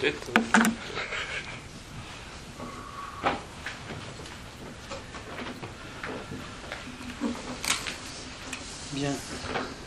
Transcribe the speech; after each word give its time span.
Bien. 0.00 0.12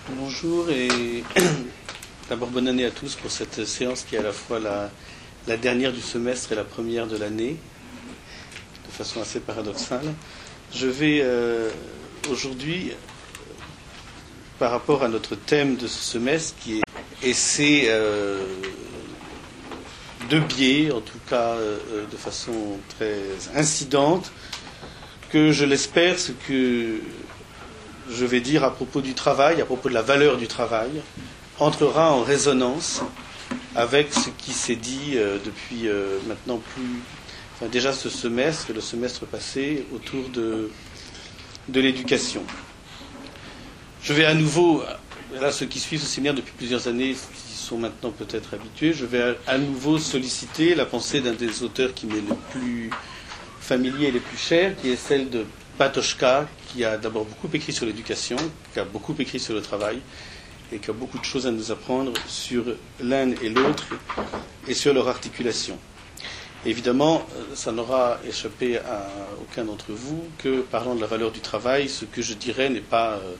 Bonjour 0.09 0.69
et 0.69 1.23
d'abord 2.29 2.49
bonne 2.49 2.67
année 2.67 2.85
à 2.85 2.91
tous 2.91 3.15
pour 3.15 3.31
cette 3.31 3.65
séance 3.65 4.03
qui 4.03 4.15
est 4.15 4.19
à 4.19 4.21
la 4.21 4.31
fois 4.31 4.59
la, 4.59 5.57
dernière 5.57 5.91
du 5.91 6.01
semestre 6.01 6.51
et 6.51 6.55
la 6.55 6.63
première 6.63 7.07
de 7.07 7.17
l'année, 7.17 7.57
de 8.85 8.91
façon 8.91 9.19
assez 9.19 9.39
paradoxale. 9.39 10.13
Je 10.75 10.85
vais 10.85 11.21
euh, 11.23 11.71
aujourd'hui, 12.29 12.91
par 14.59 14.69
rapport 14.69 15.03
à 15.03 15.07
notre 15.07 15.33
thème 15.33 15.75
de 15.75 15.87
ce 15.87 16.03
semestre, 16.03 16.55
qui 16.59 16.81
est 17.23 17.33
c'est 17.33 17.85
euh, 17.87 18.45
de 20.33 20.39
biais, 20.39 20.91
en 20.91 21.01
tout 21.01 21.19
cas 21.29 21.55
euh, 21.55 21.77
de 22.11 22.17
façon 22.17 22.79
très 22.97 23.19
incidente, 23.55 24.31
que 25.31 25.51
je 25.51 25.63
l'espère, 25.63 26.17
ce 26.17 26.31
que 26.31 26.99
je 28.09 28.25
vais 28.25 28.41
dire 28.41 28.63
à 28.63 28.73
propos 28.73 29.01
du 29.01 29.13
travail, 29.13 29.61
à 29.61 29.65
propos 29.65 29.89
de 29.89 29.93
la 29.93 30.01
valeur 30.01 30.37
du 30.37 30.47
travail, 30.47 30.89
entrera 31.59 32.11
en 32.11 32.23
résonance 32.23 33.01
avec 33.75 34.11
ce 34.11 34.29
qui 34.29 34.53
s'est 34.53 34.75
dit 34.75 35.13
euh, 35.15 35.37
depuis 35.45 35.87
euh, 35.87 36.17
maintenant 36.27 36.59
plus, 36.73 37.01
enfin 37.55 37.67
déjà 37.67 37.93
ce 37.93 38.09
semestre 38.09 38.73
le 38.73 38.81
semestre 38.81 39.27
passé 39.27 39.85
autour 39.93 40.29
de, 40.29 40.71
l'éducation. 41.73 42.41
Je 44.01 44.13
vais 44.13 44.25
à 44.25 44.33
nouveau, 44.33 44.83
là 45.39 45.51
ceux 45.51 45.67
qui 45.67 45.79
suivent 45.79 46.01
ce 46.01 46.07
séminaire 46.07 46.33
depuis 46.33 46.53
plusieurs 46.57 46.87
années, 46.87 47.15
sont 47.73 47.79
maintenant 47.79 48.11
peut-être 48.11 48.53
habitués, 48.53 48.93
je 48.93 49.03
vais 49.05 49.35
à, 49.47 49.57
nouveau 49.57 49.97
solliciter 49.97 50.75
la 50.75 50.85
pensée 50.85 51.21
d'un 51.21 51.33
des 51.33 51.63
auteurs 51.63 51.91
qui 51.95 52.05
m'est 52.05 52.21
le 52.21 52.35
plus 52.51 52.91
familier 53.59 54.09
et 54.09 54.11
le 54.11 54.19
plus 54.19 54.37
cher, 54.37 54.75
qui 54.79 54.91
est 54.91 54.95
celle 54.95 55.31
de 55.31 55.43
Patochka, 55.79 56.47
qui 56.67 56.85
a 56.85 56.97
d'abord 56.97 57.25
beaucoup 57.25 57.49
écrit 57.51 57.73
sur 57.73 57.87
l'éducation, 57.87 58.37
qui 58.73 58.79
a 58.79 58.85
beaucoup 58.85 59.15
écrit 59.17 59.39
sur 59.39 59.55
le 59.55 59.61
travail, 59.61 59.99
et 60.71 60.77
qui 60.77 60.91
a 60.91 60.93
beaucoup 60.93 61.17
de 61.17 61.23
choses 61.25 61.47
à 61.47 61.51
nous 61.51 61.71
apprendre 61.71 62.13
sur 62.27 62.63
l'un 63.01 63.31
et 63.31 63.49
l'autre 63.49 63.87
et 64.67 64.75
sur 64.75 64.93
leur 64.93 65.07
articulation. 65.07 65.79
Évidemment, 66.67 67.25
ça 67.55 67.71
n'aura 67.71 68.19
échappé 68.27 68.77
à 68.77 69.09
aucun 69.41 69.65
d'entre 69.65 69.93
vous 69.93 70.23
que, 70.37 70.61
parlant 70.61 70.93
de 70.93 71.01
la 71.01 71.07
valeur 71.07 71.31
du 71.31 71.39
travail, 71.39 71.89
ce 71.89 72.05
que 72.05 72.21
je 72.21 72.35
dirais 72.35 72.69
n'est 72.69 72.81
pas 72.81 73.13
euh, 73.13 73.33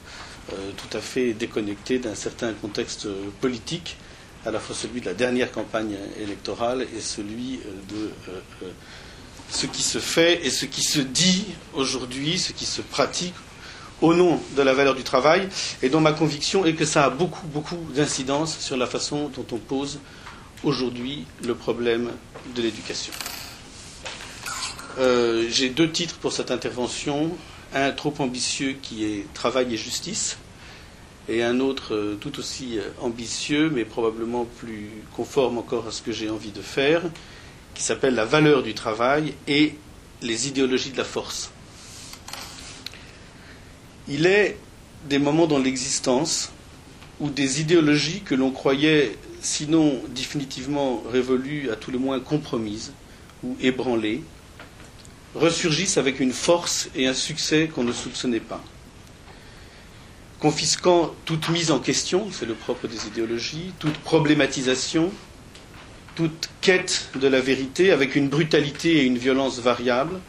euh, 0.53 0.71
tout 0.75 0.97
à 0.97 1.01
fait 1.01 1.33
déconnecté 1.33 1.99
d'un 1.99 2.15
certain 2.15 2.51
contexte 2.53 3.07
politique, 3.39 3.95
à 4.45 4.51
la 4.51 4.59
fois 4.59 4.75
celui 4.75 5.01
de 5.01 5.05
la 5.05 5.13
dernière 5.13 5.51
campagne 5.51 5.95
électorale 6.19 6.85
et 6.95 7.01
celui 7.01 7.59
de 7.89 8.11
euh, 8.29 8.69
ce 9.49 9.65
qui 9.67 9.83
se 9.83 9.99
fait 9.99 10.45
et 10.45 10.49
ce 10.49 10.65
qui 10.65 10.83
se 10.83 10.99
dit 10.99 11.45
aujourd'hui, 11.73 12.39
ce 12.39 12.51
qui 12.53 12.65
se 12.65 12.81
pratique 12.81 13.35
au 14.01 14.13
nom 14.13 14.39
de 14.57 14.61
la 14.61 14.73
valeur 14.73 14.95
du 14.95 15.03
travail, 15.03 15.47
et 15.81 15.87
dont 15.89 16.01
ma 16.01 16.11
conviction 16.11 16.65
est 16.65 16.73
que 16.73 16.83
ça 16.83 17.05
a 17.05 17.09
beaucoup, 17.09 17.47
beaucoup 17.47 17.77
d'incidence 17.95 18.57
sur 18.59 18.75
la 18.75 18.85
façon 18.87 19.29
dont 19.33 19.45
on 19.53 19.57
pose 19.57 19.99
aujourd'hui 20.63 21.25
le 21.45 21.55
problème 21.55 22.11
de 22.55 22.61
l'éducation. 22.61 23.13
Euh, 24.99 25.45
J'ai 25.49 25.69
deux 25.69 25.89
titres 25.89 26.15
pour 26.15 26.33
cette 26.33 26.51
intervention, 26.51 27.31
un 27.73 27.91
trop 27.91 28.13
ambitieux 28.19 28.75
qui 28.81 29.05
est 29.05 29.33
Travail 29.33 29.73
et 29.73 29.77
justice, 29.77 30.37
et 31.29 31.43
un 31.43 31.59
autre 31.59 31.93
euh, 31.93 32.15
tout 32.19 32.37
aussi 32.39 32.79
ambitieux, 33.01 33.69
mais 33.69 33.85
probablement 33.85 34.45
plus 34.45 34.89
conforme 35.15 35.57
encore 35.57 35.87
à 35.87 35.91
ce 35.91 36.01
que 36.01 36.11
j'ai 36.11 36.29
envie 36.29 36.51
de 36.51 36.61
faire, 36.61 37.01
qui 37.73 37.83
s'appelle 37.83 38.15
La 38.15 38.25
valeur 38.25 38.63
du 38.63 38.73
travail 38.73 39.33
et 39.47 39.75
les 40.21 40.47
idéologies 40.47 40.91
de 40.91 40.97
la 40.97 41.03
force. 41.03 41.51
Il 44.07 44.25
est 44.25 44.57
des 45.09 45.19
moments 45.19 45.47
dans 45.47 45.59
l'existence 45.59 46.51
où 47.19 47.29
des 47.29 47.61
idéologies 47.61 48.21
que 48.21 48.35
l'on 48.35 48.51
croyait 48.51 49.17
sinon 49.41 50.01
définitivement 50.09 51.03
révolues, 51.11 51.69
à 51.69 51.75
tout 51.75 51.91
le 51.91 51.99
moins 51.99 52.19
compromises 52.19 52.93
ou 53.43 53.55
ébranlées, 53.61 54.23
ressurgissent 55.35 55.97
avec 55.97 56.19
une 56.19 56.31
force 56.31 56.89
et 56.95 57.07
un 57.07 57.13
succès 57.13 57.69
qu'on 57.73 57.83
ne 57.83 57.91
soupçonnait 57.91 58.39
pas. 58.39 58.63
Confisquant 60.43 61.15
toute 61.23 61.47
mise 61.47 61.71
en 61.71 61.79
question, 61.79 62.27
c'est 62.29 62.45
le 62.45 62.53
propre 62.53 62.89
des 62.89 63.07
idéologies, 63.07 63.71
toute 63.79 63.97
problématisation, 63.99 65.09
toute 66.15 66.49
quête 66.59 67.07
de 67.15 67.29
la 67.29 67.39
vérité 67.39 67.91
avec 67.93 68.17
une 68.17 68.27
brutalité 68.27 68.97
et 68.97 69.03
une 69.05 69.17
violence 69.17 69.59
variables, 69.59 70.19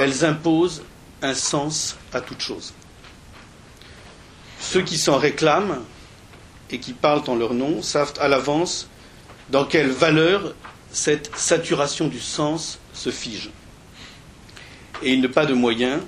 elles 0.00 0.24
imposent 0.24 0.84
un 1.20 1.34
sens 1.34 1.98
à 2.14 2.22
toute 2.22 2.40
chose. 2.40 2.72
Ceux 4.58 4.80
qui 4.80 4.96
s'en 4.96 5.18
réclament 5.18 5.80
et 6.70 6.78
qui 6.78 6.94
parlent 6.94 7.28
en 7.28 7.36
leur 7.36 7.52
nom 7.52 7.82
savent 7.82 8.14
à 8.22 8.28
l'avance 8.28 8.88
dans 9.50 9.66
quelle 9.66 9.90
valeur 9.90 10.54
cette 10.92 11.30
saturation 11.36 12.08
du 12.08 12.20
sens 12.20 12.78
se 12.94 13.10
fige. 13.10 13.50
Et 15.02 15.12
il 15.12 15.20
n'est 15.20 15.28
pas 15.28 15.44
de 15.44 15.52
moyen, 15.52 16.00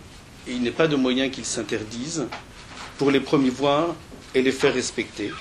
et 0.49 0.53
il 0.53 0.62
n'est 0.62 0.70
pas 0.70 0.88
de 0.88 0.97
moyen 0.97 1.28
qu'ils 1.28 1.44
s'interdisent 1.44 2.26
pour 3.00 3.11
les 3.11 3.21
promouvoir 3.21 3.94
et 4.34 4.43
les 4.43 4.53
faire 4.53 4.75
respecter 4.75 5.33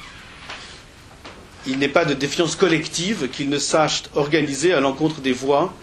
il 1.68 1.78
n'est 1.78 1.88
pas 1.90 2.06
de 2.06 2.14
défiance 2.14 2.56
collective 2.56 3.30
qu'ils 3.30 3.50
ne 3.50 3.58
sachent 3.60 4.04
organiser 4.16 4.74
à 4.74 4.80
l'encontre 4.80 5.22
des 5.22 5.34
voix 5.34 5.74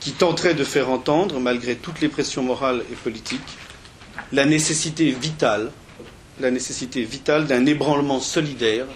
qui 0.00 0.12
tenteraient 0.12 0.54
de 0.54 0.64
faire 0.64 0.90
entendre, 0.90 1.38
malgré 1.38 1.76
toutes 1.76 2.00
les 2.00 2.08
pressions 2.08 2.42
morales 2.42 2.82
et 2.90 2.96
politiques, 2.96 3.40
la 4.32 4.44
nécessité 4.46 5.10
vitale, 5.10 5.70
vitale 6.40 7.46
d'un 7.46 7.66
ébranlement 7.66 8.18
solidaire 8.20 8.86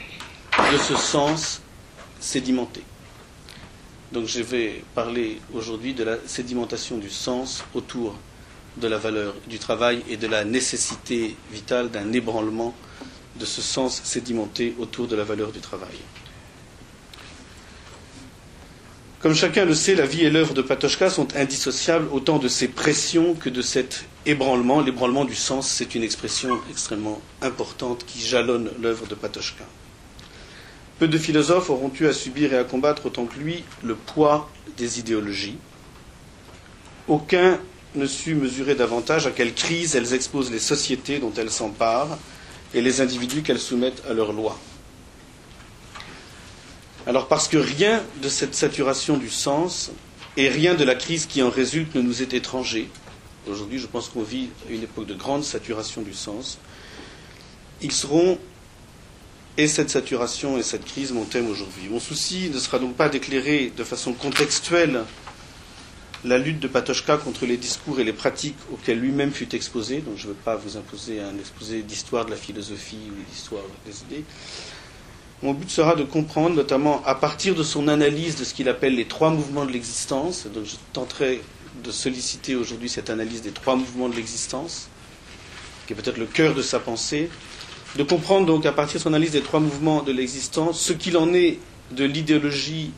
de 0.72 0.78
ce 0.78 0.96
sens 0.96 1.62
sédimenté. 2.18 2.82
Donc 4.12 4.26
je 4.26 4.40
vais 4.42 4.82
parler 4.94 5.38
aujourd'hui 5.54 5.94
de 5.94 6.02
la 6.02 6.16
sédimentation 6.26 6.96
du 6.98 7.10
sens 7.10 7.62
autour 7.74 8.16
de 8.76 8.88
la 8.88 8.98
valeur 8.98 9.34
du 9.48 9.58
travail 9.58 10.02
et 10.08 10.16
de 10.16 10.26
la 10.26 10.44
nécessité 10.44 11.36
vitale 11.52 11.90
d'un 11.90 12.12
ébranlement 12.12 12.74
de 13.38 13.44
ce 13.44 13.62
sens 13.62 14.00
sédimenté 14.04 14.74
autour 14.78 15.06
de 15.06 15.16
la 15.16 15.24
valeur 15.24 15.52
du 15.52 15.60
travail. 15.60 15.96
Comme 19.20 19.34
chacun 19.34 19.64
le 19.64 19.74
sait, 19.74 19.94
la 19.94 20.06
vie 20.06 20.24
et 20.24 20.30
l'œuvre 20.30 20.54
de 20.54 20.62
Patochka 20.62 21.10
sont 21.10 21.34
indissociables 21.36 22.06
autant 22.12 22.38
de 22.38 22.48
ses 22.48 22.68
pressions 22.68 23.34
que 23.34 23.48
de 23.48 23.62
cet 23.62 24.04
ébranlement. 24.26 24.80
L'ébranlement 24.82 25.24
du 25.24 25.34
sens, 25.34 25.68
c'est 25.68 25.94
une 25.94 26.02
expression 26.02 26.60
extrêmement 26.70 27.20
importante 27.42 28.04
qui 28.06 28.20
jalonne 28.20 28.70
l'œuvre 28.80 29.06
de 29.06 29.14
Patochka. 29.14 29.64
Peu 30.98 31.08
de 31.08 31.18
philosophes 31.18 31.70
auront 31.70 31.90
eu 31.98 32.06
à 32.06 32.12
subir 32.12 32.52
et 32.52 32.58
à 32.58 32.64
combattre 32.64 33.06
autant 33.06 33.26
que 33.26 33.38
lui 33.38 33.64
le 33.82 33.94
poids 33.96 34.50
des 34.76 34.98
idéologies. 35.00 35.58
Aucun 37.08 37.58
ne 37.96 38.06
sut 38.06 38.34
mesurer 38.34 38.74
davantage 38.74 39.26
à 39.26 39.30
quelle 39.30 39.54
crise 39.54 39.96
elles 39.96 40.14
exposent 40.14 40.50
les 40.50 40.58
sociétés 40.58 41.18
dont 41.18 41.32
elles 41.36 41.50
s'emparent 41.50 42.18
et 42.74 42.80
les 42.80 43.00
individus 43.00 43.42
qu'elles 43.42 43.60
soumettent 43.60 44.02
à 44.08 44.12
leurs 44.12 44.32
lois. 44.32 44.58
Alors 47.06 47.28
parce 47.28 47.48
que 47.48 47.56
rien 47.56 48.02
de 48.22 48.28
cette 48.28 48.54
saturation 48.54 49.16
du 49.16 49.30
sens 49.30 49.90
et 50.36 50.48
rien 50.48 50.74
de 50.74 50.84
la 50.84 50.94
crise 50.94 51.26
qui 51.26 51.42
en 51.42 51.50
résulte 51.50 51.94
ne 51.94 52.02
nous 52.02 52.20
est 52.20 52.34
étranger, 52.34 52.90
aujourd'hui 53.48 53.78
je 53.78 53.86
pense 53.86 54.08
qu'on 54.08 54.22
vit 54.22 54.48
une 54.68 54.82
époque 54.82 55.06
de 55.06 55.14
grande 55.14 55.44
saturation 55.44 56.02
du 56.02 56.12
sens, 56.12 56.58
ils 57.80 57.92
seront, 57.92 58.38
et 59.56 59.68
cette 59.68 59.90
saturation 59.90 60.58
et 60.58 60.62
cette 60.62 60.84
crise, 60.84 61.12
mon 61.12 61.24
thème 61.24 61.48
aujourd'hui. 61.48 61.88
Mon 61.90 62.00
souci 62.00 62.50
ne 62.52 62.58
sera 62.58 62.78
donc 62.78 62.94
pas 62.94 63.08
d'éclairer 63.08 63.72
de 63.74 63.84
façon 63.84 64.12
contextuelle 64.12 65.04
la 66.24 66.38
lutte 66.38 66.60
de 66.60 66.68
Patochka 66.68 67.16
contre 67.18 67.46
les 67.46 67.56
discours 67.56 68.00
et 68.00 68.04
les 68.04 68.12
pratiques 68.12 68.56
auxquels 68.72 68.98
lui-même 68.98 69.30
fut 69.32 69.54
exposé, 69.54 69.98
donc 69.98 70.16
je 70.16 70.24
ne 70.24 70.28
veux 70.28 70.38
pas 70.38 70.56
vous 70.56 70.76
imposer 70.76 71.20
un 71.20 71.36
exposé 71.38 71.82
d'histoire 71.82 72.24
de 72.24 72.30
la 72.30 72.36
philosophie 72.36 72.98
ou 73.10 73.30
d'histoire 73.30 73.62
des 73.84 74.00
idées. 74.02 74.24
Mon 75.42 75.52
but 75.52 75.68
sera 75.68 75.94
de 75.94 76.02
comprendre, 76.02 76.56
notamment 76.56 77.02
à 77.04 77.14
partir 77.14 77.54
de 77.54 77.62
son 77.62 77.88
analyse 77.88 78.36
de 78.36 78.44
ce 78.44 78.54
qu'il 78.54 78.68
appelle 78.68 78.94
les 78.94 79.04
trois 79.04 79.30
mouvements 79.30 79.66
de 79.66 79.72
l'existence, 79.72 80.46
donc 80.46 80.64
je 80.64 80.76
tenterai 80.92 81.42
de 81.84 81.90
solliciter 81.90 82.54
aujourd'hui 82.56 82.88
cette 82.88 83.10
analyse 83.10 83.42
des 83.42 83.50
trois 83.52 83.76
mouvements 83.76 84.08
de 84.08 84.16
l'existence, 84.16 84.88
qui 85.86 85.92
est 85.92 85.96
peut-être 85.96 86.16
le 86.18 86.26
cœur 86.26 86.54
de 86.54 86.62
sa 86.62 86.80
pensée, 86.80 87.28
de 87.96 88.02
comprendre 88.02 88.46
donc 88.46 88.64
à 88.66 88.72
partir 88.72 88.98
de 88.98 89.02
son 89.02 89.10
analyse 89.10 89.32
des 89.32 89.42
trois 89.42 89.60
mouvements 89.60 90.02
de 90.02 90.12
l'existence 90.12 90.80
ce 90.80 90.92
qu'il 90.92 91.16
en 91.16 91.32
est 91.34 91.58
de 91.92 92.04
l'idéologie 92.04 92.92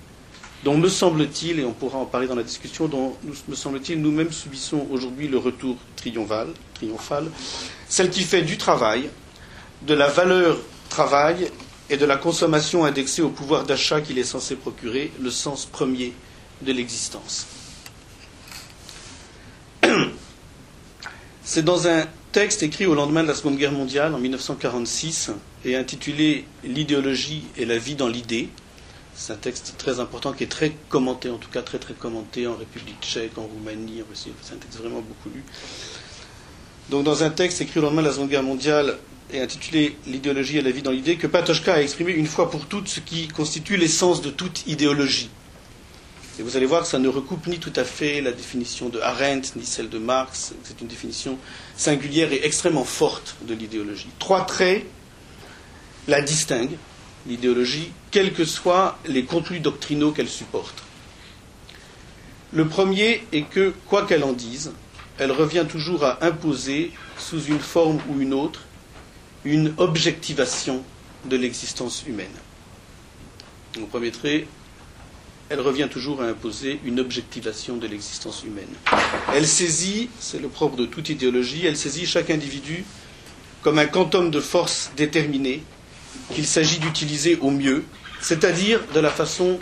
dont 0.64 0.76
me 0.76 0.88
semble-t-il, 0.88 1.60
et 1.60 1.64
on 1.64 1.72
pourra 1.72 1.98
en 1.98 2.06
parler 2.06 2.26
dans 2.26 2.34
la 2.34 2.42
discussion, 2.42 2.88
dont 2.88 3.16
me 3.48 3.54
semble-t-il 3.54 4.00
nous-mêmes 4.00 4.32
subissons 4.32 4.86
aujourd'hui 4.90 5.28
le 5.28 5.38
retour 5.38 5.76
triomphal, 5.96 6.48
triomphal, 6.74 7.26
celle 7.88 8.10
qui 8.10 8.22
fait 8.22 8.42
du 8.42 8.58
travail, 8.58 9.08
de 9.82 9.94
la 9.94 10.08
valeur 10.08 10.58
travail 10.88 11.50
et 11.90 11.96
de 11.96 12.04
la 12.04 12.16
consommation 12.16 12.84
indexée 12.84 13.22
au 13.22 13.30
pouvoir 13.30 13.64
d'achat 13.64 14.00
qu'il 14.00 14.18
est 14.18 14.24
censé 14.24 14.56
procurer, 14.56 15.12
le 15.20 15.30
sens 15.30 15.64
premier 15.64 16.12
de 16.62 16.72
l'existence. 16.72 17.46
C'est 21.44 21.64
dans 21.64 21.86
un 21.88 22.06
texte 22.32 22.62
écrit 22.62 22.84
au 22.84 22.94
lendemain 22.94 23.22
de 23.22 23.28
la 23.28 23.34
Seconde 23.34 23.56
Guerre 23.56 23.72
mondiale, 23.72 24.14
en 24.14 24.18
1946, 24.18 25.30
et 25.64 25.76
intitulé 25.76 26.44
L'idéologie 26.62 27.44
et 27.56 27.64
la 27.64 27.78
vie 27.78 27.94
dans 27.94 28.08
l'idée. 28.08 28.50
C'est 29.20 29.32
un 29.32 29.36
texte 29.36 29.74
très 29.76 29.98
important 29.98 30.32
qui 30.32 30.44
est 30.44 30.48
très 30.48 30.72
commenté, 30.88 31.28
en 31.28 31.38
tout 31.38 31.50
cas 31.50 31.62
très 31.62 31.78
très 31.80 31.92
commenté 31.92 32.46
en 32.46 32.54
République 32.54 32.98
tchèque, 33.02 33.36
en 33.36 33.42
Roumanie, 33.42 34.00
en 34.00 34.08
Russie. 34.08 34.30
C'est 34.42 34.54
un 34.54 34.58
texte 34.58 34.78
vraiment 34.78 35.00
beaucoup 35.00 35.28
lu. 35.34 35.42
Donc 36.88 37.02
dans 37.02 37.24
un 37.24 37.30
texte 37.30 37.60
écrit 37.60 37.80
au 37.80 37.82
lendemain 37.82 38.02
de 38.02 38.06
la 38.06 38.12
Seconde 38.12 38.30
Guerre 38.30 38.44
mondiale 38.44 38.96
et 39.32 39.40
intitulé 39.40 39.96
L'idéologie 40.06 40.58
et 40.58 40.62
la 40.62 40.70
vie 40.70 40.82
dans 40.82 40.92
l'idée, 40.92 41.16
que 41.16 41.26
Patochka 41.26 41.74
a 41.74 41.82
exprimé 41.82 42.12
une 42.12 42.28
fois 42.28 42.48
pour 42.48 42.66
toutes 42.66 42.86
ce 42.88 43.00
qui 43.00 43.26
constitue 43.26 43.76
l'essence 43.76 44.22
de 44.22 44.30
toute 44.30 44.64
idéologie. 44.68 45.30
Et 46.38 46.42
vous 46.42 46.56
allez 46.56 46.66
voir 46.66 46.82
que 46.82 46.88
ça 46.88 47.00
ne 47.00 47.08
recoupe 47.08 47.48
ni 47.48 47.58
tout 47.58 47.72
à 47.74 47.82
fait 47.82 48.20
la 48.20 48.30
définition 48.30 48.88
de 48.88 49.00
Arendt, 49.00 49.50
ni 49.56 49.66
celle 49.66 49.88
de 49.88 49.98
Marx. 49.98 50.54
C'est 50.62 50.80
une 50.80 50.86
définition 50.86 51.38
singulière 51.76 52.32
et 52.32 52.46
extrêmement 52.46 52.84
forte 52.84 53.34
de 53.42 53.54
l'idéologie. 53.54 54.10
Trois 54.20 54.46
traits 54.46 54.86
la 56.06 56.22
distinguent, 56.22 56.78
l'idéologie, 57.26 57.92
quels 58.10 58.32
que 58.32 58.44
soient 58.44 58.98
les 59.06 59.24
contenus 59.24 59.62
doctrinaux 59.62 60.12
qu'elle 60.12 60.28
supporte. 60.28 60.82
Le 62.52 62.66
premier 62.66 63.22
est 63.32 63.42
que, 63.42 63.74
quoi 63.86 64.06
qu'elle 64.06 64.24
en 64.24 64.32
dise, 64.32 64.72
elle 65.18 65.32
revient 65.32 65.66
toujours 65.68 66.04
à 66.04 66.24
imposer, 66.24 66.92
sous 67.18 67.44
une 67.44 67.58
forme 67.58 67.98
ou 68.08 68.20
une 68.20 68.32
autre, 68.32 68.62
une 69.44 69.74
objectivation 69.76 70.82
de 71.26 71.36
l'existence 71.36 72.04
humaine. 72.06 72.26
Le 73.76 73.84
premier 73.84 74.10
trait, 74.10 74.46
elle 75.50 75.60
revient 75.60 75.88
toujours 75.90 76.22
à 76.22 76.26
imposer 76.26 76.80
une 76.84 77.00
objectivation 77.00 77.76
de 77.76 77.86
l'existence 77.86 78.44
humaine. 78.44 78.68
Elle 79.34 79.46
saisit, 79.46 80.10
c'est 80.20 80.40
le 80.40 80.48
propre 80.48 80.76
de 80.76 80.86
toute 80.86 81.08
idéologie, 81.08 81.66
elle 81.66 81.76
saisit 81.76 82.06
chaque 82.06 82.30
individu 82.30 82.84
comme 83.62 83.78
un 83.78 83.86
quantum 83.86 84.30
de 84.30 84.40
force 84.40 84.92
déterminé 84.96 85.62
qu'il 86.34 86.46
s'agit 86.46 86.78
d'utiliser 86.78 87.36
au 87.40 87.50
mieux, 87.50 87.84
c'est-à-dire 88.20 88.80
de 88.94 89.00
la 89.00 89.10
façon 89.10 89.58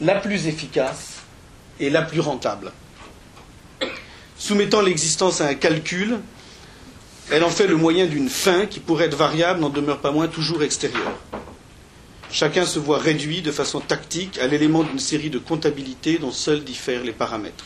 la 0.00 0.14
plus 0.16 0.46
efficace 0.46 1.22
et 1.80 1.90
la 1.90 2.02
plus 2.02 2.20
rentable. 2.20 2.72
Soumettant 4.36 4.80
l'existence 4.80 5.40
à 5.40 5.46
un 5.46 5.54
calcul, 5.54 6.18
elle 7.30 7.44
en 7.44 7.50
fait 7.50 7.66
le 7.66 7.76
moyen 7.76 8.06
d'une 8.06 8.28
fin 8.28 8.66
qui, 8.66 8.80
pourrait 8.80 9.06
être 9.06 9.16
variable, 9.16 9.60
n'en 9.60 9.70
demeure 9.70 10.00
pas 10.00 10.10
moins 10.10 10.28
toujours 10.28 10.62
extérieure. 10.62 11.18
Chacun 12.30 12.66
se 12.66 12.78
voit 12.78 12.98
réduit 12.98 13.42
de 13.42 13.52
façon 13.52 13.80
tactique 13.80 14.38
à 14.38 14.46
l'élément 14.46 14.82
d'une 14.82 14.98
série 14.98 15.30
de 15.30 15.38
comptabilités 15.38 16.18
dont 16.18 16.32
seuls 16.32 16.64
diffèrent 16.64 17.04
les 17.04 17.12
paramètres. 17.12 17.64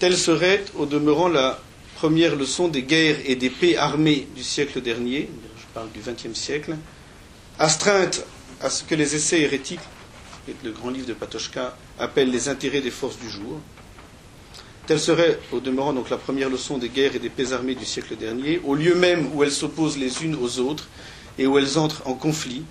Telle 0.00 0.16
serait, 0.16 0.64
au 0.76 0.84
demeurant, 0.86 1.28
la 1.28 1.60
première 1.96 2.36
leçon 2.36 2.68
des 2.68 2.82
guerres 2.82 3.18
et 3.26 3.36
des 3.36 3.50
paix 3.50 3.76
armées 3.76 4.28
du 4.36 4.42
siècle 4.42 4.80
dernier, 4.80 5.28
parle 5.78 5.90
du 5.92 6.00
XXe 6.00 6.36
siècle, 6.36 6.76
astreinte 7.60 8.24
à 8.60 8.68
ce 8.68 8.82
que 8.82 8.96
les 8.96 9.14
essais 9.14 9.42
hérétiques, 9.42 9.78
le 10.64 10.72
grand 10.72 10.90
livre 10.90 11.06
de 11.06 11.12
Patochka, 11.12 11.76
appellent 12.00 12.32
les 12.32 12.48
intérêts 12.48 12.80
des 12.80 12.90
forces 12.90 13.16
du 13.16 13.30
jour. 13.30 13.60
Telle 14.88 14.98
serait, 14.98 15.38
au 15.52 15.60
demeurant, 15.60 15.92
donc 15.92 16.10
la 16.10 16.16
première 16.16 16.48
leçon 16.48 16.78
des 16.78 16.88
guerres 16.88 17.14
et 17.14 17.20
des 17.20 17.28
paix 17.28 17.52
armées 17.52 17.76
du 17.76 17.84
siècle 17.84 18.16
dernier, 18.16 18.60
au 18.64 18.74
lieu 18.74 18.96
même 18.96 19.30
où 19.32 19.44
elles 19.44 19.52
s'opposent 19.52 19.98
les 19.98 20.24
unes 20.24 20.34
aux 20.34 20.58
autres 20.58 20.88
et 21.38 21.46
où 21.46 21.56
elles 21.58 21.78
entrent 21.78 22.02
en 22.06 22.14
conflit, 22.14 22.64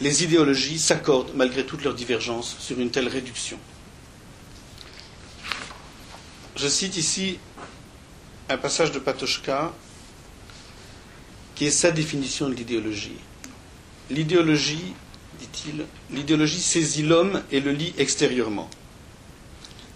les 0.00 0.24
idéologies 0.24 0.78
s'accordent, 0.78 1.32
malgré 1.34 1.66
toutes 1.66 1.84
leurs 1.84 1.94
divergences, 1.94 2.56
sur 2.58 2.80
une 2.80 2.90
telle 2.90 3.08
réduction. 3.08 3.58
Je 6.56 6.68
cite 6.68 6.96
ici 6.96 7.38
un 8.48 8.56
passage 8.56 8.92
de 8.92 8.98
Patochka 8.98 9.74
qui 11.60 11.66
est 11.66 11.70
sa 11.70 11.90
définition 11.90 12.48
de 12.48 12.54
l'idéologie. 12.54 13.18
L'idéologie, 14.08 14.94
dit-il, 15.38 15.84
l'idéologie 16.10 16.58
saisit 16.58 17.02
l'homme 17.02 17.42
et 17.52 17.60
le 17.60 17.70
lie 17.72 17.92
extérieurement. 17.98 18.70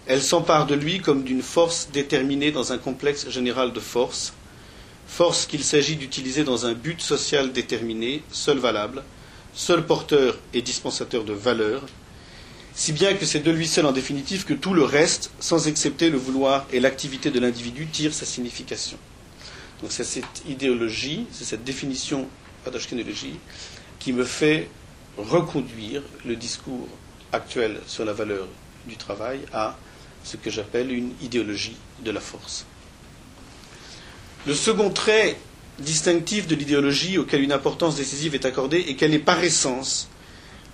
Elle 0.05 0.21
s'empare 0.21 0.67
de 0.67 0.75
lui 0.75 0.99
comme 0.99 1.23
d'une 1.23 1.41
force 1.41 1.89
déterminée 1.91 2.51
dans 2.51 2.71
un 2.71 2.77
complexe 2.77 3.31
général 3.31 3.73
de 3.73 3.79
forces, 3.79 4.33
force 5.07 5.47
qu'il 5.47 5.63
s'agit 5.63 5.95
d'utiliser 5.95 6.43
dans 6.43 6.67
un 6.67 6.73
but 6.73 7.01
social 7.01 7.51
déterminé, 7.51 8.21
seul 8.31 8.59
valable, 8.59 9.01
seul 9.55 9.83
porteur 9.87 10.37
et 10.53 10.61
dispensateur 10.61 11.23
de 11.23 11.33
valeur, 11.33 11.81
si 12.75 12.93
bien 12.93 13.15
que 13.15 13.25
c'est 13.25 13.39
de 13.39 13.49
lui 13.49 13.65
seul 13.67 13.87
en 13.87 13.91
définitive 13.91 14.45
que 14.45 14.53
tout 14.53 14.75
le 14.75 14.83
reste, 14.83 15.31
sans 15.39 15.67
excepter 15.67 16.11
le 16.11 16.19
vouloir 16.19 16.67
et 16.71 16.79
l'activité 16.79 17.31
de 17.31 17.39
l'individu, 17.39 17.87
tire 17.87 18.13
sa 18.13 18.27
signification. 18.27 18.99
Donc 19.81 19.91
c'est 19.91 20.03
cette 20.03 20.43
idéologie, 20.47 21.25
c'est 21.31 21.43
cette 21.43 21.63
définition 21.63 22.27
d'Ashkenologie 22.71 23.39
qui 23.99 24.13
me 24.13 24.23
fait 24.23 24.69
reconduire 25.17 26.01
le 26.25 26.35
discours 26.35 26.87
actuel 27.31 27.79
sur 27.87 28.05
la 28.05 28.13
valeur 28.13 28.47
du 28.87 28.97
travail 28.97 29.39
à 29.53 29.77
ce 30.23 30.37
que 30.37 30.49
j'appelle 30.49 30.91
une 30.91 31.11
idéologie 31.21 31.75
de 32.03 32.11
la 32.11 32.19
force. 32.19 32.65
Le 34.47 34.53
second 34.53 34.89
trait 34.89 35.37
distinctif 35.79 36.47
de 36.47 36.55
l'idéologie 36.55 37.17
auquel 37.17 37.41
une 37.43 37.51
importance 37.51 37.95
décisive 37.95 38.35
est 38.35 38.45
accordée 38.45 38.79
est 38.87 38.95
qu'elle 38.95 39.13
est 39.13 39.19
par 39.19 39.43
essence 39.43 40.07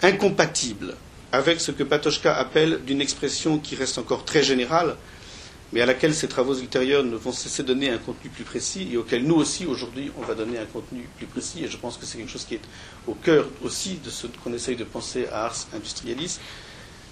incompatible 0.02 0.96
avec 1.32 1.62
ce 1.62 1.72
que 1.72 1.84
Patochka 1.84 2.36
appelle 2.36 2.82
d'une 2.86 3.02
expression 3.02 3.58
qui 3.58 3.76
reste 3.76 3.98
encore 3.98 4.26
très 4.26 4.44
générale, 4.44 4.98
mais 5.74 5.82
à 5.82 5.86
laquelle 5.86 6.14
ses 6.14 6.28
travaux 6.28 6.56
ultérieurs 6.56 7.04
ne 7.04 7.16
vont 7.16 7.32
cesser 7.32 7.64
de 7.64 7.68
donner 7.70 7.90
un 7.90 7.98
contenu 7.98 8.30
plus 8.30 8.44
précis 8.44 8.90
et 8.92 8.98
auquel 8.98 9.24
nous 9.24 9.36
aussi 9.36 9.66
aujourd'hui 9.66 10.12
on 10.18 10.22
va 10.22 10.34
donner 10.36 10.58
un 10.58 10.66
contenu 10.66 11.08
plus 11.18 11.26
précis. 11.28 11.64
Et 11.64 11.68
je 11.70 11.78
pense 11.78 11.98
que 11.98 12.06
c'est 12.06 12.18
quelque 12.18 12.30
chose 12.32 12.46
qui 12.46 12.56
est 12.56 12.62
au 13.08 13.14
cœur 13.14 13.48
aussi 13.64 14.00
de 14.04 14.10
ce 14.10 14.28
qu'on 14.28 14.54
essaye 14.54 14.76
de 14.76 14.84
penser 14.84 15.28
à 15.32 15.46
Ars 15.46 15.68
Industrialis, 15.74 16.40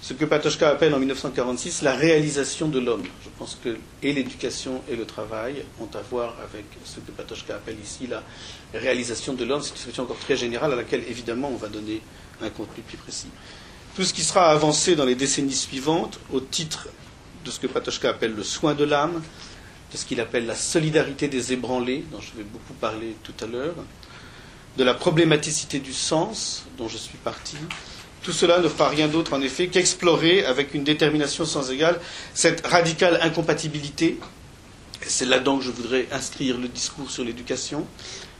ce 0.02 0.12
que 0.14 0.24
Patochka 0.24 0.68
appelle 0.70 0.94
en 0.94 0.98
1946 0.98 1.82
la 1.82 1.94
réalisation 1.94 2.68
de 2.68 2.78
l'homme. 2.78 3.02
Je 3.22 3.28
pense 3.38 3.58
que 3.62 3.76
et 4.02 4.12
l'éducation 4.12 4.82
et 4.90 4.96
le 4.96 5.04
travail 5.04 5.62
ont 5.80 5.88
à 5.94 6.00
voir 6.10 6.36
avec 6.42 6.64
ce 6.84 7.00
que 7.00 7.10
Patochka 7.12 7.54
appelle 7.56 7.76
ici 7.82 8.06
la 8.06 8.22
réalisation 8.78 9.34
de 9.34 9.44
l'homme. 9.44 9.60
C'est 9.62 9.68
une 9.70 9.74
expression 9.76 10.02
encore 10.04 10.18
très 10.18 10.36
générale 10.36 10.72
à 10.72 10.76
laquelle 10.76 11.04
évidemment 11.08 11.50
on 11.52 11.56
va 11.56 11.68
donner 11.68 12.00
un 12.42 12.50
contenu 12.50 12.82
plus 12.82 12.96
précis. 12.98 13.28
Tout 13.96 14.04
ce 14.04 14.14
qui 14.14 14.22
sera 14.22 14.50
avancé 14.50 14.96
dans 14.96 15.04
les 15.04 15.14
décennies 15.16 15.52
suivantes 15.54 16.20
au 16.32 16.40
titre 16.40 16.88
de 17.44 17.50
ce 17.50 17.58
que 17.60 17.66
Patochka 17.66 18.10
appelle 18.10 18.34
le 18.34 18.42
soin 18.42 18.74
de 18.74 18.84
l'âme, 18.84 19.22
de 19.92 19.96
ce 19.96 20.04
qu'il 20.04 20.20
appelle 20.20 20.46
la 20.46 20.54
solidarité 20.54 21.28
des 21.28 21.52
ébranlés, 21.52 22.04
dont 22.12 22.20
je 22.20 22.32
vais 22.36 22.44
beaucoup 22.44 22.74
parler 22.74 23.16
tout 23.22 23.34
à 23.42 23.46
l'heure, 23.46 23.74
de 24.76 24.84
la 24.84 24.94
problématicité 24.94 25.78
du 25.80 25.92
sens, 25.92 26.64
dont 26.78 26.88
je 26.88 26.96
suis 26.96 27.18
parti, 27.18 27.56
tout 28.22 28.32
cela 28.32 28.60
ne 28.60 28.68
fera 28.68 28.88
rien 28.88 29.08
d'autre, 29.08 29.32
en 29.32 29.40
effet, 29.40 29.68
qu'explorer 29.68 30.44
avec 30.44 30.74
une 30.74 30.84
détermination 30.84 31.44
sans 31.44 31.70
égale 31.70 31.98
cette 32.34 32.66
radicale 32.66 33.18
incompatibilité. 33.22 34.18
C'est 35.06 35.24
là-dedans 35.24 35.58
que 35.58 35.64
je 35.64 35.70
voudrais 35.70 36.06
inscrire 36.12 36.58
le 36.58 36.68
discours 36.68 37.10
sur 37.10 37.24
l'éducation 37.24 37.86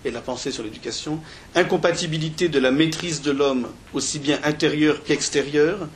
et 0.04 0.11
la 0.11 0.21
pensée 0.21 0.50
sur 0.50 0.62
l'éducation. 0.62 1.21
Incompatibilité 1.54 2.49
de 2.49 2.59
la 2.59 2.71
maîtrise 2.71 3.23
de 3.23 3.30
l'homme, 3.30 3.69
aussi 3.95 4.19
bien 4.19 4.38
intérieure 4.45 5.02
qu'extérieure, 5.02 5.88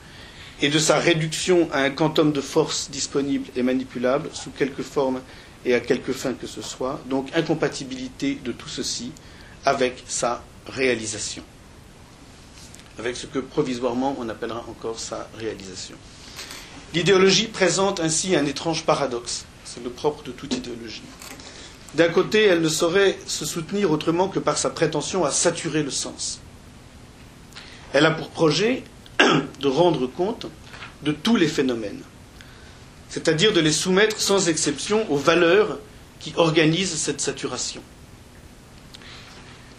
et 0.65 0.69
de 0.69 0.79
sa 0.79 0.97
réduction 0.97 1.69
à 1.71 1.81
un 1.81 1.91
quantum 1.91 2.31
de 2.31 2.41
force 2.41 2.89
disponible 2.89 3.45
et 3.55 3.61
manipulable, 3.61 4.29
sous 4.33 4.49
quelque 4.49 4.81
forme 4.81 5.21
et 5.63 5.75
à 5.75 5.79
quelque 5.79 6.11
fin 6.11 6.33
que 6.33 6.47
ce 6.47 6.63
soit. 6.63 6.99
Donc, 7.07 7.29
incompatibilité 7.35 8.39
de 8.43 8.51
tout 8.51 8.67
ceci 8.67 9.11
avec 9.63 10.03
sa 10.07 10.43
réalisation 10.67 11.43
avec 12.97 13.15
ce 13.17 13.27
que 13.27 13.39
provisoirement 13.39 14.15
on 14.19 14.29
appellera 14.29 14.63
encore 14.69 14.99
sa 14.99 15.27
réalisation. 15.37 15.95
L'idéologie 16.93 17.47
présente 17.47 17.99
ainsi 17.99 18.35
un 18.35 18.45
étrange 18.45 18.85
paradoxe, 18.85 19.45
c'est 19.65 19.83
le 19.83 19.89
propre 19.89 20.23
de 20.23 20.31
toute 20.31 20.53
idéologie. 20.53 21.01
D'un 21.95 22.09
côté, 22.09 22.43
elle 22.43 22.61
ne 22.61 22.69
saurait 22.69 23.17
se 23.25 23.45
soutenir 23.45 23.91
autrement 23.91 24.29
que 24.29 24.39
par 24.39 24.57
sa 24.57 24.69
prétention 24.69 25.25
à 25.25 25.31
saturer 25.31 25.83
le 25.83 25.91
sens. 25.91 26.39
Elle 27.93 28.05
a 28.05 28.11
pour 28.11 28.29
projet 28.29 28.83
de 29.59 29.67
rendre 29.67 30.07
compte 30.07 30.47
de 31.03 31.11
tous 31.11 31.35
les 31.35 31.47
phénomènes, 31.47 32.01
c'est-à-dire 33.09 33.53
de 33.53 33.59
les 33.59 33.71
soumettre 33.71 34.19
sans 34.19 34.49
exception 34.49 35.09
aux 35.11 35.17
valeurs 35.17 35.79
qui 36.19 36.33
organisent 36.37 36.95
cette 36.95 37.21
saturation. 37.21 37.81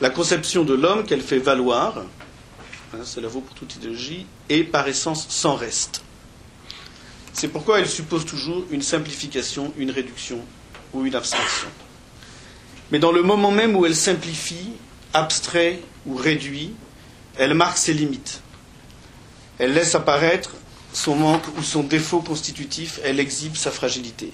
La 0.00 0.10
conception 0.10 0.64
de 0.64 0.74
l'homme 0.74 1.04
qu'elle 1.04 1.22
fait 1.22 1.38
valoir, 1.38 2.04
Hein, 2.94 3.04
cela 3.04 3.28
vaut 3.28 3.40
pour 3.40 3.54
toute 3.54 3.74
idéologie, 3.76 4.26
est 4.48 4.62
par 4.62 4.86
essence 4.86 5.26
sans 5.28 5.56
reste. 5.56 6.02
C'est 7.32 7.48
pourquoi 7.48 7.80
elle 7.80 7.88
suppose 7.88 8.24
toujours 8.24 8.64
une 8.70 8.82
simplification, 8.82 9.72
une 9.76 9.90
réduction 9.90 10.40
ou 10.92 11.04
une 11.04 11.14
abstraction. 11.14 11.68
Mais 12.92 12.98
dans 12.98 13.12
le 13.12 13.22
moment 13.22 13.50
même 13.50 13.74
où 13.74 13.84
elle 13.84 13.96
simplifie, 13.96 14.70
abstrait 15.12 15.80
ou 16.06 16.14
réduit, 16.14 16.72
elle 17.36 17.54
marque 17.54 17.76
ses 17.78 17.92
limites. 17.92 18.40
Elle 19.58 19.72
laisse 19.72 19.94
apparaître 19.94 20.54
son 20.92 21.14
manque 21.14 21.46
ou 21.58 21.62
son 21.62 21.82
défaut 21.82 22.20
constitutif, 22.20 23.00
elle 23.04 23.20
exhibe 23.20 23.56
sa 23.56 23.70
fragilité. 23.70 24.32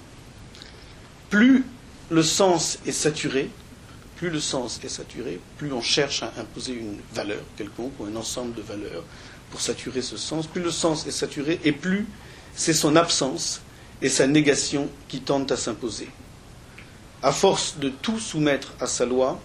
Plus 1.30 1.64
le 2.10 2.22
sens 2.22 2.78
est 2.86 2.92
saturé, 2.92 3.50
plus 4.16 4.30
le 4.30 4.40
sens 4.40 4.80
est 4.84 4.88
saturé, 4.88 5.40
plus 5.58 5.72
on 5.72 5.80
cherche 5.80 6.22
à 6.22 6.32
imposer 6.38 6.74
une 6.74 6.98
valeur 7.12 7.40
quelconque 7.56 7.92
ou 7.98 8.04
un 8.04 8.16
ensemble 8.16 8.54
de 8.54 8.62
valeurs 8.62 9.04
pour 9.50 9.60
saturer 9.60 10.02
ce 10.02 10.16
sens, 10.16 10.46
plus 10.46 10.62
le 10.62 10.70
sens 10.70 11.06
est 11.06 11.12
saturé 11.12 11.60
et 11.64 11.72
plus 11.72 12.06
c'est 12.54 12.74
son 12.74 12.96
absence 12.96 13.62
et 14.00 14.08
sa 14.08 14.26
négation 14.26 14.88
qui 15.08 15.20
tentent 15.20 15.52
à 15.52 15.56
s'imposer. 15.56 16.08
À 17.22 17.32
force 17.32 17.78
de 17.78 17.88
tout 17.88 18.18
soumettre 18.18 18.74
à 18.80 18.86
sa 18.86 19.06
loi, 19.06 19.40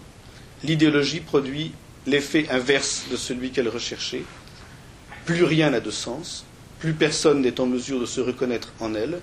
l'idéologie 0.64 1.20
produit 1.20 1.72
l'effet 2.06 2.48
inverse 2.50 3.04
de 3.10 3.16
celui 3.16 3.50
qu'elle 3.50 3.68
recherchait. 3.68 4.24
Plus 5.28 5.44
rien 5.44 5.68
n'a 5.68 5.80
de 5.80 5.90
sens, 5.90 6.46
plus 6.78 6.94
personne 6.94 7.42
n'est 7.42 7.60
en 7.60 7.66
mesure 7.66 8.00
de 8.00 8.06
se 8.06 8.18
reconnaître 8.22 8.72
en 8.80 8.94
elle, 8.94 9.20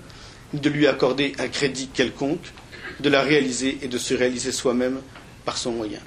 de 0.54 0.68
lui 0.68 0.86
accorder 0.86 1.32
un 1.40 1.48
crédit 1.48 1.88
quelconque, 1.88 2.52
de 3.00 3.08
la 3.08 3.22
réaliser 3.22 3.78
et 3.82 3.88
de 3.88 3.98
se 3.98 4.14
réaliser 4.14 4.52
soi-même 4.52 5.00
par 5.44 5.58
son 5.58 5.72
moyen. 5.72 5.98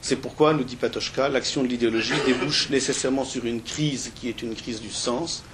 C'est 0.00 0.16
pourquoi, 0.16 0.54
nous 0.54 0.64
dit 0.64 0.76
Patochka, 0.76 1.28
l'action 1.28 1.62
de 1.62 1.68
l'idéologie 1.68 2.14
débouche 2.24 2.70
nécessairement 2.70 3.26
sur 3.26 3.44
une 3.44 3.60
crise 3.60 4.10
qui 4.14 4.30
est 4.30 4.40
une 4.40 4.54
crise 4.54 4.80
du 4.80 4.90
sens. 4.90 5.44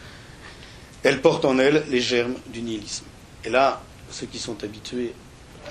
Elle 1.02 1.20
porte 1.20 1.44
en 1.44 1.58
elle 1.58 1.82
les 1.90 2.00
germes 2.00 2.36
du 2.52 2.62
nihilisme. 2.62 3.06
Et 3.44 3.50
là, 3.50 3.82
ceux 4.12 4.26
qui 4.26 4.38
sont 4.38 4.62
habitués 4.62 5.12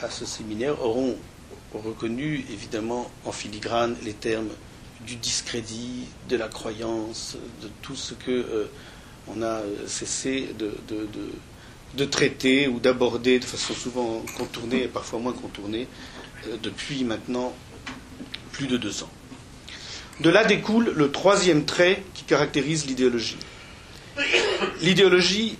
à 0.02 0.10
ce 0.10 0.26
séminaire 0.26 0.84
auront 0.84 1.16
reconnu 1.74 2.44
évidemment 2.52 3.10
en 3.24 3.32
filigrane 3.32 3.96
les 4.04 4.16
termes 4.16 4.50
du 5.06 5.16
discrédit, 5.16 6.06
de 6.28 6.36
la 6.36 6.48
croyance, 6.48 7.38
de 7.62 7.70
tout 7.82 7.96
ce 7.96 8.14
que 8.14 8.32
euh, 8.32 8.70
on 9.28 9.42
a 9.42 9.62
cessé 9.88 10.50
de, 10.58 12.06
traiter 12.06 12.68
ou 12.68 12.80
d'aborder 12.80 13.40
de 13.40 13.46
façon 13.46 13.74
souvent 13.74 14.24
contournée 14.38 14.84
et 14.84 14.88
parfois 14.88 15.20
moins 15.20 15.34
contournée 15.34 15.88
euh, 16.48 16.58
depuis 16.62 17.04
maintenant 17.04 17.54
plus 18.52 18.68
de 18.68 18.78
deux 18.78 19.04
ans. 19.04 19.10
De 20.20 20.30
là 20.30 20.44
découle 20.44 20.92
le 20.96 21.12
troisième 21.12 21.64
trait 21.66 22.04
qui 22.14 22.24
caractérise 22.24 22.86
l'idéologie. 22.86 23.38
L'idéologie 24.82 25.58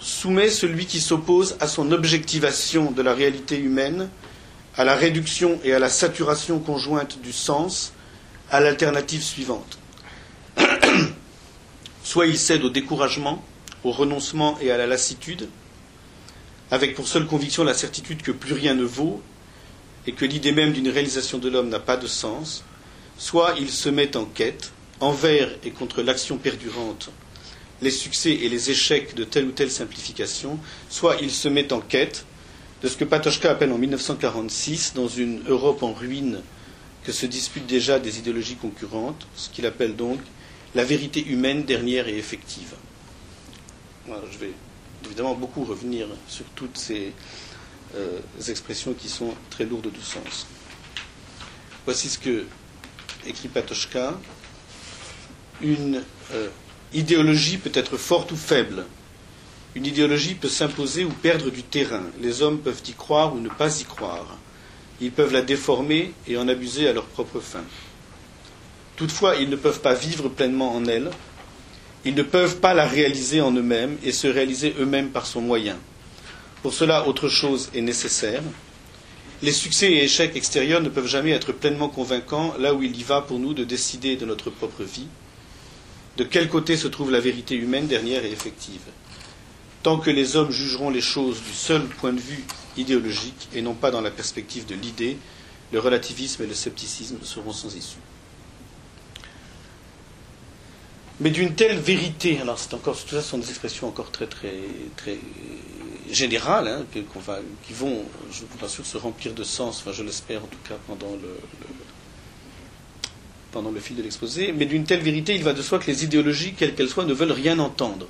soumet 0.00 0.50
celui 0.50 0.86
qui 0.86 1.00
s'oppose 1.00 1.56
à 1.60 1.68
son 1.68 1.92
objectivation 1.92 2.90
de 2.90 3.02
la 3.02 3.14
réalité 3.14 3.58
humaine, 3.58 4.08
à 4.76 4.84
la 4.84 4.96
réduction 4.96 5.60
et 5.62 5.72
à 5.74 5.78
la 5.78 5.88
saturation 5.88 6.58
conjointe 6.58 7.20
du 7.20 7.32
sens, 7.32 7.92
à 8.50 8.60
l'alternative 8.60 9.22
suivante. 9.22 9.78
Soit 12.04 12.26
il 12.26 12.38
cède 12.38 12.64
au 12.64 12.70
découragement, 12.70 13.44
au 13.84 13.92
renoncement 13.92 14.58
et 14.60 14.70
à 14.70 14.76
la 14.76 14.86
lassitude, 14.86 15.48
avec 16.70 16.94
pour 16.94 17.08
seule 17.08 17.26
conviction 17.26 17.64
la 17.64 17.74
certitude 17.74 18.22
que 18.22 18.32
plus 18.32 18.54
rien 18.54 18.74
ne 18.74 18.84
vaut 18.84 19.22
et 20.06 20.12
que 20.12 20.24
l'idée 20.24 20.52
même 20.52 20.72
d'une 20.72 20.88
réalisation 20.88 21.38
de 21.38 21.48
l'homme 21.48 21.68
n'a 21.68 21.80
pas 21.80 21.96
de 21.96 22.06
sens, 22.06 22.64
soit 23.18 23.54
il 23.58 23.70
se 23.70 23.88
met 23.88 24.16
en 24.16 24.24
quête, 24.24 24.72
envers 25.00 25.50
et 25.64 25.70
contre 25.70 26.02
l'action 26.02 26.36
perdurante, 26.36 27.10
les 27.82 27.90
succès 27.90 28.30
et 28.32 28.48
les 28.48 28.70
échecs 28.70 29.14
de 29.14 29.24
telle 29.24 29.46
ou 29.46 29.52
telle 29.52 29.70
simplification, 29.70 30.58
soit 30.88 31.16
il 31.20 31.30
se 31.30 31.48
met 31.48 31.72
en 31.72 31.80
quête 31.80 32.24
de 32.82 32.88
ce 32.88 32.96
que 32.96 33.04
Patochka 33.04 33.50
appelle 33.50 33.72
en 33.72 33.78
1946, 33.78 34.92
dans 34.94 35.08
une 35.08 35.42
Europe 35.46 35.82
en 35.82 35.92
ruine 35.92 36.40
que 37.04 37.12
se 37.12 37.26
disputent 37.26 37.66
déjà 37.66 37.98
des 37.98 38.18
idéologies 38.18 38.56
concurrentes, 38.56 39.26
ce 39.34 39.48
qu'il 39.48 39.66
appelle 39.66 39.96
donc 39.96 40.20
la 40.74 40.84
vérité 40.84 41.24
humaine 41.26 41.64
dernière 41.64 42.08
et 42.08 42.16
effective. 42.16 42.74
je 44.06 44.38
vais 44.38 44.52
évidemment 45.04 45.34
beaucoup 45.34 45.64
revenir 45.64 46.06
sur 46.28 46.44
toutes 46.54 46.76
ces 46.76 47.12
euh, 47.96 48.20
expressions 48.48 48.92
qui 48.92 49.08
sont 49.08 49.34
très 49.50 49.64
lourdes 49.64 49.90
de 49.90 50.00
sens. 50.00 50.46
Voici 51.84 52.08
ce 52.08 52.18
que 52.18 52.44
écrit 53.26 53.48
Patochka. 53.48 54.18
Une 55.62 56.02
euh, 56.32 56.48
idéologie 56.92 57.58
peut 57.58 57.72
être 57.74 57.96
forte 57.96 58.32
ou 58.32 58.36
faible. 58.36 58.84
Une 59.74 59.86
idéologie 59.86 60.34
peut 60.34 60.48
s'imposer 60.48 61.04
ou 61.04 61.10
perdre 61.10 61.50
du 61.50 61.62
terrain. 61.62 62.04
Les 62.20 62.42
hommes 62.42 62.60
peuvent 62.60 62.82
y 62.88 62.92
croire 62.92 63.34
ou 63.34 63.40
ne 63.40 63.48
pas 63.48 63.80
y 63.80 63.84
croire. 63.84 64.38
Ils 65.00 65.10
peuvent 65.12 65.32
la 65.32 65.42
déformer 65.42 66.12
et 66.28 66.36
en 66.36 66.48
abuser 66.48 66.88
à 66.88 66.92
leur 66.92 67.06
propre 67.06 67.40
fin. 67.40 67.64
Toutefois, 68.96 69.36
ils 69.36 69.48
ne 69.48 69.56
peuvent 69.56 69.80
pas 69.80 69.94
vivre 69.94 70.28
pleinement 70.28 70.74
en 70.74 70.84
elle, 70.86 71.10
ils 72.04 72.14
ne 72.14 72.22
peuvent 72.22 72.60
pas 72.60 72.74
la 72.74 72.86
réaliser 72.86 73.40
en 73.40 73.52
eux-mêmes 73.52 73.96
et 74.04 74.12
se 74.12 74.26
réaliser 74.26 74.74
eux-mêmes 74.78 75.10
par 75.10 75.26
son 75.26 75.40
moyen. 75.40 75.76
Pour 76.62 76.74
cela, 76.74 77.06
autre 77.06 77.28
chose 77.28 77.70
est 77.74 77.80
nécessaire. 77.80 78.42
Les 79.42 79.52
succès 79.52 79.90
et 79.90 80.04
échecs 80.04 80.36
extérieurs 80.36 80.82
ne 80.82 80.90
peuvent 80.90 81.06
jamais 81.06 81.30
être 81.30 81.52
pleinement 81.52 81.88
convaincants 81.88 82.54
là 82.58 82.74
où 82.74 82.82
il 82.82 82.94
y 82.98 83.02
va 83.02 83.22
pour 83.22 83.38
nous 83.38 83.54
de 83.54 83.64
décider 83.64 84.16
de 84.16 84.26
notre 84.26 84.50
propre 84.50 84.82
vie, 84.82 85.06
de 86.18 86.24
quel 86.24 86.48
côté 86.48 86.76
se 86.76 86.88
trouve 86.88 87.10
la 87.10 87.20
vérité 87.20 87.54
humaine 87.54 87.86
dernière 87.86 88.24
et 88.26 88.32
effective? 88.32 88.82
Tant 89.82 89.98
que 89.98 90.10
les 90.10 90.36
hommes 90.36 90.50
jugeront 90.50 90.90
les 90.90 91.00
choses 91.00 91.42
du 91.42 91.52
seul 91.52 91.86
point 91.86 92.12
de 92.12 92.20
vue 92.20 92.44
idéologique 92.76 93.48
et 93.54 93.62
non 93.62 93.74
pas 93.74 93.90
dans 93.90 94.00
la 94.00 94.10
perspective 94.10 94.66
de 94.66 94.74
l'idée, 94.74 95.16
le 95.72 95.78
relativisme 95.78 96.42
et 96.42 96.46
le 96.46 96.54
scepticisme 96.54 97.18
seront 97.22 97.52
sans 97.52 97.74
issue. 97.74 97.98
Mais 101.20 101.30
d'une 101.30 101.54
telle 101.54 101.78
vérité, 101.78 102.38
alors 102.40 102.58
c'est 102.58 102.72
encore, 102.72 102.98
tout 102.98 103.14
ça 103.14 103.22
sont 103.22 103.38
des 103.38 103.50
expressions 103.50 103.86
encore 103.86 104.10
très 104.10 104.26
très 104.26 104.56
générales, 106.10 106.68
hein, 106.68 106.84
qui 106.92 107.72
vont, 107.72 108.02
je 108.32 108.40
vous 108.40 108.58
rassure, 108.58 108.86
se 108.86 108.96
remplir 108.96 109.34
de 109.34 109.44
sens. 109.44 109.80
Enfin, 109.80 109.92
je 109.92 110.02
l'espère 110.02 110.42
en 110.42 110.46
tout 110.46 110.58
cas 110.66 110.76
pendant 110.86 111.12
le, 111.12 111.38
pendant 113.52 113.70
le 113.70 113.80
fil 113.80 113.96
de 113.96 114.02
l'exposé. 114.02 114.52
Mais 114.52 114.64
d'une 114.64 114.84
telle 114.84 115.00
vérité, 115.00 115.34
il 115.34 115.44
va 115.44 115.52
de 115.52 115.62
soi 115.62 115.78
que 115.78 115.86
les 115.86 116.04
idéologies, 116.04 116.54
quelles 116.56 116.74
qu'elles 116.74 116.88
soient, 116.88 117.04
ne 117.04 117.14
veulent 117.14 117.32
rien 117.32 117.58
entendre. 117.58 118.06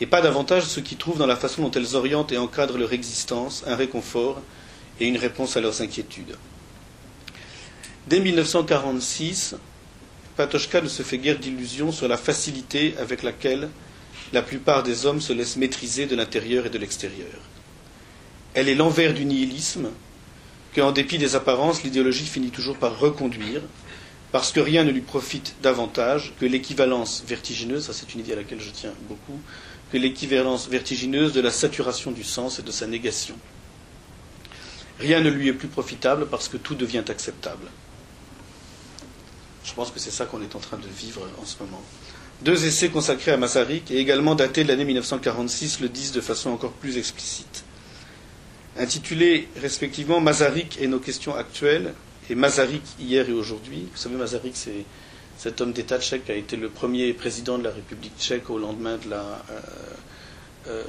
Et 0.00 0.06
pas 0.06 0.20
davantage 0.20 0.64
ceux 0.64 0.82
qui 0.82 0.96
trouvent 0.96 1.18
dans 1.18 1.26
la 1.26 1.36
façon 1.36 1.62
dont 1.62 1.70
elles 1.72 1.96
orientent 1.96 2.32
et 2.32 2.38
encadrent 2.38 2.78
leur 2.78 2.92
existence 2.92 3.64
un 3.66 3.74
réconfort 3.74 4.40
et 5.00 5.06
une 5.06 5.16
réponse 5.16 5.56
à 5.56 5.60
leurs 5.60 5.82
inquiétudes. 5.82 6.36
Dès 8.06 8.20
1946, 8.20 9.56
Patochka 10.36 10.80
ne 10.80 10.88
se 10.88 11.02
fait 11.02 11.18
guère 11.18 11.38
d'illusions 11.38 11.92
sur 11.92 12.08
la 12.08 12.16
facilité 12.16 12.94
avec 12.98 13.22
laquelle 13.22 13.68
la 14.32 14.42
plupart 14.42 14.82
des 14.82 15.04
hommes 15.04 15.20
se 15.20 15.32
laissent 15.32 15.56
maîtriser 15.56 16.06
de 16.06 16.14
l'intérieur 16.14 16.66
et 16.66 16.70
de 16.70 16.78
l'extérieur. 16.78 17.40
Elle 18.54 18.68
est 18.68 18.74
l'envers 18.74 19.14
du 19.14 19.24
nihilisme 19.24 19.90
que, 20.72 20.80
en 20.80 20.92
dépit 20.92 21.18
des 21.18 21.34
apparences, 21.34 21.82
l'idéologie 21.82 22.26
finit 22.26 22.50
toujours 22.50 22.76
par 22.76 22.98
reconduire, 22.98 23.62
parce 24.32 24.52
que 24.52 24.60
rien 24.60 24.84
ne 24.84 24.90
lui 24.90 25.00
profite 25.00 25.54
davantage 25.62 26.34
que 26.38 26.46
l'équivalence 26.46 27.24
vertigineuse, 27.26 27.86
ça 27.86 27.92
c'est 27.92 28.14
une 28.14 28.20
idée 28.20 28.34
à 28.34 28.36
laquelle 28.36 28.60
je 28.60 28.70
tiens 28.70 28.92
beaucoup, 29.08 29.40
que 29.92 29.96
l'équivalence 29.96 30.68
vertigineuse 30.68 31.32
de 31.32 31.40
la 31.40 31.50
saturation 31.50 32.10
du 32.10 32.24
sens 32.24 32.58
et 32.58 32.62
de 32.62 32.70
sa 32.70 32.86
négation. 32.86 33.34
Rien 35.00 35.20
ne 35.20 35.30
lui 35.30 35.48
est 35.48 35.52
plus 35.52 35.68
profitable 35.68 36.26
parce 36.26 36.48
que 36.48 36.56
tout 36.56 36.74
devient 36.74 37.04
acceptable. 37.08 37.66
Je 39.64 39.72
pense 39.74 39.90
que 39.90 40.00
c'est 40.00 40.10
ça 40.10 40.26
qu'on 40.26 40.42
est 40.42 40.56
en 40.56 40.60
train 40.60 40.78
de 40.78 40.88
vivre 40.88 41.26
en 41.40 41.44
ce 41.44 41.56
moment. 41.60 41.82
Deux 42.42 42.66
essais 42.66 42.88
consacrés 42.88 43.32
à 43.32 43.36
Masaryk 43.36 43.90
et 43.90 43.98
également 43.98 44.34
datés 44.34 44.62
de 44.62 44.68
l'année 44.68 44.84
1946 44.84 45.80
le 45.80 45.88
disent 45.88 46.12
de 46.12 46.20
façon 46.20 46.50
encore 46.50 46.72
plus 46.72 46.96
explicite. 46.96 47.64
Intitulés 48.78 49.48
respectivement 49.60 50.20
Masaryk 50.20 50.78
et 50.80 50.86
nos 50.86 51.00
questions 51.00 51.34
actuelles 51.34 51.94
et 52.30 52.34
Masaryk 52.34 52.82
hier 53.00 53.28
et 53.28 53.32
aujourd'hui. 53.32 53.88
Vous 53.92 53.98
savez, 53.98 54.16
Masaryk, 54.16 54.52
c'est 54.54 54.84
cet 55.38 55.60
homme 55.60 55.72
d'État 55.72 56.00
tchèque 56.00 56.28
a 56.30 56.34
été 56.34 56.56
le 56.56 56.68
premier 56.68 57.12
président 57.12 57.58
de 57.58 57.62
la 57.64 57.70
République 57.70 58.12
tchèque 58.18 58.50
au 58.50 58.58
lendemain 58.58 58.98
de 58.98 59.08
la 59.08 59.20
euh, 59.22 59.60
euh, 60.66 60.82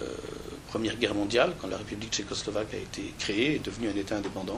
Première 0.69 0.97
Guerre 0.97 1.13
mondiale, 1.13 1.53
quand 1.61 1.67
la 1.67 1.77
République 1.77 2.11
tchécoslovaque 2.11 2.73
a 2.73 2.77
été 2.77 3.13
créée 3.19 3.55
et 3.55 3.59
devenue 3.59 3.89
un 3.89 3.95
État 3.95 4.15
indépendant. 4.17 4.57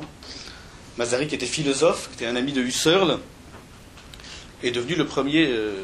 Masaryk 0.97 1.33
était 1.33 1.45
philosophe, 1.45 2.09
était 2.13 2.25
un 2.25 2.37
ami 2.37 2.53
de 2.53 2.61
Husserl, 2.61 3.19
est 4.63 4.71
devenu 4.71 4.95
le 4.95 5.05
premier 5.05 5.47
euh, 5.49 5.83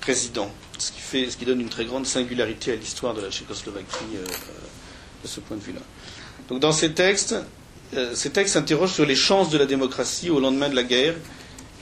président, 0.00 0.50
ce 0.78 0.90
qui, 0.90 1.00
fait, 1.00 1.30
ce 1.30 1.36
qui 1.36 1.44
donne 1.44 1.60
une 1.60 1.68
très 1.68 1.84
grande 1.84 2.04
singularité 2.04 2.72
à 2.72 2.76
l'histoire 2.76 3.14
de 3.14 3.20
la 3.20 3.30
Tchécoslovaquie 3.30 4.16
de 5.22 5.28
ce 5.28 5.38
point 5.38 5.56
de 5.56 5.62
vue-là. 5.62 5.80
Donc 6.48 6.58
dans 6.60 6.72
ces 6.72 6.92
textes, 6.94 7.34
ces 8.14 8.30
textes 8.30 8.54
s'interrogent 8.54 8.92
sur 8.94 9.06
les 9.06 9.16
chances 9.16 9.50
de 9.50 9.58
la 9.58 9.66
démocratie 9.66 10.30
au 10.30 10.38
lendemain 10.40 10.68
de 10.68 10.76
la 10.76 10.82
guerre 10.84 11.14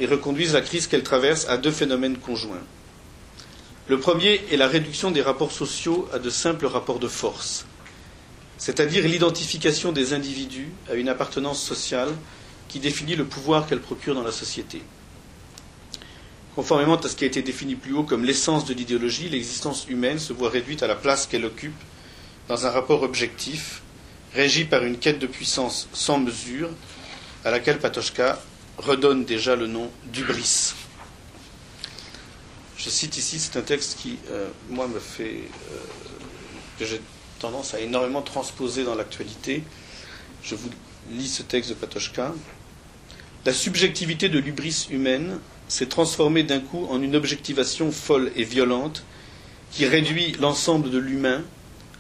et 0.01 0.07
reconduisent 0.07 0.55
la 0.55 0.61
crise 0.61 0.87
qu'elle 0.87 1.03
traverse 1.03 1.47
à 1.49 1.57
deux 1.57 1.71
phénomènes 1.71 2.19
conjoints. 2.19 2.63
Le 3.89 4.01
premier 4.01 4.41
est 4.51 4.57
la 4.57 4.67
réduction 4.67 5.11
des 5.11 5.23
rapports 5.23 5.53
sociaux 5.53 6.09
à 6.13 6.19
de 6.19 6.31
simples 6.31 6.67
rapports 6.67 6.99
de 6.99 7.09
force, 7.09 7.67
c'est-à-dire 8.59 9.07
l'identification 9.07 9.93
des 9.93 10.13
individus 10.13 10.69
à 10.91 10.95
une 10.95 11.09
appartenance 11.09 11.63
sociale 11.63 12.11
qui 12.69 12.81
définit 12.81 13.15
le 13.15 13.25
pouvoir 13.25 13.67
qu'elle 13.67 13.81
procure 13.81 14.15
dans 14.15 14.25
la 14.25 14.33
société. 14.33 14.83
Conformément 16.57 16.97
à 16.97 17.09
ce 17.09 17.15
qui 17.15 17.25
a 17.25 17.27
été 17.27 17.43
défini 17.43 17.75
plus 17.75 17.93
haut 17.93 18.03
comme 18.03 18.25
l'essence 18.25 18.65
de 18.65 18.75
l'idéologie, 18.75 19.29
l'existence 19.29 19.87
humaine 19.89 20.19
se 20.19 20.33
voit 20.33 20.51
réduite 20.51 20.83
à 20.83 20.87
la 20.87 20.95
place 20.97 21.27
qu'elle 21.27 21.45
occupe 21.45 21.77
dans 22.49 22.67
un 22.67 22.71
rapport 22.71 23.03
objectif, 23.03 23.83
régi 24.35 24.65
par 24.65 24.83
une 24.83 24.99
quête 24.99 25.19
de 25.19 25.27
puissance 25.27 25.89
sans 25.93 26.19
mesure, 26.19 26.71
à 27.45 27.51
laquelle 27.51 27.79
Patochka 27.79 28.41
redonne 28.79 29.25
déjà 29.25 29.57
le 29.57 29.67
nom 29.67 29.91
d'ubris. 30.13 30.75
Je 32.77 32.91
cite 32.91 33.17
ici, 33.17 33.39
c'est 33.39 33.59
un 33.59 33.63
texte 33.63 33.99
qui, 34.01 34.19
euh, 34.31 34.49
moi, 34.69 34.87
me 34.87 35.01
fait. 35.01 35.41
Euh, 35.73 35.77
que 36.79 36.85
j'ai 36.85 37.01
tendance 37.39 37.75
à 37.75 37.81
énormément 37.81 38.23
transposer 38.23 38.85
dans 38.85 38.95
l'actualité. 38.95 39.63
Je 40.43 40.55
vous 40.55 40.71
lis 41.11 41.29
ce 41.29 41.43
texte 41.43 41.71
de 41.71 41.75
Patochka. 41.75 42.35
La 43.45 43.53
subjectivité 43.53 44.29
de 44.29 44.39
l'ubris 44.39 44.89
humaine 44.91 45.39
s'est 45.69 45.87
transformée 45.87 46.43
d'un 46.43 46.61
coup 46.61 46.87
en 46.91 47.01
une 47.01 47.17
objectivation 47.17 47.91
folle 47.93 48.31
et 48.37 48.45
violente 48.45 49.05
qui 49.71 49.87
réduit 49.87 50.33
l'ensemble 50.41 50.91
de 50.91 50.99
l'humain 50.99 51.43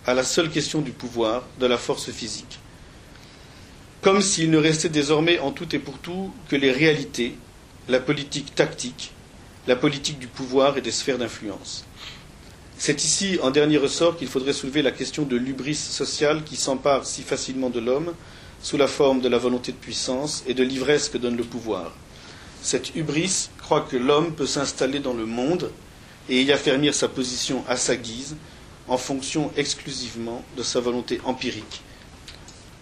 à 0.06 0.14
la 0.14 0.24
seule 0.24 0.50
question 0.50 0.80
du 0.80 0.92
pouvoir, 0.92 1.44
de 1.58 1.66
la 1.66 1.78
force 1.78 2.10
physique. 2.10 2.58
Comme 4.06 4.22
s'il 4.22 4.52
ne 4.52 4.56
restait 4.56 4.88
désormais 4.88 5.40
en 5.40 5.50
tout 5.50 5.74
et 5.74 5.80
pour 5.80 5.98
tout 5.98 6.30
que 6.48 6.54
les 6.54 6.70
réalités, 6.70 7.34
la 7.88 7.98
politique 7.98 8.54
tactique, 8.54 9.10
la 9.66 9.74
politique 9.74 10.20
du 10.20 10.28
pouvoir 10.28 10.78
et 10.78 10.80
des 10.80 10.92
sphères 10.92 11.18
d'influence. 11.18 11.84
C'est 12.78 13.02
ici, 13.02 13.40
en 13.42 13.50
dernier 13.50 13.78
ressort, 13.78 14.16
qu'il 14.16 14.28
faudrait 14.28 14.52
soulever 14.52 14.82
la 14.82 14.92
question 14.92 15.24
de 15.24 15.34
l'ubris 15.34 15.74
sociale 15.74 16.44
qui 16.44 16.54
s'empare 16.54 17.04
si 17.04 17.22
facilement 17.22 17.68
de 17.68 17.80
l'homme 17.80 18.14
sous 18.62 18.76
la 18.76 18.86
forme 18.86 19.20
de 19.20 19.28
la 19.28 19.38
volonté 19.38 19.72
de 19.72 19.76
puissance 19.76 20.44
et 20.46 20.54
de 20.54 20.62
l'ivresse 20.62 21.08
que 21.08 21.18
donne 21.18 21.36
le 21.36 21.42
pouvoir. 21.42 21.92
Cette 22.62 22.94
hubris 22.94 23.50
croit 23.58 23.88
que 23.90 23.96
l'homme 23.96 24.34
peut 24.34 24.46
s'installer 24.46 25.00
dans 25.00 25.14
le 25.14 25.26
monde 25.26 25.72
et 26.28 26.42
y 26.42 26.52
affermir 26.52 26.94
sa 26.94 27.08
position 27.08 27.64
à 27.68 27.76
sa 27.76 27.96
guise, 27.96 28.36
en 28.86 28.98
fonction 28.98 29.50
exclusivement 29.56 30.44
de 30.56 30.62
sa 30.62 30.78
volonté 30.78 31.20
empirique 31.24 31.82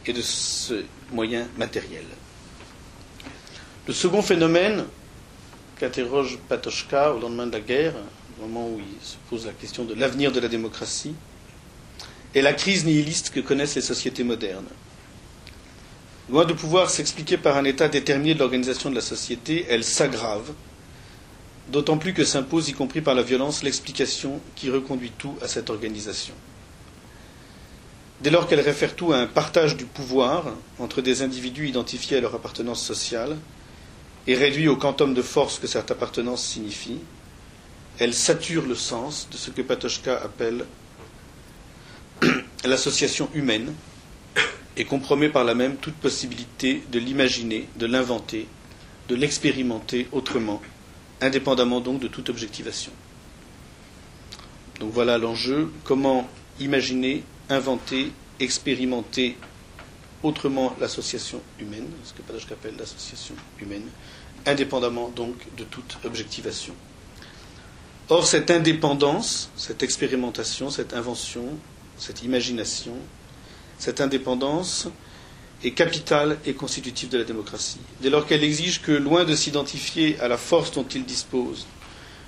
et 0.06 0.12
de 0.12 0.23
ce 0.23 0.84
moyen 1.12 1.46
matériel. 1.56 2.04
Le 3.87 3.92
second 3.92 4.23
phénomène 4.23 4.84
qu'interroge 5.78 6.38
Patochka 6.49 7.12
au 7.12 7.20
lendemain 7.20 7.46
de 7.46 7.52
la 7.52 7.61
guerre, 7.61 7.94
au 8.38 8.42
moment 8.46 8.68
où 8.68 8.78
il 8.80 9.06
se 9.06 9.16
pose 9.28 9.46
la 9.46 9.52
question 9.52 9.84
de 9.84 9.94
l'avenir 9.94 10.32
de 10.32 10.40
la 10.40 10.49
démocratie, 10.49 11.14
est 12.34 12.42
la 12.42 12.52
crise 12.52 12.84
nihiliste 12.84 13.30
que 13.30 13.40
connaissent 13.40 13.75
les 13.76 13.80
sociétés 13.82 14.25
modernes. 14.25 14.66
Loin 16.30 16.44
de 16.44 16.54
pouvoir 16.54 16.88
s'expliquer 16.90 17.37
par 17.37 17.56
un 17.56 17.64
état 17.64 17.88
déterminé 17.88 18.34
de 18.34 18.38
l'organisation 18.38 18.90
de 18.90 18.94
la 18.94 19.00
société, 19.02 19.66
elle 19.68 19.84
s'aggrave 19.84 20.52
d'autant 21.68 21.96
plus 21.99 22.12
que 22.12 22.25
s'impose, 22.25 22.68
y 22.68 22.73
compris 22.73 23.00
par 23.00 23.14
la 23.14 23.23
violence, 23.23 23.62
l'explication 23.62 24.40
qui 24.54 24.70
reconduit 24.70 25.12
tout 25.16 25.34
à 25.42 25.49
cette 25.49 25.70
organisation. 25.70 26.34
Dès 28.25 28.31
lors 28.31 28.49
qu'elle 28.49 28.61
réfère 28.61 28.97
tout 28.97 29.12
à 29.12 29.19
un 29.19 29.26
partage 29.26 29.76
du 29.76 29.85
pouvoir 29.85 30.47
entre 30.78 31.02
des 31.02 31.21
individus 31.21 31.69
identifiés 31.69 32.16
à 32.16 32.21
leur 32.23 32.35
appartenance 32.35 32.83
sociale 32.83 33.37
et 34.26 34.35
réduit 34.35 34.66
au 34.66 34.76
quantum 34.76 35.12
de 35.12 35.21
force 35.21 35.59
que 35.59 35.66
cette 35.66 35.90
appartenance 35.90 36.43
signifie, 36.43 37.00
elle 37.99 38.14
sature 38.14 38.64
le 38.64 38.76
sens 38.76 39.28
de 39.31 39.37
ce 39.37 39.50
que 39.50 39.61
Patochka 39.61 40.16
appelle 40.16 40.64
l'association 42.64 43.28
humaine 43.35 43.75
et 44.78 44.87
compromet 44.87 45.28
par 45.28 45.45
là 45.45 45.54
même 45.54 45.76
toute 45.76 45.97
possibilité 45.97 46.83
de 46.90 46.99
l'imaginer, 46.99 47.69
de 47.76 47.85
l'inventer, 47.85 48.49
de 49.11 49.16
l'expérimenter 49.16 50.09
autrement 50.12 50.62
indépendamment 51.21 51.83
donc 51.83 52.00
de 52.00 52.09
toute 52.09 52.31
objectivation. 52.31 52.93
Donc 54.80 54.93
voilà 54.95 55.19
l'enjeu, 55.19 55.71
comment 55.84 56.26
imaginer, 56.58 57.23
inventer, 57.50 58.13
expérimenter 58.41 59.37
autrement 60.23 60.75
l'association 60.80 61.41
humaine, 61.61 61.87
ce 62.04 62.13
que 62.15 62.23
Padashka 62.23 62.54
appelle 62.54 62.76
l'association 62.78 63.35
humaine, 63.61 63.87
indépendamment 64.47 65.09
donc 65.11 65.35
de 65.57 65.65
toute 65.65 65.99
objectivation. 66.04 66.75
Or, 68.09 68.26
cette 68.26 68.50
indépendance, 68.50 69.50
cette 69.57 69.83
expérimentation, 69.83 70.71
cette 70.71 70.93
invention, 70.95 71.45
cette 71.99 72.23
imagination, 72.23 72.95
cette 73.78 74.00
indépendance, 74.00 74.89
est 75.63 75.71
capitale 75.73 76.39
et 76.45 76.52
constitutive 76.54 77.09
de 77.09 77.19
la 77.19 77.25
démocratie, 77.25 77.78
dès 78.02 78.11
lors 78.11 78.26
qu'elle 78.26 78.45
exige 78.45 78.83
que, 78.83 78.93
loin 78.93 79.25
de 79.25 79.35
s'identifier 79.35 80.19
à 80.21 80.28
la 80.28 80.37
force 80.37 80.73
dont 80.73 80.85
il 80.95 81.04
dispose, 81.04 81.67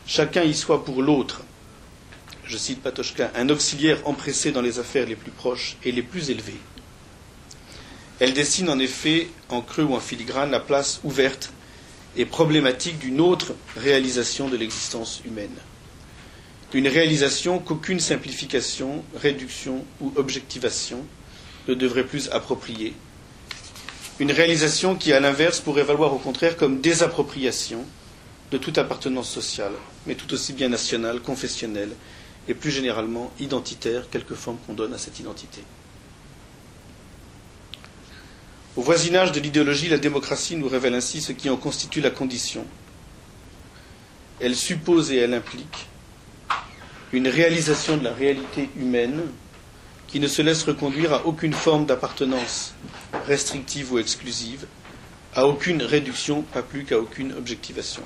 chacun 0.06 0.42
y 0.44 0.54
soit 0.54 0.84
pour 0.84 1.02
l'autre, 1.02 1.42
je 2.48 2.56
cite 2.56 2.82
Patochka, 2.82 3.30
un 3.34 3.48
auxiliaire 3.48 3.98
empressé 4.06 4.52
dans 4.52 4.62
les 4.62 4.78
affaires 4.78 5.06
les 5.06 5.16
plus 5.16 5.30
proches 5.30 5.76
et 5.84 5.92
les 5.92 6.02
plus 6.02 6.30
élevées. 6.30 6.60
Elle 8.20 8.32
dessine 8.32 8.70
en 8.70 8.78
effet, 8.78 9.28
en 9.48 9.60
creux 9.60 9.84
ou 9.84 9.94
en 9.94 10.00
filigrane, 10.00 10.50
la 10.50 10.60
place 10.60 11.00
ouverte 11.04 11.52
et 12.16 12.24
problématique 12.24 12.98
d'une 12.98 13.20
autre 13.20 13.54
réalisation 13.76 14.48
de 14.48 14.56
l'existence 14.56 15.20
humaine. 15.26 15.54
Une 16.72 16.88
réalisation 16.88 17.58
qu'aucune 17.58 18.00
simplification, 18.00 19.02
réduction 19.14 19.84
ou 20.00 20.12
objectivation 20.16 21.04
ne 21.68 21.74
devrait 21.74 22.04
plus 22.06 22.28
approprier, 22.30 22.94
une 24.18 24.32
réalisation 24.32 24.94
qui, 24.94 25.12
à 25.12 25.20
l'inverse, 25.20 25.60
pourrait 25.60 25.82
valoir 25.84 26.12
au 26.14 26.18
contraire 26.18 26.56
comme 26.56 26.80
désappropriation 26.80 27.84
de 28.50 28.58
toute 28.58 28.78
appartenance 28.78 29.28
sociale, 29.28 29.72
mais 30.06 30.14
tout 30.14 30.32
aussi 30.32 30.52
bien 30.52 30.68
nationale, 30.68 31.20
confessionnelle 31.20 31.90
et 32.48 32.54
plus 32.54 32.70
généralement 32.70 33.30
identitaire, 33.40 34.08
quelque 34.10 34.34
forme 34.34 34.58
qu'on 34.66 34.74
donne 34.74 34.94
à 34.94 34.98
cette 34.98 35.18
identité. 35.18 35.62
Au 38.76 38.82
voisinage 38.82 39.32
de 39.32 39.40
l'idéologie, 39.40 39.88
la 39.88 39.98
démocratie 39.98 40.56
nous 40.56 40.68
révèle 40.68 40.94
ainsi 40.94 41.20
ce 41.22 41.32
qui 41.32 41.48
en 41.48 41.56
constitue 41.56 42.00
la 42.02 42.10
condition. 42.10 42.64
Elle 44.38 44.54
suppose 44.54 45.10
et 45.12 45.16
elle 45.16 45.32
implique 45.32 45.86
une 47.12 47.26
réalisation 47.28 47.96
de 47.96 48.04
la 48.04 48.12
réalité 48.12 48.68
humaine 48.76 49.22
qui 50.08 50.20
ne 50.20 50.28
se 50.28 50.42
laisse 50.42 50.62
reconduire 50.64 51.14
à 51.14 51.24
aucune 51.26 51.54
forme 51.54 51.86
d'appartenance 51.86 52.74
restrictive 53.26 53.92
ou 53.92 53.98
exclusive, 53.98 54.66
à 55.34 55.46
aucune 55.46 55.82
réduction, 55.82 56.42
pas 56.42 56.62
plus 56.62 56.84
qu'à 56.84 56.98
aucune 56.98 57.32
objectivation. 57.32 58.02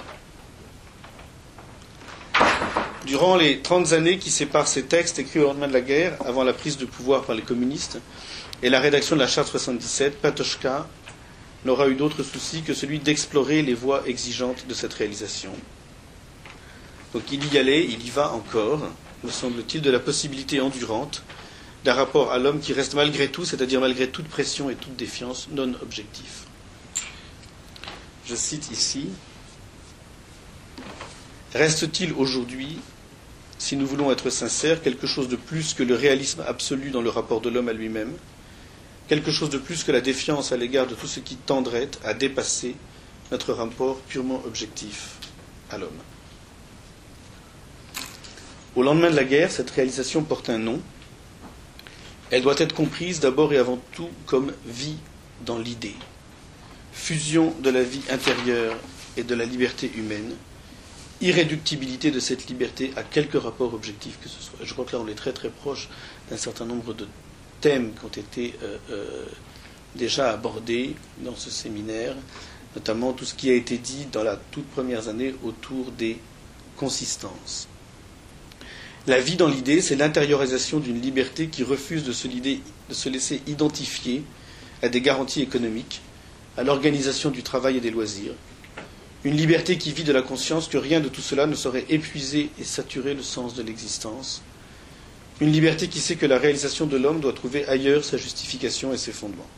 Durant 3.10 3.34
les 3.34 3.58
30 3.58 3.92
années 3.92 4.18
qui 4.18 4.30
séparent 4.30 4.68
ces 4.68 4.84
textes 4.84 5.18
écrits 5.18 5.40
au 5.40 5.46
lendemain 5.46 5.66
de 5.66 5.72
la 5.72 5.80
guerre, 5.80 6.16
avant 6.24 6.44
la 6.44 6.52
prise 6.52 6.78
de 6.78 6.84
pouvoir 6.86 7.24
par 7.24 7.34
les 7.34 7.42
communistes, 7.42 7.98
et 8.62 8.70
la 8.70 8.78
rédaction 8.78 9.16
de 9.16 9.20
la 9.20 9.26
Charte 9.26 9.48
77, 9.48 10.22
Patochka 10.22 10.86
n'aura 11.64 11.88
eu 11.88 11.96
d'autre 11.96 12.22
souci 12.22 12.62
que 12.62 12.72
celui 12.72 13.00
d'explorer 13.00 13.62
les 13.62 13.74
voies 13.74 14.04
exigeantes 14.06 14.64
de 14.68 14.74
cette 14.74 14.94
réalisation. 14.94 15.50
Donc 17.12 17.24
il 17.32 17.52
y 17.52 17.58
allait, 17.58 17.84
il 17.84 18.06
y 18.06 18.10
va 18.10 18.30
encore, 18.30 18.88
me 19.24 19.30
semble-t-il, 19.32 19.82
de 19.82 19.90
la 19.90 19.98
possibilité 19.98 20.60
endurante 20.60 21.24
d'un 21.84 21.94
rapport 21.94 22.30
à 22.30 22.38
l'homme 22.38 22.60
qui 22.60 22.72
reste 22.72 22.94
malgré 22.94 23.26
tout, 23.26 23.44
c'est-à-dire 23.44 23.80
malgré 23.80 24.08
toute 24.08 24.28
pression 24.28 24.70
et 24.70 24.76
toute 24.76 24.94
défiance, 24.94 25.48
non 25.50 25.72
objectif. 25.82 26.44
Je 28.24 28.36
cite 28.36 28.70
ici 28.70 29.08
Reste-t-il 31.52 32.12
aujourd'hui, 32.12 32.78
si 33.60 33.76
nous 33.76 33.86
voulons 33.86 34.10
être 34.10 34.30
sincères, 34.30 34.80
quelque 34.82 35.06
chose 35.06 35.28
de 35.28 35.36
plus 35.36 35.74
que 35.74 35.82
le 35.82 35.94
réalisme 35.94 36.42
absolu 36.48 36.88
dans 36.90 37.02
le 37.02 37.10
rapport 37.10 37.42
de 37.42 37.50
l'homme 37.50 37.68
à 37.68 37.74
lui-même, 37.74 38.14
quelque 39.06 39.30
chose 39.30 39.50
de 39.50 39.58
plus 39.58 39.84
que 39.84 39.92
la 39.92 40.00
défiance 40.00 40.50
à 40.50 40.56
l'égard 40.56 40.86
de 40.86 40.94
tout 40.94 41.06
ce 41.06 41.20
qui 41.20 41.36
tendrait 41.36 41.90
à 42.02 42.14
dépasser 42.14 42.74
notre 43.30 43.52
rapport 43.52 43.98
purement 44.08 44.40
objectif 44.46 45.16
à 45.70 45.76
l'homme. 45.76 45.90
Au 48.76 48.82
lendemain 48.82 49.10
de 49.10 49.16
la 49.16 49.24
guerre, 49.24 49.50
cette 49.52 49.70
réalisation 49.70 50.22
porte 50.24 50.48
un 50.48 50.58
nom, 50.58 50.80
elle 52.30 52.40
doit 52.40 52.58
être 52.58 52.74
comprise 52.74 53.20
d'abord 53.20 53.52
et 53.52 53.58
avant 53.58 53.78
tout 53.92 54.08
comme 54.24 54.54
vie 54.64 54.96
dans 55.44 55.58
l'idée, 55.58 55.96
fusion 56.94 57.54
de 57.60 57.68
la 57.68 57.82
vie 57.82 58.02
intérieure 58.08 58.76
et 59.18 59.22
de 59.22 59.34
la 59.34 59.44
liberté 59.44 59.92
humaine, 59.96 60.32
irréductibilité 61.20 62.10
de 62.10 62.20
cette 62.20 62.46
liberté 62.48 62.92
à 62.96 63.02
quelque 63.02 63.36
rapport 63.38 63.74
objectif 63.74 64.18
que 64.22 64.28
ce 64.28 64.42
soit. 64.42 64.58
Je 64.62 64.72
crois 64.72 64.84
que 64.84 64.92
là 64.92 65.02
on 65.04 65.08
est 65.08 65.14
très 65.14 65.32
très 65.32 65.50
proche 65.50 65.88
d'un 66.30 66.36
certain 66.36 66.64
nombre 66.64 66.94
de 66.94 67.06
thèmes 67.60 67.92
qui 67.92 68.04
ont 68.04 68.22
été 68.22 68.54
euh, 68.62 68.78
euh, 68.90 69.24
déjà 69.94 70.30
abordés 70.30 70.94
dans 71.18 71.36
ce 71.36 71.50
séminaire, 71.50 72.14
notamment 72.74 73.12
tout 73.12 73.24
ce 73.24 73.34
qui 73.34 73.50
a 73.50 73.54
été 73.54 73.76
dit 73.76 74.06
dans 74.10 74.22
la 74.22 74.36
toute 74.36 74.66
première 74.66 75.08
année 75.08 75.34
autour 75.42 75.90
des 75.92 76.18
consistances. 76.76 77.68
La 79.06 79.20
vie 79.20 79.36
dans 79.36 79.48
l'idée, 79.48 79.80
c'est 79.80 79.96
l'intériorisation 79.96 80.78
d'une 80.78 81.00
liberté 81.00 81.48
qui 81.48 81.62
refuse 81.62 82.04
de 82.04 82.12
se, 82.12 82.28
de 82.28 82.94
se, 82.94 83.08
laisser 83.08 83.40
identifier 83.46 84.22
à 84.82 84.88
des 84.88 85.00
garanties 85.00 85.40
économiques, 85.40 86.02
à 86.56 86.62
l'organisation 86.62 87.30
du 87.30 87.42
travail 87.42 87.78
et 87.78 87.80
des 87.80 87.90
loisirs, 87.90 88.34
une 89.24 89.36
liberté 89.36 89.76
qui 89.76 89.92
vit 89.92 90.04
de 90.04 90.12
la 90.12 90.22
conscience 90.22 90.68
que 90.68 90.78
rien 90.78 91.00
de 91.00 91.08
tout 91.08 91.20
cela 91.20 91.46
ne 91.46 91.54
saurait 91.54 91.84
épuiser 91.90 92.50
et 92.58 92.64
saturer 92.64 93.14
le 93.14 93.22
sens 93.22 93.54
de 93.54 93.62
l'existence, 93.62 94.42
une 95.40 95.52
liberté 95.52 95.88
qui 95.88 96.00
sait 96.00 96.16
que 96.16 96.26
la 96.26 96.38
réalisation 96.38 96.86
de 96.86 96.96
l'homme 96.96 97.20
doit 97.20 97.32
trouver 97.32 97.66
ailleurs 97.66 98.04
sa 98.04 98.16
justification 98.16 98.92
et 98.92 98.98
ses 98.98 99.12
fondements. 99.12 99.48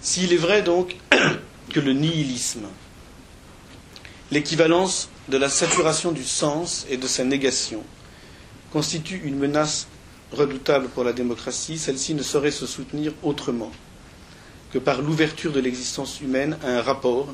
S'il 0.00 0.32
est 0.32 0.36
vrai 0.38 0.62
donc 0.62 0.96
que 1.72 1.80
le 1.80 1.92
nihilisme, 1.92 2.66
l'équivalence 4.30 5.08
de 5.28 5.36
la 5.36 5.48
saturation 5.48 6.12
du 6.12 6.24
sens 6.24 6.86
et 6.90 6.96
de 6.96 7.06
sa 7.06 7.24
négation, 7.24 7.82
constitue 8.72 9.22
une 9.24 9.38
menace 9.38 9.88
redoutable 10.32 10.88
pour 10.88 11.04
la 11.04 11.12
démocratie, 11.12 11.78
celle-ci 11.78 12.14
ne 12.14 12.22
saurait 12.22 12.50
se 12.50 12.66
soutenir 12.66 13.12
autrement 13.22 13.72
que 14.74 14.80
par 14.80 15.00
l'ouverture 15.02 15.52
de 15.52 15.60
l'existence 15.60 16.20
humaine 16.20 16.58
à 16.64 16.68
un 16.78 16.82
rapport 16.82 17.28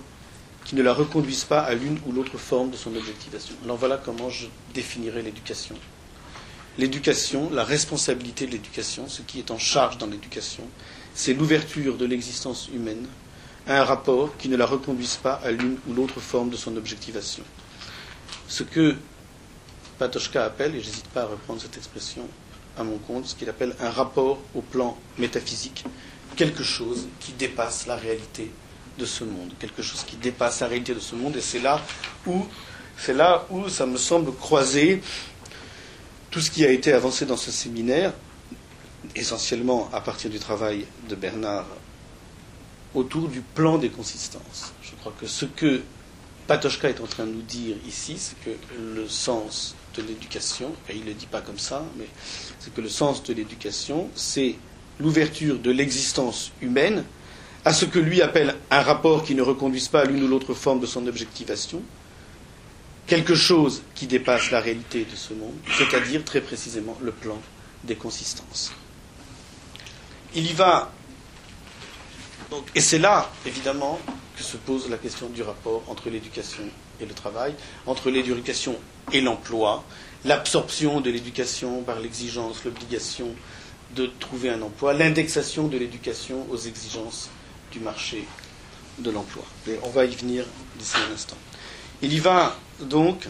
qui 0.66 0.74
ne 0.74 0.82
la 0.82 0.92
reconduise 0.92 1.44
pas 1.44 1.60
à 1.60 1.72
l'une 1.72 1.98
ou 2.06 2.12
l'autre 2.12 2.36
forme 2.36 2.68
de 2.68 2.76
son 2.76 2.94
objectivation. 2.94 3.54
Alors 3.64 3.78
voilà 3.78 3.96
comment 3.96 4.28
je 4.28 4.46
définirais 4.74 5.22
l'éducation. 5.22 5.74
L'éducation, 6.76 7.48
la 7.50 7.64
responsabilité 7.64 8.46
de 8.46 8.50
l'éducation, 8.52 9.08
ce 9.08 9.22
qui 9.22 9.38
est 9.38 9.50
en 9.50 9.56
charge 9.56 9.96
dans 9.96 10.06
l'éducation, 10.06 10.64
c'est 11.14 11.32
l'ouverture 11.32 11.96
de 11.96 12.04
l'existence 12.04 12.68
humaine 12.74 13.06
à 13.66 13.80
un 13.80 13.84
rapport 13.84 14.36
qui 14.36 14.50
ne 14.50 14.56
la 14.58 14.66
reconduise 14.66 15.16
pas 15.16 15.40
à 15.42 15.50
l'une 15.50 15.78
ou 15.88 15.94
l'autre 15.94 16.20
forme 16.20 16.50
de 16.50 16.56
son 16.56 16.76
objectivation. 16.76 17.42
Ce 18.48 18.64
que 18.64 18.96
Patochka 19.98 20.44
appelle, 20.44 20.74
et 20.74 20.82
j'hésite 20.82 21.08
pas 21.08 21.22
à 21.22 21.26
reprendre 21.26 21.62
cette 21.62 21.78
expression 21.78 22.28
à 22.76 22.84
mon 22.84 22.98
compte, 22.98 23.24
ce 23.28 23.34
qu'il 23.34 23.48
appelle 23.48 23.74
un 23.80 23.90
rapport 23.90 24.38
au 24.54 24.60
plan 24.60 24.98
métaphysique, 25.16 25.84
quelque 26.36 26.62
chose 26.62 27.06
qui 27.20 27.32
dépasse 27.32 27.86
la 27.86 27.96
réalité 27.96 28.50
de 28.98 29.04
ce 29.04 29.24
monde, 29.24 29.52
quelque 29.58 29.82
chose 29.82 30.04
qui 30.04 30.16
dépasse 30.16 30.60
la 30.60 30.68
réalité 30.68 30.94
de 30.94 31.00
ce 31.00 31.14
monde, 31.14 31.36
et 31.36 31.40
c'est 31.40 31.60
là 31.60 31.80
où 32.26 32.46
c'est 32.98 33.14
là 33.14 33.46
où 33.50 33.68
ça 33.68 33.86
me 33.86 33.96
semble 33.96 34.34
croiser 34.34 35.00
tout 36.30 36.40
ce 36.40 36.50
qui 36.50 36.64
a 36.64 36.70
été 36.70 36.92
avancé 36.92 37.24
dans 37.24 37.36
ce 37.36 37.50
séminaire, 37.50 38.12
essentiellement 39.16 39.88
à 39.92 40.00
partir 40.00 40.30
du 40.30 40.38
travail 40.38 40.86
de 41.08 41.14
Bernard 41.14 41.66
autour 42.94 43.28
du 43.28 43.40
plan 43.40 43.78
des 43.78 43.88
consistances. 43.88 44.72
Je 44.82 44.94
crois 44.96 45.14
que 45.18 45.26
ce 45.26 45.46
que 45.46 45.82
Patochka 46.46 46.90
est 46.90 47.00
en 47.00 47.06
train 47.06 47.24
de 47.24 47.32
nous 47.32 47.42
dire 47.42 47.76
ici, 47.86 48.16
c'est 48.18 48.38
que 48.44 48.50
le 48.78 49.08
sens 49.08 49.74
de 49.94 50.02
l'éducation, 50.02 50.72
et 50.88 50.94
il 50.94 51.00
ne 51.02 51.06
le 51.06 51.14
dit 51.14 51.26
pas 51.26 51.40
comme 51.40 51.58
ça, 51.58 51.84
mais 51.96 52.06
c'est 52.58 52.72
que 52.74 52.80
le 52.80 52.88
sens 52.88 53.22
de 53.22 53.32
l'éducation, 53.32 54.08
c'est 54.14 54.56
l'ouverture 55.00 55.58
de 55.58 55.70
l'existence 55.70 56.52
humaine 56.60 57.04
à 57.64 57.72
ce 57.72 57.84
que 57.84 57.98
lui 57.98 58.22
appelle 58.22 58.54
un 58.70 58.80
rapport 58.80 59.24
qui 59.24 59.34
ne 59.34 59.42
reconduise 59.42 59.88
pas 59.88 60.00
à 60.02 60.04
l'une 60.04 60.22
ou 60.22 60.28
l'autre 60.28 60.54
forme 60.54 60.80
de 60.80 60.86
son 60.86 61.06
objectivation, 61.06 61.82
quelque 63.06 63.34
chose 63.34 63.82
qui 63.94 64.06
dépasse 64.06 64.50
la 64.50 64.60
réalité 64.60 65.04
de 65.10 65.16
ce 65.16 65.34
monde, 65.34 65.54
c'est-à-dire 65.76 66.24
très 66.24 66.40
précisément 66.40 66.96
le 67.02 67.10
plan 67.12 67.38
des 67.84 67.96
consistances. 67.96 68.72
Il 70.34 70.48
y 70.48 70.52
va, 70.52 70.92
et 72.74 72.80
c'est 72.80 72.98
là, 72.98 73.30
évidemment, 73.46 73.98
que 74.36 74.42
se 74.42 74.56
pose 74.56 74.88
la 74.88 74.96
question 74.96 75.28
du 75.28 75.42
rapport 75.42 75.82
entre 75.88 76.08
l'éducation 76.08 76.62
et 77.00 77.06
le 77.06 77.14
travail, 77.14 77.54
entre 77.86 78.10
l'éducation 78.10 78.76
et 79.12 79.20
l'emploi, 79.20 79.84
l'absorption 80.24 81.00
de 81.00 81.10
l'éducation 81.10 81.82
par 81.82 81.98
l'exigence, 82.00 82.64
l'obligation 82.64 83.34
de 83.94 84.06
trouver 84.06 84.50
un 84.50 84.62
emploi, 84.62 84.92
l'indexation 84.94 85.68
de 85.68 85.76
l'éducation 85.76 86.46
aux 86.50 86.56
exigences 86.56 87.30
du 87.72 87.80
marché 87.80 88.24
de 88.98 89.10
l'emploi. 89.10 89.44
on 89.82 89.90
va 89.90 90.04
y 90.04 90.14
venir 90.14 90.44
d'ici 90.78 90.96
un 91.08 91.14
instant. 91.14 91.36
Il 92.02 92.12
y 92.12 92.18
va 92.18 92.56
donc, 92.80 93.28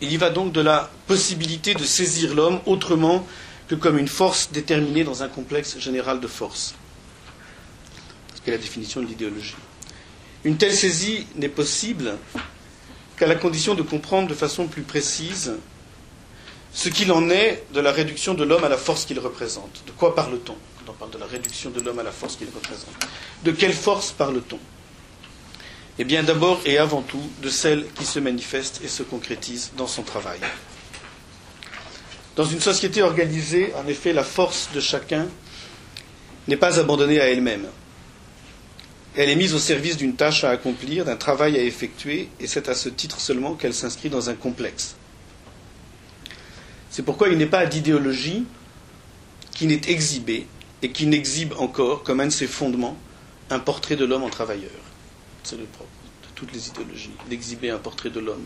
de 0.00 0.60
la 0.60 0.90
possibilité 1.06 1.74
de 1.74 1.84
saisir 1.84 2.34
l'homme 2.34 2.60
autrement 2.66 3.26
que 3.68 3.74
comme 3.74 3.98
une 3.98 4.08
force 4.08 4.50
déterminée 4.52 5.04
dans 5.04 5.22
un 5.22 5.28
complexe 5.28 5.78
général 5.78 6.20
de 6.20 6.26
forces. 6.26 6.74
C'est 8.44 8.50
la 8.50 8.58
définition 8.58 9.00
de 9.00 9.06
l'idéologie. 9.06 9.54
Une 10.44 10.56
telle 10.56 10.74
saisie 10.74 11.26
n'est 11.36 11.48
possible 11.48 12.16
qu'à 13.16 13.26
la 13.26 13.34
condition 13.34 13.74
de 13.74 13.82
comprendre 13.82 14.28
de 14.28 14.34
façon 14.34 14.66
plus 14.66 14.82
précise 14.82 15.52
ce 16.72 16.88
qu'il 16.88 17.10
en 17.12 17.28
est 17.30 17.64
de 17.72 17.80
la 17.80 17.92
réduction 17.92 18.34
de 18.34 18.44
l'homme 18.44 18.64
à 18.64 18.68
la 18.68 18.76
force 18.76 19.04
qu'il 19.04 19.18
représente. 19.18 19.82
De 19.86 19.92
quoi 19.92 20.14
parle-t-on 20.14 20.54
quand 20.54 20.92
on 20.92 20.94
parle 20.94 21.10
de 21.10 21.18
la 21.18 21.26
réduction 21.26 21.70
de 21.70 21.80
l'homme 21.80 21.98
à 21.98 22.02
la 22.02 22.12
force 22.12 22.36
qu'il 22.36 22.48
représente? 22.54 22.94
De 23.44 23.50
quelle 23.50 23.72
force 23.72 24.12
parle-t-on? 24.12 24.58
Eh 25.98 26.04
bien 26.04 26.22
d'abord 26.22 26.60
et 26.64 26.78
avant 26.78 27.02
tout 27.02 27.22
de 27.42 27.48
celle 27.50 27.86
qui 27.94 28.04
se 28.06 28.18
manifeste 28.18 28.80
et 28.82 28.88
se 28.88 29.02
concrétise 29.02 29.72
dans 29.76 29.86
son 29.86 30.02
travail. 30.02 30.38
Dans 32.36 32.44
une 32.44 32.60
société 32.60 33.02
organisée, 33.02 33.72
en 33.76 33.86
effet, 33.86 34.12
la 34.12 34.24
force 34.24 34.70
de 34.72 34.80
chacun 34.80 35.26
n'est 36.48 36.56
pas 36.56 36.78
abandonnée 36.78 37.20
à 37.20 37.28
elle-même. 37.28 37.66
Elle 39.16 39.28
est 39.28 39.36
mise 39.36 39.54
au 39.54 39.58
service 39.58 39.96
d'une 39.96 40.14
tâche 40.14 40.44
à 40.44 40.50
accomplir, 40.50 41.04
d'un 41.04 41.16
travail 41.16 41.58
à 41.58 41.62
effectuer, 41.62 42.28
et 42.38 42.46
c'est 42.46 42.68
à 42.68 42.74
ce 42.74 42.88
titre 42.88 43.20
seulement 43.20 43.54
qu'elle 43.54 43.74
s'inscrit 43.74 44.08
dans 44.08 44.30
un 44.30 44.34
complexe. 44.34 44.94
C'est 46.90 47.04
pourquoi 47.04 47.28
il 47.28 47.38
n'est 47.38 47.46
pas 47.46 47.66
d'idéologie 47.66 48.44
qui 49.52 49.66
n'est 49.66 49.80
exhibée 49.86 50.46
et 50.82 50.90
qui 50.90 51.06
n'exhibe 51.06 51.52
encore, 51.58 52.02
comme 52.02 52.20
un 52.20 52.26
de 52.26 52.32
ses 52.32 52.48
fondements, 52.48 52.96
un 53.48 53.60
portrait 53.60 53.96
de 53.96 54.04
l'homme 54.04 54.24
en 54.24 54.30
travailleur. 54.30 54.70
C'est 55.44 55.56
le 55.58 55.64
propre 55.64 55.88
de 56.22 56.28
toutes 56.34 56.52
les 56.52 56.68
idéologies, 56.68 57.12
d'exhiber 57.28 57.70
un 57.70 57.78
portrait 57.78 58.10
de 58.10 58.18
l'homme 58.20 58.44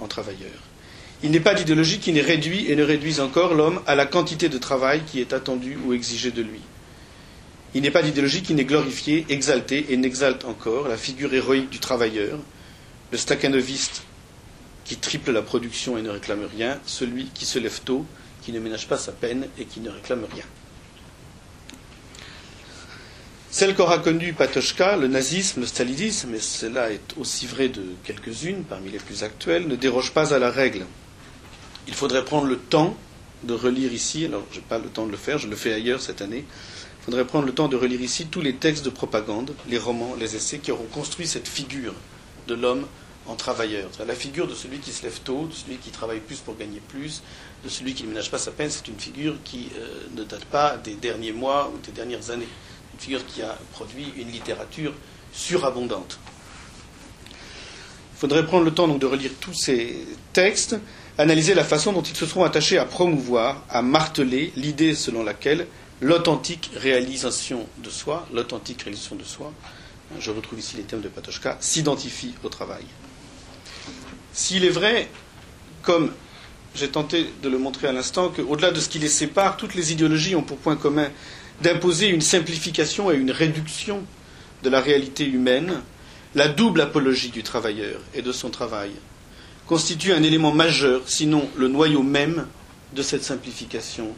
en 0.00 0.08
travailleur. 0.08 0.58
Il 1.22 1.30
n'est 1.30 1.40
pas 1.40 1.54
d'idéologie 1.54 1.98
qui 1.98 2.12
n'ait 2.12 2.20
réduit 2.20 2.70
et 2.70 2.76
ne 2.76 2.82
réduise 2.82 3.20
encore 3.20 3.54
l'homme 3.54 3.80
à 3.86 3.94
la 3.94 4.04
quantité 4.04 4.48
de 4.48 4.58
travail 4.58 5.02
qui 5.06 5.20
est 5.20 5.32
attendue 5.32 5.78
ou 5.86 5.92
exigée 5.92 6.30
de 6.30 6.42
lui. 6.42 6.60
Il 7.74 7.82
n'est 7.82 7.90
pas 7.90 8.02
d'idéologie 8.02 8.42
qui 8.42 8.54
n'ait 8.54 8.64
glorifié, 8.64 9.26
exalté 9.28 9.86
et 9.90 9.96
n'exalte 9.96 10.44
encore 10.44 10.88
la 10.88 10.96
figure 10.96 11.32
héroïque 11.32 11.70
du 11.70 11.78
travailleur, 11.78 12.38
le 13.12 13.18
staccanoviste 13.18 14.02
qui 14.86 14.96
triple 14.96 15.32
la 15.32 15.42
production 15.42 15.98
et 15.98 16.02
ne 16.02 16.10
réclame 16.10 16.46
rien, 16.56 16.78
celui 16.86 17.26
qui 17.26 17.44
se 17.44 17.58
lève 17.58 17.80
tôt, 17.84 18.06
qui 18.42 18.52
ne 18.52 18.60
ménage 18.60 18.86
pas 18.86 18.96
sa 18.96 19.12
peine 19.12 19.48
et 19.58 19.64
qui 19.64 19.80
ne 19.80 19.90
réclame 19.90 20.24
rien. 20.32 20.44
Celle 23.50 23.74
qu'aura 23.74 23.98
connue 23.98 24.32
Patochka, 24.32 24.96
le 24.96 25.08
nazisme, 25.08 25.60
le 25.60 25.66
stalinisme, 25.66 26.34
et 26.34 26.40
cela 26.40 26.92
est 26.92 27.14
aussi 27.16 27.46
vrai 27.46 27.68
de 27.68 27.82
quelques-unes 28.04 28.64
parmi 28.64 28.90
les 28.90 28.98
plus 28.98 29.24
actuelles, 29.24 29.66
ne 29.66 29.76
déroge 29.76 30.12
pas 30.12 30.34
à 30.34 30.38
la 30.38 30.50
règle. 30.50 30.86
Il 31.88 31.94
faudrait 31.94 32.24
prendre 32.24 32.46
le 32.46 32.58
temps 32.58 32.96
de 33.42 33.54
relire 33.54 33.92
ici, 33.92 34.26
alors 34.26 34.44
je 34.52 34.56
n'ai 34.58 34.64
pas 34.68 34.78
le 34.78 34.88
temps 34.88 35.06
de 35.06 35.10
le 35.10 35.16
faire, 35.16 35.38
je 35.38 35.48
le 35.48 35.56
fais 35.56 35.72
ailleurs 35.72 36.00
cette 36.00 36.22
année, 36.22 36.44
il 37.00 37.04
faudrait 37.04 37.24
prendre 37.24 37.46
le 37.46 37.54
temps 37.54 37.68
de 37.68 37.76
relire 37.76 38.00
ici 38.00 38.26
tous 38.26 38.40
les 38.40 38.54
textes 38.54 38.84
de 38.84 38.90
propagande, 38.90 39.52
les 39.68 39.78
romans, 39.78 40.14
les 40.18 40.36
essais 40.36 40.58
qui 40.58 40.70
auront 40.70 40.86
construit 40.92 41.26
cette 41.26 41.48
figure 41.48 41.94
de 42.46 42.54
l'homme 42.54 42.86
en 43.28 43.34
travailleur. 43.34 43.90
La 44.06 44.14
figure 44.14 44.46
de 44.46 44.54
celui 44.54 44.78
qui 44.78 44.92
se 44.92 45.02
lève 45.02 45.20
tôt, 45.20 45.46
de 45.46 45.54
celui 45.54 45.76
qui 45.76 45.90
travaille 45.90 46.20
plus 46.20 46.38
pour 46.38 46.56
gagner 46.56 46.80
plus, 46.88 47.22
de 47.64 47.68
celui 47.68 47.94
qui 47.94 48.04
ne 48.04 48.08
ménage 48.08 48.30
pas 48.30 48.38
sa 48.38 48.50
peine, 48.50 48.70
c'est 48.70 48.88
une 48.88 48.98
figure 48.98 49.36
qui 49.44 49.70
euh, 49.76 50.06
ne 50.14 50.24
date 50.24 50.44
pas 50.46 50.76
des 50.76 50.94
derniers 50.94 51.32
mois 51.32 51.72
ou 51.74 51.78
des 51.84 51.92
dernières 51.92 52.30
années. 52.30 52.48
Une 52.94 53.00
figure 53.00 53.26
qui 53.26 53.42
a 53.42 53.58
produit 53.72 54.12
une 54.16 54.30
littérature 54.30 54.92
surabondante. 55.32 56.18
Il 58.14 58.18
faudrait 58.18 58.46
prendre 58.46 58.64
le 58.64 58.72
temps 58.72 58.88
donc 58.88 58.98
de 58.98 59.06
relire 59.06 59.32
tous 59.40 59.52
ces 59.52 60.06
textes, 60.32 60.76
analyser 61.18 61.54
la 61.54 61.64
façon 61.64 61.92
dont 61.92 62.02
ils 62.02 62.16
se 62.16 62.24
seront 62.24 62.44
attachés 62.44 62.78
à 62.78 62.86
promouvoir, 62.86 63.62
à 63.68 63.82
marteler 63.82 64.52
l'idée 64.56 64.94
selon 64.94 65.22
laquelle 65.22 65.66
l'authentique 66.00 66.70
réalisation 66.76 67.66
de 67.78 67.90
soi, 67.90 68.26
l'authentique 68.32 68.82
réalisation 68.82 69.16
de 69.16 69.24
soi, 69.24 69.52
je 70.18 70.30
retrouve 70.30 70.58
ici 70.58 70.76
les 70.76 70.84
termes 70.84 71.02
de 71.02 71.08
Patochka, 71.08 71.58
s'identifie 71.60 72.34
au 72.42 72.48
travail. 72.48 72.84
S'il 74.36 74.66
est 74.66 74.70
vrai, 74.70 75.08
comme 75.82 76.12
j'ai 76.74 76.88
tenté 76.90 77.26
de 77.42 77.48
le 77.48 77.56
montrer 77.56 77.88
à 77.88 77.92
l'instant, 77.92 78.28
qu'au-delà 78.28 78.70
de 78.70 78.78
ce 78.80 78.90
qui 78.90 78.98
les 78.98 79.08
sépare, 79.08 79.56
toutes 79.56 79.74
les 79.74 79.92
idéologies 79.92 80.34
ont 80.36 80.42
pour 80.42 80.58
point 80.58 80.76
commun 80.76 81.08
d'imposer 81.62 82.08
une 82.08 82.20
simplification 82.20 83.10
et 83.10 83.16
une 83.16 83.30
réduction 83.30 84.02
de 84.62 84.68
la 84.68 84.82
réalité 84.82 85.24
humaine, 85.26 85.80
la 86.34 86.48
double 86.48 86.82
apologie 86.82 87.30
du 87.30 87.42
travailleur 87.42 87.98
et 88.12 88.20
de 88.20 88.30
son 88.30 88.50
travail 88.50 88.90
constitue 89.66 90.12
un 90.12 90.22
élément 90.22 90.52
majeur, 90.52 91.00
sinon 91.06 91.48
le 91.56 91.68
noyau 91.68 92.02
même 92.02 92.46
de 92.94 93.00
cette 93.00 93.24
simplification 93.24 94.10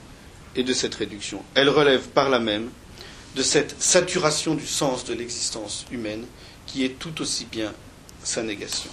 et 0.56 0.64
de 0.64 0.72
cette 0.72 0.96
réduction. 0.96 1.44
Elle 1.54 1.68
relève 1.68 2.08
par 2.08 2.28
là 2.28 2.40
même 2.40 2.70
de 3.36 3.42
cette 3.44 3.80
saturation 3.80 4.56
du 4.56 4.66
sens 4.66 5.04
de 5.04 5.14
l'existence 5.14 5.86
humaine 5.92 6.24
qui 6.66 6.84
est 6.84 6.98
tout 6.98 7.22
aussi 7.22 7.44
bien 7.44 7.72
sa 8.24 8.42
négation. 8.42 8.90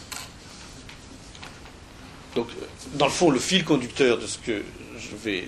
Donc, 2.35 2.47
dans 2.95 3.05
le 3.05 3.11
fond, 3.11 3.31
le 3.31 3.39
fil 3.39 3.63
conducteur 3.63 4.17
de 4.19 4.27
ce 4.27 4.37
que 4.37 4.61
je 4.99 5.15
vais 5.15 5.45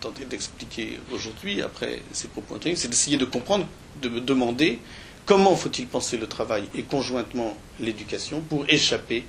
tenter 0.00 0.24
d'expliquer 0.24 0.98
aujourd'hui, 1.12 1.62
après 1.62 2.02
ces 2.12 2.28
propos 2.28 2.58
c'est 2.74 2.88
d'essayer 2.88 3.16
de 3.16 3.24
comprendre, 3.24 3.66
de 4.02 4.08
me 4.08 4.20
demander 4.20 4.78
comment 5.24 5.56
faut-il 5.56 5.86
penser 5.86 6.16
le 6.16 6.26
travail 6.26 6.64
et 6.74 6.82
conjointement 6.82 7.56
l'éducation 7.80 8.40
pour 8.40 8.64
échapper 8.68 9.24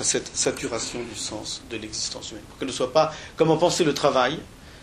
à 0.00 0.04
cette 0.04 0.34
saturation 0.36 1.00
du 1.02 1.18
sens 1.18 1.62
de 1.70 1.76
l'existence 1.76 2.30
humaine. 2.30 2.44
Pour 2.48 2.58
que 2.58 2.64
ne 2.64 2.72
soit 2.72 2.92
pas 2.92 3.12
comment 3.36 3.56
penser 3.56 3.84
le 3.84 3.94
travail 3.94 4.38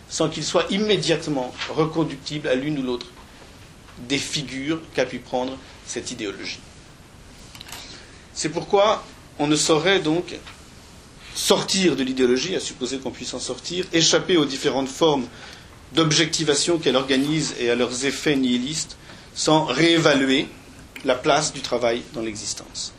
sans 0.08 0.28
qu'il 0.28 0.44
soit 0.44 0.66
immédiatement 0.70 1.54
reconductible 1.70 2.48
à 2.48 2.54
l'une 2.54 2.78
ou 2.78 2.82
l'autre 2.82 3.06
des 4.08 4.18
figures 4.18 4.80
qu'a 4.94 5.04
pu 5.06 5.18
prendre 5.18 5.56
cette 5.86 6.10
idéologie. 6.10 6.60
C'est 8.34 8.48
pourquoi 8.48 9.04
on 9.38 9.46
ne 9.46 9.56
saurait 9.56 10.00
donc 10.00 10.36
sortir 11.40 11.96
de 11.96 12.02
l'idéologie, 12.04 12.54
à 12.54 12.60
supposer 12.60 12.98
qu'on 12.98 13.10
puisse 13.10 13.32
en 13.32 13.38
sortir, 13.38 13.86
échapper 13.94 14.36
aux 14.36 14.44
différentes 14.44 14.88
formes 14.90 15.26
d'objectivation 15.94 16.78
qu'elle 16.78 16.96
organise 16.96 17.54
et 17.58 17.70
à 17.70 17.74
leurs 17.74 18.04
effets 18.04 18.36
nihilistes, 18.36 18.96
sans 19.34 19.64
réévaluer 19.64 20.46
la 21.04 21.14
place 21.14 21.52
du 21.54 21.60
travail 21.62 22.02
dans 22.12 22.20
l'existence. 22.20 22.92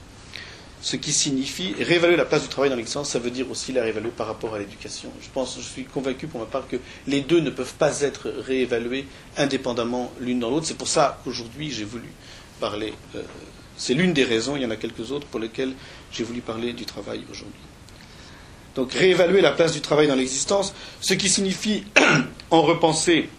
Ce 0.82 0.96
qui 0.96 1.14
signifie 1.14 1.76
réévaluer 1.80 2.16
la 2.18 2.26
place 2.26 2.42
du 2.42 2.48
travail 2.48 2.72
dans 2.72 2.76
l'existence, 2.76 3.10
ça 3.12 3.20
veut 3.20 3.30
dire 3.30 3.50
aussi 3.52 3.72
la 3.74 3.84
réévaluer 3.84 4.10
par 4.10 4.26
rapport 4.26 4.56
à 4.56 4.60
l'éducation. 4.60 5.12
Je 5.22 5.30
pense, 5.32 5.56
je 5.58 5.62
suis 5.64 5.86
convaincu 5.86 6.26
pour 6.26 6.40
ma 6.40 6.48
part 6.48 6.68
que 6.68 6.78
les 7.06 7.22
deux 7.22 7.40
ne 7.42 7.52
peuvent 7.52 7.76
pas 7.76 8.02
être 8.02 8.28
réévalués 8.32 9.06
indépendamment 9.38 10.12
l'une 10.20 10.40
dans 10.40 10.50
l'autre. 10.50 10.66
C'est 10.66 10.78
pour 10.78 10.88
ça 10.88 11.22
qu'aujourd'hui 11.24 11.70
j'ai 11.70 11.86
voulu 11.86 12.10
parler. 12.60 12.94
Euh, 13.16 13.22
c'est 13.78 13.94
l'une 13.94 14.14
des 14.14 14.24
raisons, 14.24 14.56
il 14.56 14.64
y 14.64 14.66
en 14.66 14.72
a 14.72 14.76
quelques 14.78 15.12
autres 15.12 15.28
pour 15.28 15.40
lesquelles 15.40 15.74
j'ai 16.12 16.24
voulu 16.24 16.42
parler 16.42 16.74
du 16.74 16.86
travail 16.86 17.24
aujourd'hui. 17.30 17.62
Donc 18.76 18.94
réévaluer 18.94 19.42
la 19.42 19.52
place 19.52 19.74
du 19.74 19.82
travail 19.82 20.08
dans 20.08 20.16
l'existence, 20.16 20.74
ce 21.02 21.14
qui 21.14 21.30
signifie 21.30 21.84
en 22.52 22.62
repenser 22.62 23.30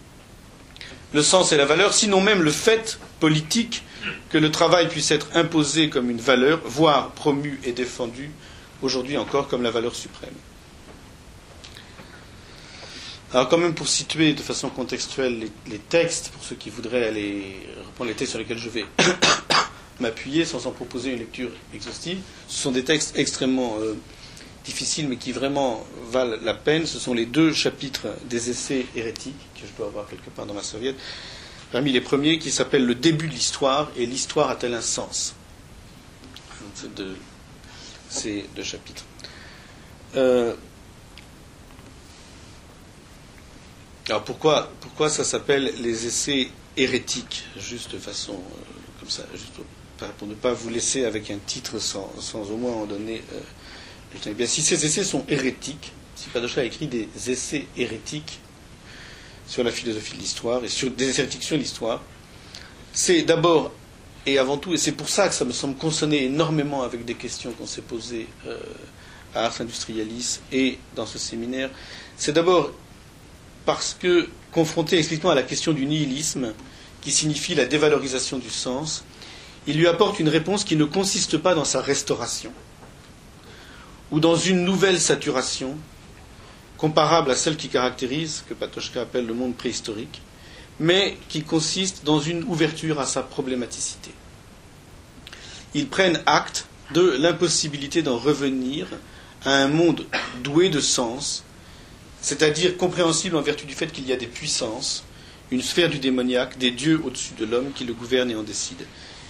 le 1.13 1.21
sens 1.23 1.51
et 1.51 1.57
la 1.57 1.65
valeur, 1.65 1.93
sinon 1.93 2.21
même 2.21 2.41
le 2.41 2.51
fait 2.51 2.99
politique 3.19 3.83
que 4.29 4.37
le 4.37 4.51
travail 4.51 4.89
puisse 4.89 5.11
être 5.11 5.27
imposé 5.35 5.89
comme 5.89 6.09
une 6.09 6.19
valeur, 6.19 6.59
voire 6.65 7.11
promu 7.11 7.59
et 7.63 7.71
défendu, 7.71 8.31
aujourd'hui 8.81 9.17
encore 9.17 9.47
comme 9.47 9.63
la 9.63 9.71
valeur 9.71 9.95
suprême. 9.95 10.33
Alors 13.33 13.49
quand 13.49 13.57
même 13.57 13.73
pour 13.73 13.87
situer 13.87 14.33
de 14.33 14.41
façon 14.41 14.69
contextuelle 14.69 15.47
les, 15.67 15.79
textes, 15.79 16.29
pour 16.29 16.43
ceux 16.43 16.55
qui 16.55 16.69
voudraient 16.69 17.07
aller 17.07 17.65
reprendre 17.83 18.09
les 18.09 18.15
textes 18.15 18.31
sur 18.31 18.39
lesquels 18.39 18.59
je 18.59 18.69
vais 18.69 18.85
m'appuyer 19.99 20.45
sans 20.45 20.67
en 20.67 20.71
proposer 20.71 21.11
une 21.11 21.19
lecture 21.19 21.49
exhaustive, 21.73 22.19
ce 22.47 22.61
sont 22.61 22.71
des 22.71 22.83
textes 22.83 23.17
extrêmement 23.17 23.77
euh, 23.81 23.95
difficiles 24.63 25.07
mais 25.07 25.17
qui 25.17 25.31
vraiment 25.31 25.85
valent 26.09 26.37
la 26.43 26.53
peine. 26.53 26.85
Ce 26.85 26.99
sont 26.99 27.13
les 27.13 27.25
deux 27.25 27.53
chapitres 27.53 28.07
des 28.29 28.49
essais 28.49 28.85
hérétiques 28.95 29.35
que 29.55 29.67
je 29.67 29.73
dois 29.77 29.87
avoir 29.87 30.07
quelque 30.07 30.29
part 30.29 30.45
dans 30.45 30.53
ma 30.53 30.63
serviette 30.63 30.95
parmi 31.73 31.91
les 31.91 32.01
premiers 32.01 32.37
qui 32.37 32.51
s'appelle 32.51 32.85
Le 32.85 32.93
début 32.95 33.27
de 33.27 33.33
l'histoire 33.33 33.89
et 33.97 34.05
l'histoire 34.05 34.49
a-t-elle 34.51 34.75
un 34.75 34.81
sens? 34.81 35.33
Ces 38.09 38.45
deux 38.55 38.63
chapitres. 38.63 39.03
Euh, 40.15 40.53
alors 44.07 44.23
pourquoi, 44.23 44.69
pourquoi 44.81 45.09
ça 45.09 45.23
s'appelle 45.23 45.73
les 45.81 46.05
essais 46.05 46.49
hérétiques 46.77 47.45
Juste 47.57 47.91
de 47.91 47.97
façon 47.97 48.33
euh, 48.33 48.63
comme 48.99 49.09
ça, 49.09 49.23
juste 49.33 49.53
pour, 49.53 50.27
ne 50.27 50.35
pas 50.35 50.53
vous 50.53 50.69
laisser 50.69 51.05
avec 51.05 51.31
un 51.31 51.37
titre 51.37 51.79
sans, 51.79 52.11
au 52.51 52.57
moins 52.57 52.73
en 52.73 52.85
donner. 52.85 53.23
Euh, 53.33 53.39
bien, 54.33 54.47
si 54.47 54.61
ces 54.61 54.85
essais 54.85 55.03
sont 55.03 55.25
hérétiques, 55.27 55.91
si 56.15 56.29
Padocha 56.29 56.61
a 56.61 56.63
écrit 56.63 56.87
des 56.87 57.07
essais 57.27 57.67
hérétiques, 57.77 58.39
sur 59.47 59.63
la 59.63 59.71
philosophie 59.71 60.15
de 60.15 60.19
l'histoire 60.19 60.63
et 60.63 60.69
sur 60.69 60.89
des 60.91 61.19
hérétiques 61.19 61.43
sur 61.43 61.57
l'histoire, 61.57 62.01
c'est 62.93 63.23
d'abord 63.23 63.71
et 64.25 64.37
avant 64.39 64.57
tout, 64.57 64.73
et 64.73 64.77
c'est 64.77 64.93
pour 64.93 65.09
ça 65.09 65.27
que 65.27 65.35
ça 65.35 65.43
me 65.43 65.51
semble 65.51 65.75
consonner 65.75 66.25
énormément 66.25 66.83
avec 66.83 67.03
des 67.03 67.15
questions 67.15 67.51
qu'on 67.51 67.67
s'est 67.67 67.81
posées 67.81 68.27
euh, 68.47 68.57
à 69.35 69.45
Ars 69.45 69.59
Industrialis 69.59 70.39
et 70.51 70.77
dans 70.95 71.05
ce 71.05 71.17
séminaire, 71.17 71.69
c'est 72.15 72.31
d'abord 72.31 72.71
parce 73.65 73.97
que, 73.99 74.29
confronté 74.51 74.97
explicitement 74.97 75.31
à 75.31 75.35
la 75.35 75.43
question 75.43 75.73
du 75.73 75.85
nihilisme, 75.85 76.53
qui 77.01 77.11
signifie 77.11 77.53
la 77.53 77.65
dévalorisation 77.65 78.37
du 78.37 78.49
sens, 78.49 79.03
il 79.67 79.77
lui 79.77 79.87
apporte 79.87 80.19
une 80.19 80.29
réponse 80.29 80.63
qui 80.63 80.77
ne 80.77 80.85
consiste 80.85 81.37
pas 81.37 81.53
dans 81.53 81.65
sa 81.65 81.81
restauration, 81.81 82.51
ou 84.13 84.19
dans 84.19 84.35
une 84.35 84.63
nouvelle 84.63 85.01
saturation, 85.01 85.75
comparable 86.77 87.31
à 87.31 87.35
celle 87.35 87.57
qui 87.57 87.67
caractérise 87.67 88.35
ce 88.35 88.43
que 88.43 88.53
Patochka 88.53 89.01
appelle 89.01 89.25
le 89.25 89.33
monde 89.33 89.55
préhistorique, 89.55 90.21
mais 90.79 91.17
qui 91.29 91.41
consiste 91.41 92.05
dans 92.05 92.19
une 92.19 92.43
ouverture 92.43 92.99
à 92.99 93.07
sa 93.07 93.23
problématicité. 93.23 94.11
Ils 95.73 95.87
prennent 95.87 96.21
acte 96.27 96.67
de 96.93 97.17
l'impossibilité 97.19 98.03
d'en 98.03 98.19
revenir 98.19 98.85
à 99.45 99.55
un 99.55 99.67
monde 99.67 100.05
doué 100.43 100.69
de 100.69 100.79
sens, 100.79 101.43
c'est-à-dire 102.21 102.77
compréhensible 102.77 103.35
en 103.35 103.41
vertu 103.41 103.65
du 103.65 103.73
fait 103.73 103.91
qu'il 103.91 104.07
y 104.07 104.13
a 104.13 104.15
des 104.15 104.27
puissances, 104.27 105.05
une 105.49 105.63
sphère 105.63 105.89
du 105.89 105.97
démoniaque, 105.97 106.59
des 106.59 106.69
dieux 106.69 107.01
au-dessus 107.03 107.33
de 107.33 107.45
l'homme 107.45 107.71
qui 107.73 107.83
le 107.83 107.93
gouvernent 107.95 108.29
et 108.29 108.35
en 108.35 108.43
décident. 108.43 108.85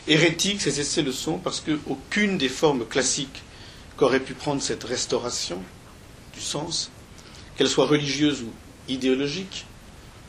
Hérétique, 0.10 0.60
ces 0.60 0.82
essais 0.82 1.04
le 1.04 1.14
sont 1.14 1.38
parce 1.38 1.62
qu'aucune 1.62 2.38
des 2.38 2.50
formes 2.50 2.86
classiques 2.86 3.44
qu'aurait 3.98 4.20
pu 4.20 4.34
prendre 4.34 4.62
cette 4.62 4.84
restauration 4.84 5.62
du 6.34 6.42
sens 6.42 6.92
qu'elle 7.58 7.70
soit 7.70 7.86
religieuse 7.86 8.42
ou 8.42 8.52
idéologique, 8.88 9.66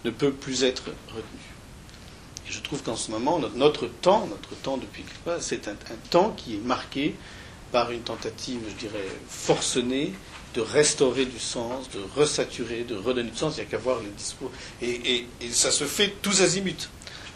ne 0.04 0.10
peut 0.10 0.32
plus 0.32 0.64
être 0.64 0.84
retenue. 1.08 1.54
Et 2.46 2.52
je 2.52 2.60
trouve 2.60 2.82
qu'en 2.82 2.96
ce 2.96 3.10
moment, 3.10 3.40
notre, 3.54 3.86
temps, 3.86 4.26
notre 4.26 4.54
temps 4.60 4.76
depuis 4.76 5.04
c'est 5.40 5.68
un, 5.68 5.76
temps 6.10 6.30
qui 6.36 6.56
est 6.56 6.64
marqué 6.64 7.14
par 7.72 7.90
une 7.90 8.02
tentative, 8.02 8.60
je 8.68 8.74
dirais, 8.74 9.08
forcenée 9.28 10.12
de 10.54 10.60
restaurer 10.60 11.26
du 11.26 11.40
sens, 11.40 11.90
de 11.90 12.00
resaturer, 12.14 12.84
de 12.84 12.94
redonner 12.94 13.30
du 13.30 13.36
sens. 13.36 13.54
Il 13.56 13.60
n'y 13.60 13.66
a 13.66 13.70
qu'à 13.70 13.78
voir 13.78 13.98
les 14.00 14.10
discours. 14.10 14.50
Et, 14.80 15.26
ça 15.50 15.72
se 15.72 15.84
fait 15.84 16.14
tous 16.22 16.42
azimuts. 16.42 16.88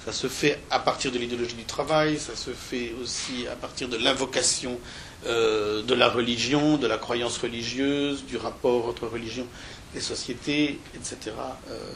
Ça 0.05 0.13
se 0.13 0.29
fait 0.29 0.61
à 0.71 0.79
partir 0.79 1.11
de 1.11 1.19
l'idéologie 1.19 1.57
du 1.57 1.65
travail, 1.65 2.19
ça 2.19 2.37
se 2.37 2.51
fait 2.51 2.95
aussi 3.03 3.47
à 3.51 3.57
partir 3.57 3.89
de 3.89 3.97
l'invocation 3.97 4.79
euh, 5.27 5.83
de 5.83 5.95
la 5.95 6.09
religion, 6.09 6.77
de 6.77 6.87
la 6.87 6.99
croyance 6.99 7.39
religieuse, 7.39 8.25
du 8.25 8.37
rapport 8.37 8.87
entre 8.87 9.07
religions 9.07 9.47
les 9.95 10.01
sociétés, 10.01 10.79
etc. 10.95 11.33
Euh, 11.71 11.93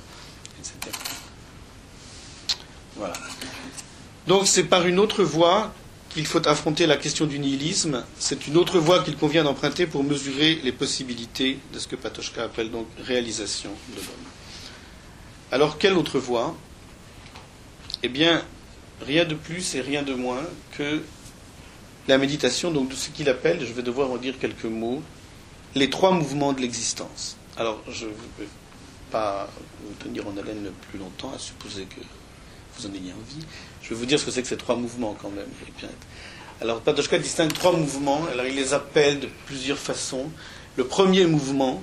etc. 0.58 0.96
Voilà. 2.96 3.14
Donc 4.26 4.46
c'est 4.46 4.64
par 4.64 4.87
une 4.87 4.98
autre 4.98 5.22
voie 5.24 5.72
qu'il 6.11 6.26
faut 6.26 6.46
affronter 6.46 6.87
la 6.87 6.96
question 6.96 7.26
du 7.26 7.38
nihilisme. 7.38 8.04
C'est 8.18 8.46
une 8.46 8.56
autre 8.56 8.78
voie 8.78 9.02
qu'il 9.02 9.16
convient 9.16 9.44
d'emprunter 9.44 9.87
pour 9.87 10.04
mesurer 10.04 10.56
les 10.62 10.72
possibilités 10.72 11.58
de 11.72 11.78
ce 11.78 11.88
que 11.88 11.96
Patochka 11.96 12.44
appelle 12.44 12.70
donc 12.70 12.87
réalisation 13.06 13.70
de 13.90 13.96
l'homme. 13.96 14.26
Alors 15.50 15.78
quelle 15.78 15.94
autre 15.94 16.18
voie? 16.18 16.56
Eh 18.02 18.08
bien, 18.08 18.42
rien 19.00 19.24
de 19.24 19.35
plus 19.35 19.74
et 19.74 19.80
rien 19.80 20.02
de 20.02 20.14
moins 20.14 20.42
que 20.76 21.02
la 22.08 22.18
méditation, 22.18 22.70
donc 22.70 22.88
de 22.88 22.94
ce 22.94 23.10
qu'il 23.10 23.28
appelle, 23.28 23.64
je 23.64 23.72
vais 23.72 23.82
devoir 23.82 24.10
en 24.10 24.16
dire 24.16 24.38
quelques 24.38 24.64
mots, 24.64 25.02
les 25.74 25.90
trois 25.90 26.12
mouvements 26.12 26.52
de 26.52 26.60
l'existence. 26.60 27.36
Alors, 27.56 27.80
je 27.88 28.06
ne 28.06 28.10
vais 28.10 28.48
pas 29.10 29.48
vous 29.84 29.94
tenir 29.94 30.26
en 30.26 30.36
haleine 30.36 30.70
plus 30.90 30.98
longtemps, 30.98 31.32
à 31.34 31.38
supposer 31.38 31.84
que 31.84 32.00
vous 32.76 32.86
en 32.86 32.90
ayez 32.90 33.12
envie. 33.12 33.44
Je 33.82 33.90
vais 33.90 33.94
vous 33.94 34.06
dire 34.06 34.18
ce 34.18 34.24
que 34.24 34.30
c'est 34.30 34.42
que 34.42 34.48
ces 34.48 34.56
trois 34.56 34.76
mouvements 34.76 35.16
quand 35.20 35.30
même. 35.30 35.48
Alors, 36.60 36.80
Patochka 36.80 37.18
distingue 37.18 37.52
trois 37.52 37.72
mouvements. 37.72 38.24
Alors, 38.32 38.46
il 38.46 38.54
les 38.54 38.74
appelle 38.74 39.20
de 39.20 39.28
plusieurs 39.46 39.78
façons. 39.78 40.30
Le 40.76 40.84
premier 40.84 41.26
mouvement, 41.26 41.82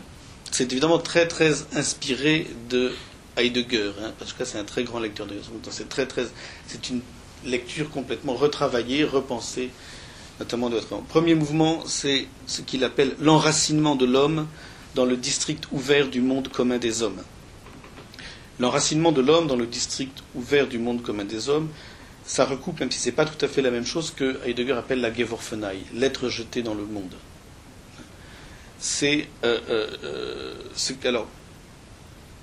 c'est 0.51 0.71
évidemment 0.71 0.99
très 0.99 1.27
très 1.27 1.53
inspiré 1.75 2.47
de 2.69 2.93
Heidegger. 3.37 3.91
Hein. 4.01 4.13
C'est 4.43 4.57
un 4.57 4.63
très 4.63 4.83
grand 4.83 4.99
lecteur 4.99 5.27
de 5.27 5.35
C'est 5.69 5.89
très 5.89 6.07
très, 6.07 6.25
c'est 6.67 6.89
une 6.89 7.01
lecture 7.45 7.89
complètement 7.89 8.33
retravaillée, 8.33 9.03
repensée, 9.03 9.69
notamment 10.39 10.69
de 10.69 10.75
votre 10.75 11.01
Premier 11.03 11.35
mouvement, 11.35 11.83
c'est 11.85 12.27
ce 12.47 12.61
qu'il 12.61 12.83
appelle 12.83 13.15
l'enracinement 13.19 13.95
de 13.95 14.05
l'homme 14.05 14.47
dans 14.95 15.05
le 15.05 15.17
district 15.17 15.65
ouvert 15.71 16.07
du 16.07 16.21
monde 16.21 16.47
commun 16.47 16.77
des 16.77 17.03
hommes. 17.03 17.21
L'enracinement 18.59 19.11
de 19.11 19.21
l'homme 19.21 19.47
dans 19.47 19.55
le 19.55 19.65
district 19.65 20.23
ouvert 20.35 20.67
du 20.67 20.79
monde 20.79 21.01
commun 21.01 21.25
des 21.25 21.49
hommes, 21.49 21.69
ça 22.25 22.45
recoupe, 22.45 22.79
même 22.79 22.91
si 22.91 22.99
ce 22.99 23.05
n'est 23.09 23.15
pas 23.15 23.25
tout 23.25 23.43
à 23.43 23.47
fait 23.47 23.61
la 23.61 23.71
même 23.71 23.85
chose, 23.85 24.11
que 24.11 24.39
Heidegger 24.45 24.73
appelle 24.73 25.01
la 25.01 25.13
Geworfenei, 25.13 25.79
l'être 25.93 26.29
jeté 26.29 26.61
dans 26.61 26.73
le 26.73 26.85
monde. 26.85 27.13
C'est 28.79 29.27
euh, 29.43 29.59
euh, 29.69 29.87
euh 30.03 30.53
alors 31.03 31.27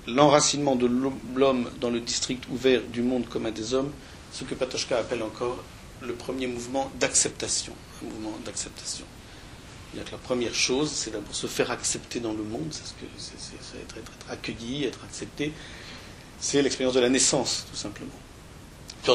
l'enracinement 0.07 0.75
de 0.75 0.87
l'homme 1.35 1.69
dans 1.81 1.89
le 1.89 1.99
district 1.99 2.43
ouvert 2.51 2.81
du 2.91 3.01
monde 3.01 3.27
commun 3.27 3.51
des 3.51 3.73
hommes, 3.73 3.91
ce 4.31 4.43
que 4.43 4.55
Patochka 4.55 4.97
appelle 4.97 5.23
encore 5.23 5.63
le 6.01 6.13
premier 6.13 6.47
mouvement 6.47 6.91
d'acceptation, 6.99 7.73
un 8.01 8.05
mouvement 8.09 8.37
d'acceptation 8.45 9.05
la 10.11 10.17
première 10.17 10.53
chose, 10.53 10.91
c'est 10.91 11.11
d'abord 11.11 11.33
se 11.33 11.47
faire 11.47 11.71
accepter 11.71 12.19
dans 12.19 12.33
le 12.33 12.43
monde, 12.43 12.67
c'est 12.71 12.85
ce 12.85 12.93
que 12.93 13.99
être, 13.99 14.11
accueilli, 14.29 14.85
être 14.85 14.99
accepté. 15.03 15.53
C'est 16.39 16.61
l'expérience 16.61 16.93
de 16.95 16.99
la 16.99 17.09
naissance, 17.09 17.65
tout 17.71 17.77
simplement. 17.77 18.11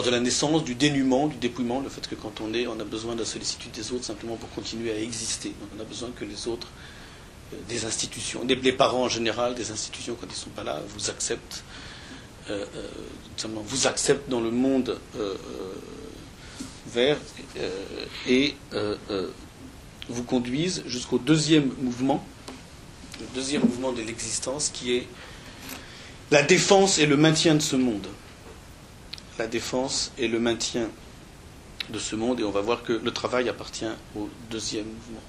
de 0.05 0.11
la 0.11 0.21
naissance, 0.21 0.65
du 0.65 0.75
dénuement, 0.75 1.29
du 1.29 1.37
dépouillement, 1.37 1.81
le 1.81 1.89
fait 1.89 2.09
que 2.09 2.15
quand 2.15 2.41
on 2.41 2.53
est, 2.55 2.67
on 2.67 2.81
a 2.81 2.85
besoin 2.85 3.15
de 3.15 3.21
la 3.21 3.27
sollicitude 3.27 3.71
des 3.73 3.93
autres 3.93 4.05
simplement 4.05 4.37
pour 4.37 4.51
continuer 4.51 4.91
à 4.93 4.99
exister. 4.99 5.53
on 5.77 5.81
a 5.81 5.85
besoin 5.85 6.11
que 6.19 6.25
les 6.25 6.49
autres, 6.49 6.69
euh, 7.53 7.57
des 7.69 7.85
institutions, 7.85 8.43
les 8.47 8.73
parents 8.73 9.05
en 9.05 9.09
général, 9.09 9.55
des 9.55 9.71
institutions 9.71 10.17
quand 10.19 10.27
ils 10.27 10.31
ne 10.31 10.35
sont 10.35 10.51
pas 10.51 10.65
là, 10.65 10.81
vous 10.89 11.11
acceptent, 11.11 11.63
euh, 12.51 12.65
euh, 12.75 12.89
vous 13.67 13.87
acceptent 13.87 14.29
dans 14.31 14.41
le 14.41 14.51
monde 14.51 14.99
vert 16.93 17.19
et 18.29 18.55
vous 20.09 20.23
conduisent 20.25 20.83
jusqu'au 20.87 21.19
deuxième 21.19 21.71
mouvement, 21.81 22.25
le 23.21 23.27
deuxième 23.35 23.63
mouvement 23.63 23.93
de 23.93 24.03
l'existence 24.03 24.71
qui 24.73 24.97
est 24.97 25.07
la 26.31 26.43
défense 26.43 26.99
et 26.99 27.07
le 27.07 27.17
maintien 27.17 27.55
de 27.55 27.61
ce 27.61 27.77
monde. 27.77 28.07
La 29.39 29.47
défense 29.47 30.13
et 30.19 30.29
le 30.29 30.39
maintien 30.39 30.89
de 31.91 31.99
ce 31.99 32.17
monde, 32.17 32.41
et 32.41 32.45
on 32.45 32.51
va 32.51 32.61
voir 32.61 32.83
que 32.83 32.93
le 32.93 33.11
travail 33.11 33.49
appartient 33.49 33.85
au 34.17 34.29
deuxième 34.51 34.87
mouvement. 34.87 35.21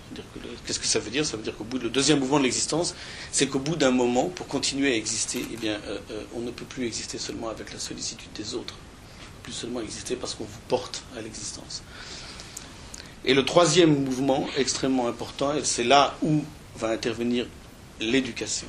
Qu'est-ce 0.65 0.79
que 0.79 0.85
ça 0.85 0.99
veut 0.99 1.09
dire? 1.09 1.25
Ça 1.25 1.35
veut 1.35 1.43
dire 1.43 1.55
qu'au 1.57 1.63
bout 1.63 1.79
le 1.79 1.89
deuxième 1.89 2.19
mouvement 2.19 2.37
de 2.37 2.43
l'existence, 2.43 2.95
c'est 3.31 3.47
qu'au 3.47 3.59
bout 3.59 3.75
d'un 3.75 3.91
moment, 3.91 4.29
pour 4.29 4.47
continuer 4.47 4.93
à 4.93 4.95
exister, 4.95 5.43
eh 5.51 5.57
bien, 5.57 5.79
euh, 5.87 5.99
euh, 6.11 6.23
on 6.35 6.39
ne 6.39 6.51
peut 6.51 6.65
plus 6.65 6.85
exister 6.85 7.17
seulement 7.17 7.49
avec 7.49 7.73
la 7.73 7.79
sollicitude 7.79 8.31
des 8.33 8.53
autres, 8.53 8.75
plus 9.43 9.51
seulement 9.53 9.81
exister 9.81 10.15
parce 10.15 10.33
qu'on 10.33 10.45
vous 10.45 10.59
porte 10.67 11.03
à 11.17 11.21
l'existence. 11.21 11.83
Et 13.25 13.33
le 13.33 13.45
troisième 13.45 14.03
mouvement, 14.03 14.47
extrêmement 14.57 15.07
important, 15.07 15.53
et 15.53 15.63
c'est 15.63 15.83
là 15.83 16.15
où 16.23 16.43
va 16.75 16.89
intervenir 16.89 17.45
l'éducation. 17.99 18.67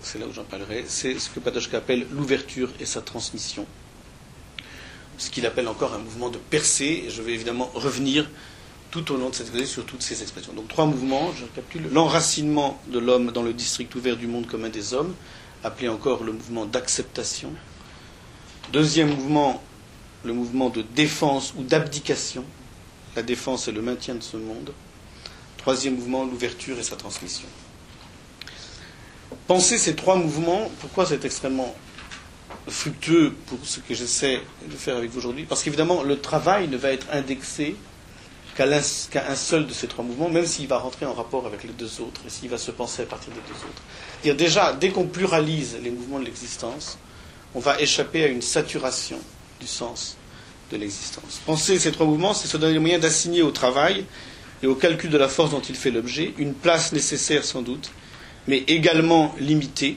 C'est 0.00 0.18
là 0.18 0.26
où 0.26 0.32
j'en 0.32 0.44
parlerai. 0.44 0.84
C'est 0.86 1.18
ce 1.18 1.28
que 1.30 1.40
Patochka 1.40 1.78
appelle 1.78 2.06
l'ouverture 2.12 2.70
et 2.78 2.86
sa 2.86 3.00
transmission 3.00 3.66
ce 5.18 5.30
qu'il 5.30 5.46
appelle 5.46 5.68
encore 5.68 5.94
un 5.94 5.98
mouvement 5.98 6.28
de 6.28 6.38
percée, 6.38 7.04
et 7.06 7.10
je 7.10 7.22
vais 7.22 7.32
évidemment 7.32 7.70
revenir 7.74 8.28
tout 8.90 9.12
au 9.12 9.16
long 9.16 9.30
de 9.30 9.34
cette 9.34 9.46
exposé 9.46 9.66
sur 9.66 9.84
toutes 9.84 10.02
ces 10.02 10.22
expressions. 10.22 10.52
Donc 10.52 10.68
trois 10.68 10.86
mouvements, 10.86 11.32
je 11.36 11.44
récapitule. 11.44 11.88
L'enracinement 11.92 12.80
de 12.88 12.98
l'homme 12.98 13.32
dans 13.32 13.42
le 13.42 13.52
district 13.52 13.94
ouvert 13.94 14.16
du 14.16 14.26
monde 14.26 14.46
commun 14.46 14.68
des 14.68 14.94
hommes, 14.94 15.14
appelé 15.64 15.88
encore 15.88 16.22
le 16.22 16.32
mouvement 16.32 16.66
d'acceptation. 16.66 17.52
Deuxième 18.72 19.08
mouvement, 19.08 19.62
le 20.26 20.32
mouvement 20.34 20.68
de 20.68 20.82
défense 20.82 21.54
ou 21.56 21.62
d'abdication. 21.62 22.44
La 23.14 23.22
défense 23.22 23.68
et 23.68 23.72
le 23.72 23.80
maintien 23.80 24.14
de 24.14 24.22
ce 24.22 24.36
monde. 24.36 24.72
Troisième 25.56 25.94
mouvement, 25.96 26.24
l'ouverture 26.24 26.78
et 26.78 26.82
sa 26.82 26.96
transmission. 26.96 27.48
Pensez 29.46 29.78
ces 29.78 29.94
trois 29.96 30.16
mouvements, 30.16 30.70
pourquoi 30.80 31.06
c'est 31.06 31.24
extrêmement 31.24 31.74
fructueux 32.68 33.34
pour 33.46 33.58
ce 33.64 33.80
que 33.80 33.94
j'essaie 33.94 34.40
de 34.68 34.76
faire 34.76 34.96
avec 34.96 35.10
vous 35.10 35.18
aujourd'hui, 35.18 35.44
parce 35.44 35.62
qu'évidemment, 35.62 36.02
le 36.02 36.20
travail 36.20 36.68
ne 36.68 36.76
va 36.76 36.90
être 36.90 37.06
indexé 37.12 37.76
qu'à 38.56 38.64
un 38.66 39.34
seul 39.36 39.66
de 39.66 39.72
ces 39.72 39.86
trois 39.86 40.04
mouvements, 40.04 40.28
même 40.30 40.46
s'il 40.46 40.66
va 40.66 40.78
rentrer 40.78 41.04
en 41.06 41.12
rapport 41.12 41.46
avec 41.46 41.62
les 41.62 41.72
deux 41.72 42.00
autres, 42.00 42.22
et 42.26 42.30
s'il 42.30 42.48
va 42.48 42.58
se 42.58 42.70
penser 42.70 43.02
à 43.02 43.06
partir 43.06 43.32
des 43.32 43.40
deux 43.40 44.30
autres. 44.32 44.36
Déjà, 44.36 44.72
dès 44.72 44.90
qu'on 44.90 45.06
pluralise 45.06 45.76
les 45.82 45.90
mouvements 45.90 46.18
de 46.18 46.24
l'existence, 46.24 46.98
on 47.54 47.60
va 47.60 47.80
échapper 47.80 48.24
à 48.24 48.28
une 48.28 48.42
saturation 48.42 49.18
du 49.60 49.66
sens 49.66 50.16
de 50.70 50.76
l'existence. 50.76 51.40
Penser 51.46 51.78
ces 51.78 51.92
trois 51.92 52.06
mouvements, 52.06 52.34
c'est 52.34 52.48
se 52.48 52.56
donner 52.56 52.74
le 52.74 52.80
moyen 52.80 52.98
d'assigner 52.98 53.42
au 53.42 53.50
travail 53.50 54.04
et 54.62 54.66
au 54.66 54.74
calcul 54.74 55.10
de 55.10 55.18
la 55.18 55.28
force 55.28 55.50
dont 55.50 55.60
il 55.60 55.74
fait 55.74 55.90
l'objet 55.90 56.34
une 56.38 56.54
place 56.54 56.92
nécessaire 56.92 57.44
sans 57.44 57.62
doute, 57.62 57.90
mais 58.48 58.64
également 58.66 59.34
limitée, 59.38 59.96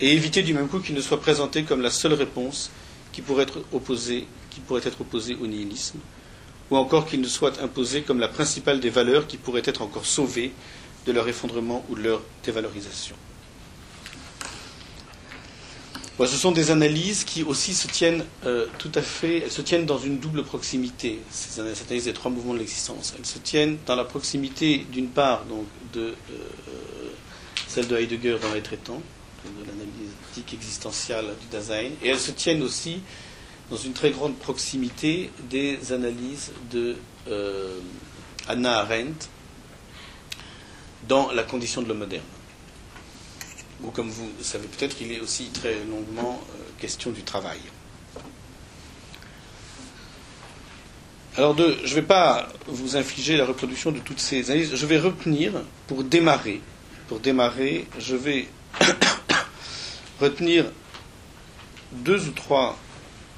et 0.00 0.12
éviter 0.12 0.42
du 0.42 0.52
même 0.52 0.66
coup 0.68 0.80
qu'il 0.80 0.94
ne 0.96 1.00
soit 1.00 1.20
présenté 1.20 1.62
comme 1.62 1.80
la 1.80 1.90
seule 1.90 2.14
réponse 2.14 2.70
qui 3.12 3.22
pourrait 3.22 3.44
être 3.44 3.60
opposée, 3.72 4.26
qui 4.50 4.60
pourrait 4.60 4.80
être 4.84 5.00
opposée 5.00 5.36
au 5.40 5.46
nihilisme, 5.46 5.98
ou 6.70 6.76
encore 6.76 7.06
qu'il 7.06 7.20
ne 7.20 7.28
soit 7.28 7.60
imposé 7.62 8.02
comme 8.02 8.18
la 8.18 8.28
principale 8.28 8.80
des 8.80 8.90
valeurs 8.90 9.26
qui 9.28 9.36
pourraient 9.36 9.62
être 9.64 9.82
encore 9.82 10.06
sauvées 10.06 10.52
de 11.06 11.12
leur 11.12 11.28
effondrement 11.28 11.84
ou 11.88 11.94
de 11.94 12.02
leur 12.02 12.22
dévalorisation. 12.44 13.14
Ce 16.18 16.36
sont 16.36 16.52
des 16.52 16.70
analyses 16.70 17.24
qui 17.24 17.42
aussi 17.42 17.74
se 17.74 17.88
tiennent 17.88 18.24
euh, 18.46 18.66
tout 18.78 18.92
à 18.94 19.02
fait, 19.02 19.48
se 19.50 19.62
tiennent 19.62 19.86
dans 19.86 19.98
une 19.98 20.18
double 20.18 20.44
proximité. 20.44 21.20
Ces 21.30 21.60
analyses 21.60 22.04
des 22.04 22.12
trois 22.12 22.30
mouvements 22.30 22.54
de 22.54 22.58
l'existence, 22.58 23.14
elles 23.18 23.26
se 23.26 23.38
tiennent 23.38 23.78
dans 23.86 23.96
la 23.96 24.04
proximité 24.04 24.86
d'une 24.92 25.08
part 25.08 25.44
donc 25.46 25.66
de 25.92 26.00
euh, 26.00 26.14
celle 27.66 27.88
de 27.88 27.96
Heidegger 27.96 28.36
dans 28.42 28.52
les 28.52 28.60
traitants, 28.62 29.02
de 29.44 29.66
l'analyse 29.66 30.12
éthique 30.30 30.54
existentielle 30.54 31.26
du 31.40 31.46
Dasein, 31.50 31.90
et 32.02 32.08
elles 32.08 32.18
se 32.20 32.30
tiennent 32.30 32.62
aussi 32.62 33.00
dans 33.70 33.76
une 33.76 33.94
très 33.94 34.10
grande 34.10 34.36
proximité 34.36 35.30
des 35.48 35.92
analyses 35.92 36.52
de 36.70 36.96
euh, 37.28 37.78
Arendt 38.46 39.28
dans 41.08 41.32
la 41.32 41.42
condition 41.42 41.82
de 41.82 41.88
l'homme 41.88 41.98
moderne. 42.00 42.22
Ou 43.84 43.90
comme 43.90 44.10
vous 44.10 44.30
savez 44.42 44.68
peut-être, 44.68 44.96
il 45.00 45.12
est 45.12 45.20
aussi 45.20 45.46
très 45.46 45.74
longuement 45.84 46.40
euh, 46.54 46.62
question 46.80 47.10
du 47.10 47.22
travail. 47.22 47.58
Alors, 51.36 51.56
je 51.56 51.62
ne 51.64 51.94
vais 51.94 52.02
pas 52.02 52.48
vous 52.66 52.96
infliger 52.96 53.38
la 53.38 53.46
reproduction 53.46 53.90
de 53.90 53.98
toutes 54.00 54.20
ces 54.20 54.50
analyses. 54.50 54.74
Je 54.74 54.86
vais 54.86 54.98
retenir, 54.98 55.52
pour 55.86 56.04
démarrer, 56.04 56.60
pour 57.08 57.20
démarrer, 57.20 57.86
je 57.98 58.14
vais 58.16 58.48
retenir 60.20 60.66
deux 61.92 62.28
ou 62.28 62.32
trois 62.32 62.78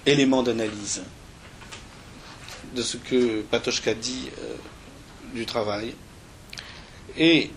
éléments 0.06 0.42
d'analyse 0.42 1.02
de 2.74 2.82
ce 2.82 2.96
que 2.96 3.42
Patochka 3.42 3.94
dit 3.94 4.28
euh, 4.40 4.56
du 5.32 5.46
travail. 5.46 5.94
Et 7.16 7.50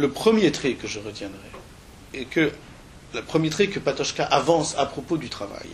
le 0.00 0.10
premier 0.10 0.50
trait 0.50 0.72
que 0.74 0.88
je 0.88 0.98
retiendrai, 0.98 1.38
et 2.14 2.24
que 2.24 2.50
le 3.14 3.22
premier 3.22 3.50
trait 3.50 3.68
que 3.68 3.78
Patochka 3.78 4.24
avance 4.24 4.74
à 4.78 4.86
propos 4.86 5.16
du 5.16 5.28
travail, 5.28 5.68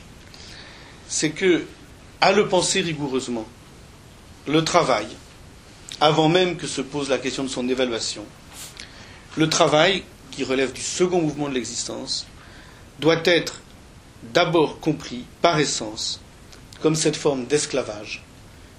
c'est 1.08 1.30
que, 1.30 1.64
à 2.20 2.32
le 2.32 2.48
penser 2.48 2.80
rigoureusement, 2.80 3.46
le 4.46 4.64
travail, 4.64 5.06
avant 6.00 6.28
même 6.28 6.56
que 6.56 6.66
se 6.66 6.80
pose 6.80 7.08
la 7.08 7.18
question 7.18 7.44
de 7.44 7.48
son 7.48 7.68
évaluation, 7.68 8.24
le 9.36 9.48
travail 9.48 10.02
qui 10.30 10.44
relève 10.44 10.72
du 10.72 10.80
second 10.82 11.20
mouvement 11.20 11.48
de 11.48 11.54
l'existence, 11.54 12.26
doit 12.98 13.20
être 13.24 13.60
d'abord 14.34 14.80
compris 14.80 15.24
par 15.42 15.58
essence 15.58 16.20
comme 16.80 16.94
cette 16.96 17.16
forme 17.16 17.46
d'esclavage 17.46 18.24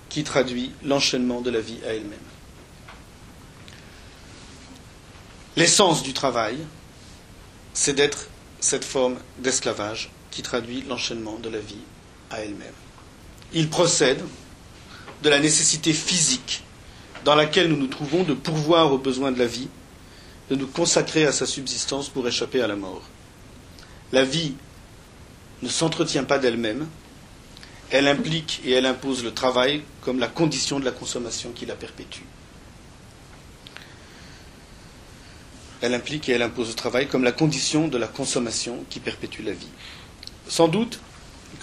qui 0.09 0.23
traduit 0.23 0.71
l'enchaînement 0.83 1.41
de 1.41 1.51
la 1.51 1.59
vie 1.59 1.79
à 1.87 1.93
elle-même. 1.93 2.19
L'essence 5.57 6.03
du 6.03 6.13
travail, 6.13 6.55
c'est 7.73 7.93
d'être 7.93 8.27
cette 8.59 8.85
forme 8.85 9.15
d'esclavage 9.39 10.11
qui 10.29 10.43
traduit 10.43 10.83
l'enchaînement 10.87 11.39
de 11.39 11.49
la 11.49 11.57
vie 11.57 11.81
à 12.29 12.41
elle-même. 12.41 12.75
Il 13.53 13.67
procède 13.67 14.21
de 15.23 15.29
la 15.29 15.39
nécessité 15.39 15.93
physique 15.93 16.63
dans 17.25 17.33
laquelle 17.33 17.69
nous 17.69 17.75
nous 17.75 17.87
trouvons 17.87 18.21
de 18.21 18.35
pourvoir 18.35 18.93
aux 18.93 18.99
besoins 18.99 19.31
de 19.31 19.39
la 19.39 19.47
vie 19.47 19.67
de 20.51 20.55
nous 20.55 20.67
consacrer 20.67 21.25
à 21.25 21.31
sa 21.31 21.47
subsistance 21.47 22.07
pour 22.07 22.27
échapper 22.27 22.61
à 22.61 22.67
la 22.67 22.75
mort. 22.75 23.01
La 24.11 24.23
vie 24.23 24.53
ne 25.63 25.69
s'entretient 25.69 26.23
pas 26.23 26.37
d'elle-même, 26.37 26.87
elle 27.89 28.07
implique 28.07 28.61
et 28.63 28.73
elle 28.73 28.85
impose 28.85 29.23
le 29.23 29.33
travail 29.33 29.81
comme 30.01 30.19
la 30.19 30.27
condition 30.27 30.79
de 30.79 30.85
la 30.85 30.91
consommation 30.91 31.49
qui 31.51 31.65
la 31.65 31.75
perpétue. 31.75 32.21
Elle 35.81 35.93
implique 35.93 36.27
et 36.29 36.33
elle 36.33 36.41
impose 36.41 36.69
le 36.69 36.73
travail 36.73 37.07
comme 37.07 37.23
la 37.23 37.31
condition 37.31 37.87
de 37.87 37.97
la 37.97 38.07
consommation 38.07 38.83
qui 38.89 38.99
perpétue 38.99 39.43
la 39.43 39.51
vie. 39.51 39.67
Sans 40.47 40.67
doute, 40.67 40.99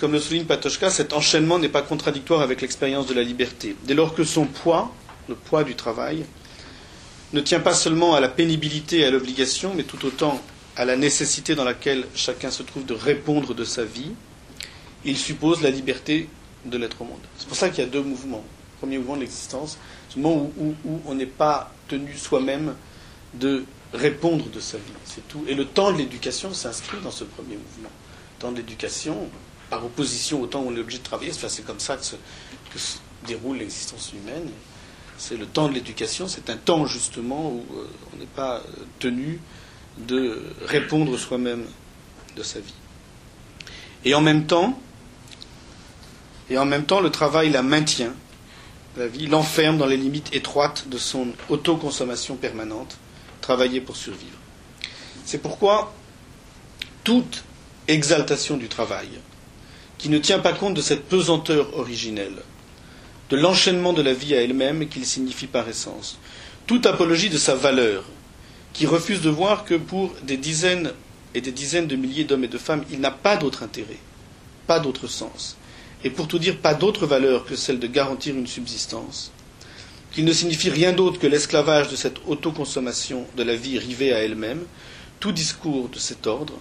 comme 0.00 0.12
le 0.12 0.20
souligne 0.20 0.44
Patochka, 0.44 0.90
cet 0.90 1.12
enchaînement 1.12 1.58
n'est 1.58 1.68
pas 1.68 1.82
contradictoire 1.82 2.40
avec 2.40 2.60
l'expérience 2.60 3.06
de 3.06 3.14
la 3.14 3.22
liberté, 3.22 3.76
dès 3.84 3.94
lors 3.94 4.14
que 4.14 4.24
son 4.24 4.46
poids, 4.46 4.92
le 5.28 5.34
poids 5.34 5.64
du 5.64 5.74
travail, 5.74 6.24
ne 7.32 7.40
tient 7.40 7.60
pas 7.60 7.74
seulement 7.74 8.14
à 8.14 8.20
la 8.20 8.28
pénibilité 8.28 9.00
et 9.00 9.04
à 9.04 9.10
l'obligation, 9.10 9.72
mais 9.74 9.82
tout 9.82 10.04
autant 10.06 10.40
à 10.76 10.84
la 10.84 10.96
nécessité 10.96 11.54
dans 11.54 11.64
laquelle 11.64 12.06
chacun 12.14 12.50
se 12.50 12.62
trouve 12.62 12.84
de 12.84 12.94
répondre 12.94 13.54
de 13.54 13.64
sa 13.64 13.84
vie, 13.84 14.12
il 15.04 15.16
suppose 15.16 15.62
la 15.62 15.70
liberté 15.70 16.28
de 16.64 16.78
l'être 16.78 17.02
au 17.02 17.04
monde. 17.04 17.20
C'est 17.36 17.46
pour 17.46 17.56
ça 17.56 17.68
qu'il 17.68 17.84
y 17.84 17.86
a 17.86 17.90
deux 17.90 18.02
mouvements. 18.02 18.44
Premier 18.78 18.98
mouvement 18.98 19.16
de 19.16 19.20
l'existence, 19.20 19.78
le 20.16 20.22
moment 20.22 20.50
où, 20.58 20.74
on 21.06 21.14
n'est 21.14 21.26
pas 21.26 21.72
tenu 21.88 22.14
soi-même 22.16 22.74
de 23.34 23.64
répondre 23.94 24.44
de 24.50 24.60
sa 24.60 24.76
vie. 24.76 24.82
C'est 25.04 25.26
tout. 25.28 25.44
Et 25.48 25.54
le 25.54 25.64
temps 25.64 25.92
de 25.92 25.98
l'éducation 25.98 26.52
s'inscrit 26.52 26.98
dans 27.02 27.10
ce 27.10 27.24
premier 27.24 27.56
mouvement. 27.56 27.90
Le 28.36 28.40
temps 28.40 28.52
de 28.52 28.56
l'éducation, 28.58 29.28
par 29.70 29.84
opposition 29.84 30.40
au 30.42 30.46
temps 30.46 30.60
où 30.62 30.68
on 30.70 30.76
est 30.76 30.80
obligé 30.80 30.98
de 30.98 31.04
travailler, 31.04 31.32
c'est 31.32 31.64
comme 31.64 31.80
ça 31.80 31.96
que 31.96 32.04
se 32.04 32.96
déroule 33.26 33.58
l'existence 33.58 34.12
humaine 34.12 34.48
c'est 35.16 35.36
le 35.36 35.46
temps 35.46 35.68
de 35.68 35.74
l'éducation, 35.74 36.26
c'est 36.26 36.50
un 36.50 36.56
temps 36.56 36.86
justement 36.86 37.48
où 37.52 37.64
euh, 37.76 37.86
on 38.12 38.18
n'est 38.18 38.26
pas 38.26 38.56
euh, 38.56 38.62
tenu 38.98 39.38
de 39.96 40.42
répondre 40.66 41.16
soi-même 41.16 41.64
de 42.36 42.42
sa 42.42 42.58
vie. 42.58 42.74
Et 44.04 44.12
en 44.12 44.20
même 44.20 44.44
temps, 44.46 44.76
Et 46.50 46.58
en 46.58 46.66
même 46.66 46.84
temps, 46.84 47.00
le 47.00 47.10
travail 47.10 47.50
la 47.50 47.62
maintient, 47.62 48.12
la 48.96 49.06
vie 49.06 49.26
l'enferme 49.26 49.78
dans 49.78 49.86
les 49.86 49.96
limites 49.96 50.34
étroites 50.34 50.88
de 50.88 50.98
son 50.98 51.28
autoconsommation 51.48 52.36
permanente, 52.36 52.98
travailler 53.44 53.82
pour 53.82 53.96
survivre. 53.96 54.38
C'est 55.26 55.42
pourquoi 55.42 55.92
toute 57.04 57.44
exaltation 57.88 58.56
du 58.56 58.68
travail, 58.68 59.08
qui 59.98 60.08
ne 60.08 60.16
tient 60.16 60.38
pas 60.38 60.54
compte 60.54 60.72
de 60.72 60.80
cette 60.80 61.04
pesanteur 61.04 61.76
originelle, 61.78 62.38
de 63.28 63.36
l'enchaînement 63.36 63.92
de 63.92 64.00
la 64.00 64.14
vie 64.14 64.34
à 64.34 64.40
elle-même 64.40 64.88
qu'il 64.88 65.04
signifie 65.04 65.46
par 65.46 65.68
essence, 65.68 66.18
toute 66.66 66.86
apologie 66.86 67.28
de 67.28 67.36
sa 67.36 67.54
valeur, 67.54 68.04
qui 68.72 68.86
refuse 68.86 69.20
de 69.20 69.28
voir 69.28 69.66
que 69.66 69.74
pour 69.74 70.14
des 70.22 70.38
dizaines 70.38 70.92
et 71.34 71.42
des 71.42 71.52
dizaines 71.52 71.86
de 71.86 71.96
milliers 71.96 72.24
d'hommes 72.24 72.44
et 72.44 72.48
de 72.48 72.56
femmes, 72.58 72.84
il 72.90 73.00
n'a 73.00 73.10
pas 73.10 73.36
d'autre 73.36 73.62
intérêt, 73.62 74.00
pas 74.66 74.80
d'autre 74.80 75.06
sens, 75.06 75.58
et 76.02 76.08
pour 76.08 76.28
tout 76.28 76.38
dire, 76.38 76.56
pas 76.56 76.72
d'autre 76.72 77.06
valeur 77.06 77.44
que 77.44 77.56
celle 77.56 77.78
de 77.78 77.88
garantir 77.88 78.34
une 78.34 78.46
subsistance, 78.46 79.32
qu'il 80.14 80.24
ne 80.24 80.32
signifie 80.32 80.70
rien 80.70 80.92
d'autre 80.92 81.18
que 81.18 81.26
l'esclavage 81.26 81.88
de 81.88 81.96
cette 81.96 82.18
autoconsommation 82.28 83.26
de 83.36 83.42
la 83.42 83.56
vie 83.56 83.80
rivée 83.80 84.12
à 84.12 84.20
elle-même, 84.22 84.62
tout 85.18 85.32
discours 85.32 85.88
de 85.88 85.98
cet 85.98 86.28
ordre 86.28 86.54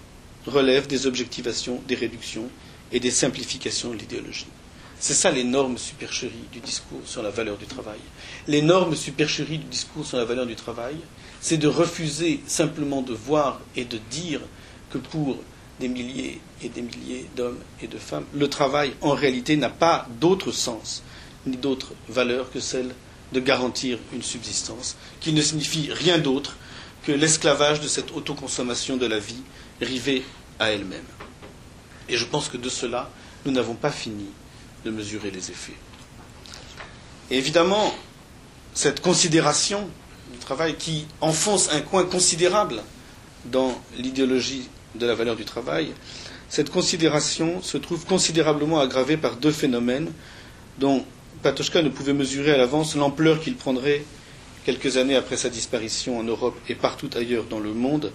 relève 0.44 0.88
des 0.88 1.06
objectivations, 1.06 1.80
des 1.86 1.94
réductions 1.94 2.48
et 2.90 2.98
des 2.98 3.12
simplifications 3.12 3.90
de 3.92 3.96
l'idéologie. 3.96 4.48
C'est 4.98 5.14
ça 5.14 5.30
l'énorme 5.30 5.78
supercherie 5.78 6.48
du 6.52 6.58
discours 6.58 7.00
sur 7.04 7.22
la 7.22 7.30
valeur 7.30 7.56
du 7.56 7.66
travail. 7.66 7.98
L'énorme 8.48 8.96
supercherie 8.96 9.58
du 9.58 9.66
discours 9.66 10.04
sur 10.04 10.16
la 10.18 10.24
valeur 10.24 10.46
du 10.46 10.56
travail, 10.56 10.96
c'est 11.40 11.56
de 11.58 11.68
refuser 11.68 12.40
simplement 12.48 13.02
de 13.02 13.14
voir 13.14 13.60
et 13.76 13.84
de 13.84 13.98
dire 14.10 14.40
que 14.90 14.98
pour 14.98 15.38
des 15.78 15.88
milliers 15.88 16.40
et 16.60 16.68
des 16.68 16.82
milliers 16.82 17.26
d'hommes 17.36 17.58
et 17.80 17.86
de 17.86 17.98
femmes, 17.98 18.24
le 18.34 18.48
travail 18.48 18.94
en 19.00 19.10
réalité 19.12 19.56
n'a 19.56 19.70
pas 19.70 20.08
d'autre 20.20 20.50
sens 20.50 21.04
ni 21.46 21.56
d'autre 21.56 21.92
valeur 22.08 22.50
que 22.50 22.58
celle 22.58 22.94
de 23.34 23.40
garantir 23.40 23.98
une 24.12 24.22
subsistance, 24.22 24.96
qui 25.20 25.32
ne 25.32 25.42
signifie 25.42 25.90
rien 25.92 26.18
d'autre 26.18 26.56
que 27.04 27.10
l'esclavage 27.12 27.80
de 27.80 27.88
cette 27.88 28.12
autoconsommation 28.12 28.96
de 28.96 29.06
la 29.06 29.18
vie 29.18 29.42
rivée 29.82 30.24
à 30.60 30.70
elle-même. 30.70 31.04
Et 32.08 32.16
je 32.16 32.24
pense 32.24 32.48
que 32.48 32.56
de 32.56 32.68
cela, 32.68 33.10
nous 33.44 33.50
n'avons 33.52 33.74
pas 33.74 33.90
fini 33.90 34.26
de 34.84 34.90
mesurer 34.90 35.30
les 35.32 35.50
effets. 35.50 35.74
Et 37.30 37.36
évidemment, 37.36 37.92
cette 38.72 39.00
considération 39.00 39.88
du 40.32 40.38
travail 40.38 40.76
qui 40.76 41.06
enfonce 41.20 41.70
un 41.72 41.80
coin 41.80 42.04
considérable 42.04 42.82
dans 43.46 43.78
l'idéologie 43.98 44.68
de 44.94 45.06
la 45.06 45.14
valeur 45.16 45.34
du 45.34 45.44
travail, 45.44 45.92
cette 46.48 46.70
considération 46.70 47.60
se 47.62 47.78
trouve 47.78 48.04
considérablement 48.06 48.78
aggravée 48.80 49.16
par 49.16 49.36
deux 49.36 49.50
phénomènes 49.50 50.12
dont 50.78 51.04
Patochka 51.44 51.82
ne 51.82 51.90
pouvait 51.90 52.14
mesurer 52.14 52.52
à 52.52 52.56
l'avance 52.56 52.96
l'ampleur 52.96 53.38
qu'il 53.38 53.54
prendrait 53.54 54.02
quelques 54.64 54.96
années 54.96 55.14
après 55.14 55.36
sa 55.36 55.50
disparition 55.50 56.18
en 56.18 56.22
Europe 56.22 56.58
et 56.70 56.74
partout 56.74 57.10
ailleurs 57.14 57.44
dans 57.44 57.60
le 57.60 57.74
monde, 57.74 58.12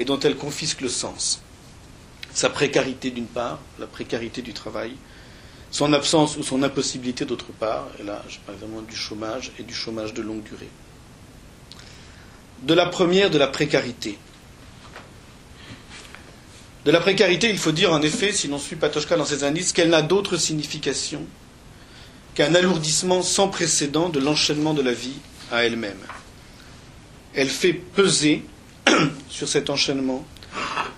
et 0.00 0.06
dont 0.06 0.18
elle 0.18 0.34
confisque 0.34 0.80
le 0.80 0.88
sens. 0.88 1.42
Sa 2.32 2.48
précarité 2.48 3.10
d'une 3.10 3.26
part, 3.26 3.58
la 3.78 3.86
précarité 3.86 4.40
du 4.40 4.54
travail, 4.54 4.92
son 5.70 5.92
absence 5.92 6.38
ou 6.38 6.42
son 6.42 6.62
impossibilité 6.62 7.26
d'autre 7.26 7.52
part, 7.52 7.86
et 8.00 8.02
là 8.02 8.24
je 8.30 8.38
parle 8.38 8.56
vraiment 8.56 8.80
du 8.80 8.96
chômage 8.96 9.52
et 9.58 9.62
du 9.62 9.74
chômage 9.74 10.14
de 10.14 10.22
longue 10.22 10.42
durée. 10.42 10.70
De 12.62 12.72
la 12.72 12.86
première, 12.86 13.28
de 13.28 13.36
la 13.36 13.48
précarité. 13.48 14.16
De 16.86 16.90
la 16.90 17.00
précarité, 17.00 17.50
il 17.50 17.58
faut 17.58 17.72
dire 17.72 17.92
en 17.92 18.00
effet, 18.00 18.32
si 18.32 18.48
l'on 18.48 18.58
suit 18.58 18.76
Patochka 18.76 19.18
dans 19.18 19.26
ses 19.26 19.44
indices, 19.44 19.74
qu'elle 19.74 19.90
n'a 19.90 20.00
d'autre 20.00 20.38
signification 20.38 21.26
qu'un 22.34 22.54
alourdissement 22.54 23.22
sans 23.22 23.48
précédent 23.48 24.08
de 24.08 24.18
l'enchaînement 24.20 24.74
de 24.74 24.82
la 24.82 24.92
vie 24.92 25.18
à 25.52 25.64
elle-même. 25.64 25.98
Elle 27.34 27.48
fait 27.48 27.72
peser 27.72 28.42
sur 29.28 29.48
cet 29.48 29.70
enchaînement 29.70 30.24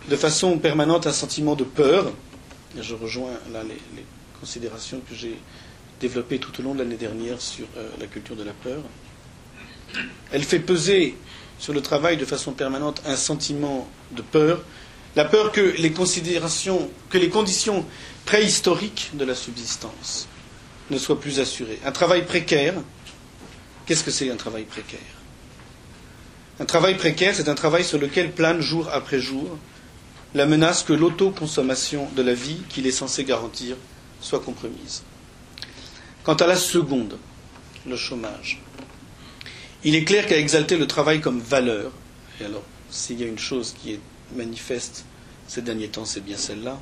de 0.08 0.16
façon 0.16 0.58
permanente 0.58 1.06
un 1.06 1.12
sentiment 1.12 1.54
de 1.54 1.64
peur. 1.64 2.12
Je 2.80 2.94
rejoins 2.94 3.32
là 3.52 3.62
les, 3.62 3.76
considérations 4.40 5.00
que 5.08 5.14
j'ai 5.14 5.38
développées 5.98 6.38
tout 6.38 6.52
au 6.60 6.62
long 6.62 6.74
de 6.74 6.80
l'année 6.80 6.96
dernière 6.96 7.40
sur 7.40 7.64
euh, 7.78 7.88
la 7.98 8.06
culture 8.06 8.36
de 8.36 8.44
la 8.44 8.52
peur. 8.52 8.82
Elle 10.30 10.44
fait 10.44 10.58
peser 10.58 11.16
sur 11.58 11.72
le 11.72 11.80
travail 11.80 12.18
de 12.18 12.26
façon 12.26 12.52
permanente 12.52 13.00
un 13.06 13.16
sentiment 13.16 13.88
de 14.12 14.20
peur, 14.20 14.62
la 15.16 15.24
peur 15.24 15.52
que 15.52 15.74
les 15.78 15.90
considérations, 15.92 16.90
que 17.08 17.16
les 17.16 17.30
conditions 17.30 17.86
préhistoriques 18.26 19.10
de 19.14 19.24
la 19.24 19.34
subsistance 19.34 20.28
ne 20.90 20.98
soient 20.98 21.20
plus 21.20 21.40
assurées. 21.40 21.78
Un 21.84 21.92
travail 21.92 22.24
précaire, 22.24 22.74
qu'est-ce 23.86 24.04
que 24.04 24.10
c'est 24.10 24.30
un 24.30 24.36
travail 24.36 24.64
précaire? 24.64 25.00
Un 26.58 26.64
travail 26.64 26.96
précaire, 26.96 27.34
c'est 27.34 27.48
un 27.48 27.54
travail 27.54 27.84
sur 27.84 27.98
lequel 27.98 28.32
plane 28.32 28.60
jour 28.60 28.88
après 28.92 29.20
jour 29.20 29.58
la 30.34 30.46
menace 30.46 30.82
que 30.82 30.92
l'autoconsommation 30.92 32.08
de 32.14 32.22
la 32.22 32.34
vie 32.34 32.58
qu'il 32.68 32.86
est 32.86 32.92
censé 32.92 33.24
garantir 33.24 33.76
soit 34.20 34.40
compromise. 34.40 35.02
Quant 36.24 36.34
à 36.34 36.46
la 36.46 36.56
seconde, 36.56 37.18
le 37.86 37.96
chômage, 37.96 38.60
il 39.84 39.94
est 39.94 40.04
clair 40.04 40.26
qu'à 40.26 40.38
exalter 40.38 40.76
le 40.76 40.86
travail 40.86 41.20
comme 41.20 41.40
valeur, 41.40 41.92
et 42.40 42.44
alors 42.44 42.64
s'il 42.90 43.20
y 43.20 43.24
a 43.24 43.26
une 43.26 43.38
chose 43.38 43.74
qui 43.80 43.92
est 43.92 44.00
manifeste 44.34 45.04
ces 45.46 45.62
derniers 45.62 45.88
temps, 45.88 46.04
c'est 46.04 46.24
bien 46.24 46.36
celle-là, 46.36 46.80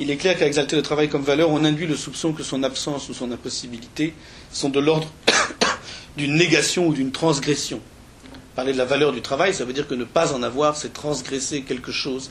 il 0.00 0.10
est 0.10 0.16
clair 0.16 0.38
qu'à 0.38 0.46
exalter 0.46 0.76
le 0.76 0.82
travail 0.82 1.08
comme 1.08 1.22
valeur, 1.22 1.50
on 1.50 1.64
induit 1.64 1.86
le 1.86 1.96
soupçon 1.96 2.32
que 2.32 2.42
son 2.42 2.62
absence 2.62 3.08
ou 3.08 3.14
son 3.14 3.30
impossibilité 3.30 4.14
sont 4.50 4.68
de 4.68 4.80
l'ordre 4.80 5.10
d'une 6.16 6.34
négation 6.34 6.86
ou 6.88 6.94
d'une 6.94 7.12
transgression. 7.12 7.80
Parler 8.54 8.72
de 8.72 8.78
la 8.78 8.84
valeur 8.84 9.12
du 9.12 9.22
travail, 9.22 9.54
ça 9.54 9.64
veut 9.64 9.72
dire 9.72 9.86
que 9.86 9.94
ne 9.94 10.04
pas 10.04 10.34
en 10.34 10.42
avoir, 10.42 10.76
c'est 10.76 10.92
transgresser 10.92 11.62
quelque 11.62 11.92
chose 11.92 12.30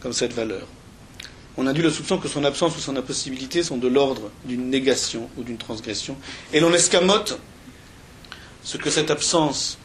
comme 0.00 0.12
cette 0.12 0.32
valeur. 0.32 0.66
On 1.56 1.66
induit 1.66 1.82
le 1.82 1.90
soupçon 1.90 2.18
que 2.18 2.28
son 2.28 2.44
absence 2.44 2.76
ou 2.76 2.80
son 2.80 2.96
impossibilité 2.96 3.62
sont 3.62 3.76
de 3.76 3.88
l'ordre 3.88 4.30
d'une 4.44 4.70
négation 4.70 5.28
ou 5.36 5.42
d'une 5.42 5.58
transgression. 5.58 6.16
Et 6.52 6.60
l'on 6.60 6.72
escamote 6.72 7.38
ce 8.62 8.76
que 8.76 8.90
cette 8.90 9.10
absence, 9.10 9.78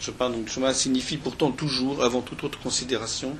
je 0.00 0.10
parle 0.10 0.32
donc 0.32 0.44
du 0.44 0.50
chômage, 0.50 0.74
signifie 0.76 1.16
pourtant 1.16 1.52
toujours, 1.52 2.02
avant 2.04 2.20
toute 2.20 2.42
autre 2.44 2.58
considération, 2.58 3.36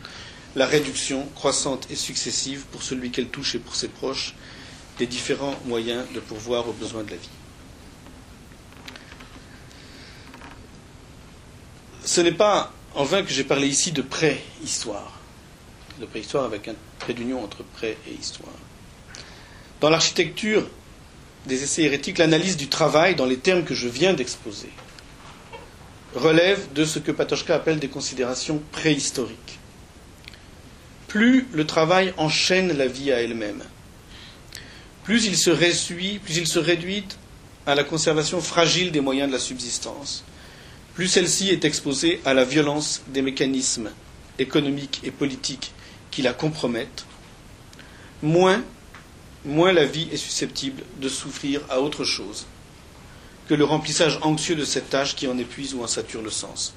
la 0.57 0.67
réduction 0.67 1.27
croissante 1.35 1.87
et 1.91 1.97
successive 1.97 2.65
pour 2.71 2.83
celui 2.83 3.11
qu'elle 3.11 3.29
touche 3.29 3.55
et 3.55 3.59
pour 3.59 3.75
ses 3.75 3.89
proches 3.89 4.35
des 4.99 5.07
différents 5.07 5.57
moyens 5.67 6.05
de 6.15 6.21
pourvoir 6.21 6.69
aux 6.69 6.73
besoins 6.73 7.03
de 7.03 7.11
la 7.11 7.17
vie. 7.17 7.29
Ce 12.05 12.21
n'est 12.21 12.33
pas 12.33 12.73
en 12.95 13.05
vain 13.05 13.23
que 13.23 13.31
j'ai 13.31 13.45
parlé 13.45 13.67
ici 13.67 13.91
de 13.91 14.03
préhistoire, 14.03 15.19
de 16.01 16.07
préhistoire 16.07 16.45
avec 16.45 16.69
un 16.69 16.75
trait 17.01 17.15
d'union 17.15 17.43
entre 17.43 17.65
pré 17.65 17.97
et 18.09 18.13
histoire. 18.15 18.55
Dans 19.81 19.91
l'architecture 19.91 20.69
des 21.47 21.63
essais 21.65 21.83
hérétiques, 21.83 22.19
l'analyse 22.19 22.57
du 22.57 22.69
travail 22.69 23.17
dans 23.17 23.27
les 23.27 23.39
termes 23.39 23.65
que 23.65 23.75
je 23.75 23.89
viens 23.89 24.15
d'exposer 24.15 24.71
relève 26.15 26.73
de 26.73 26.85
ce 26.85 27.01
que 27.01 27.11
Patochka 27.11 27.57
appelle 27.57 27.81
des 27.81 27.89
considérations 27.89 28.63
préhistoriques. 28.71 29.59
Plus 31.15 31.47
le 31.53 31.65
travail 31.65 32.12
enchaîne 32.17 32.77
la 32.77 32.89
vie 32.89 33.12
à 33.12 33.23
elle-même, 33.23 33.62
plus 35.05 35.27
il 35.27 35.37
se 35.37 35.51
réduit, 35.51 36.19
plus 36.19 36.39
il 36.39 36.49
se 36.49 36.59
réduit 36.59 37.05
à 37.67 37.77
la 37.77 37.85
conservation 37.85 38.41
fragile 38.41 38.91
des 38.91 39.01
moyens 39.01 39.29
de 39.29 39.33
la 39.33 39.39
subsistance, 39.39 40.25
plus 40.95 41.07
celle-ci 41.07 41.51
est 41.51 41.65
exposée 41.65 42.21
à 42.25 42.35
la 42.35 42.45
violence 42.45 43.03
des 43.07 43.23
mécanismes 43.23 43.93
économiques 44.41 45.03
et 45.05 45.12
politiques 45.12 45.71
qui 46.11 46.21
la 46.23 46.33
compromettent, 46.33 47.05
moins 48.21 48.65
la 49.45 49.85
vie 49.85 50.09
est 50.11 50.17
susceptible 50.17 50.83
de 51.01 51.09
souffrir 51.09 51.61
à 51.71 51.81
autre 51.81 52.03
chose 52.03 52.45
que 53.49 53.55
le 53.55 53.62
remplissage 53.62 54.19
anxieux 54.23 54.57
de 54.57 54.65
cette 54.65 54.91
tâche 54.91 55.15
qui 55.15 55.29
en 55.29 55.39
épuise 55.39 55.75
ou 55.75 55.85
en 55.85 55.87
sature 55.87 56.23
le 56.23 56.31
sens. 56.31 56.75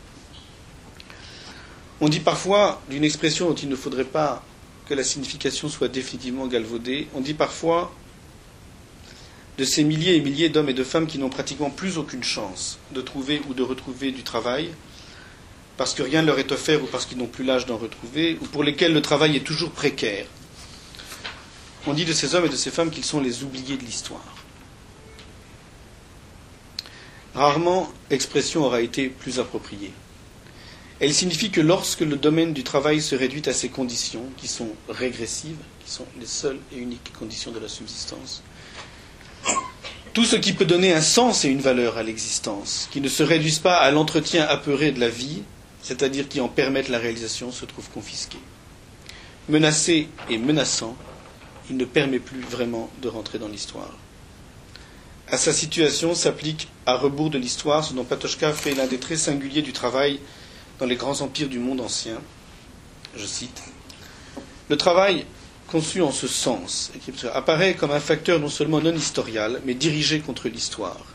On 2.00 2.10
dit 2.10 2.20
parfois, 2.20 2.82
d'une 2.90 3.04
expression 3.04 3.48
dont 3.50 3.56
il 3.56 3.70
ne 3.70 3.76
faudrait 3.76 4.04
pas 4.04 4.44
que 4.88 4.94
la 4.94 5.04
signification 5.04 5.68
soit 5.68 5.88
définitivement 5.88 6.48
galvaudée, 6.48 7.08
on 7.16 7.22
dit 7.22 7.34
parfois 7.34 7.94
de 9.58 9.64
ces 9.66 9.84
milliers 9.84 10.16
et 10.16 10.22
milliers 10.22 10.50
d'hommes 10.50 10.70
et 10.70 10.74
de 10.74 10.84
femmes 10.84 11.08
qui 11.08 11.18
n'ont 11.18 11.30
pratiquement 11.30 11.72
plus 11.72 11.98
aucune 11.98 12.24
chance 12.24 12.78
de 12.92 13.02
trouver 13.02 13.42
ou 13.50 13.56
de 13.56 13.64
retrouver 13.64 14.12
du 14.12 14.22
travail, 14.22 14.70
parce 15.76 15.96
que 15.96 16.04
rien 16.04 16.22
ne 16.22 16.28
leur 16.28 16.38
est 16.38 16.52
offert 16.52 16.84
ou 16.84 16.86
parce 16.86 17.06
qu'ils 17.08 17.18
n'ont 17.18 17.26
plus 17.28 17.44
l'âge 17.44 17.66
d'en 17.66 17.78
retrouver, 17.78 18.38
ou 18.42 18.46
pour 18.46 18.64
lesquels 18.64 18.94
le 18.94 19.02
travail 19.02 19.36
est 19.36 19.46
toujours 19.46 19.72
précaire, 19.72 20.26
on 21.88 21.94
dit 21.94 22.06
de 22.06 22.14
ces 22.14 22.36
hommes 22.36 22.46
et 22.46 22.50
de 22.50 22.56
ces 22.56 22.70
femmes 22.70 22.92
qu'ils 22.92 23.06
sont 23.06 23.22
les 23.22 23.44
oubliés 23.44 23.78
de 23.78 23.84
l'histoire. 23.84 24.36
Rarement 27.34 27.92
l'expression 28.10 28.66
aura 28.66 28.82
été 28.82 29.10
plus 29.10 29.40
appropriée. 29.40 29.94
Elle 31.00 31.14
signifie 31.14 31.52
que 31.52 31.62
lorsque 31.62 32.02
le 32.02 32.16
domaine 32.16 32.54
du 32.54 32.64
travail 32.64 33.02
se 33.02 33.16
réduit 33.16 33.44
à 33.48 33.54
ces 33.54 33.70
conditions, 33.70 34.24
qui 34.36 34.48
sont 34.48 34.70
régressives, 34.90 35.58
qui 35.86 35.92
sont 35.92 36.06
les 36.20 36.26
seules 36.26 36.60
et 36.74 36.80
uniques 36.80 37.14
conditions 37.18 37.52
de 37.52 37.60
la 37.60 37.68
subsistance, 37.68 38.42
tout 40.14 40.26
ce 40.26 40.36
qui 40.36 40.54
peut 40.54 40.66
donner 40.66 40.94
un 40.94 41.02
sens 41.02 41.46
et 41.46 41.50
une 41.50 41.62
valeur 41.62 41.98
à 41.98 42.04
l'existence, 42.04 42.90
qui 42.92 43.02
ne 43.02 43.10
se 43.10 43.22
réduisent 43.22 43.60
pas 43.60 43.78
à 43.78 43.92
l'entretien 43.92 44.44
apeuré 44.46 44.92
de 44.92 45.00
la 45.00 45.10
vie, 45.10 45.44
c'est-à-dire 45.84 46.28
qui 46.28 46.42
en 46.42 46.48
permettent 46.48 46.90
la 46.90 46.98
réalisation, 46.98 47.52
se 47.52 47.66
trouve 47.66 47.88
confisqué. 47.92 48.40
Menacé 49.50 50.10
et 50.32 50.40
menaçant, 50.40 50.98
il 51.70 51.78
ne 51.78 51.86
permet 51.86 52.20
plus 52.20 52.42
vraiment 52.42 52.90
de 53.04 53.08
rentrer 53.08 53.38
dans 53.38 53.48
l'histoire. 53.48 53.96
À 55.30 55.38
sa 55.38 55.54
situation 55.54 56.16
s'applique 56.16 56.70
à 56.86 56.96
rebours 56.96 57.30
de 57.30 57.38
l'histoire 57.38 57.84
ce 57.84 57.94
dont 57.94 58.04
Patochka 58.04 58.54
fait 58.54 58.74
l'un 58.74 58.88
des 58.88 58.98
traits 58.98 59.20
singuliers 59.20 59.62
du 59.62 59.74
travail 59.74 60.20
dans 60.80 60.86
les 60.86 60.96
grands 60.96 61.22
empires 61.22 61.50
du 61.50 61.60
monde 61.60 61.82
ancien. 61.82 62.20
Je 63.16 63.26
cite 63.26 63.64
Le 64.70 64.78
travail 64.78 65.26
conçu 65.68 66.02
en 66.02 66.12
ce 66.12 66.28
sens 66.28 66.92
apparaît 67.34 67.76
comme 67.76 67.92
un 67.92 68.00
facteur 68.00 68.40
non 68.40 68.50
seulement 68.50 68.80
non 68.82 68.94
historial, 68.94 69.62
mais 69.66 69.74
dirigé 69.74 70.20
contre 70.20 70.48
l'histoire. 70.50 71.06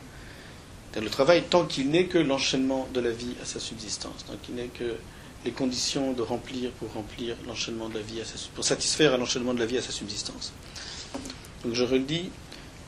Le 1.01 1.09
travail, 1.09 1.43
tant 1.49 1.65
qu'il 1.65 1.89
n'est 1.89 2.05
que 2.07 2.19
l'enchaînement 2.19 2.87
de 2.93 3.01
la 3.01 3.11
vie 3.11 3.35
à 3.43 3.47
sa 3.47 3.59
subsistance, 3.61 4.27
tant 4.27 4.35
qu'il 4.43 4.57
n'est 4.57 4.67
que 4.69 4.97
les 5.45 5.51
conditions 5.51 6.13
de 6.13 6.21
remplir 6.23 6.71
pour 6.73 6.93
remplir 6.93 7.35
l'enchaînement 7.47 7.89
de 7.89 7.95
la 7.95 8.01
vie 8.03 8.21
à 8.21 8.25
sa, 8.25 8.35
pour 8.55 8.65
satisfaire 8.65 9.15
à 9.15 9.17
l'enchaînement 9.17 9.55
de 9.55 9.59
la 9.59 9.67
vie 9.67 9.79
à 9.79 9.83
sa 9.83 9.91
subsistance. 9.91 10.53
Donc 11.65 11.75
je 11.75 11.85
redis, 11.85 12.31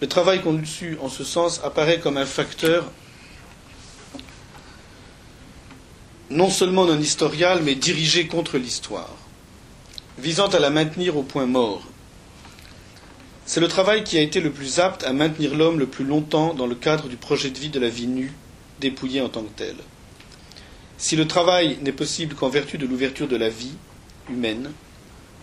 le 0.01 0.07
travail 0.07 0.43
conçu 0.43 0.99
en 1.01 1.09
ce 1.09 1.25
sens 1.25 1.61
apparaît 1.65 1.99
comme 1.99 2.17
un 2.19 2.27
facteur 2.27 2.85
non 6.31 6.51
seulement 6.51 6.87
non 6.87 6.99
historial, 6.99 7.63
mais 7.63 7.75
dirigé 7.75 8.27
contre 8.27 8.59
l'histoire, 8.59 9.15
visant 10.19 10.49
à 10.49 10.59
la 10.59 10.71
maintenir 10.71 11.17
au 11.17 11.23
point 11.23 11.47
mort. 11.47 11.83
C'est 13.47 13.61
le 13.61 13.69
travail 13.69 14.05
qui 14.05 14.17
a 14.17 14.23
été 14.23 14.41
le 14.41 14.51
plus 14.51 14.79
apte 14.79 15.05
à 15.05 15.13
maintenir 15.13 15.55
l'homme 15.55 15.79
le 15.79 15.87
plus 15.87 16.05
longtemps 16.05 16.55
dans 16.55 16.67
le 16.67 16.75
cadre 16.75 17.09
du 17.09 17.17
projet 17.17 17.51
de 17.51 17.59
vie 17.59 17.69
de 17.69 17.81
la 17.81 17.89
vie 17.89 18.07
nue, 18.07 18.33
dépouillée 18.81 19.21
en 19.21 19.29
tant 19.29 19.43
que 19.43 19.57
telle. 19.57 19.77
Si 20.97 21.17
le 21.17 21.29
travail 21.29 21.79
n'est 21.83 21.93
possible 21.93 22.35
qu'en 22.35 22.49
vertu 22.49 22.79
de 22.79 22.87
l'ouverture 22.87 23.29
de 23.29 23.37
la 23.37 23.51
vie 23.51 23.75
humaine, 24.31 24.73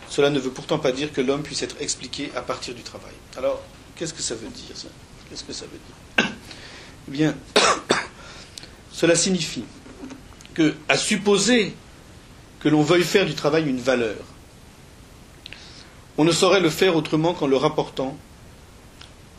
cela 0.09 0.29
ne 0.29 0.39
veut 0.39 0.51
pourtant 0.51 0.79
pas 0.79 0.91
dire 0.91 1.13
que 1.13 1.21
l'homme 1.21 1.43
puisse 1.43 1.61
être 1.61 1.75
expliqué 1.79 2.31
à 2.35 2.41
partir 2.41 2.73
du 2.73 2.81
travail. 2.81 3.13
Alors, 3.37 3.61
Qu'est-ce 4.01 4.15
que 4.15 4.23
ça 4.23 4.33
veut 4.33 4.47
dire 4.47 4.75
ça? 4.75 4.87
Qu'est-ce 5.29 5.43
que 5.43 5.53
ça 5.53 5.65
veut 5.65 5.77
dire? 5.77 6.31
Eh 7.07 7.11
bien, 7.11 7.35
cela 8.91 9.15
signifie 9.15 9.63
que, 10.53 10.75
à 10.89 10.97
supposer 10.97 11.73
que 12.59 12.69
l'on 12.69 12.81
veuille 12.81 13.03
faire 13.03 13.25
du 13.25 13.33
travail 13.33 13.67
une 13.67 13.79
valeur, 13.79 14.17
on 16.17 16.23
ne 16.23 16.31
saurait 16.31 16.59
le 16.59 16.69
faire 16.69 16.95
autrement 16.95 17.33
qu'en 17.33 17.47
le 17.47 17.57
rapportant 17.57 18.17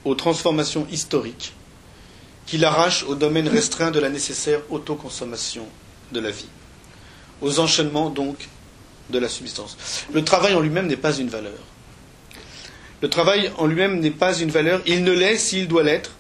aux 0.05 0.15
transformations 0.15 0.87
historiques 0.91 1.53
qui 2.47 2.59
l'arrachent 2.59 3.05
au 3.05 3.15
domaine 3.15 3.49
restreint 3.49 3.91
de 3.91 4.01
la 4.01 4.09
nécessaire 4.09 4.61
autoconsommation 4.71 5.67
de 6.13 6.21
la 6.21 6.31
vie, 6.31 6.49
aux 7.41 7.61
enchaînements 7.61 8.11
donc 8.11 8.49
de 9.11 9.19
la 9.19 9.29
subsistance. 9.29 9.77
Le 10.13 10.25
travail 10.25 10.55
en 10.55 10.61
lui-même 10.61 10.87
n'est 10.87 10.97
pas 10.97 11.17
une 11.17 11.29
valeur. 11.29 11.59
Le 13.01 13.09
travail 13.09 13.51
en 13.59 13.67
lui-même 13.67 14.01
n'est 14.01 14.11
pas 14.11 14.37
une 14.39 14.51
valeur, 14.51 14.81
il 14.87 15.05
ne 15.05 15.13
l'est, 15.13 15.37
s'il 15.39 15.69
doit 15.69 15.83
l'être, 15.83 16.13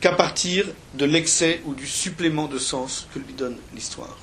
qu'à 0.00 0.12
partir 0.12 0.66
de 0.94 1.04
l'excès 1.04 1.60
ou 1.64 1.74
du 1.74 1.86
supplément 1.86 2.46
de 2.46 2.58
sens 2.58 3.08
que 3.12 3.18
lui 3.18 3.32
donne 3.32 3.56
l'histoire. 3.74 4.16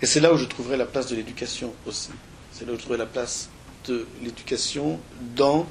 Et 0.00 0.06
c'est 0.06 0.20
là 0.20 0.32
où 0.32 0.36
je 0.36 0.46
trouverai 0.46 0.76
la 0.76 0.86
place 0.86 1.06
de 1.06 1.14
l'éducation 1.14 1.72
aussi. 1.86 2.10
C'est 2.52 2.66
là 2.66 2.72
où 2.72 2.74
je 2.74 2.80
trouverai 2.80 2.98
la 2.98 3.06
place 3.06 3.48
de 3.86 4.06
l'éducation 4.22 4.98
dans 5.36 5.66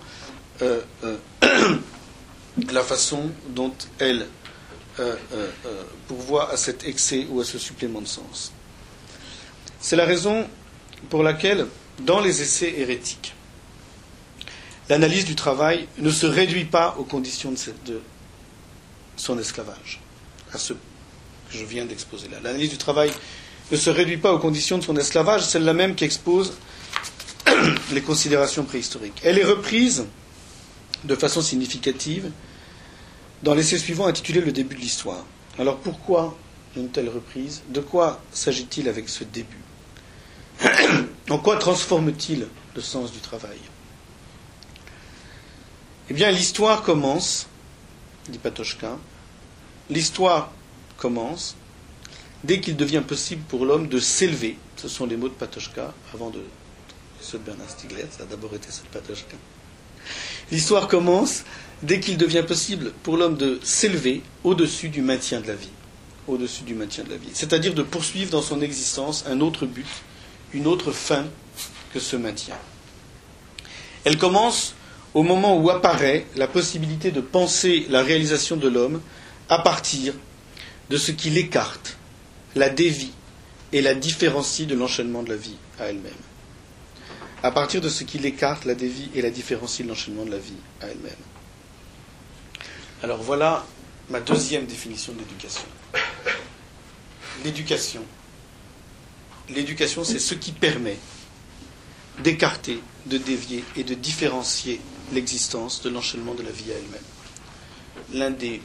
euh, 0.62 0.82
euh, 1.04 1.18
la 2.72 2.84
façon 2.84 3.30
dont 3.50 3.74
elle 4.00 4.28
euh, 5.00 5.16
pourvoit 6.08 6.52
à 6.52 6.58
cet 6.58 6.86
excès 6.86 7.28
ou 7.30 7.42
à 7.42 7.46
ce 7.46 7.58
supplément 7.58 8.02
de 8.02 8.08
sens. 8.08 8.54
C'est 9.80 9.96
la 9.96 10.06
raison 10.06 10.48
pour 11.10 11.24
laquelle 11.24 11.66
dans 12.00 12.20
les 12.20 12.42
essais 12.42 12.74
hérétiques, 12.78 13.34
l'analyse 14.90 15.26
du 15.26 15.36
travail 15.36 15.88
ne 15.98 16.10
se 16.10 16.26
réduit 16.26 16.66
pas 16.66 16.96
aux 16.98 17.04
conditions 17.04 17.52
de, 17.86 18.02
son 19.16 19.38
esclavage, 19.38 20.02
à 20.54 20.58
ce 20.58 20.74
que 20.74 20.80
je 21.52 21.64
viens 21.66 21.86
d'exposer 21.86 22.28
là. 22.30 22.38
L'analyse 22.44 22.72
du 22.72 22.78
travail 22.78 23.12
ne 23.72 23.78
se 23.78 23.90
réduit 23.90 24.18
pas 24.18 24.34
aux 24.34 24.40
conditions 24.40 24.78
de 24.78 24.84
son 24.84 24.98
esclavage, 24.98 25.44
celle-là 25.44 25.74
même 25.74 25.96
qui 25.96 26.04
expose 26.04 26.54
les 27.94 28.02
considérations 28.02 28.64
préhistoriques. 28.64 29.22
Elle 29.24 29.38
est 29.38 29.46
reprise 29.46 30.06
de 31.04 31.16
façon 31.16 31.42
significative 31.42 32.32
dans 33.44 33.54
l'essai 33.54 33.78
suivant 33.78 34.08
intitulé 34.08 34.42
Le 34.42 34.52
début 34.52 34.76
de 34.76 34.82
l'histoire. 34.82 35.26
Alors 35.58 35.78
pourquoi 35.78 36.38
une 36.76 36.90
telle 36.90 37.10
reprise? 37.10 37.64
De 37.70 37.82
quoi 37.82 38.22
s'agit-il 38.32 38.88
avec 38.88 39.10
ce 39.10 39.24
début? 39.24 39.58
En 41.30 41.38
quoi 41.38 41.56
transforme-t-il 41.56 42.46
le 42.76 42.82
sens 42.82 43.14
du 43.14 43.20
travail? 43.20 43.58
Eh 46.12 46.14
bien, 46.14 46.30
l'histoire 46.30 46.84
commence, 46.84 47.48
dit 48.28 48.38
Patochka, 48.38 48.98
l'histoire 49.90 50.52
commence 50.98 51.56
dès 52.44 52.60
qu'il 52.60 52.76
devient 52.76 53.02
possible 53.08 53.42
pour 53.48 53.66
l'homme 53.66 53.88
de 53.88 53.98
s'élever. 53.98 54.58
Ce 54.76 54.90
sont 54.90 55.06
les 55.06 55.16
mots 55.16 55.30
de 55.30 55.34
Patochka, 55.34 55.94
avant 56.14 56.30
de 56.30 56.42
ceux 57.22 57.38
de 57.38 57.44
Bernard 57.46 57.70
Stiegler, 57.70 58.04
ça 58.12 58.24
a 58.24 58.26
d'abord 58.26 58.54
été 58.54 58.68
ceux 58.72 58.84
de 58.84 58.90
Patochka. 58.90 59.38
L'histoire 60.52 60.90
commence 60.90 61.46
dès 61.82 62.02
qu'il 62.02 62.18
devient 62.18 62.44
possible 62.46 62.92
pour 63.04 63.16
l'homme 63.16 63.38
de 63.38 63.62
s'élever 63.64 64.22
au-dessus 64.44 64.90
du 64.90 65.02
maintien 65.02 65.40
de 65.40 65.48
la 65.48 65.56
vie. 65.56 65.72
Au-dessus 66.28 66.64
du 66.64 66.74
maintien 66.74 67.06
de 67.06 67.12
la 67.12 67.16
vie. 67.16 67.30
C'est-à-dire 67.34 67.74
de 67.74 67.84
poursuivre 67.84 68.32
dans 68.32 68.42
son 68.42 68.60
existence 68.60 69.24
un 69.28 69.40
autre 69.40 69.66
but 69.66 69.88
une 70.52 70.68
autre 70.68 70.92
fin 70.92 71.24
que 71.94 72.02
ce 72.02 72.18
maintien. 72.18 72.58
Elle 74.04 74.18
commence 74.18 74.76
au 75.14 75.24
moment 75.24 75.58
où 75.58 75.70
apparaît 75.70 76.26
la 76.36 76.48
possibilité 76.48 77.12
de 77.12 77.22
penser 77.22 77.86
la 77.90 78.02
réalisation 78.04 78.56
de 78.58 78.68
l'homme 78.68 79.02
à 79.50 79.60
partir 79.60 80.14
de 80.90 80.98
ce 80.98 81.12
qui 81.12 81.30
l'écarte, 81.30 81.98
la 82.56 82.70
dévie 82.70 83.12
et 83.74 83.82
la 83.82 83.94
différencie 83.94 84.68
de 84.68 84.76
l'enchaînement 84.76 85.24
de 85.24 85.30
la 85.30 85.36
vie 85.38 85.56
à 85.80 85.86
elle-même. 85.86 86.12
À 87.44 87.52
partir 87.52 87.82
de 87.82 87.90
ce 87.90 88.04
qui 88.04 88.20
l'écarte, 88.20 88.66
la 88.66 88.76
dévie 88.76 89.10
et 89.16 89.22
la 89.22 89.30
différencie 89.30 89.84
de 89.86 89.90
l'enchaînement 89.90 90.26
de 90.26 90.32
la 90.32 90.38
vie 90.38 90.54
à 90.82 90.88
elle-même. 90.88 91.12
Alors 93.04 93.22
voilà 93.22 93.66
ma 94.10 94.20
deuxième 94.20 94.66
définition 94.66 95.14
de 95.14 95.20
l'éducation. 95.20 95.64
L'éducation 97.44 98.04
l'éducation, 99.54 100.04
c'est 100.04 100.20
ce 100.20 100.34
qui 100.34 100.52
permet 100.52 100.98
d'écarter, 102.24 102.80
de 103.06 103.18
dévier 103.18 103.64
et 103.76 103.84
de 103.84 103.94
différencier 103.94 104.80
l'existence 105.14 105.82
de 105.82 105.90
l'enchaînement 105.90 106.34
de 106.34 106.44
la 106.44 106.52
vie 106.52 106.72
à 106.72 106.76
elle-même. 106.76 107.02
L'un 108.14 108.32
des, 108.32 108.62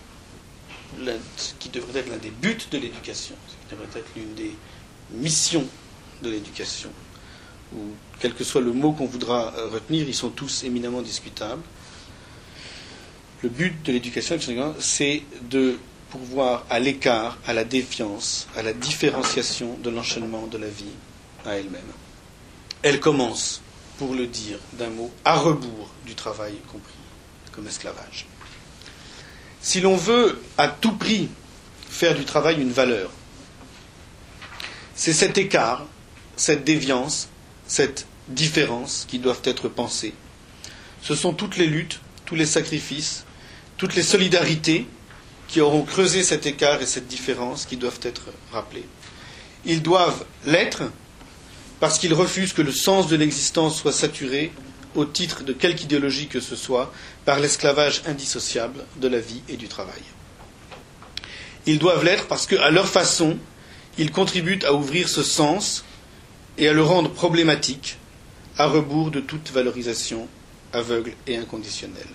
qui 1.59 1.69
devrait 1.69 2.01
être 2.01 2.11
l'un 2.11 2.17
des 2.19 2.31
buts 2.31 2.59
de 2.71 2.79
l'éducation, 2.79 3.35
qui 3.49 3.75
devrait 3.75 3.89
être 3.99 4.09
l'une 4.17 4.35
des 4.35 4.55
missions 5.11 5.67
de 6.23 6.31
l'éducation, 6.31 6.91
ou 7.75 7.79
quel 8.21 8.35
que 8.35 8.45
soit 8.45 8.61
le 8.61 8.73
mot 8.73 8.93
qu'on 8.93 9.07
voudra 9.07 9.53
euh, 9.57 9.69
retenir, 9.69 10.09
ils 10.09 10.15
sont 10.15 10.31
tous 10.31 10.65
éminemment 10.65 11.03
discutables. 11.03 11.63
Le 13.43 13.49
but 13.49 13.83
de 13.85 13.93
l'éducation, 13.93 14.39
c'est 14.79 15.23
de 15.43 15.77
voir 16.15 16.65
à 16.71 16.79
l'écart, 16.79 17.39
à 17.47 17.53
la 17.53 17.65
défiance, 17.65 18.49
à 18.57 18.63
la 18.63 18.73
différenciation 18.73 19.77
de 19.83 19.91
l'enchaînement 19.91 20.47
de 20.47 20.57
la 20.59 20.69
vie 20.69 20.85
à 21.45 21.57
elle-même. 21.57 21.83
Elle 22.83 23.01
commence, 23.01 23.61
pour 23.99 24.15
le 24.15 24.27
dire 24.27 24.59
d'un 24.75 24.91
mot, 24.91 25.11
à 25.25 25.37
rebours 25.37 25.91
du 26.07 26.15
travail 26.15 26.55
compris 26.73 26.95
comme 27.53 27.67
esclavage. 27.67 28.27
Si 29.61 29.81
l'on 29.81 29.97
veut 29.97 30.41
à 30.57 30.69
tout 30.69 30.93
prix 30.93 31.29
faire 31.89 32.15
du 32.15 32.25
travail 32.25 32.61
une 32.61 32.71
valeur, 32.73 33.11
c'est 34.95 35.13
cet 35.13 35.37
écart, 35.37 35.85
cette 36.37 36.65
déviance, 36.65 37.29
cette 37.67 38.07
différence 38.29 39.05
qui 39.09 39.19
doivent 39.19 39.43
être 39.45 39.69
pensées. 39.69 40.15
Ce 41.03 41.15
sont 41.15 41.33
toutes 41.33 41.57
les 41.57 41.67
luttes, 41.67 42.01
tous 42.25 42.37
les 42.37 42.47
sacrifices, 42.47 43.25
toutes 43.77 43.95
les 43.95 44.03
solidarités 44.03 44.87
qui 45.49 45.61
auront 45.61 45.83
creusé 45.83 46.23
cet 46.23 46.47
écart 46.47 46.81
et 46.83 46.87
cette 46.87 47.07
différence 47.09 47.67
qui 47.67 47.77
doivent 47.77 48.01
être 48.03 48.29
rappelés. 48.53 48.87
Ils 49.65 49.83
doivent 49.83 50.25
l'être 50.45 50.85
parce 51.81 51.99
qu'ils 51.99 52.15
refusent 52.15 52.53
que 52.53 52.63
le 52.63 52.73
sens 52.73 53.09
de 53.09 53.17
l'existence 53.17 53.79
soit 53.79 53.93
saturé, 53.93 54.53
au 54.97 55.05
titre 55.05 55.43
de 55.45 55.53
quelque 55.53 55.83
idéologie 55.83 56.27
que 56.29 56.41
ce 56.41 56.57
soit, 56.57 56.93
par 57.25 57.39
l'esclavage 57.41 58.03
indissociable 58.07 58.85
de 58.97 59.09
la 59.09 59.21
vie 59.21 59.43
et 59.49 59.57
du 59.57 59.69
travail. 59.69 60.03
Ils 61.67 61.79
doivent 61.79 62.05
l'être 62.05 62.27
parce 62.27 62.47
qu'à 62.47 62.71
leur 62.71 62.89
façon, 62.89 63.39
ils 63.99 64.11
contribuent 64.13 64.61
à 64.65 64.73
ouvrir 64.73 65.09
ce 65.09 65.23
sens 65.23 65.85
et 66.59 66.69
à 66.69 66.73
le 66.73 66.83
rendre 66.83 67.11
problématique, 67.11 67.99
à 68.59 68.67
rebours 68.67 69.11
de 69.11 69.21
toute 69.21 69.51
valorisation 69.51 70.29
aveugle 70.73 71.13
et 71.27 71.37
inconditionnelle. 71.37 72.09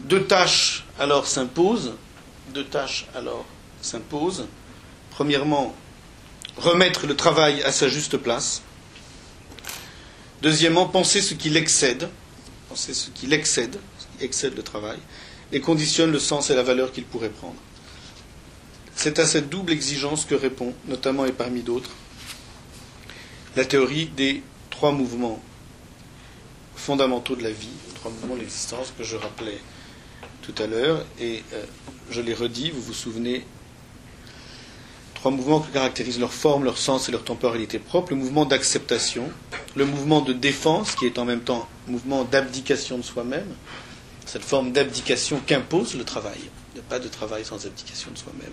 deux 0.00 0.24
tâches 0.24 0.84
alors 0.98 1.26
s'imposent. 1.26 1.94
Deux 2.54 2.64
tâches 2.64 3.06
alors 3.14 3.44
s'imposent. 3.80 4.46
Premièrement, 5.10 5.74
remettre 6.58 7.06
le 7.06 7.16
travail 7.16 7.62
à 7.62 7.72
sa 7.72 7.88
juste 7.88 8.16
place. 8.16 8.62
Deuxièmement, 10.42 10.86
penser 10.86 11.22
ce 11.22 11.34
qui 11.34 11.50
l'excède, 11.50 12.08
penser 12.68 12.94
ce 12.94 13.10
qui 13.10 13.28
l'excède, 13.28 13.78
ce 13.96 14.18
qui 14.18 14.24
excède 14.24 14.56
le 14.56 14.64
travail, 14.64 14.98
et 15.52 15.60
conditionne 15.60 16.10
le 16.10 16.18
sens 16.18 16.50
et 16.50 16.56
la 16.56 16.64
valeur 16.64 16.90
qu'il 16.90 17.04
pourrait 17.04 17.28
prendre. 17.28 17.54
C'est 18.96 19.20
à 19.20 19.26
cette 19.26 19.48
double 19.48 19.70
exigence 19.70 20.24
que 20.24 20.34
répond, 20.34 20.74
notamment 20.88 21.26
et 21.26 21.32
parmi 21.32 21.62
d'autres, 21.62 21.90
la 23.54 23.64
théorie 23.64 24.06
des 24.06 24.42
trois 24.68 24.90
mouvements 24.90 25.40
fondamentaux 26.74 27.36
de 27.36 27.44
la 27.44 27.52
vie, 27.52 27.68
trois 27.94 28.10
mouvements 28.10 28.34
de 28.34 28.40
l'existence 28.40 28.92
que 28.98 29.04
je 29.04 29.14
rappelais 29.14 29.60
tout 30.42 30.54
à 30.60 30.66
l'heure, 30.66 31.06
et 31.20 31.44
euh, 31.52 31.64
je 32.10 32.20
les 32.20 32.34
redis, 32.34 32.72
vous 32.72 32.82
vous 32.82 32.92
souvenez, 32.92 33.46
trois 35.22 35.30
mouvements 35.30 35.60
qui 35.60 35.70
caractérisent 35.70 36.18
leur 36.18 36.32
forme, 36.32 36.64
leur 36.64 36.76
sens 36.76 37.08
et 37.08 37.12
leur 37.12 37.22
temporalité 37.22 37.78
propre, 37.78 38.10
le 38.10 38.16
mouvement 38.16 38.44
d'acceptation, 38.44 39.30
le 39.76 39.84
mouvement 39.86 40.20
de 40.20 40.32
défense, 40.32 40.96
qui 40.96 41.06
est 41.06 41.16
en 41.16 41.24
même 41.24 41.42
temps 41.42 41.68
mouvement 41.86 42.24
d'abdication 42.24 42.98
de 42.98 43.02
soi-même, 43.04 43.46
cette 44.26 44.42
forme 44.42 44.72
d'abdication 44.72 45.40
qu'impose 45.46 45.94
le 45.94 46.02
travail. 46.02 46.40
Il 46.40 46.74
n'y 46.74 46.80
a 46.80 46.88
pas 46.88 46.98
de 46.98 47.06
travail 47.06 47.44
sans 47.44 47.64
abdication 47.66 48.10
de 48.10 48.18
soi-même. 48.18 48.50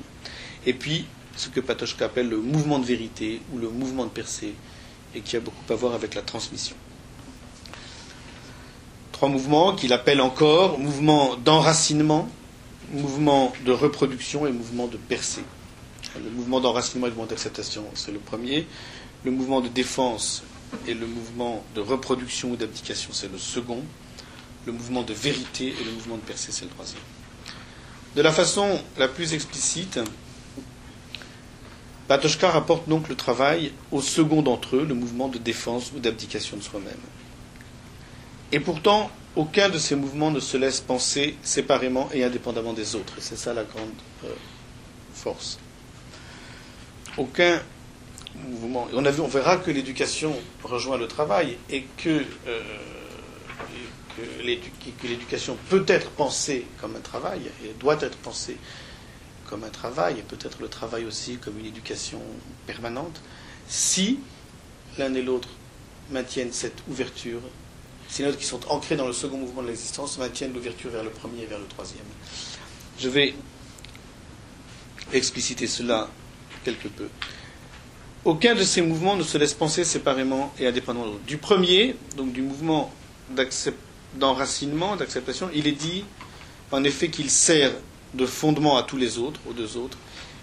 Et 0.67 0.73
puis, 0.73 1.07
ce 1.35 1.49
que 1.49 1.59
Patochka 1.59 2.05
appelle 2.05 2.29
le 2.29 2.37
mouvement 2.37 2.77
de 2.77 2.85
vérité 2.85 3.41
ou 3.51 3.57
le 3.57 3.69
mouvement 3.69 4.03
de 4.03 4.11
percée, 4.11 4.53
et 5.15 5.21
qui 5.21 5.37
a 5.37 5.39
beaucoup 5.39 5.73
à 5.73 5.75
voir 5.75 5.95
avec 5.95 6.13
la 6.13 6.21
transmission. 6.21 6.75
Trois 9.11 9.29
mouvements 9.29 9.73
qu'il 9.73 9.91
appelle 9.91 10.21
encore 10.21 10.77
mouvement 10.77 11.35
d'enracinement, 11.35 12.29
mouvement 12.91 13.53
de 13.65 13.71
reproduction 13.71 14.45
et 14.45 14.51
mouvement 14.51 14.85
de 14.85 14.97
percée. 14.97 15.41
Le 16.15 16.29
mouvement 16.31 16.59
d'enracinement 16.59 17.05
et 17.05 17.09
le 17.09 17.15
mouvement 17.15 17.29
d'acceptation, 17.29 17.85
c'est 17.93 18.11
le 18.11 18.19
premier. 18.19 18.67
Le 19.23 19.31
mouvement 19.31 19.61
de 19.61 19.67
défense 19.67 20.43
et 20.87 20.93
le 20.93 21.05
mouvement 21.05 21.63
de 21.75 21.81
reproduction 21.81 22.51
ou 22.51 22.55
d'abdication, 22.55 23.09
c'est 23.13 23.31
le 23.31 23.37
second. 23.37 23.83
Le 24.65 24.71
mouvement 24.73 25.03
de 25.03 25.13
vérité 25.13 25.67
et 25.67 25.83
le 25.83 25.91
mouvement 25.91 26.15
de 26.15 26.21
percée, 26.21 26.51
c'est 26.51 26.65
le 26.65 26.71
troisième. 26.71 27.01
De 28.15 28.21
la 28.21 28.31
façon 28.31 28.81
la 28.97 29.07
plus 29.07 29.33
explicite, 29.33 29.99
Patochka 32.07 32.49
rapporte 32.49 32.89
donc 32.89 33.07
le 33.07 33.15
travail 33.15 33.71
au 33.91 34.01
second 34.01 34.41
d'entre 34.41 34.77
eux, 34.77 34.85
le 34.85 34.95
mouvement 34.95 35.27
de 35.27 35.37
défense 35.37 35.91
ou 35.95 35.99
d'abdication 35.99 36.57
de 36.57 36.63
soi-même. 36.63 36.97
Et 38.51 38.59
pourtant, 38.59 39.11
aucun 39.35 39.69
de 39.69 39.77
ces 39.77 39.95
mouvements 39.95 40.31
ne 40.31 40.39
se 40.39 40.57
laisse 40.57 40.81
penser 40.81 41.37
séparément 41.43 42.09
et 42.11 42.23
indépendamment 42.23 42.73
des 42.73 42.95
autres. 42.95 43.13
Et 43.19 43.21
c'est 43.21 43.37
ça 43.37 43.53
la 43.53 43.63
grande 43.63 43.89
euh, 44.25 44.29
force 45.13 45.59
aucun 47.17 47.61
mouvement. 48.35 48.87
On, 48.93 49.27
verra 49.27 49.57
que 49.57 49.71
l'éducation 49.71 50.35
rejoint 50.63 50.97
le 50.97 51.07
travail 51.07 51.57
et 51.69 51.83
que, 51.97 52.23
euh, 52.47 52.61
que 54.17 55.07
l'éducation 55.07 55.57
peut 55.69 55.85
être 55.87 56.09
pensée 56.11 56.65
comme 56.79 56.95
un 56.95 57.01
travail 57.01 57.41
et 57.65 57.73
doit 57.79 57.97
être 58.01 58.17
pensée 58.17 58.57
comme 59.49 59.63
un 59.63 59.69
travail, 59.69 60.19
et 60.19 60.21
peut-être 60.21 60.61
le 60.61 60.67
travail 60.67 61.05
aussi 61.05 61.37
comme 61.37 61.57
une 61.57 61.65
éducation 61.65 62.21
permanente, 62.67 63.19
si 63.67 64.19
l'un 64.99 65.13
et 65.15 65.23
l'autre 65.23 65.49
maintiennent 66.11 66.53
cette 66.53 66.83
ouverture, 66.87 67.41
si 68.07 68.23
les 68.23 68.35
qui 68.35 68.45
sont 68.45 68.59
ancrés 68.69 68.95
dans 68.95 69.07
le 69.07 69.13
second 69.13 69.37
mouvement 69.37 69.63
de 69.63 69.67
l'existence 69.67 70.17
maintiennent 70.19 70.53
l'ouverture 70.53 70.91
vers 70.91 71.03
le 71.03 71.09
premier 71.09 71.43
et 71.43 71.45
vers 71.45 71.59
le 71.59 71.65
troisième. 71.65 72.05
Je 72.99 73.09
vais 73.09 73.33
expliciter 75.13 75.65
cela 75.67 76.09
quelque 76.63 76.87
peu. 76.87 77.07
Aucun 78.25 78.53
de 78.53 78.63
ces 78.63 78.81
mouvements 78.81 79.15
ne 79.15 79.23
se 79.23 79.37
laisse 79.37 79.53
penser 79.53 79.83
séparément 79.85 80.53
et 80.59 80.67
indépendamment 80.67 81.05
Du 81.25 81.37
premier, 81.37 81.95
donc 82.17 82.33
du 82.33 82.41
mouvement 82.41 82.91
d'enracinement, 84.17 84.95
d'acceptation, 84.95 85.49
il 85.53 85.67
est 85.67 85.71
dit 85.71 86.03
en 86.71 86.83
effet 86.83 87.09
qu'il 87.09 87.29
sert 87.29 87.71
de 88.13 88.25
fondement 88.25 88.77
à 88.77 88.83
tous 88.83 88.97
les 88.97 89.17
autres, 89.19 89.39
aux 89.49 89.53
deux 89.53 89.77
autres, 89.77 89.97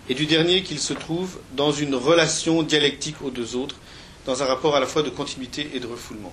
et 0.08 0.14
du 0.14 0.26
dernier 0.26 0.62
qu'il 0.62 0.78
se 0.78 0.92
trouve 0.94 1.38
dans 1.56 1.72
une 1.72 1.94
relation 1.94 2.62
dialectique 2.62 3.16
aux 3.22 3.30
deux 3.30 3.56
autres, 3.56 3.76
dans 4.24 4.42
un 4.42 4.46
rapport 4.46 4.74
à 4.76 4.80
la 4.80 4.86
fois 4.86 5.02
de 5.02 5.10
continuité 5.10 5.70
et 5.74 5.80
de 5.80 5.86
refoulement. 5.86 6.32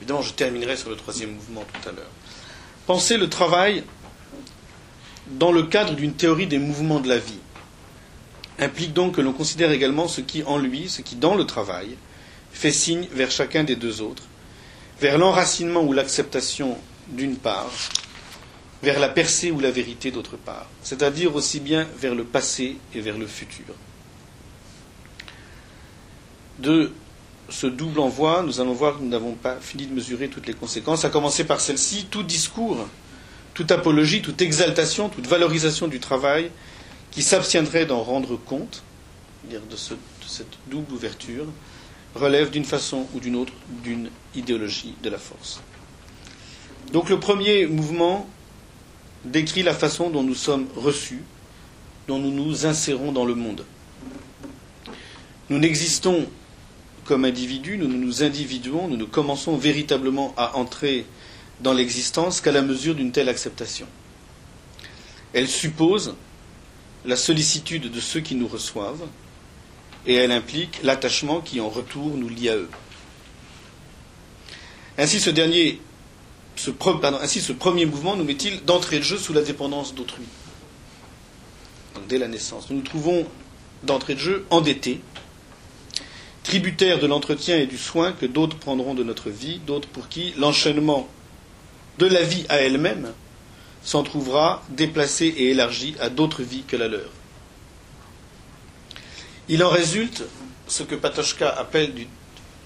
Évidemment, 0.00 0.22
je 0.22 0.32
terminerai 0.32 0.76
sur 0.76 0.90
le 0.90 0.96
troisième 0.96 1.32
mouvement 1.34 1.64
tout 1.72 1.88
à 1.88 1.92
l'heure. 1.92 2.10
Penser 2.86 3.16
le 3.18 3.28
travail 3.28 3.84
dans 5.30 5.52
le 5.52 5.64
cadre 5.64 5.94
d'une 5.94 6.14
théorie 6.14 6.46
des 6.46 6.58
mouvements 6.58 6.98
de 7.00 7.08
la 7.08 7.18
vie 7.18 7.38
implique 8.62 8.92
donc 8.92 9.16
que 9.16 9.20
l'on 9.20 9.32
considère 9.32 9.70
également 9.70 10.08
ce 10.08 10.20
qui 10.20 10.42
en 10.44 10.58
lui, 10.58 10.88
ce 10.88 11.02
qui 11.02 11.16
dans 11.16 11.34
le 11.34 11.44
travail, 11.44 11.96
fait 12.52 12.72
signe 12.72 13.06
vers 13.12 13.30
chacun 13.30 13.64
des 13.64 13.76
deux 13.76 14.00
autres, 14.00 14.24
vers 15.00 15.18
l'enracinement 15.18 15.82
ou 15.82 15.92
l'acceptation 15.92 16.76
d'une 17.08 17.36
part, 17.36 17.70
vers 18.82 18.98
la 18.98 19.08
percée 19.08 19.50
ou 19.50 19.60
la 19.60 19.70
vérité 19.70 20.10
d'autre 20.10 20.36
part, 20.36 20.66
c'est-à-dire 20.82 21.34
aussi 21.34 21.60
bien 21.60 21.86
vers 21.98 22.14
le 22.14 22.24
passé 22.24 22.76
et 22.94 23.00
vers 23.00 23.18
le 23.18 23.26
futur. 23.26 23.74
De 26.58 26.92
ce 27.48 27.66
double 27.66 28.00
envoi, 28.00 28.42
nous 28.42 28.60
allons 28.60 28.72
voir 28.72 28.96
que 28.98 29.02
nous 29.02 29.08
n'avons 29.08 29.34
pas 29.34 29.56
fini 29.60 29.86
de 29.86 29.94
mesurer 29.94 30.28
toutes 30.28 30.46
les 30.46 30.54
conséquences, 30.54 31.04
à 31.04 31.10
commencer 31.10 31.44
par 31.44 31.60
celle-ci, 31.60 32.06
tout 32.10 32.22
discours, 32.22 32.86
toute 33.54 33.70
apologie, 33.70 34.22
toute 34.22 34.40
exaltation, 34.40 35.08
toute 35.08 35.26
valorisation 35.26 35.88
du 35.88 36.00
travail 36.00 36.50
qui 37.12 37.22
s'abstiendrait 37.22 37.86
d'en 37.86 38.02
rendre 38.02 38.36
compte, 38.36 38.82
de, 39.50 39.56
de 39.58 39.76
cette 40.26 40.58
double 40.68 40.92
ouverture, 40.92 41.46
relève 42.14 42.50
d'une 42.50 42.64
façon 42.64 43.06
ou 43.14 43.20
d'une 43.20 43.36
autre 43.36 43.52
d'une 43.84 44.10
idéologie 44.34 44.94
de 45.02 45.08
la 45.10 45.18
force. 45.18 45.60
Donc 46.92 47.08
le 47.08 47.20
premier 47.20 47.66
mouvement 47.66 48.28
décrit 49.24 49.62
la 49.62 49.74
façon 49.74 50.10
dont 50.10 50.22
nous 50.22 50.34
sommes 50.34 50.66
reçus, 50.76 51.22
dont 52.08 52.18
nous 52.18 52.32
nous 52.32 52.66
insérons 52.66 53.12
dans 53.12 53.24
le 53.24 53.34
monde. 53.34 53.64
Nous 55.48 55.58
n'existons 55.58 56.26
comme 57.04 57.24
individus, 57.24 57.78
nous 57.78 57.88
nous 57.88 58.22
individuons, 58.22 58.88
nous 58.88 58.96
ne 58.96 59.04
commençons 59.04 59.56
véritablement 59.56 60.34
à 60.36 60.56
entrer 60.56 61.04
dans 61.60 61.72
l'existence 61.72 62.40
qu'à 62.40 62.52
la 62.52 62.62
mesure 62.62 62.94
d'une 62.94 63.12
telle 63.12 63.28
acceptation. 63.28 63.86
Elle 65.32 65.48
suppose 65.48 66.14
la 67.04 67.16
sollicitude 67.16 67.90
de 67.90 68.00
ceux 68.00 68.20
qui 68.20 68.34
nous 68.34 68.48
reçoivent, 68.48 69.06
et 70.06 70.14
elle 70.14 70.32
implique 70.32 70.80
l'attachement 70.82 71.40
qui 71.40 71.60
en 71.60 71.68
retour 71.68 72.16
nous 72.16 72.28
lie 72.28 72.48
à 72.48 72.56
eux. 72.56 72.68
Ainsi 74.98 75.20
ce 75.20 75.30
dernier, 75.30 75.80
ce, 76.56 76.70
premier 77.52 77.86
mouvement 77.86 78.16
nous 78.16 78.24
met-il 78.24 78.64
d'entrée 78.64 78.98
de 78.98 79.04
jeu 79.04 79.16
sous 79.16 79.32
la 79.32 79.42
dépendance 79.42 79.94
d'autrui. 79.94 80.24
Donc 81.94 82.06
dès 82.08 82.18
la 82.18 82.28
naissance, 82.28 82.68
nous 82.70 82.76
nous 82.76 82.82
trouvons 82.82 83.26
d'entrée 83.84 84.14
de 84.14 84.20
jeu 84.20 84.46
endettés, 84.50 85.00
tributaires 86.42 86.98
de 86.98 87.06
l'entretien 87.06 87.58
et 87.58 87.66
du 87.66 87.78
soin 87.78 88.12
que 88.12 88.26
d'autres 88.26 88.56
prendront 88.58 88.94
de 88.94 89.02
notre 89.02 89.30
vie, 89.30 89.60
d'autres 89.66 89.88
pour 89.88 90.08
qui 90.08 90.34
l'enchaînement 90.36 91.08
de 91.98 92.06
la 92.06 92.22
vie 92.22 92.44
à 92.48 92.56
elle-même 92.58 93.12
s'en 93.84 94.02
trouvera 94.02 94.62
déplacé 94.68 95.26
et 95.26 95.50
élargi 95.50 95.94
à 96.00 96.08
d'autres 96.08 96.42
vies 96.42 96.62
que 96.62 96.76
la 96.76 96.88
leur. 96.88 97.10
Il 99.48 99.62
en 99.64 99.70
résulte 99.70 100.22
ce 100.68 100.82
que 100.82 100.94
Patochka 100.94 101.48
appelle 101.48 101.92
d'une 101.94 102.08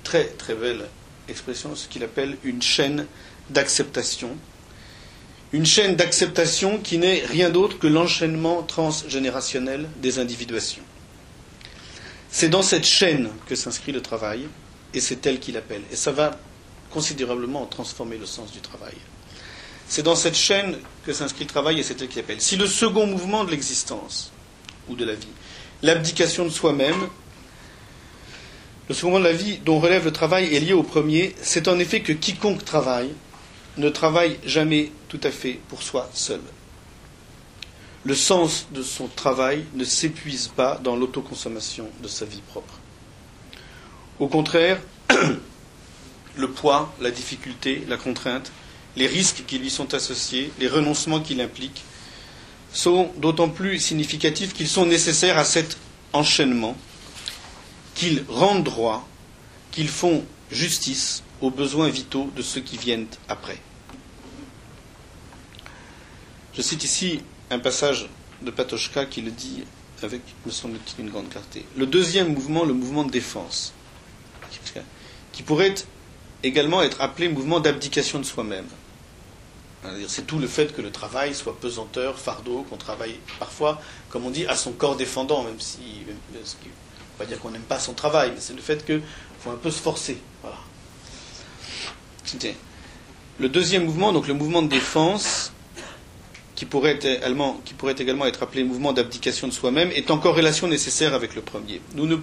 très 0.04 0.24
très 0.26 0.54
belle 0.54 0.84
expression, 1.28 1.74
ce 1.74 1.88
qu'il 1.88 2.04
appelle 2.04 2.36
une 2.44 2.62
chaîne 2.62 3.06
d'acceptation. 3.50 4.36
Une 5.52 5.66
chaîne 5.66 5.96
d'acceptation 5.96 6.78
qui 6.78 6.98
n'est 6.98 7.24
rien 7.24 7.50
d'autre 7.50 7.78
que 7.78 7.86
l'enchaînement 7.86 8.62
transgénérationnel 8.62 9.88
des 10.02 10.18
individuations. 10.18 10.82
C'est 12.30 12.48
dans 12.48 12.62
cette 12.62 12.84
chaîne 12.84 13.30
que 13.46 13.54
s'inscrit 13.54 13.92
le 13.92 14.02
travail, 14.02 14.46
et 14.92 15.00
c'est 15.00 15.24
elle 15.26 15.40
qu'il 15.40 15.56
appelle. 15.56 15.82
Et 15.90 15.96
ça 15.96 16.12
va 16.12 16.38
considérablement 16.90 17.64
transformer 17.66 18.18
le 18.18 18.26
sens 18.26 18.52
du 18.52 18.60
travail. 18.60 18.94
C'est 19.88 20.02
dans 20.02 20.16
cette 20.16 20.36
chaîne 20.36 20.76
que 21.06 21.12
s'inscrit 21.12 21.44
le 21.44 21.50
travail 21.50 21.78
et 21.78 21.84
c'est 21.84 22.02
elle 22.02 22.08
qui 22.08 22.18
appelle. 22.18 22.40
Si 22.40 22.56
le 22.56 22.66
second 22.66 23.06
mouvement 23.06 23.44
de 23.44 23.52
l'existence, 23.52 24.32
ou 24.88 24.96
de 24.96 25.04
la 25.04 25.14
vie, 25.14 25.28
l'abdication 25.82 26.44
de 26.44 26.50
soi-même, 26.50 27.06
le 28.88 28.94
second 28.94 29.12
mouvement 29.12 29.24
de 29.24 29.32
la 29.32 29.36
vie 29.36 29.58
dont 29.58 29.78
relève 29.78 30.04
le 30.04 30.12
travail 30.12 30.52
est 30.54 30.60
lié 30.60 30.72
au 30.72 30.82
premier, 30.82 31.34
c'est 31.40 31.68
en 31.68 31.78
effet 31.78 32.00
que 32.00 32.12
quiconque 32.12 32.64
travaille 32.64 33.10
ne 33.76 33.88
travaille 33.88 34.38
jamais 34.44 34.90
tout 35.08 35.20
à 35.22 35.30
fait 35.30 35.60
pour 35.68 35.82
soi 35.82 36.10
seul. 36.12 36.40
Le 38.04 38.14
sens 38.14 38.66
de 38.72 38.82
son 38.82 39.06
travail 39.06 39.64
ne 39.74 39.84
s'épuise 39.84 40.48
pas 40.48 40.80
dans 40.82 40.96
l'autoconsommation 40.96 41.88
de 42.02 42.08
sa 42.08 42.24
vie 42.24 42.42
propre. 42.48 42.74
Au 44.18 44.28
contraire, 44.28 44.80
le 46.36 46.50
poids, 46.50 46.92
la 47.00 47.10
difficulté, 47.10 47.84
la 47.88 47.96
contrainte 47.96 48.50
les 48.96 49.06
risques 49.06 49.44
qui 49.46 49.58
lui 49.58 49.70
sont 49.70 49.94
associés, 49.94 50.50
les 50.58 50.68
renoncements 50.68 51.20
qu'il 51.20 51.40
implique, 51.40 51.82
sont 52.72 53.10
d'autant 53.18 53.48
plus 53.48 53.78
significatifs 53.78 54.52
qu'ils 54.52 54.68
sont 54.68 54.86
nécessaires 54.86 55.38
à 55.38 55.44
cet 55.44 55.76
enchaînement, 56.12 56.76
qu'ils 57.94 58.24
rendent 58.28 58.64
droit, 58.64 59.06
qu'ils 59.70 59.88
font 59.88 60.24
justice 60.50 61.22
aux 61.40 61.50
besoins 61.50 61.88
vitaux 61.88 62.30
de 62.36 62.42
ceux 62.42 62.60
qui 62.60 62.76
viennent 62.76 63.06
après. 63.28 63.58
Je 66.54 66.62
cite 66.62 66.84
ici 66.84 67.20
un 67.50 67.58
passage 67.58 68.08
de 68.42 68.50
Patochka 68.50 69.04
qui 69.06 69.20
le 69.20 69.30
dit 69.30 69.64
avec, 70.02 70.20
me 70.44 70.50
semble-t-il, 70.50 71.04
une 71.04 71.10
grande 71.10 71.28
clarté. 71.28 71.64
Le 71.76 71.86
deuxième 71.86 72.32
mouvement, 72.32 72.64
le 72.64 72.74
mouvement 72.74 73.04
de 73.04 73.10
défense, 73.10 73.72
qui 75.32 75.42
pourrait 75.42 75.74
également 76.42 76.82
être 76.82 77.00
appelé 77.00 77.28
mouvement 77.28 77.60
d'abdication 77.60 78.18
de 78.18 78.24
soi-même. 78.24 78.66
C'est 80.08 80.26
tout 80.26 80.38
le 80.38 80.46
fait 80.46 80.74
que 80.74 80.82
le 80.82 80.90
travail 80.90 81.34
soit 81.34 81.58
pesanteur, 81.58 82.18
fardeau, 82.18 82.64
qu'on 82.68 82.76
travaille 82.76 83.16
parfois, 83.38 83.80
comme 84.10 84.26
on 84.26 84.30
dit, 84.30 84.46
à 84.46 84.56
son 84.56 84.72
corps 84.72 84.96
défendant, 84.96 85.42
même 85.42 85.60
si. 85.60 85.78
ne 86.06 86.38
veut 86.38 86.44
pas 87.18 87.24
dire 87.26 87.38
qu'on 87.40 87.50
n'aime 87.50 87.62
pas 87.62 87.78
son 87.78 87.94
travail, 87.94 88.30
mais 88.34 88.40
c'est 88.40 88.54
le 88.54 88.62
fait 88.62 88.84
qu'il 88.84 89.02
faut 89.40 89.50
un 89.50 89.56
peu 89.56 89.70
se 89.70 89.80
forcer. 89.80 90.18
Le 93.38 93.48
deuxième 93.48 93.84
mouvement, 93.84 94.12
donc 94.12 94.26
le 94.26 94.34
mouvement 94.34 94.62
de 94.62 94.68
défense, 94.68 95.52
qui 96.54 96.64
pourrait, 96.64 96.98
qui 97.64 97.74
pourrait 97.74 97.94
également 97.98 98.26
être 98.26 98.42
appelé 98.42 98.64
mouvement 98.64 98.92
d'abdication 98.92 99.46
de 99.46 99.52
soi-même, 99.52 99.90
est 99.92 100.10
en 100.10 100.18
corrélation 100.18 100.68
nécessaire 100.68 101.14
avec 101.14 101.34
le 101.34 101.42
premier. 101.42 101.80
Nous 101.94 102.06
ne 102.06 102.16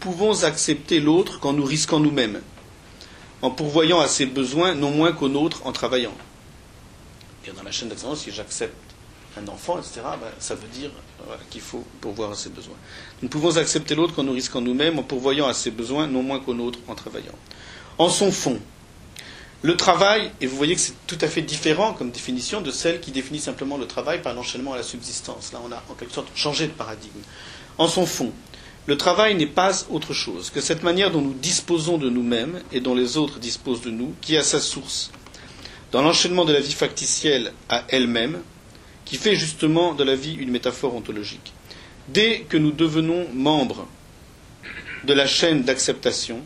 pouvons 0.00 0.44
accepter 0.44 1.00
l'autre 1.00 1.40
qu'en 1.40 1.52
nous 1.52 1.64
risquant 1.64 2.00
nous-mêmes, 2.00 2.40
en 3.42 3.50
pourvoyant 3.50 4.00
à 4.00 4.08
ses 4.08 4.26
besoins 4.26 4.74
non 4.74 4.90
moins 4.90 5.12
qu'aux 5.12 5.28
nôtres 5.28 5.66
en 5.66 5.72
travaillant. 5.72 6.14
Dans 7.50 7.62
la 7.62 7.72
chaîne 7.72 7.88
d'excellence, 7.88 8.20
si 8.20 8.30
j'accepte 8.30 8.74
un 9.38 9.48
enfant, 9.48 9.78
etc., 9.78 10.00
ben, 10.20 10.28
ça 10.38 10.54
veut 10.54 10.68
dire 10.68 10.90
qu'il 11.50 11.60
faut 11.60 11.84
pourvoir 12.00 12.32
à 12.32 12.34
ses 12.34 12.50
besoins. 12.50 12.76
Nous 13.20 13.28
ne 13.28 13.32
pouvons 13.32 13.56
accepter 13.56 13.94
l'autre 13.94 14.14
qu'en 14.14 14.24
nous 14.24 14.32
risquant 14.32 14.60
nous-mêmes, 14.60 14.98
en 14.98 15.02
pourvoyant 15.02 15.48
à 15.48 15.54
ses 15.54 15.70
besoins 15.70 16.06
non 16.06 16.22
moins 16.22 16.40
qu'aux 16.40 16.54
nôtres 16.54 16.78
en 16.88 16.94
travaillant. 16.94 17.34
En 17.98 18.08
son 18.08 18.30
fond, 18.30 18.60
le 19.62 19.76
travail, 19.76 20.32
et 20.40 20.46
vous 20.46 20.56
voyez 20.56 20.74
que 20.74 20.80
c'est 20.80 20.94
tout 21.06 21.18
à 21.20 21.28
fait 21.28 21.42
différent 21.42 21.92
comme 21.92 22.10
définition 22.10 22.60
de 22.60 22.70
celle 22.70 23.00
qui 23.00 23.12
définit 23.12 23.38
simplement 23.38 23.78
le 23.78 23.86
travail 23.86 24.20
par 24.20 24.34
l'enchaînement 24.34 24.72
à 24.72 24.76
la 24.76 24.82
subsistance. 24.82 25.52
Là, 25.52 25.60
on 25.64 25.72
a 25.72 25.82
en 25.88 25.94
quelque 25.94 26.12
sorte 26.12 26.28
changé 26.34 26.66
de 26.66 26.72
paradigme. 26.72 27.20
En 27.78 27.88
son 27.88 28.04
fond, 28.04 28.32
le 28.86 28.96
travail 28.96 29.36
n'est 29.36 29.46
pas 29.46 29.84
autre 29.90 30.12
chose 30.12 30.50
que 30.50 30.60
cette 30.60 30.82
manière 30.82 31.12
dont 31.12 31.22
nous 31.22 31.34
disposons 31.34 31.96
de 31.96 32.10
nous-mêmes 32.10 32.60
et 32.72 32.80
dont 32.80 32.96
les 32.96 33.16
autres 33.16 33.38
disposent 33.38 33.82
de 33.82 33.90
nous, 33.90 34.12
qui 34.20 34.36
a 34.36 34.42
sa 34.42 34.60
source 34.60 35.12
dans 35.92 36.02
l'enchaînement 36.02 36.44
de 36.46 36.52
la 36.52 36.60
vie 36.60 36.72
factitielle 36.72 37.52
à 37.68 37.84
elle-même, 37.88 38.40
qui 39.04 39.16
fait 39.16 39.36
justement 39.36 39.92
de 39.92 40.04
la 40.04 40.14
vie 40.16 40.34
une 40.34 40.50
métaphore 40.50 40.94
ontologique. 40.96 41.52
Dès 42.08 42.40
que 42.48 42.56
nous 42.56 42.72
devenons 42.72 43.28
membres 43.34 43.86
de 45.04 45.12
la 45.12 45.26
chaîne 45.26 45.62
d'acceptation, 45.62 46.40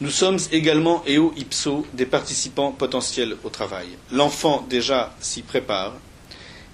nous 0.00 0.10
sommes 0.10 0.38
également 0.52 1.02
eo 1.06 1.32
ipso 1.36 1.86
des 1.94 2.04
participants 2.04 2.72
potentiels 2.72 3.36
au 3.44 3.48
travail. 3.48 3.86
L'enfant 4.10 4.66
déjà 4.68 5.14
s'y 5.20 5.42
prépare, 5.42 5.94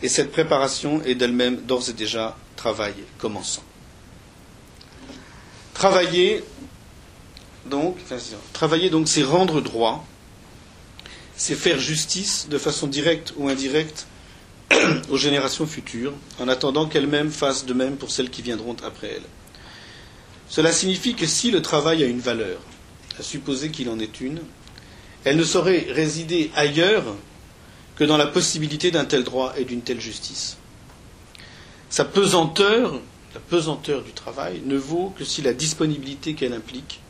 et 0.03 0.09
cette 0.09 0.33
préparation 0.33 1.03
est 1.05 1.15
d'elle-même 1.15 1.57
d'ores 1.57 1.91
et 1.91 1.93
déjà 1.93 2.37
travail 2.57 2.95
commençant. 3.19 3.63
Travailler, 5.75 6.43
donc, 7.67 7.97
travailler 8.53 8.91
donc, 8.91 9.07
c'est 9.07 9.23
rendre 9.23 9.61
droit, 9.61 10.05
c'est 11.37 11.55
faire 11.55 11.79
justice 11.79 12.47
de 12.51 12.59
façon 12.59 12.87
directe 12.87 13.33
ou 13.37 13.49
indirecte 13.49 14.07
aux 15.11 15.17
générations 15.17 15.67
futures, 15.67 16.15
en 16.41 16.49
attendant 16.49 16.87
qu'elles-mêmes 16.87 17.31
fassent 17.31 17.67
de 17.67 17.75
même 17.75 17.97
pour 17.97 18.11
celles 18.11 18.31
qui 18.31 18.43
viendront 18.43 18.77
après 18.85 19.09
elles. 19.09 19.29
Cela 20.49 20.73
signifie 20.73 21.15
que 21.15 21.27
si 21.27 21.51
le 21.51 21.63
travail 21.63 22.03
a 22.03 22.07
une 22.07 22.21
valeur, 22.21 22.59
à 23.19 23.23
supposer 23.23 23.71
qu'il 23.71 23.89
en 23.89 23.99
est 23.99 24.21
une, 24.21 24.41
elle 25.25 25.37
ne 25.37 25.45
saurait 25.45 25.87
résider 25.91 26.51
ailleurs 26.55 27.05
que 27.97 28.05
dans 28.05 28.17
la 28.17 28.27
possibilité 28.27 28.91
d'un 28.91 29.05
tel 29.05 29.25
droit 29.25 29.55
et 29.57 29.65
d'une 29.65 29.83
telle 29.83 30.01
justice. 30.01 30.57
Sa 31.91 32.05
pesanteur, 32.05 33.01
la 33.35 33.41
pesanteur 33.41 34.03
du 34.03 34.13
travail, 34.13 34.63
ne 34.65 34.77
vaut 34.77 35.13
que 35.17 35.25
si 35.25 35.43
la 35.43 35.53
disponibilité 35.53 36.35
qu'elle 36.35 36.55
implique 36.55 37.01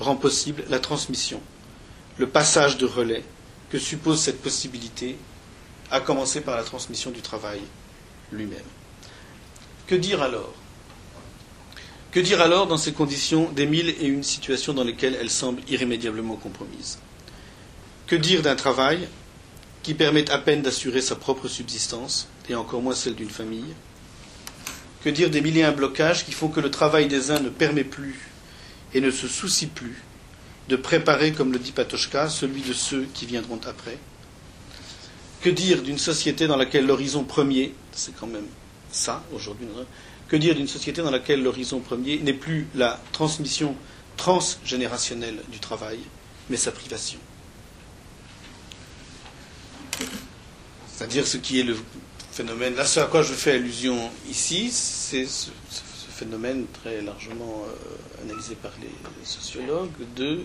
rend 0.00 0.16
possible 0.16 0.64
la 0.68 0.78
transmission, 0.78 1.40
le 2.18 2.28
passage 2.28 2.76
de 2.76 2.86
relais 2.86 3.24
que 3.70 3.78
suppose 3.78 4.20
cette 4.20 4.40
possibilité, 4.40 5.16
à 5.90 6.00
commencer 6.00 6.40
par 6.40 6.56
la 6.56 6.62
transmission 6.64 7.10
du 7.10 7.20
travail 7.20 7.60
lui-même. 8.32 8.58
Que 9.86 9.94
dire 9.94 10.22
alors? 10.22 10.54
Que 12.10 12.20
dire 12.20 12.40
alors 12.40 12.66
dans 12.66 12.76
ces 12.76 12.92
conditions 12.92 13.50
des 13.52 13.66
mille 13.66 13.88
et 13.88 14.06
une 14.06 14.22
situations 14.22 14.74
dans 14.74 14.84
lesquelles 14.84 15.16
elles 15.20 15.30
semblent 15.30 15.62
irrémédiablement 15.68 16.36
compromises? 16.36 16.98
Que 18.06 18.16
dire 18.16 18.42
d'un 18.42 18.56
travail 18.56 19.08
qui 19.82 19.94
permet 19.94 20.30
à 20.30 20.38
peine 20.38 20.62
d'assurer 20.62 21.00
sa 21.00 21.16
propre 21.16 21.48
subsistance, 21.48 22.28
et 22.48 22.54
encore 22.54 22.82
moins 22.82 22.94
celle 22.94 23.14
d'une 23.14 23.30
famille? 23.30 23.74
Que 25.04 25.10
dire 25.10 25.30
des 25.30 25.40
mille 25.40 25.56
et 25.58 25.64
un 25.64 25.72
blocages 25.72 26.24
qui 26.24 26.32
font 26.32 26.48
que 26.48 26.60
le 26.60 26.70
travail 26.70 27.08
des 27.08 27.30
uns 27.30 27.40
ne 27.40 27.50
permet 27.50 27.84
plus 27.84 28.18
et 28.94 29.00
ne 29.00 29.10
se 29.10 29.28
soucie 29.28 29.66
plus 29.66 30.02
de 30.68 30.76
préparer, 30.76 31.32
comme 31.32 31.52
le 31.52 31.58
dit 31.58 31.72
Patochka, 31.72 32.28
celui 32.28 32.60
de 32.62 32.72
ceux 32.72 33.06
qui 33.14 33.26
viendront 33.26 33.60
après 33.66 33.98
Que 35.42 35.50
dire 35.50 35.82
d'une 35.82 35.98
société 35.98 36.46
dans 36.46 36.56
laquelle 36.56 36.86
l'horizon 36.86 37.24
premier, 37.24 37.74
c'est 37.92 38.14
quand 38.16 38.26
même 38.26 38.46
ça 38.90 39.22
aujourd'hui, 39.32 39.66
que 40.28 40.36
dire 40.36 40.54
d'une 40.54 40.68
société 40.68 41.00
dans 41.02 41.10
laquelle 41.10 41.42
l'horizon 41.42 41.80
premier 41.80 42.18
n'est 42.18 42.32
plus 42.32 42.66
la 42.74 43.00
transmission 43.12 43.76
transgénérationnelle 44.16 45.38
du 45.50 45.58
travail, 45.60 46.00
mais 46.50 46.56
sa 46.56 46.72
privation? 46.72 47.18
C'est-à-dire 50.92 51.26
ce 51.26 51.36
qui 51.36 51.60
est 51.60 51.64
le 51.64 51.76
phénomène. 52.32 52.74
Là, 52.74 52.84
ce 52.84 52.98
à 53.00 53.06
quoi 53.06 53.22
je 53.22 53.32
fais 53.32 53.52
allusion 53.52 54.10
ici, 54.28 54.70
c'est 54.72 55.24
ce, 55.26 55.50
phénomène 56.18 56.66
très 56.82 57.00
largement 57.00 57.62
euh, 57.64 58.24
analysé 58.24 58.56
par 58.56 58.72
les, 58.82 58.88
sociologues 59.24 59.90
de 60.16 60.24
euh, 60.24 60.42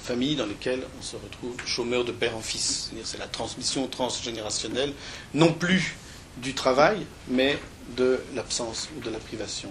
familles 0.00 0.36
dans 0.36 0.46
lesquelles 0.46 0.82
on 0.98 1.02
se 1.02 1.16
retrouve 1.16 1.56
chômeur 1.66 2.04
de 2.04 2.12
père 2.12 2.36
en 2.36 2.40
fils. 2.40 2.84
C'est-à-dire 2.84 3.06
c'est 3.06 3.18
la 3.18 3.26
transmission 3.26 3.88
transgénérationnelle, 3.88 4.92
non 5.34 5.52
plus 5.52 5.96
du 6.36 6.54
travail, 6.54 7.04
mais 7.26 7.58
de 7.96 8.20
l'absence 8.36 8.88
ou 8.96 9.00
de 9.00 9.10
la 9.10 9.18
privation 9.18 9.70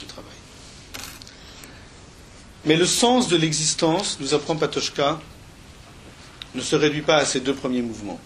du 0.00 0.06
travail. 0.06 0.30
Mais 2.64 2.76
le 2.76 2.86
sens 2.86 3.28
de 3.28 3.36
l'existence, 3.36 4.16
nous 4.18 4.32
apprend 4.32 4.56
Patochka, 4.56 5.20
ne 6.54 6.62
se 6.62 6.74
réduit 6.74 7.02
pas 7.02 7.18
à 7.18 7.24
ces 7.26 7.40
deux 7.40 7.54
premiers 7.54 7.82
mouvements. 7.82 8.18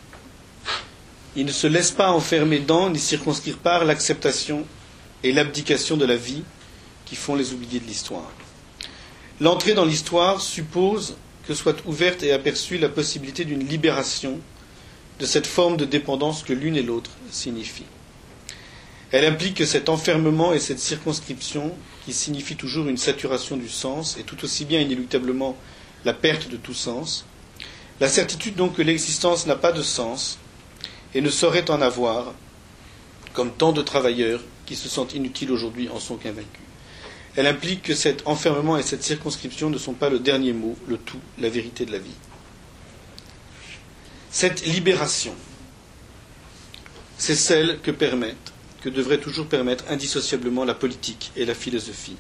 Il 1.35 1.47
ne 1.47 1.53
se 1.53 1.67
laisse 1.67 1.91
pas 1.91 2.13
enfermer 2.13 2.61
dans 2.61 2.91
ni 2.91 2.99
circonscrire 3.01 3.59
par 3.59 3.85
l'acceptation 3.85 4.65
et 5.25 5.33
l'abdication 5.33 5.97
de 5.97 6.05
la 6.07 6.17
vie 6.17 6.45
qui 7.11 7.17
font 7.17 7.35
les 7.35 7.53
oubliés 7.53 7.81
de 7.81 7.87
l'histoire. 7.87 8.31
L'entrée 9.41 9.75
dans 9.75 9.85
l'histoire 9.85 10.41
suppose 10.41 11.17
que 11.47 11.55
soit 11.55 11.85
ouverte 11.85 12.23
et 12.23 12.31
aperçue 12.31 12.79
la 12.79 12.89
possibilité 12.89 13.45
d'une 13.45 13.67
libération 13.67 14.39
de 15.19 15.27
cette 15.27 15.49
forme 15.49 15.77
de 15.77 15.85
dépendance 15.85 16.45
que 16.45 16.53
l'une 16.53 16.77
et 16.77 16.85
l'autre 16.85 17.11
signifient. 17.33 17.83
Elle 19.11 19.25
implique 19.25 19.57
que 19.57 19.67
cet 19.67 19.89
enfermement 19.89 20.53
et 20.53 20.61
cette 20.61 20.79
circonscription, 20.79 21.75
qui 22.05 22.13
signifie 22.13 22.55
toujours 22.55 22.87
une 22.87 22.97
saturation 22.97 23.57
du 23.57 23.69
sens, 23.69 24.17
et 24.17 24.23
tout 24.23 24.45
aussi 24.45 24.65
bien 24.65 24.81
inéluctablement 24.81 25.57
la 26.05 26.15
perte 26.15 26.49
de 26.49 26.57
tout 26.57 26.75
sens, 26.75 27.27
la 27.99 28.09
certitude 28.09 28.55
donc 28.55 28.77
que 28.77 28.83
l'existence 28.83 29.47
n'a 29.47 29.57
pas 29.57 29.73
de 29.73 29.83
sens 29.83 30.39
et 31.13 31.21
ne 31.21 31.29
saurait 31.29 31.73
en 31.73 31.83
avoir, 31.83 32.35
comme 33.33 33.51
tant 33.51 33.73
de 33.73 33.83
travailleurs 33.83 34.41
qui 34.65 34.77
se 34.77 34.89
sentent 34.89 35.15
inutiles 35.15 35.51
aujourd'hui 35.51 35.89
en 35.89 35.99
sont 35.99 36.17
convaincus. 36.17 36.70
Elle 37.41 37.47
implique 37.47 37.81
que 37.81 37.95
cet 37.95 38.27
enfermement 38.27 38.77
et 38.77 38.83
cette 38.83 39.03
circonscription 39.03 39.71
ne 39.71 39.79
sont 39.79 39.95
pas 39.95 40.11
le 40.11 40.19
dernier 40.19 40.53
mot, 40.53 40.77
le 40.87 40.99
tout, 40.99 41.21
la 41.39 41.49
vérité 41.49 41.87
de 41.87 41.93
la 41.93 41.97
vie. 41.99 42.11
Cette 44.31 44.67
libération, 44.67 45.35
c'est 47.17 47.35
celle 47.35 47.81
que 47.81 47.91
permettent 47.91 48.53
que 48.83 48.91
devraient 48.91 49.21
toujours 49.21 49.47
permettre 49.47 49.85
indissociablement 49.89 50.67
la 50.67 50.75
politique 50.75 51.33
et 51.35 51.47
la 51.47 51.55
philosophie, 51.55 52.19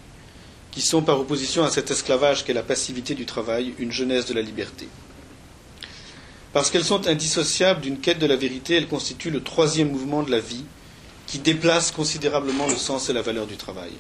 qui 0.71 0.81
sont 0.81 1.03
par 1.03 1.21
opposition 1.21 1.65
à 1.65 1.71
cet 1.71 1.91
esclavage 1.91 2.47
qu'est 2.47 2.55
la 2.55 2.63
passivité 2.63 3.15
du 3.15 3.27
travail, 3.27 3.75
une 3.79 3.93
jeunesse 3.93 4.25
de 4.25 4.33
la 4.33 4.41
liberté. 4.41 4.89
Parce 6.55 6.71
qu'elles 6.71 6.83
sont 6.83 7.07
indissociables 7.07 7.83
d'une 7.83 8.01
quête 8.01 8.21
de 8.21 8.27
la 8.27 8.37
vérité, 8.37 8.75
elles 8.75 8.89
constituent 8.89 9.31
le 9.31 9.43
troisième 9.43 9.91
mouvement 9.91 10.23
de 10.23 10.31
la 10.31 10.41
vie 10.41 10.65
qui 11.27 11.41
déplace 11.41 11.91
considérablement 11.91 12.69
le 12.69 12.77
sens 12.77 13.11
et 13.11 13.13
la 13.13 13.21
valeur 13.21 13.47
du 13.47 13.59
travail. 13.59 13.93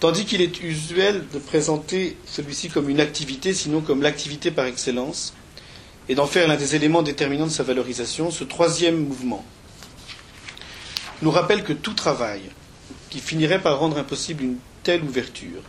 Tandis 0.00 0.26
qu'il 0.26 0.40
est 0.40 0.60
usuel 0.62 1.24
de 1.32 1.38
présenter 1.40 2.16
celui-ci 2.24 2.68
comme 2.68 2.88
une 2.88 3.00
activité, 3.00 3.52
sinon 3.52 3.80
comme 3.80 4.00
l'activité 4.02 4.52
par 4.52 4.66
excellence, 4.66 5.34
et 6.08 6.14
d'en 6.14 6.26
faire 6.26 6.46
l'un 6.46 6.56
des 6.56 6.76
éléments 6.76 7.02
déterminants 7.02 7.46
de 7.46 7.52
sa 7.52 7.64
valorisation, 7.64 8.30
ce 8.30 8.44
troisième 8.44 8.96
mouvement 8.96 9.44
nous 11.20 11.32
rappelle 11.32 11.64
que 11.64 11.72
tout 11.72 11.94
travail 11.94 12.42
qui 13.10 13.18
finirait 13.18 13.60
par 13.60 13.80
rendre 13.80 13.98
impossible 13.98 14.44
une 14.44 14.58
telle 14.84 15.02
ouverture, 15.02 15.62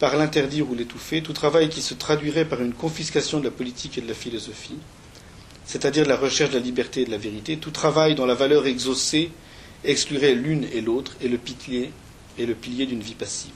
par 0.00 0.16
l'interdire 0.16 0.68
ou 0.68 0.74
l'étouffer, 0.74 1.22
tout 1.22 1.32
travail 1.32 1.68
qui 1.68 1.82
se 1.82 1.94
traduirait 1.94 2.44
par 2.46 2.60
une 2.60 2.72
confiscation 2.72 3.38
de 3.38 3.44
la 3.44 3.50
politique 3.52 3.96
et 3.96 4.00
de 4.00 4.08
la 4.08 4.14
philosophie, 4.14 4.78
c'est-à-dire 5.64 6.02
de 6.02 6.08
la 6.08 6.16
recherche 6.16 6.50
de 6.50 6.58
la 6.58 6.64
liberté 6.64 7.02
et 7.02 7.04
de 7.04 7.10
la 7.12 7.16
vérité, 7.16 7.58
tout 7.58 7.70
travail 7.70 8.16
dont 8.16 8.26
la 8.26 8.34
valeur 8.34 8.66
exaucée 8.66 9.30
exclurait 9.84 10.34
l'une 10.34 10.64
et 10.72 10.80
l'autre 10.80 11.16
et 11.20 11.28
le 11.28 11.38
pilier 11.38 11.92
et 12.38 12.46
le 12.46 12.54
pilier 12.54 12.86
d'une 12.86 13.00
vie 13.00 13.14
passive. 13.14 13.52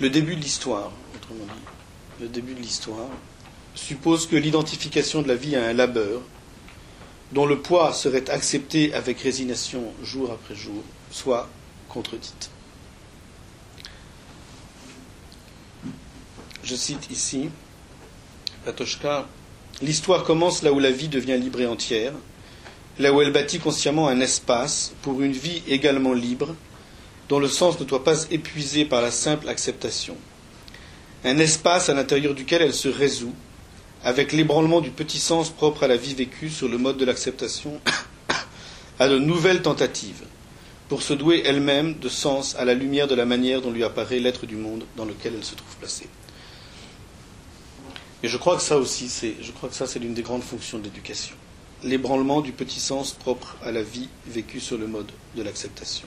Le 0.00 0.10
début 0.10 0.34
de 0.36 0.40
l'histoire, 0.40 0.90
autrement 1.14 1.44
dit, 1.44 2.22
le 2.22 2.28
début 2.28 2.54
de 2.54 2.60
l'histoire 2.60 3.08
suppose 3.74 4.26
que 4.26 4.36
l'identification 4.36 5.22
de 5.22 5.28
la 5.28 5.34
vie 5.34 5.56
à 5.56 5.66
un 5.66 5.72
labeur, 5.72 6.20
dont 7.32 7.46
le 7.46 7.58
poids 7.58 7.92
serait 7.92 8.28
accepté 8.30 8.92
avec 8.94 9.20
résignation 9.20 9.92
jour 10.02 10.30
après 10.30 10.54
jour, 10.54 10.82
soit 11.10 11.48
contredite. 11.88 12.50
Je 16.64 16.74
cite 16.76 17.10
ici 17.10 17.48
Patochka 18.64 19.26
L'histoire 19.80 20.22
commence 20.22 20.62
là 20.62 20.72
où 20.72 20.78
la 20.78 20.92
vie 20.92 21.08
devient 21.08 21.38
libre 21.38 21.60
et 21.60 21.66
entière, 21.66 22.12
là 22.98 23.12
où 23.12 23.20
elle 23.20 23.32
bâtit 23.32 23.58
consciemment 23.58 24.06
un 24.06 24.20
espace 24.20 24.92
pour 25.02 25.22
une 25.22 25.32
vie 25.32 25.62
également 25.66 26.12
libre, 26.12 26.54
dont 27.32 27.40
le 27.40 27.48
sens 27.48 27.80
ne 27.80 27.86
doit 27.86 28.04
pas 28.04 28.24
épuiser 28.30 28.84
par 28.84 29.00
la 29.00 29.10
simple 29.10 29.48
acceptation. 29.48 30.18
Un 31.24 31.38
espace 31.38 31.88
à 31.88 31.94
l'intérieur 31.94 32.34
duquel 32.34 32.60
elle 32.60 32.74
se 32.74 32.90
résout, 32.90 33.32
avec 34.04 34.32
l'ébranlement 34.32 34.82
du 34.82 34.90
petit 34.90 35.18
sens 35.18 35.48
propre 35.48 35.84
à 35.84 35.86
la 35.86 35.96
vie 35.96 36.12
vécue 36.12 36.50
sur 36.50 36.68
le 36.68 36.76
mode 36.76 36.98
de 36.98 37.06
l'acceptation, 37.06 37.80
à 38.98 39.08
de 39.08 39.18
nouvelles 39.18 39.62
tentatives, 39.62 40.24
pour 40.90 41.00
se 41.00 41.14
douer 41.14 41.42
elle-même 41.46 41.98
de 41.98 42.10
sens 42.10 42.54
à 42.56 42.66
la 42.66 42.74
lumière 42.74 43.08
de 43.08 43.14
la 43.14 43.24
manière 43.24 43.62
dont 43.62 43.70
lui 43.70 43.82
apparaît 43.82 44.18
l'être 44.18 44.44
du 44.44 44.56
monde 44.56 44.84
dans 44.98 45.06
lequel 45.06 45.32
elle 45.34 45.44
se 45.44 45.54
trouve 45.54 45.76
placée. 45.76 46.10
Et 48.22 48.28
je 48.28 48.36
crois 48.36 48.56
que 48.56 48.62
ça 48.62 48.76
aussi, 48.76 49.08
c'est, 49.08 49.36
je 49.40 49.52
crois 49.52 49.70
que 49.70 49.74
ça, 49.74 49.86
c'est 49.86 50.00
l'une 50.00 50.12
des 50.12 50.20
grandes 50.20 50.44
fonctions 50.44 50.78
de 50.78 50.84
l'éducation. 50.84 51.34
L'ébranlement 51.82 52.42
du 52.42 52.52
petit 52.52 52.78
sens 52.78 53.12
propre 53.12 53.56
à 53.64 53.72
la 53.72 53.82
vie 53.82 54.10
vécue 54.26 54.60
sur 54.60 54.76
le 54.76 54.86
mode 54.86 55.10
de 55.34 55.42
l'acceptation. 55.42 56.06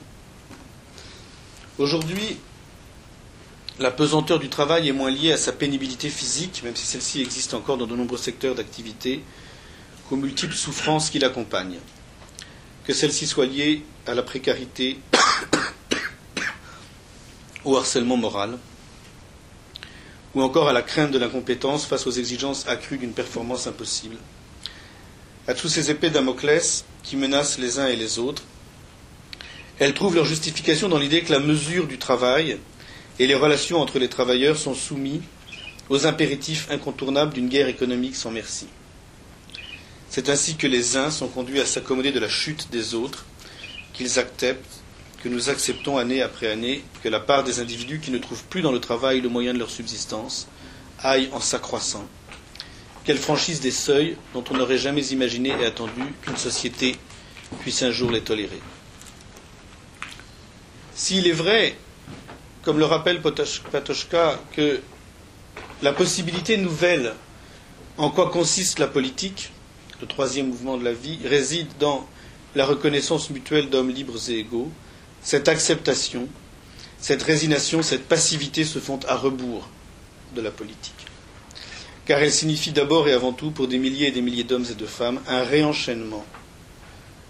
Aujourd'hui, 1.78 2.38
la 3.80 3.92
pesanteur 3.92 4.40
du 4.40 4.48
travail 4.48 4.88
est 4.88 4.94
moins 4.94 5.12
liée 5.12 5.34
à 5.34 5.38
sa 5.38 5.52
pénibilité 5.52 6.10
physique, 6.10 6.62
même 6.64 6.78
si 6.78 6.86
celle-ci 6.86 7.22
existe 7.22 7.54
encore 7.54 7.78
dans 7.78 7.86
de 7.86 7.98
nombreux 7.98 8.18
secteurs 8.18 8.56
d'activité, 8.56 9.22
qu'aux 10.08 10.16
multiples 10.16 10.56
souffrances 10.56 11.10
qui 11.10 11.20
l'accompagnent. 11.20 11.80
Que 12.86 12.94
celle-ci 12.94 13.28
soit 13.28 13.46
liée 13.46 13.84
à 14.08 14.14
la 14.14 14.24
précarité, 14.24 15.00
au 17.66 17.76
harcèlement 17.76 18.16
moral, 18.16 18.58
ou 20.34 20.42
encore 20.42 20.70
à 20.70 20.74
la 20.74 20.82
crainte 20.82 21.12
de 21.12 21.20
l'incompétence 21.20 21.86
face 21.86 22.08
aux 22.08 22.12
exigences 22.12 22.66
accrues 22.70 23.00
d'une 23.00 23.12
performance 23.12 23.68
impossible. 23.68 24.16
À 25.46 25.54
tous 25.54 25.68
ces 25.68 25.92
épées 25.92 26.10
Damoclès 26.10 26.86
qui 27.04 27.18
menacent 27.18 27.58
les 27.58 27.80
uns 27.80 27.88
et 27.88 27.98
les 27.98 28.18
autres, 28.18 28.44
elles 29.80 29.94
trouvent 29.94 30.16
leur 30.16 30.26
justification 30.26 30.88
dans 30.88 30.98
l'idée 31.00 31.22
que 31.22 31.34
la 31.34 31.40
mesure 31.40 31.88
du 31.88 31.98
travail 31.98 32.58
et 33.20 33.28
les 33.28 33.36
relations 33.36 33.82
entre 33.82 34.00
les 34.00 34.08
travailleurs 34.08 34.58
sont 34.58 34.74
soumis 34.74 35.22
aux 35.90 36.06
impératifs 36.08 36.68
incontournables 36.72 37.34
d'une 37.34 37.50
guerre 37.50 37.68
économique 37.68 38.16
sans 38.16 38.32
merci. 38.32 38.68
C'est 40.10 40.30
ainsi 40.30 40.56
que 40.56 40.68
les 40.68 40.96
uns 40.96 41.12
sont 41.12 41.28
conduits 41.28 41.60
à 41.60 41.66
s'accommoder 41.66 42.12
de 42.12 42.20
la 42.20 42.30
chute 42.30 42.70
des 42.72 42.96
autres, 42.96 43.26
qu'ils 43.94 44.18
acceptent, 44.18 44.82
que 45.22 45.28
nous 45.30 45.50
acceptons 45.50 45.98
année 45.98 46.22
après 46.22 46.48
année, 46.48 46.84
que 47.04 47.10
la 47.10 47.20
part 47.20 47.44
des 47.44 47.60
individus 47.60 48.00
qui 48.00 48.12
ne 48.12 48.18
trouvent 48.18 48.44
plus 48.46 48.62
dans 48.62 48.72
le 48.72 48.80
travail 48.80 49.22
le 49.22 49.30
moyen 49.30 49.54
de 49.54 49.60
leur 49.60 49.70
subsistance 49.70 50.48
aille 51.00 51.30
en 51.34 51.40
s'accroissant, 51.42 52.08
qu'elles 53.04 53.18
franchissent 53.18 53.60
des 53.62 53.72
seuils 53.72 54.16
dont 54.34 54.44
on 54.52 54.56
n'aurait 54.58 54.78
jamais 54.78 55.06
imaginé 55.08 55.50
et 55.50 55.66
attendu 55.66 56.02
qu'une 56.22 56.38
société 56.38 56.96
puisse 57.60 57.84
un 57.84 57.92
jour 57.92 58.10
les 58.12 58.22
tolérer. 58.22 58.62
S'il 60.96 61.28
est 61.28 61.34
vrai 61.34 61.76
comme 62.64 62.80
le 62.80 62.86
rappelle 62.86 63.22
Patochka, 63.22 64.40
que 64.54 64.80
la 65.84 65.94
possibilité 65.94 66.58
nouvelle 66.58 67.14
en 67.98 68.10
quoi 68.10 68.30
consiste 68.32 68.80
la 68.80 68.88
politique, 68.88 69.52
le 70.02 70.08
troisième 70.08 70.48
mouvement 70.48 70.78
de 70.78 70.84
la 70.84 70.94
vie, 70.94 71.20
réside 71.26 71.68
dans 71.80 72.08
la 72.56 72.66
reconnaissance 72.66 73.30
mutuelle 73.30 73.70
d'hommes 73.70 73.92
libres 73.92 74.18
et 74.30 74.40
égaux, 74.40 74.72
cette 75.22 75.48
acceptation, 75.48 76.28
cette 76.98 77.22
résignation, 77.24 77.84
cette 77.84 78.08
passivité 78.08 78.64
se 78.64 78.80
font 78.80 79.00
à 79.08 79.16
rebours 79.16 79.68
de 80.36 80.42
la 80.42 80.52
politique. 80.52 81.06
Car 82.06 82.20
elle 82.20 82.32
signifie 82.32 82.72
d'abord 82.72 83.08
et 83.08 83.14
avant 83.14 83.34
tout, 83.34 83.52
pour 83.52 83.68
des 83.68 83.78
milliers 83.78 84.08
et 84.08 84.12
des 84.12 84.22
milliers 84.22 84.44
d'hommes 84.44 84.66
et 84.70 84.76
de 84.76 84.86
femmes, 84.86 85.20
un 85.28 85.44
réenchaînement, 85.44 86.26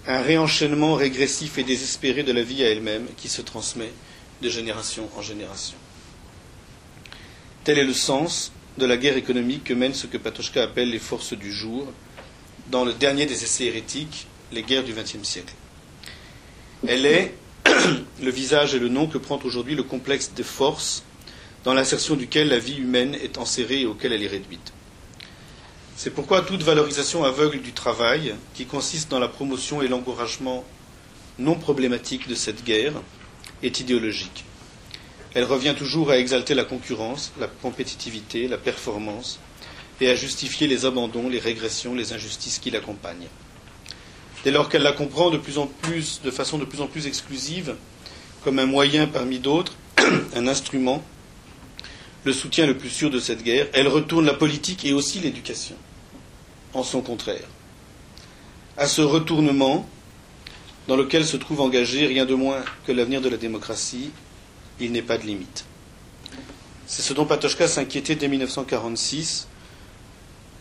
un 0.07 0.21
réenchaînement 0.21 0.95
régressif 0.95 1.57
et 1.57 1.63
désespéré 1.63 2.23
de 2.23 2.31
la 2.31 2.43
vie 2.43 2.63
à 2.63 2.69
elle-même 2.69 3.07
qui 3.17 3.27
se 3.27 3.41
transmet 3.41 3.91
de 4.41 4.49
génération 4.49 5.09
en 5.17 5.21
génération. 5.21 5.77
Tel 7.63 7.79
est 7.79 7.83
le 7.83 7.93
sens 7.93 8.51
de 8.77 8.85
la 8.85 8.97
guerre 8.97 9.17
économique 9.17 9.63
que 9.63 9.73
mène 9.73 9.93
ce 9.93 10.07
que 10.07 10.17
Patochka 10.17 10.61
appelle 10.63 10.91
les 10.91 10.99
forces 10.99 11.33
du 11.33 11.51
jour 11.51 11.87
dans 12.69 12.85
le 12.85 12.93
dernier 12.93 13.25
des 13.25 13.43
essais 13.43 13.65
hérétiques, 13.65 14.27
les 14.51 14.63
guerres 14.63 14.83
du 14.83 14.93
XXe 14.93 15.23
siècle. 15.23 15.53
Elle 16.87 17.05
est 17.05 17.33
le 18.21 18.29
visage 18.29 18.75
et 18.75 18.79
le 18.79 18.89
nom 18.89 19.07
que 19.07 19.17
prend 19.17 19.39
aujourd'hui 19.43 19.75
le 19.75 19.83
complexe 19.83 20.31
des 20.35 20.43
forces 20.43 21.03
dans 21.63 21.73
l'insertion 21.73 22.15
duquel 22.15 22.49
la 22.49 22.59
vie 22.59 22.77
humaine 22.77 23.15
est 23.15 23.39
enserrée 23.39 23.81
et 23.81 23.85
auquel 23.87 24.13
elle 24.13 24.21
est 24.21 24.27
réduite. 24.27 24.74
C'est 25.97 26.09
pourquoi 26.09 26.41
toute 26.41 26.61
valorisation 26.61 27.23
aveugle 27.23 27.61
du 27.61 27.71
travail, 27.71 28.35
qui 28.53 28.65
consiste 28.65 29.09
dans 29.09 29.19
la 29.19 29.29
promotion 29.29 29.81
et 29.81 29.87
l'encouragement 29.87 30.65
non 31.39 31.55
problématique 31.55 32.27
de 32.27 32.35
cette 32.35 32.65
guerre, 32.65 32.93
est 33.63 33.79
idéologique. 33.79 34.43
Elle 35.33 35.45
revient 35.45 35.73
toujours 35.77 36.11
à 36.11 36.17
exalter 36.17 36.53
la 36.53 36.65
concurrence, 36.65 37.31
la 37.39 37.47
compétitivité, 37.47 38.49
la 38.49 38.57
performance, 38.57 39.39
et 40.01 40.09
à 40.09 40.15
justifier 40.15 40.67
les 40.67 40.85
abandons, 40.85 41.29
les 41.29 41.39
régressions, 41.39 41.95
les 41.95 42.11
injustices 42.11 42.59
qui 42.59 42.71
l'accompagnent. 42.71 43.29
Dès 44.43 44.51
lors 44.51 44.67
qu'elle 44.67 44.83
la 44.83 44.91
comprend 44.91 45.29
de 45.31 45.37
plus 45.37 45.57
en 45.57 45.67
plus, 45.67 46.21
de 46.21 46.29
façon 46.29 46.57
de 46.57 46.65
plus 46.65 46.81
en 46.81 46.87
plus 46.87 47.07
exclusive, 47.07 47.75
comme 48.43 48.59
un 48.59 48.65
moyen 48.65 49.07
parmi 49.07 49.39
d'autres, 49.39 49.73
un 50.35 50.47
instrument, 50.47 51.01
le 52.25 52.33
soutien 52.33 52.67
le 52.67 52.77
plus 52.77 52.89
sûr 52.89 53.09
de 53.09 53.19
cette 53.19 53.43
guerre, 53.43 53.67
elle 53.71 53.87
retourne 53.87 54.25
la 54.25 54.33
politique 54.33 54.83
et 54.83 54.91
aussi 54.91 55.19
l'éducation 55.19 55.77
en 56.75 56.83
son 56.83 57.01
contraire. 57.01 57.47
À 58.77 58.87
ce 58.87 59.01
retournement, 59.01 59.89
dans 60.87 60.97
lequel 60.97 61.25
se 61.25 61.37
trouve 61.37 61.61
engagé 61.61 62.05
rien 62.05 62.25
de 62.25 62.35
moins 62.35 62.63
que 62.85 62.91
l'avenir 62.91 63.21
de 63.21 63.29
la 63.29 63.37
démocratie, 63.37 64.11
il 64.79 64.91
n'est 64.91 65.01
pas 65.01 65.17
de 65.17 65.23
limite. 65.23 65.65
C'est 66.85 67.01
ce 67.01 67.13
dont 67.13 67.25
Patochka 67.25 67.67
s'inquiétait 67.67 68.15
dès 68.15 68.27
1946, 68.27 69.47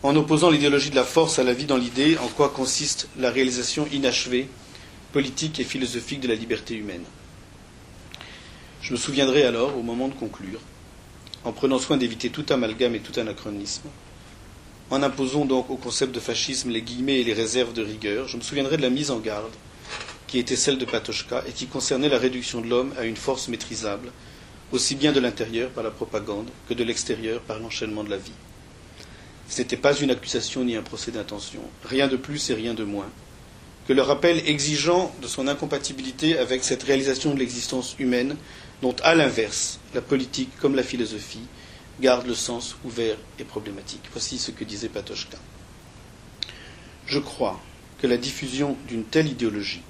en 0.03 0.15
opposant 0.15 0.49
l'idéologie 0.49 0.89
de 0.89 0.95
la 0.95 1.03
force 1.03 1.37
à 1.37 1.43
la 1.43 1.53
vie 1.53 1.65
dans 1.65 1.77
l'idée 1.77 2.17
en 2.17 2.27
quoi 2.29 2.49
consiste 2.49 3.09
la 3.17 3.29
réalisation 3.29 3.85
inachevée, 3.91 4.47
politique 5.11 5.59
et 5.59 5.63
philosophique 5.63 6.21
de 6.21 6.27
la 6.29 6.35
liberté 6.35 6.75
humaine. 6.75 7.03
Je 8.81 8.93
me 8.93 8.97
souviendrai 8.97 9.43
alors, 9.43 9.77
au 9.77 9.81
moment 9.81 10.07
de 10.07 10.13
conclure, 10.13 10.59
en 11.43 11.51
prenant 11.51 11.79
soin 11.79 11.97
d'éviter 11.97 12.29
tout 12.29 12.45
amalgame 12.49 12.95
et 12.95 12.99
tout 12.99 13.19
anachronisme, 13.19 13.89
en 14.91 15.01
imposant 15.03 15.45
donc 15.45 15.69
au 15.69 15.75
concept 15.77 16.13
de 16.13 16.19
fascisme 16.19 16.69
les 16.69 16.81
guillemets 16.81 17.21
et 17.21 17.23
les 17.23 17.33
réserves 17.33 17.73
de 17.73 17.83
rigueur, 17.83 18.27
je 18.27 18.37
me 18.37 18.41
souviendrai 18.41 18.77
de 18.77 18.81
la 18.81 18.89
mise 18.89 19.11
en 19.11 19.19
garde 19.19 19.51
qui 20.27 20.39
était 20.39 20.55
celle 20.55 20.77
de 20.77 20.85
Patochka 20.85 21.43
et 21.47 21.51
qui 21.51 21.67
concernait 21.67 22.09
la 22.09 22.17
réduction 22.17 22.61
de 22.61 22.67
l'homme 22.67 22.93
à 22.99 23.03
une 23.05 23.15
force 23.15 23.47
maîtrisable, 23.47 24.11
aussi 24.71 24.95
bien 24.95 25.11
de 25.11 25.19
l'intérieur 25.19 25.69
par 25.69 25.83
la 25.83 25.91
propagande 25.91 26.49
que 26.67 26.73
de 26.73 26.83
l'extérieur 26.83 27.41
par 27.41 27.59
l'enchaînement 27.59 28.03
de 28.03 28.09
la 28.09 28.17
vie. 28.17 28.31
Ce 29.47 29.61
n'était 29.61 29.77
pas 29.77 29.95
une 29.95 30.09
accusation 30.11 30.63
ni 30.63 30.75
un 30.75 30.81
procès 30.81 31.11
d'intention, 31.11 31.61
rien 31.83 32.07
de 32.07 32.17
plus 32.17 32.49
et 32.49 32.53
rien 32.55 32.73
de 32.73 32.83
moins, 32.83 33.09
que 33.87 33.93
le 33.93 34.01
rappel 34.01 34.41
exigeant 34.49 35.13
de 35.21 35.27
son 35.27 35.47
incompatibilité 35.47 36.37
avec 36.39 36.63
cette 36.63 36.83
réalisation 36.83 37.33
de 37.33 37.39
l'existence 37.39 37.95
humaine 37.99 38.35
dont, 38.81 38.95
à 39.03 39.13
l'inverse, 39.13 39.79
la 39.93 40.01
politique 40.01 40.49
comme 40.59 40.75
la 40.75 40.83
philosophie 40.83 41.45
gardent 42.01 42.27
le 42.27 42.35
sens 42.35 42.75
ouvert 42.83 43.17
et 43.39 43.43
problématique. 43.43 44.03
Voici 44.11 44.37
ce 44.37 44.51
que 44.51 44.63
disait 44.63 44.89
Patochka. 44.89 45.37
Je 47.07 47.19
crois 47.19 47.59
que 47.99 48.07
la 48.07 48.17
diffusion 48.17 48.77
d'une 48.87 49.03
telle 49.03 49.27
idéologie 49.27 49.83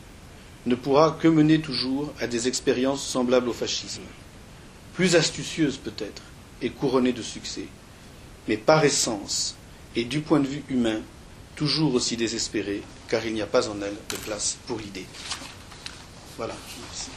ne 0.66 0.76
pourra 0.76 1.18
que 1.22 1.28
mener 1.28 1.62
toujours 1.62 2.14
à 2.20 2.28
des 2.28 2.48
expériences 2.48 3.06
semblables 3.06 3.50
au 3.50 3.54
fascisme, 3.54 4.02
plus 4.94 5.16
astucieuses 5.16 5.78
peut-être 5.78 6.24
et 6.62 6.70
couronnées 6.70 7.14
de 7.14 7.22
succès, 7.22 7.68
mais 8.48 8.58
par 8.58 8.84
essence 8.84 9.56
et 9.96 10.06
du 10.06 10.22
point 10.22 10.40
de 10.40 10.48
vue 10.48 10.64
humain, 10.70 11.02
toujours 11.56 11.94
aussi 11.94 12.18
désespérée, 12.18 12.82
car 13.08 13.26
il 13.26 13.34
n'y 13.34 13.42
a 13.42 13.48
pas 13.48 13.70
en 13.70 13.82
elle 13.82 13.96
de 14.10 14.16
place 14.18 14.58
pour 14.68 14.78
l'idée. 14.78 15.06
Voilà, 16.38 16.56
merci. 16.82 17.10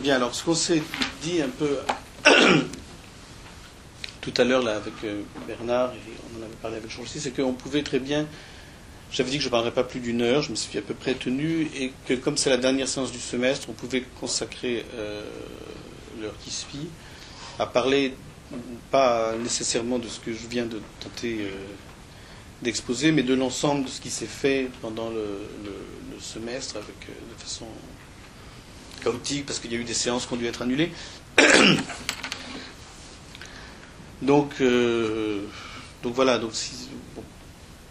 Bien, 0.00 0.16
alors 0.16 0.34
ce 0.34 0.44
qu'on 0.44 0.54
s'est 0.54 0.82
dit 1.22 1.42
un 1.42 1.48
peu 1.48 1.78
tout 4.20 4.34
à 4.36 4.44
l'heure 4.44 4.62
là 4.62 4.76
avec 4.76 4.94
euh, 5.04 5.22
Bernard, 5.46 5.92
et 5.92 5.98
on 6.34 6.40
en 6.40 6.44
avait 6.44 6.54
parlé 6.62 6.76
avec 6.78 6.90
Jean 6.90 7.02
aussi, 7.02 7.20
c'est 7.20 7.30
qu'on 7.30 7.52
pouvait 7.52 7.82
très 7.82 7.98
bien 7.98 8.26
j'avais 9.12 9.30
dit 9.30 9.38
que 9.38 9.42
je 9.42 9.48
ne 9.48 9.50
parlerais 9.50 9.72
pas 9.72 9.84
plus 9.84 10.00
d'une 10.00 10.22
heure, 10.22 10.42
je 10.42 10.50
me 10.50 10.56
suis 10.56 10.78
à 10.78 10.82
peu 10.82 10.94
près 10.94 11.14
tenu, 11.14 11.68
et 11.76 11.92
que 12.06 12.14
comme 12.14 12.36
c'est 12.36 12.50
la 12.50 12.56
dernière 12.56 12.88
séance 12.88 13.10
du 13.10 13.18
semestre, 13.18 13.68
on 13.68 13.72
pouvait 13.72 14.04
consacrer 14.20 14.84
euh, 14.94 15.24
l'heure 16.20 16.34
qui 16.44 16.50
suit 16.50 16.88
à 17.58 17.66
parler 17.66 18.14
pas 18.90 19.34
nécessairement 19.42 19.98
de 19.98 20.08
ce 20.08 20.20
que 20.20 20.32
je 20.32 20.46
viens 20.48 20.66
de 20.66 20.80
tenter 21.00 21.38
euh, 21.40 21.50
d'exposer, 22.62 23.10
mais 23.10 23.22
de 23.22 23.34
l'ensemble 23.34 23.84
de 23.84 23.88
ce 23.88 24.00
qui 24.00 24.10
s'est 24.10 24.26
fait 24.26 24.68
pendant 24.80 25.10
le, 25.10 25.48
semestre 26.20 26.76
avec, 26.76 27.06
de 27.06 27.42
façon 27.42 27.64
chaotique, 29.00 29.46
parce 29.46 29.58
qu'il 29.58 29.72
y 29.72 29.76
a 29.76 29.78
eu 29.78 29.84
des 29.84 29.94
séances 29.94 30.26
qui 30.26 30.34
ont 30.34 30.36
dû 30.36 30.46
être 30.46 30.62
annulées. 30.62 30.92
donc, 34.22 34.62
donc 36.02 36.14
voilà, 36.14 36.38
donc 36.38 36.52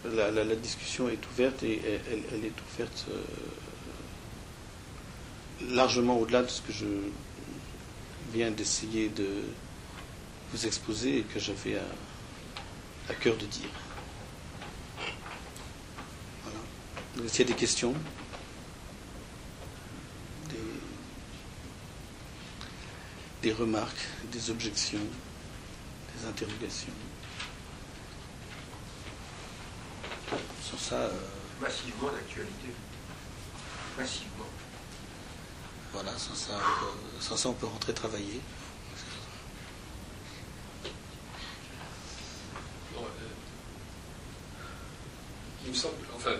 la, 0.06 0.56
discussion 0.56 1.10
est 1.10 1.20
ouverte 1.32 1.64
et 1.64 1.82
elle, 2.12 2.46
est 2.46 2.54
ouverte 2.74 3.06
euh, 3.12 3.22
largement 5.76 6.18
au-delà 6.20 6.44
de 6.44 6.48
ce 6.48 6.62
que 6.62 6.72
je 6.72 6.86
viens 8.34 8.52
d'essayer 8.52 9.10
de 9.10 9.28
vous 10.52 10.66
exposer 10.66 11.20
et 11.20 11.24
que 11.24 11.40
j'avais 11.40 11.78
à, 13.10 13.14
cœur 13.16 13.36
de 13.38 13.46
dire. 13.46 13.70
Voilà. 16.44 16.60
Donc, 17.18 17.30
s'il 17.30 17.42
y 17.42 17.44
a 17.44 17.54
des 17.54 17.60
questions, 17.60 17.94
des 23.42 23.54
remarques, 23.54 24.08
des 24.32 24.50
objections, 24.50 25.00
des 26.16 26.28
interrogations. 26.28 26.94
sur 30.70 30.80
ça. 30.80 30.96
Euh, 30.96 31.12
Massivement 31.62 32.12
d'actualité. 32.12 32.68
Massivement. 33.98 34.46
Voilà, 35.92 36.12
sans 36.18 36.36
ça, 36.36 36.54
sans 37.20 37.36
ça, 37.36 37.50
on 37.50 37.54
peut 37.54 37.66
rentrer 37.66 37.94
travailler. 37.94 38.40
Euh, 42.96 43.02
il 45.66 45.72
me 45.72 45.76
semble, 45.76 45.96
enfin, 46.16 46.34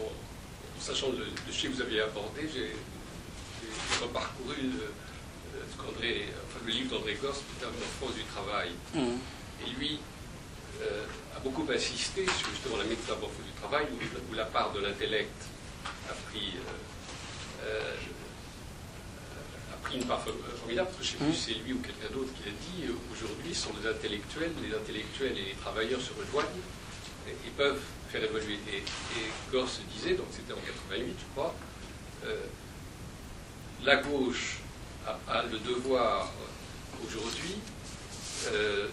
en, 0.00 0.80
sachant 0.80 1.08
le, 1.10 1.52
sujet 1.52 1.68
que 1.68 1.74
vous 1.74 1.82
aviez 1.82 2.00
abordé, 2.02 2.48
j'ai 2.54 2.76
reparcouru 4.00 4.56
le, 4.62 4.92
enfin, 5.80 6.60
le 6.66 6.72
livre 6.72 6.96
d'André 6.96 7.16
Gorce, 7.20 7.42
Métamorphose 7.54 8.14
du 8.14 8.24
travail. 8.24 8.70
Mmh. 8.94 9.66
Et 9.66 9.70
lui, 9.78 9.98
euh, 10.82 11.04
a 11.36 11.40
beaucoup 11.40 11.66
insisté 11.72 12.24
sur 12.26 12.50
justement 12.50 12.76
la 12.76 12.84
métamorphose 12.84 13.44
du 13.44 13.52
travail, 13.60 13.86
où, 13.90 14.34
la 14.34 14.44
part 14.44 14.72
de 14.72 14.80
l'intellect 14.80 15.30
a 16.08 16.14
pris, 16.30 16.54
euh, 16.56 17.64
euh, 17.64 17.94
une 19.94 20.04
part 20.04 20.22
formidable, 20.22 20.90
parce 20.90 20.98
que 20.98 21.04
je 21.04 21.14
ne 21.14 21.18
sais 21.18 21.24
plus 21.24 21.34
si 21.34 21.54
c'est 21.54 21.58
lui 21.64 21.72
ou 21.72 21.78
quelqu'un 21.78 22.12
d'autre 22.12 22.30
qui 22.34 22.44
l'a 22.44 22.54
dit, 22.54 22.92
aujourd'hui 23.10 23.54
sont 23.54 23.72
des 23.72 23.88
intellectuels, 23.88 24.52
les 24.62 24.76
intellectuels 24.76 25.38
et 25.38 25.44
les 25.46 25.54
travailleurs 25.54 26.00
se 26.00 26.12
rejoignent 26.12 26.60
et, 27.26 27.50
peuvent 27.56 27.80
faire 28.10 28.22
évoluer. 28.22 28.58
Et, 28.70 28.78
et 28.78 29.66
se 29.66 29.80
disait, 29.96 30.14
donc 30.14 30.26
c'était 30.30 30.52
en 30.52 30.60
88 30.90 31.16
je 31.18 31.24
crois, 31.34 31.54
la 33.82 33.96
gauche 33.96 34.57
a 35.28 35.42
le 35.44 35.58
devoir 35.58 36.32
aujourd'hui 37.04 37.56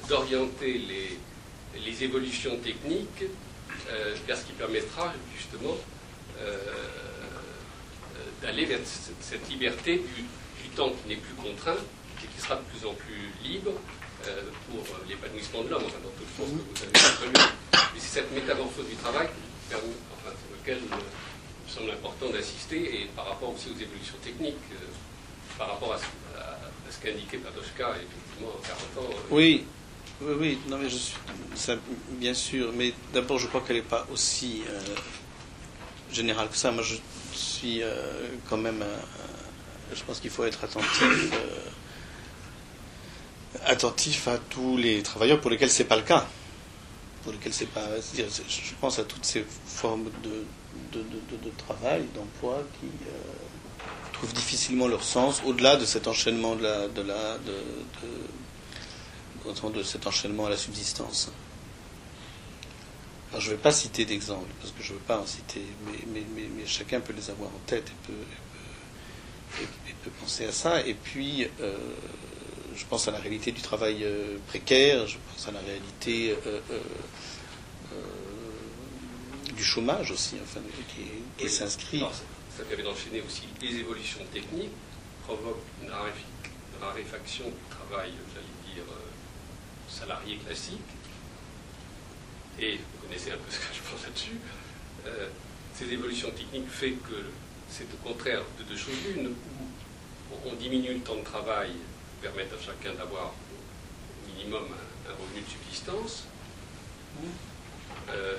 d'orienter 0.09 0.79
les 0.79 1.19
les 1.83 2.03
évolutions 2.03 2.57
techniques 2.57 3.25
euh, 3.89 4.15
vers 4.27 4.37
ce 4.37 4.45
qui 4.45 4.53
permettra 4.53 5.13
justement 5.35 5.75
euh, 6.39 6.57
euh, 6.57 8.19
d'aller 8.41 8.65
vers 8.65 8.79
cette, 9.19 9.49
liberté 9.49 10.03
du, 10.15 10.23
temps 10.75 10.91
qui 10.91 11.07
n'est 11.07 11.15
plus 11.15 11.35
contraint 11.35 11.77
et 12.21 12.27
qui 12.27 12.41
sera 12.41 12.55
de 12.55 12.63
plus 12.63 12.85
en 12.85 12.93
plus 12.93 13.31
libre 13.41 13.71
pour 14.67 14.83
l'épanouissement 15.07 15.63
de 15.63 15.69
l'homme, 15.69 15.83
dans 15.83 15.87
tout 15.87 16.25
le 16.27 16.45
sens 16.45 16.51
que 16.51 16.83
vous 16.83 17.23
avez. 17.23 17.31
Mais 17.93 17.99
c'est 17.99 18.19
cette 18.19 18.31
métamorphose 18.33 18.85
du 18.87 18.95
travail 18.95 19.29
enfin, 19.71 20.33
sur 20.35 20.51
lequel 20.59 20.79
il 20.83 20.89
me 20.89 21.69
semble 21.69 21.91
important 21.91 22.29
d'assister 22.29 23.03
et 23.03 23.05
par 23.15 23.25
rapport 23.29 23.53
aussi 23.53 23.69
aux 23.69 23.79
évolutions 23.79 24.17
techniques, 24.21 24.67
par 25.57 25.69
rapport 25.69 25.93
à 25.93 25.97
ce, 25.97 26.03
qu'indiquait 27.01 27.37
Padoshka 27.37 27.89
effectivement 27.91 28.49
en 28.49 28.97
40 28.97 29.09
ans. 29.09 29.13
Oui, 29.31 29.65
oui, 30.21 30.33
oui, 30.39 30.59
non, 30.69 30.77
mais 30.77 30.89
je 30.89 30.97
suis. 30.97 31.15
Bien 32.11 32.33
sûr, 32.33 32.71
mais 32.73 32.93
d'abord, 33.13 33.37
je 33.37 33.47
crois 33.47 33.61
qu'elle 33.61 33.77
n'est 33.77 33.81
pas 33.81 34.05
aussi 34.11 34.63
euh, 34.69 34.79
générale 36.11 36.49
que 36.49 36.55
ça. 36.57 36.71
Moi, 36.71 36.83
je 36.83 36.95
suis 37.33 37.81
euh, 37.83 38.27
quand 38.49 38.57
même. 38.57 38.83
je 39.93 40.03
pense 40.03 40.19
qu'il 40.19 40.29
faut 40.29 40.45
être 40.45 40.63
attentif. 40.63 41.03
Euh, 41.33 41.69
attentif 43.65 44.27
à 44.27 44.37
tous 44.37 44.77
les 44.77 45.01
travailleurs 45.01 45.41
pour 45.41 45.49
lesquels 45.51 45.69
c'est 45.71 45.85
pas 45.85 45.97
le 45.97 46.03
cas. 46.03 46.25
Pour 47.23 47.33
lesquels 47.33 47.53
c'est 47.53 47.65
pas. 47.69 47.87
Je 48.15 48.73
pense 48.79 48.99
à 48.99 49.03
toutes 49.03 49.25
ces 49.25 49.45
formes 49.65 50.09
de, 50.23 50.45
de, 50.93 51.03
de 51.03 51.49
travail, 51.57 52.05
d'emploi 52.13 52.63
qui 52.79 52.87
trouvent 54.15 54.33
difficilement 54.33 54.87
leur 54.87 55.03
sens 55.03 55.41
au-delà 55.45 55.75
de 55.75 55.85
cet 55.85 56.07
enchaînement 56.07 56.55
de 56.55 56.63
la, 56.63 56.87
de 56.87 57.01
la, 57.01 57.37
de, 57.39 57.53
de 59.69 59.83
cet 59.83 60.07
enchaînement 60.07 60.45
à 60.45 60.49
la 60.49 60.57
subsistance. 60.57 61.31
Alors 63.29 63.41
je 63.41 63.51
ne 63.51 63.55
vais 63.55 63.61
pas 63.61 63.73
citer 63.73 64.05
d'exemples, 64.05 64.49
parce 64.61 64.71
que 64.71 64.81
je 64.81 64.93
ne 64.93 64.97
veux 64.97 65.03
pas 65.03 65.19
en 65.19 65.25
citer, 65.25 65.61
mais, 66.13 66.23
mais, 66.33 66.65
chacun 66.65 67.01
peut 67.01 67.13
les 67.13 67.29
avoir 67.29 67.49
en 67.49 67.59
tête 67.65 67.89
et 67.89 68.07
peut, 68.07 69.65
peut, 70.03 70.11
penser 70.21 70.45
à 70.45 70.51
ça. 70.53 70.81
Et 70.87 70.93
puis, 70.93 71.47
euh, 71.59 71.75
je 72.75 72.85
pense 72.85 73.07
à 73.09 73.11
la 73.11 73.19
réalité 73.19 73.51
du 73.51 73.61
travail 73.61 74.03
euh, 74.03 74.37
précaire, 74.47 75.05
je 75.07 75.17
pense 75.31 75.47
à 75.47 75.51
la 75.51 75.59
réalité 75.59 76.35
euh, 76.47 76.59
du 79.53 79.63
chômage 79.63 80.11
aussi, 80.11 80.35
enfin, 80.41 80.61
qui, 81.37 81.49
s'inscrit. 81.49 82.03
Ça, 82.57 82.63
permet 82.63 82.83
d'enchaîner 82.83 83.21
aussi 83.21 83.43
les 83.61 83.79
évolutions 83.79 84.23
techniques, 84.31 84.71
provoquent 85.25 85.65
une 85.83 85.91
raréfaction 86.81 87.45
du 87.45 87.75
travail, 87.75 88.11
j'allais 88.33 88.73
dire, 88.75 88.83
salarié 89.89 90.37
classique, 90.37 90.79
et 92.59 92.77
vous 92.77 93.07
connaissez 93.07 93.31
un 93.31 93.37
peu 93.37 93.51
ce 93.51 93.59
que 93.59 93.73
je 93.73 93.81
pense 93.81 94.03
là-dessus, 94.03 94.39
euh, 95.05 95.27
ces 95.73 95.91
évolutions 95.91 96.31
techniques 96.31 96.69
fait 96.69 96.91
que 96.91 97.25
c'est 97.69 97.85
au 97.93 98.07
contraire 98.07 98.41
de 98.57 98.63
deux 98.63 98.77
choses 98.77 98.95
l'une, 99.05 99.27
où 99.27 100.35
on 100.45 100.53
diminue 100.53 100.93
le 100.93 100.99
temps 101.01 101.15
de 101.15 101.23
travail 101.23 101.71
pour 101.71 102.31
permettre 102.31 102.55
à 102.55 102.61
chacun 102.61 102.93
d'avoir 102.93 103.33
au 103.33 104.31
minimum 104.33 104.63
un, 105.09 105.11
revenu 105.11 105.41
de 105.41 105.49
subsistance, 105.49 106.23
euh, 108.09 108.37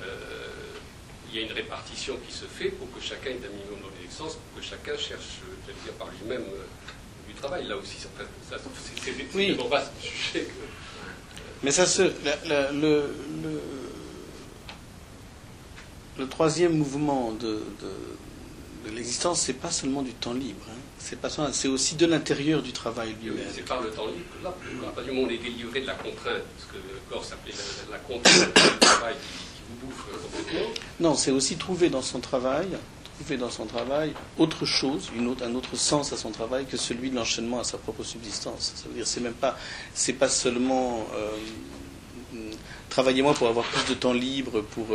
il 1.30 1.40
y 1.40 1.42
a 1.42 1.46
une 1.46 1.52
répartition 1.52 2.16
qui 2.26 2.32
se 2.32 2.44
fait 2.44 2.70
pour 2.70 2.90
que 2.92 3.00
chacun 3.00 3.30
ait 3.30 3.40
un 3.44 3.54
minimum 3.56 3.80
de 3.80 3.86
reconnaissance, 3.86 4.34
pour 4.34 4.60
que 4.60 4.66
chacun 4.66 4.96
cherche, 4.96 5.40
j'allais 5.66 5.78
dire, 5.84 5.92
par 5.94 6.08
lui-même 6.08 6.42
euh, 6.42 7.28
du 7.28 7.34
travail. 7.34 7.66
Là 7.66 7.76
aussi, 7.76 7.96
ça, 7.98 8.08
c'est 8.48 9.34
oui. 9.34 9.58
vaste 9.68 9.92
sujet 10.00 10.44
que 10.44 10.52
mais 11.62 11.70
ça 11.70 11.86
se, 11.86 12.02
le, 12.02 13.10
le, 16.18 16.28
troisième 16.28 16.76
mouvement 16.76 17.32
de, 17.32 17.62
de, 17.80 18.90
l'existence, 18.94 19.40
c'est 19.40 19.54
pas 19.54 19.70
seulement 19.70 20.02
du 20.02 20.12
temps 20.12 20.34
libre. 20.34 20.64
Hein. 20.68 20.78
C'est 20.98 21.18
pas 21.18 21.28
c'est 21.52 21.68
aussi 21.68 21.96
de 21.96 22.06
l'intérieur 22.06 22.62
du 22.62 22.72
travail 22.72 23.16
lui-même. 23.22 23.46
C'est 23.52 23.64
par 23.64 23.80
le 23.80 23.90
temps 23.90 24.06
libre. 24.06 24.20
Là, 24.44 24.54
à 24.86 24.92
partir 24.92 25.04
du 25.04 25.10
moment 25.10 25.28
où 25.28 25.30
on 25.30 25.34
est 25.34 25.38
délivré 25.38 25.80
de 25.80 25.86
la 25.86 25.94
contrainte, 25.94 26.42
ce 26.58 26.66
que 26.66 26.78
Corse 27.10 27.32
appelait 27.32 27.54
la, 27.90 27.96
la 27.96 27.98
contrainte 28.02 28.54
du 28.54 28.78
travail 28.78 29.14
qui, 29.14 29.55
Non, 31.00 31.14
c'est 31.14 31.30
aussi 31.30 31.56
trouver 31.56 31.90
dans 31.90 32.02
son 32.02 32.20
travail 32.20 32.68
trouver 33.18 33.38
dans 33.38 33.50
son 33.50 33.64
travail 33.64 34.12
autre 34.36 34.66
chose, 34.66 35.10
un 35.42 35.54
autre 35.54 35.74
sens 35.74 36.12
à 36.12 36.18
son 36.18 36.30
travail 36.32 36.66
que 36.66 36.76
celui 36.76 37.08
de 37.08 37.16
l'enchaînement 37.16 37.60
à 37.60 37.64
sa 37.64 37.78
propre 37.78 38.04
subsistance. 38.04 38.74
Ça 38.76 38.88
veut 38.88 38.94
dire 38.94 39.06
c'est 39.06 39.22
même 39.22 39.32
pas 39.32 39.56
c'est 39.94 40.12
pas 40.12 40.28
seulement 40.28 41.06
euh, 41.14 41.30
travailler 42.90 43.22
moins 43.22 43.32
pour 43.32 43.48
avoir 43.48 43.64
plus 43.64 43.88
de 43.88 43.98
temps 43.98 44.12
libre 44.12 44.60
pour 44.60 44.86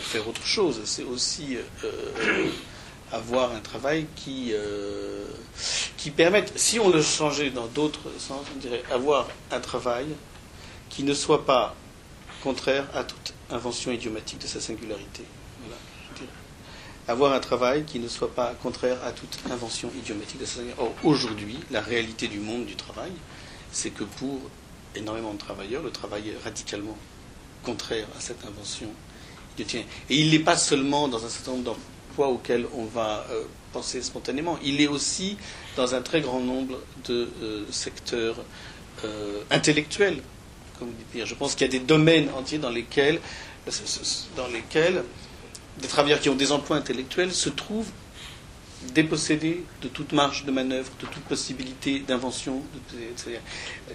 faire 0.00 0.26
autre 0.28 0.44
chose. 0.44 0.80
C'est 0.84 1.04
aussi 1.04 1.56
avoir 3.12 3.52
un 3.52 3.60
travail 3.60 4.06
qui, 4.16 4.52
qui 5.96 6.10
permette, 6.10 6.52
si 6.58 6.78
on 6.80 6.90
le 6.90 7.02
changeait 7.02 7.50
dans 7.50 7.66
d'autres 7.66 8.10
sens, 8.18 8.40
on 8.54 8.58
dirait 8.58 8.82
avoir 8.90 9.28
un 9.50 9.60
travail 9.60 10.06
qui 10.88 11.02
ne 11.04 11.14
soit 11.14 11.44
pas 11.46 11.74
contraire 12.42 12.86
à 12.94 13.04
toute 13.04 13.34
invention 13.50 13.92
idiomatique 13.92 14.40
de 14.40 14.46
sa 14.46 14.60
singularité. 14.60 15.24
Avoir 17.06 17.32
un 17.32 17.40
travail 17.40 17.84
qui 17.84 17.98
ne 18.00 18.08
soit 18.08 18.34
pas 18.34 18.54
contraire 18.62 18.98
à 19.02 19.12
toute 19.12 19.38
invention 19.50 19.90
idiomatique 19.98 20.38
de 20.40 20.44
sa 20.44 20.56
singularité. 20.56 20.82
Or, 20.82 20.92
aujourd'hui, 21.04 21.58
la 21.70 21.80
réalité 21.80 22.28
du 22.28 22.38
monde 22.38 22.66
du 22.66 22.76
travail, 22.76 23.12
c'est 23.72 23.90
que 23.90 24.04
pour 24.04 24.40
énormément 24.94 25.32
de 25.32 25.38
travailleurs, 25.38 25.82
le 25.82 25.90
travail 25.90 26.30
est 26.30 26.44
radicalement 26.44 26.96
contraire 27.64 28.06
à 28.16 28.20
cette 28.20 28.44
invention. 28.44 28.88
Et 29.58 29.64
il 30.10 30.30
n'est 30.30 30.38
pas 30.38 30.56
seulement 30.56 31.08
dans 31.08 31.24
un 31.24 31.28
certain 31.28 31.52
nombre 31.52 31.64
d'emplois 31.64 32.28
auxquels 32.28 32.66
on 32.74 32.84
va 32.84 33.26
euh, 33.30 33.42
penser 33.72 34.02
spontanément, 34.02 34.58
il 34.62 34.80
est 34.80 34.86
aussi 34.86 35.36
dans 35.76 35.94
un 35.94 36.02
très 36.02 36.20
grand 36.20 36.40
nombre 36.40 36.78
de 37.06 37.28
euh, 37.42 37.64
secteurs 37.70 38.36
euh, 39.04 39.40
intellectuels 39.50 40.20
je 41.14 41.34
pense 41.34 41.54
qu'il 41.54 41.66
y 41.66 41.70
a 41.70 41.72
des 41.72 41.84
domaines 41.84 42.28
entiers 42.36 42.58
dans 42.58 42.70
lesquels, 42.70 43.20
dans 44.36 44.48
lesquels 44.48 45.02
des 45.80 45.88
travailleurs 45.88 46.20
qui 46.20 46.28
ont 46.28 46.34
des 46.34 46.52
emplois 46.52 46.76
intellectuels 46.76 47.32
se 47.32 47.48
trouvent 47.48 47.90
dépossédés 48.94 49.64
de 49.82 49.88
toute 49.88 50.12
marge 50.12 50.44
de 50.44 50.52
manœuvre, 50.52 50.90
de 51.00 51.06
toute 51.06 51.24
possibilité 51.24 52.00
d'invention. 52.00 52.62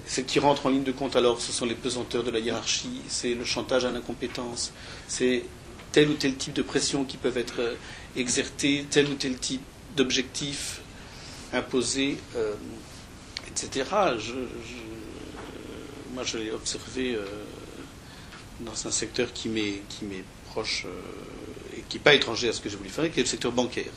Ce 0.08 0.22
qui 0.22 0.40
rentre 0.40 0.66
en 0.66 0.70
ligne 0.70 0.84
de 0.84 0.92
compte 0.92 1.16
alors, 1.16 1.40
ce 1.42 1.52
sont 1.52 1.66
les 1.66 1.76
pesanteurs 1.76 2.24
de 2.24 2.32
la 2.32 2.40
hiérarchie, 2.40 3.02
c'est 3.08 3.34
le 3.34 3.46
chantage 3.46 3.86
à 3.86 3.92
l'incompétence, 3.92 4.74
c'est 5.08 5.44
tel 5.92 6.10
ou 6.10 6.14
tel 6.14 6.36
type 6.36 6.54
de 6.54 6.62
pression 6.62 7.06
qui 7.06 7.18
peuvent 7.18 7.38
être 7.38 7.60
euh, 7.60 7.76
exertés, 8.16 8.86
tel 8.90 9.08
ou 9.08 9.14
tel 9.14 9.38
type 9.38 9.62
d'objectifs 9.96 10.82
imposés, 11.54 12.18
euh, 12.36 12.54
etc. 13.48 13.86
moi, 16.14 16.24
je 16.24 16.38
l'ai 16.38 16.52
observé 16.52 17.16
euh, 17.16 17.26
dans 18.60 18.88
un 18.88 18.92
secteur 18.92 19.34
qui 19.34 19.50
m'est, 19.50 19.82
proche 20.52 20.86
euh, 20.86 21.78
et 21.78 21.82
qui 21.90 21.98
n'est 21.98 22.04
pas 22.04 22.14
étranger 22.14 22.50
à 22.50 22.54
ce 22.54 22.62
que 22.62 22.70
j'ai 22.70 22.78
voulu 22.78 22.90
faire, 22.90 23.12
qui 23.12 23.20
est 23.20 23.24
le 23.24 23.30
secteur 23.30 23.52
bancaire. 23.52 23.92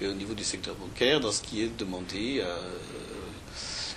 Et 0.00 0.06
au 0.06 0.12
niveau 0.12 0.34
du 0.34 0.44
secteur 0.44 0.74
bancaire, 0.74 1.20
dans 1.20 1.32
ce 1.32 1.42
qui 1.42 1.62
est 1.62 1.76
demandé, 1.76 2.40
euh, 2.40 2.56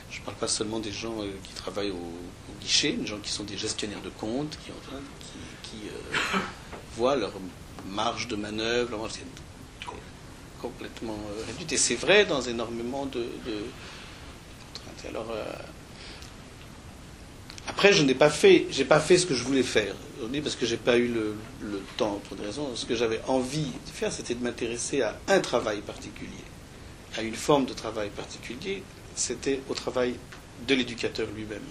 je 0.10 0.20
ne 0.20 0.26
parle 0.26 0.38
pas 0.38 0.48
seulement 0.48 0.80
des 0.80 0.92
gens 0.92 1.16
qui 1.44 1.54
travaillent 1.54 1.92
au, 1.92 2.14
guichet, 2.62 2.94
des 2.94 3.08
gens 3.08 3.20
qui 3.20 3.32
sont 3.32 3.44
des 3.44 3.58
gestionnaires 3.58 4.02
de 4.02 4.10
comptes, 4.10 4.58
qui, 4.66 4.72
voient 6.96 7.16
leur 7.16 7.34
marge 7.90 8.28
de 8.28 8.36
manœuvre, 8.36 8.92
leur 8.92 9.00
marge 9.00 9.14
complètement 10.62 11.18
réduite. 11.48 11.74
Et 11.74 11.78
c'est 11.78 11.96
vrai 11.96 12.26
dans 12.26 12.42
énormément 12.42 13.06
de, 13.06 13.26
contraintes. 14.74 15.10
Alors, 15.10 15.28
après, 17.74 17.92
je 17.92 18.04
n'ai 18.04 18.14
pas 18.14 18.30
fait, 18.30 18.68
j'ai 18.70 18.86
pas 18.86 19.00
fait 19.00 19.18
ce 19.18 19.26
que 19.26 19.34
je 19.34 19.44
voulais 19.44 19.64
faire 19.64 19.94
parce 20.42 20.56
que 20.56 20.66
j'ai 20.66 20.78
pas 20.78 20.98
eu 20.98 21.08
le, 21.08 21.36
temps 21.98 22.22
pour 22.28 22.38
des 22.38 22.46
raisons. 22.46 22.76
Ce 22.76 22.86
que 22.86 22.96
j'avais 22.96 23.20
envie 23.28 23.66
de 23.66 23.92
faire, 23.92 24.12
c'était 24.12 24.36
de 24.36 24.44
m'intéresser 24.44 25.02
à 25.02 25.18
un 25.28 25.40
travail 25.40 25.82
particulier, 25.82 26.44
à 27.18 27.22
une 27.22 27.36
forme 27.36 27.66
de 27.66 27.74
travail 27.74 28.10
particulier. 28.10 28.84
C'était 29.16 29.60
au 29.70 29.74
travail 29.74 30.16
de 30.68 30.76
l'éducateur 30.76 31.28
lui-même. 31.36 31.64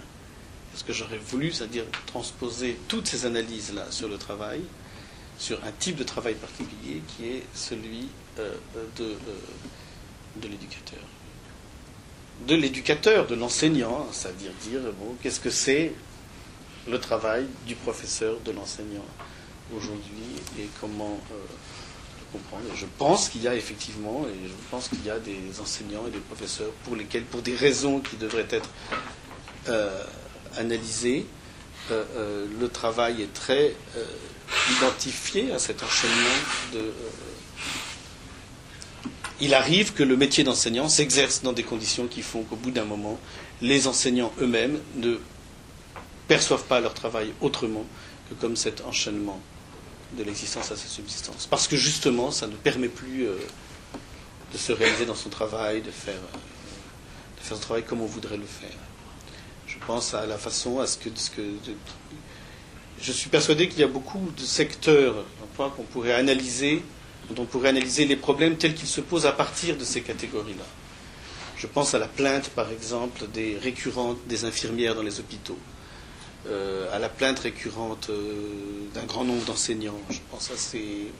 Ce 0.75 0.83
que 0.83 0.93
j'aurais 0.93 1.17
voulu, 1.17 1.51
c'est-à-dire 1.51 1.85
transposer 2.05 2.77
toutes 2.87 3.07
ces 3.07 3.25
analyses-là 3.25 3.87
sur 3.89 4.07
le 4.07 4.17
travail, 4.17 4.61
sur 5.37 5.63
un 5.65 5.71
type 5.71 5.95
de 5.95 6.03
travail 6.03 6.35
particulier 6.35 7.01
qui 7.07 7.25
est 7.27 7.43
celui 7.53 8.07
euh, 8.39 8.53
de, 8.97 9.03
euh, 9.03 9.15
de 10.37 10.47
l'éducateur 10.47 10.99
de 12.47 12.55
l'éducateur, 12.55 13.27
de 13.27 13.35
l'enseignant, 13.35 14.07
c'est-à-dire 14.11 14.51
dire, 14.61 14.81
bon, 14.99 15.15
qu'est-ce 15.21 15.39
que 15.39 15.49
c'est 15.49 15.93
le 16.89 16.99
travail 16.99 17.45
du 17.65 17.75
professeur, 17.75 18.35
de 18.45 18.51
l'enseignant 18.51 19.05
aujourd'hui 19.75 20.25
et 20.59 20.67
comment 20.81 21.19
euh, 21.31 21.35
le 22.19 22.39
comprendre. 22.39 22.63
je 22.75 22.85
pense 22.97 23.29
qu'il 23.29 23.43
y 23.43 23.47
a 23.47 23.55
effectivement, 23.55 24.25
et 24.27 24.47
je 24.47 24.53
pense 24.69 24.89
qu'il 24.89 25.03
y 25.05 25.09
a 25.09 25.19
des 25.19 25.39
enseignants 25.61 26.05
et 26.07 26.11
des 26.11 26.19
professeurs 26.19 26.71
pour 26.83 26.95
lesquels, 26.95 27.23
pour 27.23 27.41
des 27.41 27.55
raisons 27.55 27.99
qui 28.01 28.17
devraient 28.17 28.47
être 28.49 28.69
euh, 29.69 30.03
analysées, 30.57 31.25
euh, 31.91 32.45
le 32.59 32.67
travail 32.69 33.21
est 33.21 33.33
très 33.33 33.73
identifié 34.77 35.51
à 35.51 35.59
cet 35.59 35.83
enchaînement 35.83 36.39
de 36.73 36.91
il 39.41 39.53
arrive 39.53 39.93
que 39.93 40.03
le 40.03 40.15
métier 40.15 40.43
d'enseignant 40.43 40.89
s'exerce 40.89 41.41
dans 41.41 41.53
des 41.53 41.63
conditions 41.63 42.07
qui 42.07 42.21
font 42.21 42.43
qu'au 42.43 42.55
bout 42.55 42.71
d'un 42.71 42.85
moment, 42.85 43.19
les 43.61 43.87
enseignants 43.87 44.31
eux-mêmes 44.41 44.79
ne 44.95 45.17
perçoivent 46.27 46.65
pas 46.65 46.79
leur 46.79 46.93
travail 46.93 47.33
autrement 47.41 47.85
que 48.29 48.35
comme 48.35 48.55
cet 48.55 48.81
enchaînement 48.81 49.39
de 50.17 50.23
l'existence 50.23 50.71
à 50.71 50.75
sa 50.75 50.87
subsistance. 50.87 51.47
Parce 51.47 51.67
que 51.67 51.75
justement, 51.75 52.31
ça 52.31 52.47
ne 52.47 52.55
permet 52.55 52.87
plus 52.87 53.25
euh, 53.27 53.35
de 54.53 54.57
se 54.57 54.71
réaliser 54.71 55.05
dans 55.05 55.15
son 55.15 55.29
travail, 55.29 55.81
de 55.81 55.91
faire, 55.91 56.13
euh, 56.13 56.37
de 57.37 57.43
faire 57.43 57.57
son 57.57 57.63
travail 57.63 57.83
comme 57.83 58.01
on 58.01 58.05
voudrait 58.05 58.37
le 58.37 58.45
faire. 58.45 58.77
Je 59.67 59.77
pense 59.85 60.13
à 60.13 60.25
la 60.27 60.37
façon, 60.37 60.79
à 60.79 60.87
ce 60.87 60.97
je 63.01 63.11
suis 63.11 63.29
persuadé 63.29 63.67
qu'il 63.67 63.79
y 63.79 63.83
a 63.83 63.87
beaucoup 63.87 64.31
de 64.37 64.43
secteurs 64.43 65.25
qu'on 65.57 65.83
pourrait 65.83 66.13
analyser 66.13 66.81
on 67.37 67.45
pourrait 67.45 67.69
analyser 67.69 68.05
les 68.05 68.15
problèmes 68.15 68.57
tels 68.57 68.73
qu'ils 68.73 68.87
se 68.87 69.01
posent 69.01 69.25
à 69.25 69.31
partir 69.31 69.77
de 69.77 69.83
ces 69.83 70.01
catégories-là. 70.01 70.65
Je 71.57 71.67
pense 71.67 71.93
à 71.93 71.99
la 71.99 72.07
plainte, 72.07 72.49
par 72.49 72.69
exemple, 72.71 73.25
des 73.27 73.57
récurrentes 73.57 74.17
des 74.27 74.45
infirmières 74.45 74.95
dans 74.95 75.03
les 75.03 75.19
hôpitaux, 75.19 75.57
euh, 76.47 76.93
à 76.93 76.99
la 76.99 77.09
plainte 77.09 77.39
récurrente 77.39 78.07
euh, 78.09 78.87
d'un 78.93 79.05
grand 79.05 79.23
nombre 79.23 79.45
d'enseignants. 79.45 79.99
Je 80.09 80.19
pense 80.29 80.51
à 80.51 80.57
ces, 80.57 81.11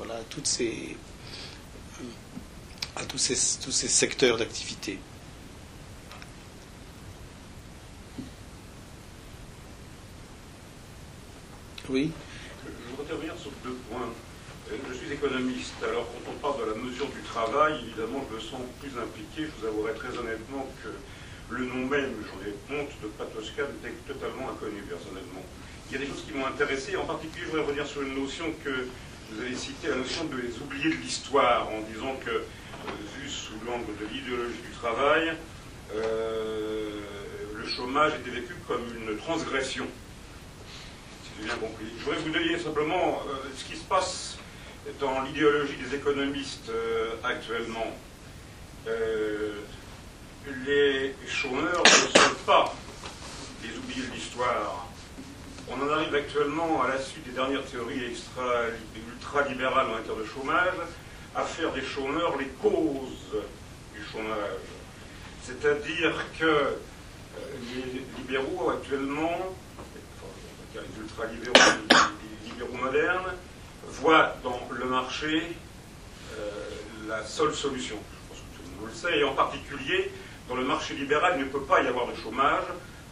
à 2.95 3.05
tous 3.05 3.17
ces, 3.17 3.37
secteurs 3.87 4.37
d'activité. 4.37 4.99
Oui 11.89 12.11
sur 13.37 13.51
deux 13.63 13.75
points 13.89 14.09
je 14.89 14.93
suis 14.93 15.12
alors 15.83 16.07
quand 16.11 16.31
on 16.31 16.37
parle 16.39 16.67
de 16.67 16.71
la 16.73 16.77
mesure 16.83 17.07
du 17.07 17.21
travail, 17.21 17.79
évidemment, 17.85 18.25
je 18.29 18.35
me 18.35 18.41
sens 18.41 18.59
plus 18.81 18.91
impliqué. 18.99 19.47
Je 19.47 19.61
vous 19.61 19.67
avouerai 19.67 19.93
très 19.93 20.17
honnêtement 20.17 20.67
que 20.83 20.89
le 21.53 21.65
nom 21.65 21.87
même, 21.87 22.11
j'en 22.27 22.39
ai 22.43 22.53
honte 22.75 22.91
de 23.01 23.07
Patoscan, 23.07 23.63
était 23.79 23.95
totalement 24.07 24.49
inconnu 24.51 24.81
personnellement. 24.81 25.43
Il 25.87 25.93
y 25.93 25.95
a 25.95 26.05
des 26.05 26.07
choses 26.07 26.25
qui 26.27 26.37
m'ont 26.37 26.45
intéressé, 26.45 26.97
en 26.97 27.05
particulier, 27.05 27.45
je 27.45 27.51
voudrais 27.51 27.65
revenir 27.65 27.87
sur 27.87 28.01
une 28.01 28.19
notion 28.19 28.45
que 28.63 28.87
vous 29.31 29.41
avez 29.41 29.55
citée, 29.55 29.87
la 29.87 29.97
notion 29.97 30.25
de 30.25 30.37
les 30.37 30.57
oubliés 30.59 30.89
de 30.89 31.01
l'histoire, 31.01 31.69
en 31.69 31.81
disant 31.81 32.15
que, 32.25 32.31
euh, 32.31 32.91
vu 33.15 33.29
sous 33.29 33.53
l'angle 33.65 33.95
de 33.99 34.05
l'idéologie 34.11 34.59
du 34.59 34.75
travail, 34.75 35.33
euh, 35.95 36.99
le 37.55 37.67
chômage 37.67 38.13
était 38.19 38.31
vécu 38.31 38.55
comme 38.67 38.83
une 38.99 39.15
transgression. 39.17 39.87
Si 41.23 41.31
j'ai 41.39 41.45
bien 41.45 41.55
compris. 41.55 41.85
Je 41.99 42.03
voudrais 42.03 42.19
vous 42.19 42.29
donner 42.31 42.59
simplement 42.59 43.21
euh, 43.29 43.49
ce 43.55 43.63
qui 43.63 43.77
se 43.77 43.83
passe 43.83 44.37
dans 44.99 45.21
l'idéologie 45.21 45.77
des 45.77 45.95
économistes 45.95 46.69
euh, 46.69 47.11
actuellement, 47.23 47.95
euh, 48.87 49.53
les 50.65 51.15
chômeurs 51.27 51.83
ne 51.83 52.19
sont 52.19 52.35
pas 52.45 52.73
les 53.63 53.77
oubliés 53.77 54.07
de 54.07 54.13
l'histoire. 54.13 54.87
On 55.69 55.81
en 55.81 55.89
arrive 55.89 56.13
actuellement, 56.13 56.83
à 56.83 56.89
la 56.89 56.99
suite 56.99 57.25
des 57.25 57.31
dernières 57.31 57.63
théories 57.63 58.13
ultra-libérales 59.07 59.87
en 59.87 59.95
matière 59.95 60.17
de 60.17 60.25
chômage, 60.25 60.73
à 61.33 61.43
faire 61.43 61.71
des 61.71 61.81
chômeurs 61.81 62.37
les 62.37 62.47
causes 62.61 63.41
du 63.93 64.03
chômage. 64.11 64.59
C'est-à-dire 65.43 66.25
que 66.37 66.45
euh, 66.45 66.75
les 67.73 68.01
libéraux 68.17 68.71
actuellement, 68.71 69.55
enfin, 69.79 70.81
les 70.81 71.01
ultra-libéraux, 71.01 71.53
les 71.55 72.49
libéraux 72.49 72.83
modernes, 72.83 73.33
voit 73.93 74.35
dans 74.43 74.59
le 74.71 74.85
marché 74.85 75.55
euh, 76.33 76.49
la 77.07 77.23
seule 77.23 77.53
solution. 77.53 77.97
Je 77.97 78.29
pense 78.29 78.37
que 78.39 78.57
tout 78.57 78.63
le 78.63 78.81
monde 78.81 78.89
le 78.89 78.95
sait, 78.95 79.19
et 79.19 79.23
en 79.23 79.33
particulier, 79.33 80.11
dans 80.49 80.55
le 80.55 80.65
marché 80.65 80.95
libéral, 80.95 81.33
il 81.37 81.45
ne 81.45 81.49
peut 81.49 81.61
pas 81.61 81.81
y 81.81 81.87
avoir 81.87 82.07
de 82.07 82.15
chômage 82.15 82.65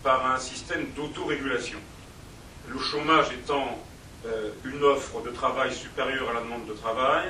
par 0.03 0.25
un 0.25 0.37
système 0.37 0.87
d'autorégulation. 0.95 1.77
Le 2.67 2.79
chômage 2.79 3.27
étant 3.31 3.79
euh, 4.25 4.49
une 4.65 4.83
offre 4.83 5.21
de 5.21 5.29
travail 5.29 5.73
supérieure 5.73 6.29
à 6.29 6.33
la 6.33 6.41
demande 6.41 6.65
de 6.65 6.73
travail, 6.73 7.29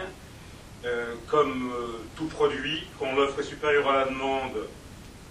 euh, 0.85 1.13
comme 1.27 1.71
tout 2.15 2.25
produit, 2.25 2.87
quand 2.99 3.13
l'offre 3.15 3.39
est 3.39 3.43
supérieure 3.43 3.89
à 3.89 3.97
la 3.97 4.05
demande, 4.05 4.65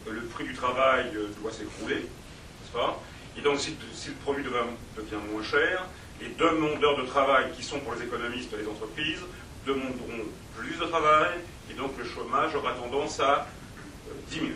le 0.08 0.20
prix 0.22 0.44
du 0.44 0.54
travail 0.54 1.10
doit 1.40 1.50
s'écrouler, 1.50 1.96
n'est-ce 1.96 3.38
Et 3.38 3.42
donc, 3.42 3.58
si, 3.58 3.76
le 4.08 4.14
produit 4.22 4.44
devient 4.44 5.18
moins 5.32 5.42
cher, 5.42 5.86
les 6.20 6.28
demandeurs 6.28 6.96
de 6.96 7.06
travail, 7.06 7.50
qui 7.56 7.62
sont 7.62 7.80
pour 7.80 7.94
les 7.94 8.02
économistes 8.02 8.52
les 8.58 8.66
entreprises, 8.66 9.22
demanderont 9.66 10.24
plus 10.56 10.76
de 10.76 10.84
travail, 10.84 11.38
et 11.70 11.74
donc 11.74 11.92
le 11.98 12.04
chômage 12.04 12.54
aura 12.54 12.72
tendance 12.72 13.20
à 13.20 13.46
euh, 14.08 14.12
diminuer. 14.30 14.54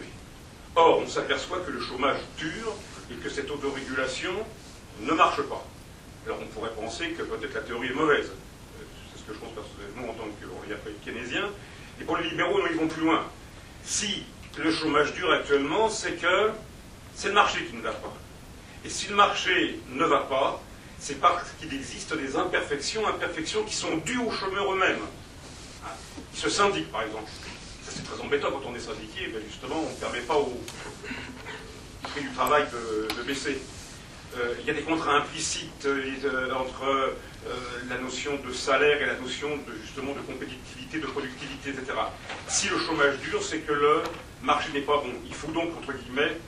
Or, 0.76 0.98
on 0.98 1.06
s'aperçoit 1.06 1.60
que 1.60 1.70
le 1.70 1.80
chômage 1.80 2.18
dure 2.36 2.74
et 3.10 3.14
que 3.14 3.28
cette 3.28 3.50
autorégulation 3.50 4.32
ne 5.00 5.12
marche 5.12 5.42
pas. 5.42 5.64
Alors 6.26 6.38
on 6.42 6.46
pourrait 6.46 6.72
penser 6.72 7.10
que 7.10 7.22
peut-être 7.22 7.54
la 7.54 7.60
théorie 7.60 7.88
est 7.88 7.94
mauvaise. 7.94 8.26
Euh, 8.26 8.84
C'est 9.12 9.20
ce 9.20 9.24
que 9.24 9.34
je 9.34 9.38
pense 9.38 9.52
personnellement 9.52 10.10
en 10.10 10.14
tant 10.14 10.24
que 10.24 11.04
keynésien. 11.04 11.48
Et 12.00 12.04
pour 12.04 12.16
les 12.16 12.28
libéraux, 12.28 12.58
non, 12.58 12.66
ils 12.70 12.76
vont 12.76 12.88
plus 12.88 13.02
loin. 13.02 13.24
Si 13.84 14.24
le 14.58 14.70
chômage 14.70 15.14
dure 15.14 15.30
actuellement, 15.32 15.88
c'est 15.88 16.12
que 16.12 16.50
c'est 17.14 17.28
le 17.28 17.34
marché 17.34 17.64
qui 17.66 17.76
ne 17.76 17.82
va 17.82 17.92
pas. 17.92 18.14
Et 18.84 18.88
si 18.88 19.08
le 19.08 19.16
marché 19.16 19.80
ne 19.90 20.04
va 20.04 20.20
pas, 20.20 20.62
c'est 21.04 21.20
parce 21.20 21.50
qu'il 21.60 21.72
existe 21.74 22.16
des 22.16 22.34
imperfections, 22.34 23.06
imperfections 23.06 23.62
qui 23.64 23.74
sont 23.74 23.98
dues 23.98 24.20
aux 24.20 24.30
chômeurs 24.30 24.72
eux-mêmes. 24.72 25.02
Hein, 25.84 25.90
Ils 26.32 26.40
se 26.40 26.48
syndiquent, 26.48 26.90
par 26.90 27.02
exemple. 27.02 27.30
C'est 27.86 28.04
très 28.04 28.18
embêtant 28.22 28.50
quand 28.50 28.62
on 28.66 28.74
est 28.74 28.80
syndiqué, 28.80 29.28
ben 29.28 29.42
justement, 29.46 29.84
on 29.86 29.90
ne 29.90 29.96
permet 29.96 30.20
pas 30.20 30.36
au 30.38 30.58
prix 32.04 32.22
du 32.22 32.30
travail 32.30 32.64
de, 32.72 33.22
baisser. 33.22 33.60
Euh, 34.38 34.54
il 34.60 34.66
y 34.66 34.70
a 34.70 34.72
des 34.72 34.80
contrats 34.80 35.16
implicites 35.16 35.84
euh, 35.84 36.54
entre 36.54 36.84
euh, 36.84 37.12
la 37.90 37.98
notion 37.98 38.38
de 38.42 38.50
salaire 38.54 39.02
et 39.02 39.06
la 39.06 39.18
notion 39.18 39.50
de, 39.58 39.74
justement 39.82 40.14
de 40.14 40.20
compétitivité, 40.20 41.00
de 41.00 41.06
productivité, 41.06 41.68
etc. 41.68 41.98
Si 42.48 42.70
le 42.70 42.78
chômage 42.78 43.18
dure, 43.18 43.42
c'est 43.42 43.58
que 43.58 43.74
le 43.74 44.02
marché 44.42 44.72
n'est 44.72 44.80
pas 44.80 44.96
bon. 44.96 45.12
Il 45.26 45.34
faut 45.34 45.52
donc, 45.52 45.68
entre 45.76 45.92
guillemets, 45.92 46.38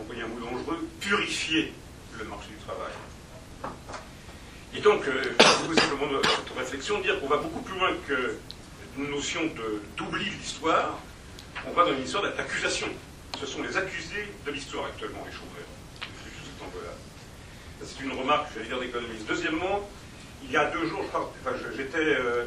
employer 0.00 0.22
un 0.22 0.26
mot 0.26 0.40
dangereux, 0.40 0.88
purifier 0.98 1.72
le 2.18 2.24
marché 2.24 2.48
du 2.48 2.64
travail. 2.64 2.90
Et 4.76 4.80
donc, 4.80 5.06
euh, 5.08 5.22
je 5.40 5.66
vous 5.66 5.74
simplement 5.74 6.20
cette 6.22 6.56
réflexion, 6.56 7.00
dire 7.00 7.18
qu'on 7.20 7.26
va 7.28 7.38
beaucoup 7.38 7.60
plus 7.62 7.78
loin 7.78 7.90
qu'une 8.06 9.10
notion 9.10 9.42
de- 9.44 9.82
d'oubli 9.96 10.24
de 10.26 10.30
l'histoire, 10.36 10.98
on 11.66 11.72
va 11.72 11.84
dans 11.84 11.92
une 11.92 12.04
histoire 12.04 12.22
d'accusation. 12.22 12.86
Ce 13.40 13.46
sont 13.46 13.62
les 13.62 13.76
accusés 13.76 14.28
de 14.46 14.50
l'histoire 14.52 14.86
actuellement, 14.86 15.24
les 15.26 15.32
chômeurs. 15.32 15.66
C'est 17.82 18.04
une 18.04 18.12
remarque, 18.12 18.48
j'allais 18.54 18.66
dire, 18.68 18.78
d'économiste. 18.78 19.26
Deuxièmement, 19.26 19.88
il 20.44 20.52
y 20.52 20.56
a 20.56 20.70
deux 20.70 20.86
jours, 20.86 21.04
j'étais 21.76 21.96
euh, 21.98 22.44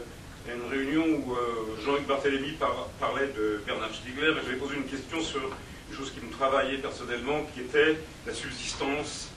à 0.49 0.53
une 0.53 0.69
réunion 0.71 1.05
où 1.25 1.33
euh, 1.33 1.75
Jean-Luc 1.83 2.05
Barthélémy 2.07 2.51
par- 2.53 2.87
parlait 2.99 3.27
de 3.27 3.61
Bernard 3.65 3.93
Stiegler, 3.93 4.31
et 4.31 4.45
j'avais 4.45 4.57
posé 4.57 4.75
une 4.75 4.85
question 4.85 5.21
sur 5.21 5.41
une 5.89 5.97
chose 5.97 6.11
qui 6.11 6.23
me 6.25 6.31
travaillait 6.31 6.77
personnellement, 6.77 7.43
qui 7.53 7.61
était 7.61 7.97
la 8.25 8.33
subsistance, 8.33 9.29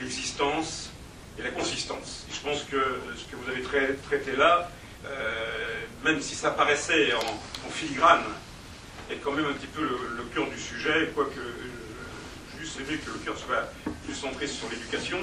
l'existence 0.00 0.90
et 1.38 1.42
la 1.42 1.50
consistance. 1.50 2.26
Je 2.30 2.40
pense 2.40 2.64
que 2.64 2.76
ce 3.16 3.24
que 3.30 3.36
vous 3.36 3.48
avez 3.50 3.62
trai- 3.62 3.96
traité 4.08 4.36
là, 4.36 4.70
euh, 5.06 5.84
même 6.04 6.20
si 6.20 6.34
ça 6.34 6.50
paraissait 6.50 7.12
en, 7.14 7.70
filigrane, 7.70 8.24
est 9.10 9.16
quand 9.16 9.32
même 9.32 9.46
un 9.46 9.52
petit 9.54 9.66
peu 9.66 9.82
le, 9.82 10.22
cœur 10.34 10.46
du 10.48 10.58
sujet, 10.58 11.10
quoique 11.14 11.38
euh, 11.38 11.52
juste 12.60 12.78
aimé 12.80 12.98
que 13.04 13.10
le 13.10 13.18
cœur 13.24 13.36
soit 13.38 13.70
plus 14.04 14.14
centré 14.14 14.46
sur 14.46 14.68
l'éducation. 14.70 15.18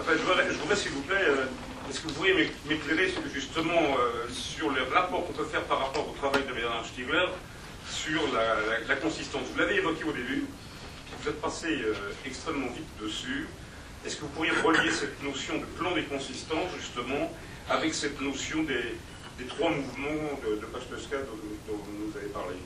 Enfin, 0.00 0.12
je 0.16 0.22
voudrais, 0.22 0.76
s'il 0.76 0.90
vous 0.92 1.02
plaît, 1.02 1.22
euh, 1.28 1.44
est-ce 1.90 2.00
que 2.00 2.08
vous 2.08 2.14
pourriez 2.14 2.34
m'é- 2.34 2.52
m'éclairer 2.68 3.12
justement 3.32 3.80
euh, 3.98 4.28
sur 4.30 4.70
le 4.70 4.82
rapport 4.92 5.26
qu'on 5.26 5.32
peut 5.32 5.44
faire 5.44 5.62
par 5.64 5.78
rapport 5.78 6.08
au 6.08 6.12
travail 6.14 6.42
de 6.48 6.52
Bernard 6.52 6.86
Stiegler 6.86 7.26
sur 7.90 8.22
la, 8.32 8.78
la- 8.88 8.96
consistance 8.96 9.42
Vous 9.52 9.58
l'avez 9.58 9.76
évoqué 9.76 10.04
au 10.04 10.12
début, 10.12 10.44
vous 11.20 11.28
êtes 11.28 11.40
passé 11.40 11.68
extrêmement 12.24 12.68
vite 12.68 12.88
dessus. 13.00 13.46
Est-ce 14.04 14.16
que 14.16 14.22
vous 14.22 14.28
pourriez 14.28 14.50
relier 14.50 14.90
cette 14.90 15.22
notion 15.22 15.54
de 15.58 15.64
plan 15.78 15.94
des 15.94 16.02
consistances, 16.04 16.70
justement, 16.78 17.30
avec 17.70 17.94
cette 17.94 18.20
notion 18.20 18.62
des, 18.64 18.96
des 19.38 19.44
trois 19.48 19.70
mouvements 19.70 20.38
de, 20.44 20.56
de 20.56 20.60
dont, 20.60 21.68
dont 21.68 21.78
vous 21.78 22.06
nous 22.06 22.16
avez 22.16 22.28
parlé? 22.28 22.56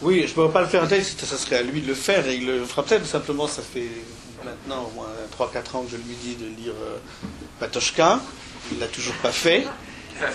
Oui, 0.00 0.22
je 0.22 0.28
ne 0.28 0.34
pourrais 0.34 0.52
pas 0.52 0.62
le 0.62 0.66
faire 0.68 0.82
en 0.82 0.88
texte, 0.88 1.24
ça 1.24 1.36
serait 1.36 1.58
à 1.58 1.62
lui 1.62 1.80
de 1.80 1.86
le 1.86 1.94
faire, 1.94 2.26
et 2.26 2.34
il 2.34 2.46
le 2.46 2.64
fera 2.64 2.82
peut-être, 2.82 3.06
simplement 3.06 3.46
ça 3.46 3.62
fait 3.62 3.88
maintenant 4.44 4.90
au 4.90 4.90
moins 4.94 5.08
3-4 5.38 5.76
ans 5.76 5.82
que 5.82 5.92
je 5.92 5.96
lui 5.96 6.14
dis 6.22 6.34
de 6.34 6.46
lire 6.46 6.72
euh, 6.82 6.96
Patochka, 7.60 8.20
il 8.72 8.78
l'a 8.80 8.88
toujours 8.88 9.14
pas 9.16 9.30
fait, 9.30 9.64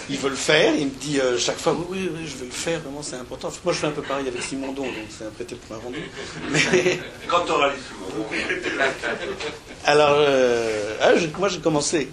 il 0.09 0.17
veut 0.17 0.29
le 0.29 0.35
faire, 0.35 0.73
il 0.75 0.85
me 0.85 0.91
dit 0.91 1.19
euh, 1.19 1.37
chaque 1.37 1.57
fois, 1.57 1.73
oui, 1.73 1.85
oui, 1.89 2.09
oui, 2.15 2.27
je 2.27 2.37
vais 2.37 2.45
le 2.45 2.51
faire, 2.51 2.79
vraiment 2.79 3.01
c'est 3.01 3.17
important. 3.17 3.51
Moi 3.65 3.73
je 3.73 3.79
fais 3.79 3.87
un 3.87 3.91
peu 3.91 4.01
pareil 4.01 4.27
avec 4.27 4.41
Simondon, 4.41 4.83
donc 4.83 4.93
c'est 5.09 5.25
un 5.25 5.31
prêté 5.31 5.55
pour 5.55 5.75
un 5.75 5.79
rendu. 5.79 6.09
Mais, 6.49 6.99
Quand 7.27 7.43
on 7.47 7.51
aura 7.51 7.67
les 7.69 7.75
sous. 7.75 7.95
Alors, 9.87 10.15
euh, 10.19 10.95
ah, 11.01 11.11
moi 11.39 11.49
j'ai 11.49 11.59
commencé. 11.59 12.07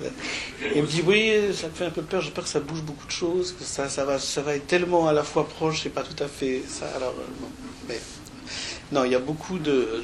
Il 0.74 0.82
me 0.82 0.86
dit, 0.86 1.02
oui, 1.06 1.32
ça 1.52 1.66
me 1.68 1.72
fait 1.74 1.84
un 1.86 1.90
peu 1.90 2.02
peur, 2.02 2.20
j'ai 2.22 2.30
peur 2.30 2.44
que 2.44 2.51
ça 2.51 2.60
bouge 2.60 2.80
beaucoup 2.82 3.06
de 3.06 3.10
choses, 3.12 3.52
que 3.52 3.64
ça, 3.64 3.88
ça, 3.88 4.05
va, 4.05 4.18
ça 4.18 4.40
va 4.42 4.55
être 4.55 4.66
tellement 4.66 5.06
à 5.09 5.12
la 5.12 5.22
fois 5.24 5.46
proche, 5.46 5.82
c'est 5.82 5.90
pas 5.90 6.02
tout 6.02 6.22
à 6.22 6.28
fait 6.28 6.62
ça. 6.68 6.86
Alors, 6.96 7.10
euh, 7.18 7.24
bon, 7.40 7.48
mais 7.88 8.01
non, 8.92 9.05
il 9.05 9.12
y 9.12 9.14
a 9.14 9.18
beaucoup 9.18 9.59
de. 9.59 10.02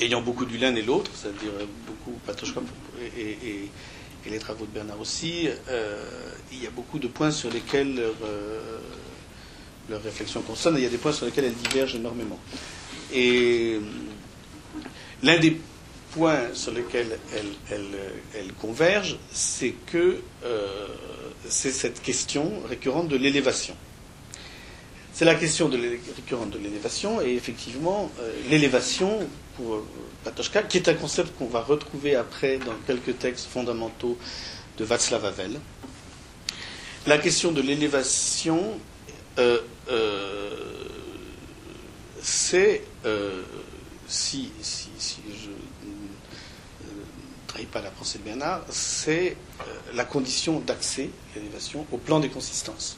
Ayant 0.00 0.22
beaucoup 0.22 0.44
du 0.46 0.56
l'un 0.58 0.74
et 0.76 0.82
l'autre, 0.82 1.10
c'est-à-dire 1.14 1.52
beaucoup 1.86 2.18
Patochka 2.26 2.60
et, 3.16 3.20
et- 3.20 3.38
et- 3.48 3.70
et 4.26 4.30
les 4.30 4.38
travaux 4.38 4.64
de 4.66 4.70
Bernard 4.70 5.00
aussi, 5.00 5.48
euh, 5.68 6.04
il 6.52 6.62
y 6.62 6.66
a 6.66 6.70
beaucoup 6.70 6.98
de 6.98 7.06
points 7.06 7.30
sur 7.30 7.50
lesquels 7.50 7.94
leur, 7.96 8.14
euh, 8.24 8.78
leur 9.90 10.02
réflexion 10.02 10.40
consonne, 10.42 10.76
et 10.76 10.80
il 10.80 10.84
y 10.84 10.86
a 10.86 10.90
des 10.90 10.98
points 10.98 11.12
sur 11.12 11.26
lesquels 11.26 11.44
elles 11.44 11.54
divergent 11.54 11.96
énormément. 11.96 12.38
Et 13.12 13.78
l'un 15.22 15.38
des 15.38 15.56
points 16.12 16.54
sur 16.54 16.72
lesquels 16.72 17.18
elles 17.70 18.52
convergent, 18.60 19.16
c'est 19.32 19.74
que 19.86 20.20
euh, 20.44 20.86
c'est 21.48 21.70
cette 21.72 22.02
question 22.02 22.50
récurrente 22.68 23.08
de 23.08 23.16
l'élévation. 23.16 23.74
C'est 25.12 25.24
la 25.24 25.34
question 25.34 25.68
de 25.68 25.76
récurrente 26.16 26.50
de 26.50 26.58
l'élévation, 26.58 27.20
et 27.20 27.34
effectivement, 27.34 28.10
euh, 28.20 28.32
l'élévation, 28.48 29.18
pour 29.56 29.74
euh, 29.74 29.84
Patochka, 30.24 30.62
qui 30.62 30.78
est 30.78 30.88
un 30.88 30.94
concept 30.94 31.36
qu'on 31.36 31.46
va 31.46 31.60
retrouver 31.60 32.14
après 32.14 32.58
dans 32.58 32.74
quelques 32.86 33.18
textes 33.18 33.46
fondamentaux 33.46 34.16
de 34.78 34.84
Václav 34.84 35.24
Havel, 35.24 35.58
la 37.06 37.18
question 37.18 37.52
de 37.52 37.60
l'élévation, 37.60 38.78
c'est, 42.22 42.82
euh, 43.04 43.42
si, 44.06 44.50
je 44.66 45.50
ne 45.50 45.54
trahis 47.46 47.66
pas 47.66 47.80
la 47.80 47.90
pensée 47.90 48.18
de 48.18 48.24
Bernard, 48.24 48.62
c'est 48.70 49.36
euh, 49.60 49.64
la 49.94 50.04
condition 50.04 50.60
d'accès, 50.60 51.10
l'élévation, 51.34 51.86
au 51.92 51.98
plan 51.98 52.20
des 52.20 52.28
consistances. 52.28 52.96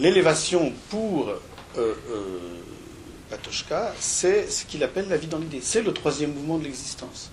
L'élévation 0.00 0.72
pour 0.90 1.28
euh, 1.28 1.38
euh, 1.78 2.60
Patochka, 3.30 3.94
c'est 4.00 4.50
ce 4.50 4.64
qu'il 4.64 4.82
appelle 4.82 5.08
la 5.08 5.16
vie 5.16 5.28
dans 5.28 5.38
l'idée. 5.38 5.60
C'est 5.62 5.82
le 5.82 5.92
troisième 5.92 6.34
mouvement 6.34 6.58
de 6.58 6.64
l'existence. 6.64 7.30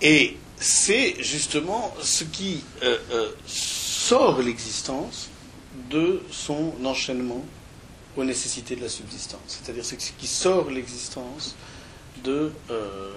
Et 0.00 0.36
c'est 0.58 1.16
justement 1.22 1.94
ce 2.00 2.24
qui 2.24 2.62
euh, 2.82 2.98
euh, 3.10 3.30
sort 4.08 4.40
l'existence 4.40 5.28
de 5.90 6.22
son 6.30 6.72
enchaînement 6.84 7.44
aux 8.16 8.22
nécessités 8.22 8.76
de 8.76 8.82
la 8.82 8.88
subsistance. 8.88 9.40
C'est-à-dire 9.48 9.84
c'est 9.84 10.00
ce 10.00 10.12
qui 10.12 10.28
sort 10.28 10.70
l'existence 10.70 11.56
de, 12.22 12.52
euh, 12.70 13.10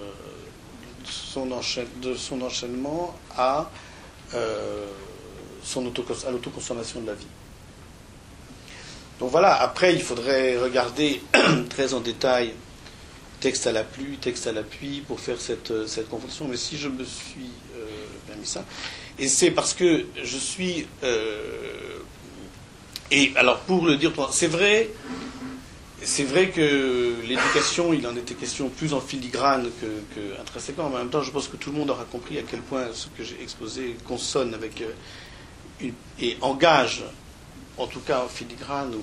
son 1.04 1.52
enchaînement 1.52 3.16
à, 3.36 3.70
euh, 4.34 4.86
à 6.26 6.30
l'autoconsommation 6.32 7.02
de 7.02 7.06
la 7.06 7.14
vie. 7.14 7.26
Donc 9.20 9.30
voilà, 9.30 9.54
après 9.62 9.94
il 9.94 10.02
faudrait 10.02 10.58
regarder 10.58 11.22
très 11.70 11.94
en 11.94 12.00
détail 12.00 12.52
texte 13.38 13.68
à 13.68 13.72
la 13.72 13.84
pluie, 13.84 14.16
texte 14.16 14.48
à 14.48 14.52
l'appui 14.52 15.02
pour 15.06 15.20
faire 15.20 15.40
cette, 15.40 15.86
cette 15.86 16.08
confonction, 16.08 16.48
mais 16.48 16.56
si 16.56 16.76
je 16.76 16.88
me 16.88 17.04
suis 17.04 17.50
euh, 17.76 17.86
permis 18.26 18.46
ça, 18.46 18.64
et 19.20 19.28
c'est 19.28 19.50
parce 19.50 19.74
que 19.74 20.06
je 20.22 20.36
suis. 20.38 20.86
euh, 21.04 21.98
et 23.10 23.32
alors 23.36 23.58
pour 23.60 23.84
le 23.84 23.96
dire, 23.96 24.12
c'est 24.32 24.46
vrai, 24.46 24.88
c'est 26.02 26.24
vrai 26.24 26.48
que 26.48 27.16
l'éducation, 27.28 27.92
il 27.92 28.06
en 28.06 28.16
était 28.16 28.34
question 28.34 28.70
plus 28.70 28.94
en 28.94 29.00
filigrane 29.00 29.68
que, 29.80 30.80
en 30.80 30.88
même 30.90 31.10
temps, 31.10 31.22
je 31.22 31.30
pense 31.30 31.48
que 31.48 31.56
tout 31.56 31.70
le 31.70 31.78
monde 31.78 31.90
aura 31.90 32.04
compris 32.04 32.38
à 32.38 32.42
quel 32.42 32.60
point 32.60 32.86
ce 32.94 33.08
que 33.08 33.22
j'ai 33.22 33.38
exposé 33.42 33.94
consonne 34.06 34.54
avec 34.54 34.80
euh, 34.80 34.90
une- 35.80 35.92
et 36.20 36.36
engage, 36.40 37.02
en 37.76 37.86
tout 37.86 38.00
cas 38.00 38.22
en 38.24 38.28
filigrane, 38.28 38.94
ou, 38.94 39.00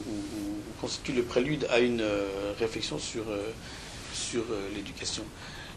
constitue 0.81 1.11
le 1.13 1.23
prélude 1.23 1.67
à 1.71 1.79
une 1.79 2.01
euh, 2.01 2.53
réflexion 2.59 2.97
sur, 2.99 3.23
sur 4.13 4.43
l'éducation. 4.75 5.23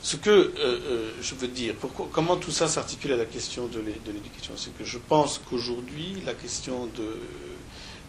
Ce 0.03 0.17
que 0.17 0.31
euh, 0.31 0.51
euh, 0.59 1.11
je 1.21 1.35
veux 1.35 1.49
dire, 1.49 1.75
comment 2.13 2.37
tout 2.37 2.51
ça 2.51 2.69
s'articule 2.69 3.13
à 3.13 3.17
la 3.17 3.27
question 3.27 3.67
de 3.67 3.81
l'éducation, 3.81 4.55
c'est 4.57 4.77
que 4.77 4.85
je 4.85 4.97
pense 4.99 5.41
qu'aujourd'hui, 5.49 6.17
la 6.25 6.33
question 6.33 6.87
de, 6.97 7.17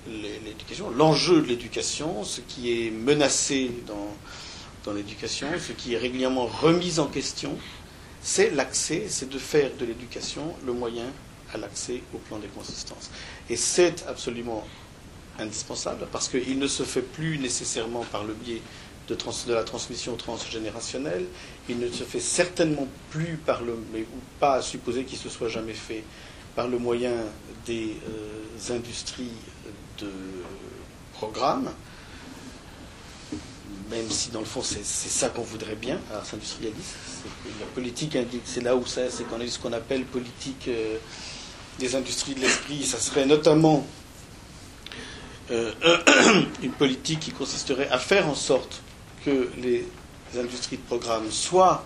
l'éducation, 0.10 0.90
l'enjeu 0.90 1.42
de 1.42 1.48
l'éducation, 1.48 2.24
ce 2.24 2.40
qui 2.42 2.72
est 2.88 2.92
menacé 2.92 3.72
dans, 3.88 4.16
dans 4.86 4.94
l'éducation, 4.94 5.48
ce 5.60 5.74
qui 5.74 5.94
est 5.94 5.98
régulièrement 5.98 6.46
remis 6.46 7.00
en 7.00 7.08
question, 7.08 7.58
c'est 8.22 8.52
l'accès, 8.52 9.06
c'est 9.10 9.30
de 9.30 9.38
faire 9.40 9.72
de 9.78 9.86
l'éducation 9.86 10.56
le 10.66 10.72
moyen 10.72 11.06
à 11.54 11.58
l'accès 11.58 12.02
au 12.14 12.20
plan 12.20 12.38
des 12.38 12.48
consistances. 12.48 13.12
Et 13.50 13.58
c'est 13.58 14.06
absolument 14.08 14.66
indispensable 15.40 16.08
parce 16.12 16.30
qu'il 16.30 16.58
ne 16.58 16.68
se 16.68 16.84
fait 16.84 17.02
plus 17.02 17.38
nécessairement 17.38 18.06
par 18.12 18.24
le 18.24 18.34
biais 18.34 18.62
de, 19.16 19.54
la 19.54 19.64
transmission 19.64 20.16
transgénérationnelle, 20.16 21.26
il 21.70 21.80
ne 21.80 21.90
se 21.92 22.04
fait 22.04 22.20
certainement 22.20 22.88
plus 23.10 23.38
par 23.46 23.62
le, 23.64 23.78
mais 23.94 24.06
pas 24.40 24.56
à 24.56 24.62
supposer 24.62 25.04
qu'il 25.04 25.18
se 25.18 25.30
soit 25.30 25.50
jamais 25.50 25.74
fait 25.74 26.04
par 26.56 26.68
le 26.68 26.78
moyen 26.78 27.14
des 27.66 27.96
euh, 28.10 28.74
industries 28.76 29.32
de 30.00 30.10
programme, 31.14 31.70
même 33.90 34.10
si 34.10 34.32
dans 34.32 34.40
le 34.40 34.46
fond 34.46 34.62
c'est 34.64 34.84
ça 34.84 35.30
qu'on 35.30 35.44
voudrait 35.44 35.76
bien, 35.76 36.00
alors 36.12 36.26
s'industrialise. 36.26 36.96
La 37.60 37.66
politique 37.68 38.16
indique, 38.16 38.42
c'est 38.46 38.62
là 38.62 38.76
où 38.76 38.86
c'est, 38.86 39.10
c'est 39.10 39.24
qu'on 39.26 39.40
a 39.40 39.48
ce 39.48 39.60
qu'on 39.60 39.74
appelle 39.74 40.04
politique 40.06 40.68
euh, 40.68 40.98
des 41.80 41.96
industries 41.96 42.36
de 42.36 42.40
l'esprit, 42.42 42.84
ça 42.86 42.98
serait 43.00 43.26
notamment 43.26 43.86
euh, 45.52 45.72
une 46.64 46.72
politique 46.72 47.20
qui 47.20 47.32
consisterait 47.32 47.90
à 47.90 47.98
faire 48.00 48.28
en 48.28 48.36
sorte 48.36 48.82
que 49.26 49.50
les 49.62 49.86
industries 50.38 50.78
de 50.78 50.82
programme 50.84 51.30
soient 51.32 51.84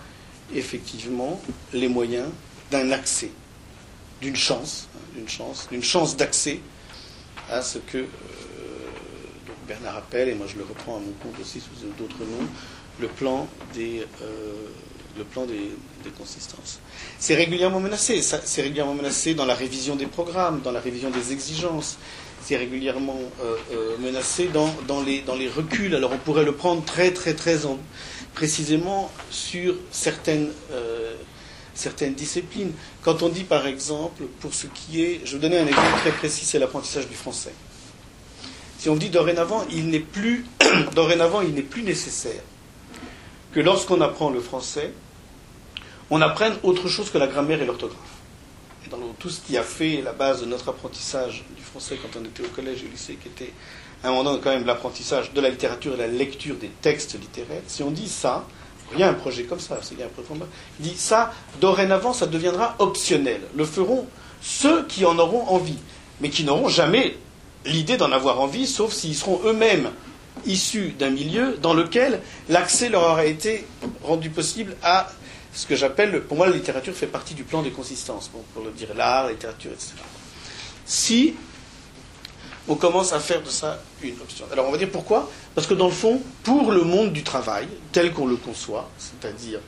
effectivement 0.53 1.41
les 1.73 1.87
moyens 1.87 2.27
d'un 2.71 2.91
accès, 2.91 3.31
d'une 4.21 4.35
chance, 4.35 4.87
hein, 4.95 4.99
d'une 5.15 5.29
chance, 5.29 5.67
d'une 5.71 5.83
chance 5.83 6.15
d'accès 6.15 6.59
à 7.49 7.61
ce 7.61 7.77
que 7.79 7.97
euh, 7.97 8.05
Bernard 9.67 9.97
appelle, 9.97 10.29
et 10.29 10.35
moi 10.35 10.47
je 10.47 10.57
le 10.57 10.63
reprends 10.63 10.97
à 10.97 10.99
mon 10.99 11.11
compte 11.23 11.39
aussi 11.41 11.59
sous 11.59 11.87
d'autres 11.97 12.19
noms, 12.19 12.47
le 12.99 13.07
plan 13.07 13.47
des, 13.73 14.05
euh, 14.21 14.53
le 15.17 15.23
plan 15.23 15.45
des, 15.45 15.71
consistances. 16.19 16.79
C'est 17.17 17.33
régulièrement 17.33 17.79
menacé, 17.79 18.21
c'est 18.21 18.61
régulièrement 18.61 18.93
menacé 18.93 19.33
dans 19.33 19.45
la 19.45 19.55
révision 19.55 19.95
des 19.95 20.05
programmes, 20.05 20.61
dans 20.61 20.71
la 20.71 20.79
révision 20.79 21.09
des 21.09 21.31
exigences, 21.33 21.97
c'est 22.45 22.57
régulièrement 22.57 23.19
euh, 23.43 23.55
euh, 23.73 23.97
menacé 23.97 24.49
dans, 24.53 25.01
les, 25.01 25.49
reculs. 25.49 25.95
Alors 25.95 26.11
on 26.11 26.17
pourrait 26.17 26.45
le 26.45 26.51
prendre 26.51 26.85
très 26.85 27.11
très 27.11 27.33
très 27.33 27.57
précisément 28.35 29.11
sur 29.31 29.75
certaines, 29.91 30.49
certaines 31.73 32.13
disciplines. 32.13 32.71
Quand 33.01 33.23
on 33.23 33.29
dit 33.29 33.45
par 33.45 33.65
exemple, 33.65 34.23
pour 34.41 34.53
ce 34.53 34.67
qui 34.67 35.01
est, 35.01 35.21
je 35.23 35.37
vais 35.37 35.41
donner 35.41 35.57
un 35.57 35.65
exemple 35.65 35.97
très 36.01 36.11
précis, 36.11 36.45
c'est 36.45 36.59
l'apprentissage 36.59 37.07
du 37.07 37.15
français. 37.15 37.53
Si 38.77 38.89
on 38.89 38.95
dit 38.95 39.09
dorénavant, 39.09 39.65
il 39.71 39.87
n'est 39.89 39.99
plus, 39.99 40.45
dorénavant, 40.93 41.41
il 41.41 41.55
n'est 41.55 41.63
plus 41.63 41.81
nécessaire 41.81 42.43
que 43.53 43.59
lorsqu'on 43.59 44.01
apprend 44.01 44.29
le 44.29 44.41
français, 44.41 44.91
on 46.11 46.21
apprenne 46.21 46.53
autre 46.61 46.87
chose 46.89 47.09
que 47.09 47.17
la 47.17 47.25
grammaire 47.25 47.61
et 47.61 47.65
l'orthographe. 47.65 47.97
Et 48.85 48.89
dans 48.89 48.99
tout 49.17 49.29
ce 49.29 49.41
qui 49.41 49.57
a 49.57 49.63
fait 49.63 50.01
la 50.03 50.13
base 50.13 50.41
de 50.41 50.45
notre 50.45 50.69
apprentissage 50.69 51.43
français 51.75 51.97
quand 52.01 52.17
on 52.19 52.23
était 52.23 52.43
au 52.43 52.51
collège 52.55 52.83
et 52.83 52.87
au 52.87 52.89
lycée, 52.89 53.17
qui 53.21 53.27
était 53.27 53.51
à 54.01 54.07
un 54.07 54.11
moment 54.11 54.23
donné 54.23 54.39
quand 54.41 54.51
même 54.51 54.65
l'apprentissage 54.65 55.33
de 55.33 55.41
la 55.41 55.49
littérature 55.49 55.93
et 55.95 55.97
la 55.97 56.07
lecture 56.07 56.55
des 56.55 56.69
textes 56.81 57.19
littéraires, 57.19 57.61
si 57.67 57.83
on 57.83 57.91
dit 57.91 58.07
ça, 58.07 58.47
il 58.93 58.99
y 58.99 59.03
a 59.03 59.09
un 59.09 59.13
projet 59.13 59.43
comme 59.43 59.59
ça, 59.59 59.79
c'est 59.81 59.95
un 60.01 60.07
projet 60.07 60.41
il 60.79 60.89
dit 60.89 60.95
ça, 60.95 61.33
dorénavant, 61.59 62.13
ça 62.13 62.27
deviendra 62.27 62.75
optionnel. 62.79 63.41
Le 63.55 63.65
feront 63.65 64.07
ceux 64.41 64.85
qui 64.85 65.05
en 65.05 65.19
auront 65.19 65.47
envie, 65.47 65.77
mais 66.21 66.29
qui 66.29 66.45
n'auront 66.45 66.69
jamais 66.69 67.17
l'idée 67.65 67.97
d'en 67.97 68.11
avoir 68.11 68.39
envie, 68.39 68.67
sauf 68.67 68.93
s'ils 68.93 69.15
seront 69.15 69.41
eux-mêmes 69.43 69.89
issus 70.45 70.93
d'un 70.97 71.09
milieu 71.09 71.57
dans 71.61 71.73
lequel 71.73 72.21
l'accès 72.47 72.89
leur 72.89 73.03
aurait 73.03 73.31
été 73.31 73.65
rendu 74.03 74.29
possible 74.29 74.77
à 74.83 75.09
ce 75.53 75.65
que 75.65 75.75
j'appelle, 75.75 76.21
pour 76.21 76.37
moi, 76.37 76.47
la 76.47 76.55
littérature 76.55 76.93
fait 76.93 77.07
partie 77.07 77.33
du 77.33 77.43
plan 77.43 77.63
des 77.63 77.71
consistances, 77.71 78.29
pour 78.29 78.63
le 78.63 78.71
dire 78.71 78.89
l'art, 78.95 79.25
la 79.25 79.31
littérature, 79.31 79.71
etc. 79.71 79.93
Si 80.85 81.33
on 82.67 82.75
commence 82.75 83.13
à 83.13 83.19
faire 83.19 83.41
de 83.43 83.49
ça 83.49 83.79
une 84.01 84.19
option. 84.21 84.45
Alors 84.51 84.67
on 84.67 84.71
va 84.71 84.77
dire 84.77 84.89
pourquoi? 84.91 85.29
Parce 85.53 85.67
que 85.67 85.73
dans 85.73 85.85
le 85.85 85.91
fond, 85.91 86.21
pour 86.43 86.71
le 86.71 86.83
monde 86.83 87.13
du 87.13 87.23
travail, 87.23 87.67
tel 87.91 88.13
qu'on 88.13 88.27
le 88.27 88.35
conçoit, 88.35 88.89
c'est-à-dire 88.97 89.59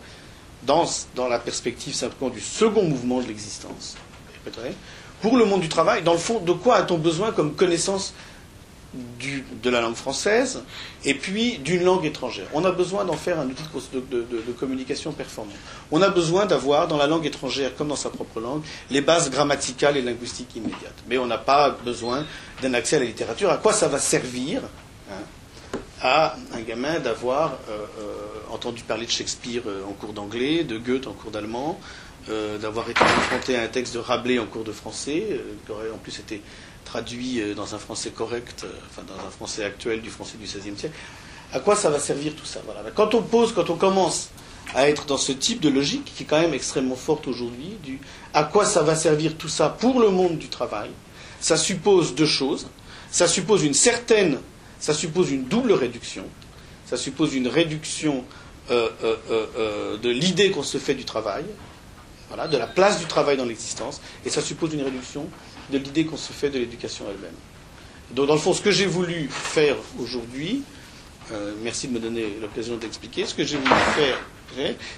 dans, 0.64 0.86
dans 1.15 1.28
la 1.28 1.40
perspective 1.40 1.94
simplement 1.94 2.30
du 2.30 2.41
second 2.41 2.84
mouvement 2.84 3.22
de 3.22 3.28
l'existence, 3.28 3.95
pour 5.22 5.38
le 5.38 5.45
monde 5.45 5.61
du 5.61 5.69
travail, 5.69 6.03
dans 6.03 6.14
le 6.14 6.19
fond, 6.19 6.40
de 6.40 6.52
quoi 6.52 6.78
a-t-on 6.78 6.98
besoin 6.98 7.32
comme 7.32 7.53
connaissance 7.53 8.14
de 8.94 9.70
la 9.70 9.82
langue 9.82 9.96
française 9.96 10.64
et 11.04 11.14
puis 11.14 11.58
d'une 11.60 11.84
langue 11.84 12.06
étrangère. 12.06 12.48
On 12.54 12.64
a 12.66 12.72
besoin 12.72 13.06
d'en 13.06 13.18
faire 13.18 13.40
un 13.40 13.48
outil 13.48 13.64
de, 13.94 14.52
communication 14.58 15.12
performant. 15.12 15.52
On 15.92 16.02
a 16.02 16.10
besoin 16.10 16.46
d'avoir 16.46 16.88
dans 16.88 16.98
la 16.98 17.08
langue 17.08 17.26
étrangère 17.26 17.76
comme 17.76 17.90
dans 17.90 17.96
sa 17.96 18.10
propre 18.10 18.40
langue 18.40 18.64
les 18.90 19.02
bases 19.02 19.30
grammaticales 19.30 19.98
et 19.98 20.02
linguistiques 20.02 20.56
immédiates. 20.56 21.04
Mais 21.08 21.18
on 21.18 21.28
n'a 21.28 21.38
pas 21.38 21.72
besoin 21.84 22.26
d'un 22.62 22.74
accès 22.74 22.96
à 22.96 23.00
la 23.00 23.06
littérature. 23.06 23.52
À 23.52 23.58
quoi 23.58 23.74
ça 23.74 23.88
va 23.88 24.00
servir 24.00 24.62
hein, 25.12 25.22
à 26.02 26.36
un 26.54 26.62
gamin 26.62 27.00
d'avoir 27.00 27.54
euh, 27.70 27.86
euh, 28.00 28.54
entendu 28.54 28.84
parler 28.84 29.06
de 29.06 29.12
Shakespeare 29.12 29.64
euh, 29.66 29.84
en 29.88 29.94
cours 29.94 30.14
d'anglais, 30.14 30.64
de 30.64 30.78
Goethe 30.78 31.08
en 31.08 31.14
cours 31.14 31.32
d'allemand, 31.32 31.80
d'avoir 32.62 32.90
été 32.90 33.00
confronté 33.00 33.56
à 33.56 33.62
un 33.62 33.68
texte 33.68 33.94
de 33.94 34.00
Rabelais 34.00 34.38
en 34.38 34.48
cours 34.48 34.66
de 34.66 34.74
français, 34.74 35.40
qui 35.66 35.72
aurait 35.72 35.90
en 35.92 35.98
plus 35.98 36.20
été 36.20 36.42
traduit 36.88 37.42
euh, 37.42 37.54
dans 37.54 37.76
un 37.76 37.78
français 37.78 38.12
correct, 38.12 38.64
euh, 38.64 38.72
enfin 38.90 39.04
dans 39.06 39.28
un 39.28 39.30
français 39.30 39.66
actuel 39.66 40.02
du 40.02 40.10
français 40.10 40.38
du 40.40 40.46
XVIe 40.46 40.78
siècle. 40.78 40.96
À 41.52 41.60
quoi 41.60 41.76
ça 41.76 41.90
va 41.90 42.00
servir 42.00 42.34
tout 42.36 42.46
ça 42.46 42.62
voilà. 42.66 42.82
Quand 42.92 43.14
on 43.14 43.22
pose, 43.22 43.54
quand 43.54 43.70
on 43.70 43.76
commence 43.76 44.30
à 44.74 44.90
être 44.90 45.06
dans 45.06 45.18
ce 45.18 45.32
type 45.34 45.60
de 45.60 45.70
logique, 45.70 46.06
qui 46.16 46.24
est 46.24 46.26
quand 46.26 46.40
même 46.40 46.54
extrêmement 46.54 46.96
forte 46.96 47.28
aujourd'hui, 47.28 47.78
du 47.84 48.00
à 48.34 48.44
quoi 48.44 48.66
ça 48.66 48.84
va 48.84 48.96
servir 48.96 49.36
tout 49.36 49.50
ça 49.50 49.70
pour 49.70 50.00
le 50.00 50.10
monde 50.10 50.38
du 50.38 50.48
travail, 50.48 50.90
ça 51.40 51.58
suppose 51.58 52.16
deux 52.16 52.26
choses. 52.26 52.68
Ça 53.12 53.28
suppose 53.28 53.64
une 53.64 53.74
certaine, 53.74 54.40
ça 54.80 54.94
suppose 54.94 55.32
une 55.32 55.46
double 55.46 55.74
réduction. 55.74 56.26
Ça 56.86 56.98
suppose 56.98 57.34
une 57.36 57.48
réduction 57.48 58.24
euh, 58.72 59.98
de 59.98 60.10
l'idée 60.10 60.52
qu'on 60.52 60.64
se 60.64 60.78
fait 60.78 60.96
du 60.96 61.06
travail, 61.06 61.46
voilà, 62.30 62.48
de 62.48 62.58
la 62.58 62.68
place 62.68 63.00
du 63.00 63.06
travail 63.06 63.38
dans 63.38 63.46
l'existence, 63.46 64.02
et 64.26 64.30
ça 64.30 64.42
suppose 64.42 64.74
une 64.74 64.84
réduction 64.84 65.28
de 65.69 65.77
l'idée 65.77 66.06
qu'on 66.06 66.18
se 66.18 66.31
fait 66.34 66.49
de 66.49 66.60
l'éducation 66.60 67.06
elle-même. 67.10 67.35
Donc, 68.11 68.27
dans 68.27 68.34
le 68.35 68.39
fond, 68.39 68.53
ce 68.53 68.61
que 68.61 68.72
j'ai 68.72 68.85
voulu 68.85 69.27
faire 69.30 69.76
aujourd'hui, 69.99 70.64
euh, 71.31 71.53
merci 71.61 71.88
de 71.88 71.94
me 71.94 71.99
donner 71.99 72.38
l'occasion 72.41 72.77
d'expliquer, 72.77 73.26
ce 73.26 73.34
que 73.34 73.44
j'ai 73.44 73.57
voulu 73.57 73.69
faire, 73.95 74.18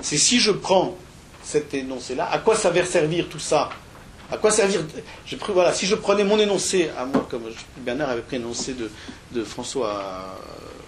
c'est 0.01 0.17
si 0.17 0.39
je 0.39 0.51
prends 0.51 0.95
cet 1.43 1.73
énoncé-là, 1.73 2.29
à 2.31 2.37
quoi 2.37 2.55
ça 2.55 2.69
va 2.69 2.85
servir 2.85 3.27
tout 3.27 3.39
ça? 3.39 3.69
À 4.31 4.37
quoi 4.37 4.51
servir? 4.51 4.81
Voilà, 5.49 5.73
Si 5.73 5.87
je 5.87 5.95
prenais 5.95 6.23
mon 6.23 6.37
énoncé 6.37 6.91
à 6.95 7.05
moi, 7.05 7.27
comme 7.31 7.43
Bernard 7.77 8.09
avait 8.09 8.21
pris 8.21 8.37
l'énoncé 8.37 8.75
de, 8.75 9.43
François 9.43 10.37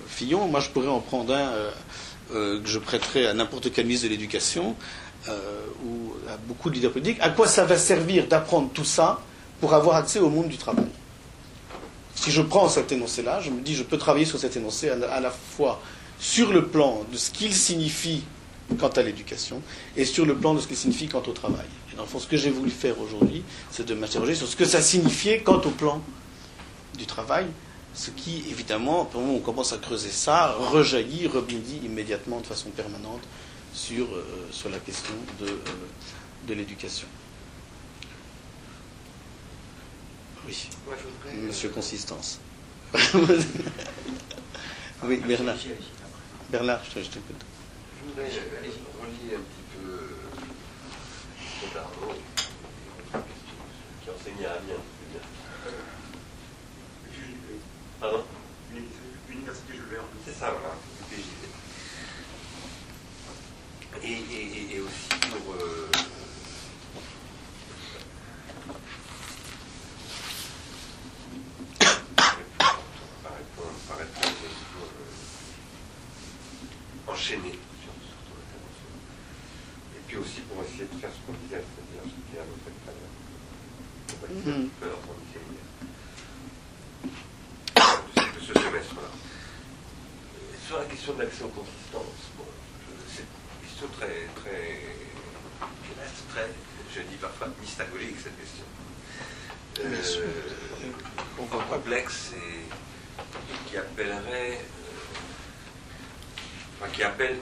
Fillon, 0.07 0.47
moi 0.47 0.59
je 0.59 0.69
pourrais 0.69 0.89
en 0.89 0.99
prendre 0.99 1.33
un 1.33 1.39
euh, 1.39 1.71
euh, 2.35 2.61
que 2.61 2.69
je 2.69 2.77
prêterais 2.77 3.25
à 3.25 3.33
n'importe 3.33 3.71
quel 3.73 3.85
ministre 3.85 4.07
de 4.07 4.11
l'Éducation 4.11 4.75
ou 5.27 6.13
à 6.27 6.37
beaucoup 6.47 6.69
de 6.69 6.75
leaders 6.75 6.91
politiques. 6.91 7.17
À 7.21 7.29
quoi 7.29 7.47
ça 7.47 7.63
va 7.65 7.77
servir 7.77 8.27
d'apprendre 8.27 8.69
tout 8.73 8.83
ça? 8.83 9.21
Pour 9.61 9.73
avoir 9.75 9.95
accès 9.95 10.19
au 10.19 10.29
monde 10.29 10.49
du 10.49 10.57
travail. 10.57 10.87
Si 12.15 12.31
je 12.31 12.41
prends 12.41 12.67
cet 12.67 12.91
énoncé-là, 12.91 13.39
je 13.39 13.51
me 13.51 13.61
dis 13.61 13.75
je 13.75 13.83
peux 13.83 13.97
travailler 13.97 14.25
sur 14.25 14.39
cet 14.39 14.57
énoncé 14.57 14.89
à 14.89 15.19
la 15.21 15.31
fois 15.31 15.79
sur 16.19 16.51
le 16.51 16.67
plan 16.67 17.03
de 17.11 17.17
ce 17.17 17.31
qu'il 17.31 17.53
signifie 17.53 18.23
quant 18.79 18.89
à 18.89 19.01
l'éducation 19.01 19.61
et 19.95 20.05
sur 20.05 20.25
le 20.25 20.35
plan 20.35 20.53
de 20.53 20.59
ce 20.59 20.67
qu'il 20.67 20.77
signifie 20.77 21.07
quant 21.07 21.23
au 21.25 21.31
travail. 21.31 21.65
Et 21.91 21.95
dans 21.95 22.03
le 22.03 22.07
fond, 22.07 22.19
ce 22.19 22.27
que 22.27 22.37
j'ai 22.37 22.49
voulu 22.49 22.71
faire 22.71 22.99
aujourd'hui, 22.99 23.43
c'est 23.69 23.85
de 23.85 23.93
m'interroger 23.93 24.35
sur 24.35 24.47
ce 24.47 24.55
que 24.55 24.65
ça 24.65 24.81
signifiait 24.81 25.41
quant 25.41 25.61
au 25.61 25.69
plan 25.71 26.01
du 26.97 27.05
travail, 27.05 27.45
ce 27.93 28.11
qui, 28.11 28.43
évidemment, 28.49 29.05
pour 29.05 29.21
on 29.21 29.39
commence 29.39 29.73
à 29.73 29.77
creuser 29.77 30.09
ça, 30.11 30.55
rejaillit, 30.71 31.27
rebondit 31.27 31.81
immédiatement 31.83 32.39
de 32.39 32.47
façon 32.47 32.69
permanente 32.69 33.21
sur, 33.73 34.05
euh, 34.05 34.23
sur 34.51 34.69
la 34.69 34.77
question 34.77 35.13
de, 35.39 35.47
euh, 35.47 35.57
de 36.47 36.53
l'éducation. 36.53 37.07
Oui. 40.45 40.69
Monsieur 41.35 41.69
Consistance. 41.69 42.39
oui, 45.03 45.17
Bernard. 45.17 45.55
Bernard, 46.49 46.81
je 46.85 46.91
t'écoute. 47.01 47.45
Je 47.97 48.09
voudrais 48.09 48.25
relier 48.25 49.35
un 49.35 49.39
petit 49.39 49.65
peu 49.73 50.11
Darnaud, 51.73 52.15
qui 54.03 54.09
enseignait 54.09 54.47
à 54.47 54.53
Amiens. 54.53 54.83
Pardon 57.99 58.23
L'université 59.29 59.73
Jules 59.73 59.85
Verne. 59.91 60.05
C'est 60.25 60.33
ça, 60.33 60.51
voilà, 60.51 60.75
Et, 64.03 64.11
et, 64.11 64.75
et, 64.75 64.79
aussi 64.79 65.07
pour. 65.29 65.53
Euh, 65.53 65.89
enchaîner. 77.21 77.53
Et 79.95 80.01
puis 80.07 80.17
aussi 80.17 80.41
pour 80.41 80.63
essayer 80.63 80.85
de 80.91 80.97
faire 80.99 81.11
ce 81.13 81.21
qu'on 81.25 81.37
disait, 81.45 81.61
c'est-à-dire 81.61 82.01
ce 82.03 82.09
qu'il 82.09 82.33
y 82.33 82.39
a 82.39 82.41
à 82.41 82.49
notre 82.49 82.65
extérieur. 82.65 83.11
On 84.09 84.17
va 84.17 84.27
essayer 84.33 84.65
de 84.65 84.73
faire 84.81 84.97
ce 84.97 85.05
qu'on 85.05 85.19
disait 85.21 85.45
hier. 85.53 85.65
Ce 88.41 88.53
semestre-là. 88.53 89.11
Sur 90.65 90.77
la 90.79 90.85
question 90.85 91.13
de 91.13 91.19
l'accès 91.21 91.43
aux 91.43 91.49
consistances, 91.49 92.21
c'est 93.07 93.21
une 93.21 93.67
question 93.69 93.87
très, 93.99 94.25
très, 94.41 94.81
très, 96.29 96.49
je 96.95 97.01
dis 97.01 97.17
parfois, 97.21 97.47
mystagolique 97.61 98.17
cette 98.17 98.39
question. 98.39 98.65
Euh, 99.79 99.95
complexe 101.69 102.31
et 102.33 103.69
qui 103.69 103.77
appellerait 103.77 104.59
qui 106.89 107.03
appelle 107.03 107.37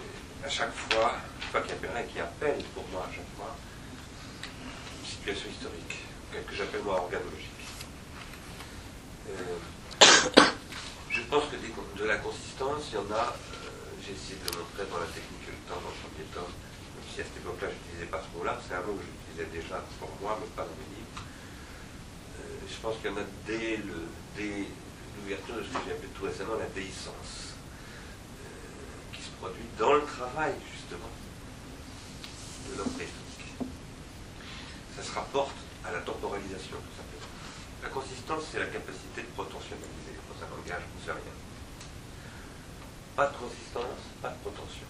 à 0.45 0.49
chaque 0.49 0.73
fois, 0.73 1.15
enfin 1.47 1.61
qui 1.61 1.71
appellerait, 1.71 2.05
qui 2.05 2.19
appelle 2.19 2.63
pour 2.73 2.85
moi 2.91 3.07
à 3.09 3.13
chaque 3.13 3.29
fois, 3.37 3.55
une 4.43 5.05
situation 5.05 5.49
historique, 5.49 5.99
que 6.31 6.55
j'appelle 6.55 6.83
moi 6.83 6.95
organologique. 6.95 7.47
Euh, 9.29 9.57
je 11.09 11.21
pense 11.23 11.43
que 11.45 11.55
de 11.99 12.05
la 12.05 12.17
consistance, 12.17 12.83
il 12.91 12.95
y 12.95 12.97
en 12.97 13.11
a, 13.15 13.35
j'ai 14.03 14.13
essayé 14.13 14.39
de 14.43 14.51
le 14.51 14.59
montrer 14.59 14.85
dans 14.89 14.99
la 14.99 15.07
technique 15.07 15.47
le 15.47 15.59
temps, 15.67 15.79
dans 15.81 15.91
le 15.91 16.01
premier 16.03 16.27
tome, 16.33 16.51
même 16.95 17.07
si 17.13 17.21
à 17.21 17.23
cette 17.23 17.37
époque-là, 17.37 17.67
je 17.69 17.75
n'utilisais 17.75 18.11
pas 18.11 18.23
ce 18.23 18.37
mot-là, 18.37 18.59
c'est 18.67 18.75
un 18.75 18.81
mot 18.81 18.95
que 18.95 19.03
j'utilisais 19.03 19.49
déjà 19.51 19.83
pour 19.99 20.11
moi, 20.21 20.37
mais 20.39 20.47
pas 20.55 20.63
dans 20.63 20.77
mes 20.79 20.89
livres. 20.95 21.23
je 22.67 22.77
pense 22.81 22.95
qu'il 22.99 23.11
y 23.11 23.13
en 23.13 23.17
a 23.17 23.27
dès 23.45 23.79
l'ouverture 23.83 25.55
de 25.55 25.63
ce 25.63 25.69
que 25.69 25.79
j'ai 25.85 25.91
appelé 25.91 26.09
tout 26.15 26.25
récemment 26.25 26.55
la 26.59 26.67
déhiscence 26.71 27.48
produit 29.39 29.63
dans 29.77 29.93
le 29.93 30.03
travail, 30.03 30.53
justement, 30.71 31.09
de 32.67 32.77
l'homme. 32.77 32.91
Ça 34.95 35.03
se 35.03 35.11
rapporte 35.15 35.55
à 35.85 35.91
la 35.91 35.99
temporalisation, 35.99 36.75
tout 36.75 36.95
simplement. 36.99 37.31
La 37.81 37.89
consistance, 37.89 38.43
c'est 38.51 38.59
la 38.59 38.67
capacité 38.67 39.21
de 39.21 39.31
protentionnaliser. 39.33 40.19
Dans 40.27 40.43
un 40.43 40.49
langage, 40.51 40.83
on 40.83 41.05
sait 41.05 41.11
rien. 41.11 41.35
Pas 43.15 43.27
de 43.27 43.37
consistance, 43.37 44.01
pas 44.21 44.29
de 44.29 44.39
protension. 44.43 44.87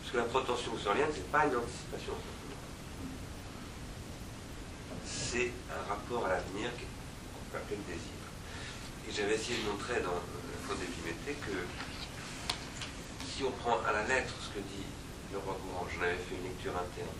Parce 0.00 0.12
que 0.12 0.16
la 0.18 0.24
protension 0.24 0.72
rien, 0.94 1.06
ce 1.10 1.18
n'est 1.18 1.32
pas 1.34 1.46
une 1.46 1.56
anticipation. 1.56 2.14
C'est 5.04 5.50
un 5.70 5.82
rapport 5.88 6.26
à 6.26 6.28
l'avenir 6.38 6.70
qu'on 6.70 7.44
peut 7.50 7.58
appeler 7.58 7.78
le 7.82 7.94
désir. 7.94 8.22
Et 9.08 9.12
j'avais 9.12 9.34
essayé 9.34 9.62
de 9.62 9.68
montrer 9.70 10.00
dans 10.00 10.14
la 10.14 10.58
faute 10.66 10.78
que 10.78 11.56
si 13.36 13.44
on 13.44 13.50
prend 13.50 13.76
à 13.84 13.92
la 13.92 14.02
lettre 14.04 14.32
ce 14.40 14.48
que 14.48 14.64
dit 14.64 14.88
le 15.30 15.36
roi 15.38 15.58
Courant, 15.60 15.86
j'en 15.92 16.02
avais 16.08 16.16
fait 16.16 16.36
une 16.40 16.48
lecture 16.48 16.72
interne, 16.72 17.12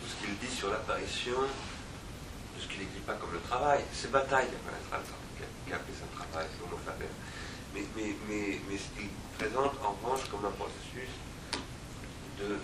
tout 0.00 0.08
ce 0.08 0.16
qu'il 0.24 0.32
dit 0.38 0.48
sur 0.48 0.70
l'apparition 0.70 1.36
de 1.44 2.58
ce 2.58 2.66
qu'il 2.68 2.80
n'écrit 2.80 3.04
pas 3.04 3.12
comme 3.20 3.34
le 3.34 3.40
travail, 3.40 3.84
c'est 3.92 4.10
bataille, 4.10 4.48
qui 4.48 5.72
a 5.72 5.76
appelé 5.76 5.92
ça 5.92 6.08
travail, 6.16 6.48
c'est 6.48 6.64
l'homo 6.64 6.80
mais, 7.74 7.84
mais, 7.94 8.16
mais, 8.26 8.60
mais 8.66 8.78
ce 8.78 8.88
qu'il 8.96 9.12
présente 9.36 9.76
en 9.84 9.92
revanche 9.92 10.24
comme 10.30 10.46
un 10.46 10.56
processus 10.56 11.12
de 12.40 12.56
euh, 12.56 12.58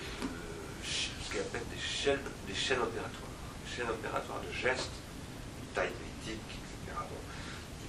ce 0.83 1.31
qu'il 1.31 1.41
appelle 1.41 1.69
des 1.69 1.81
chaînes, 1.81 2.25
des 2.49 2.55
chaînes 2.55 2.81
opératoires, 2.81 3.37
des 3.67 3.71
chaînes 3.77 3.91
opératoires 3.91 4.41
de 4.41 4.51
gestes, 4.51 4.97
taille 5.75 5.93
politique, 5.93 6.64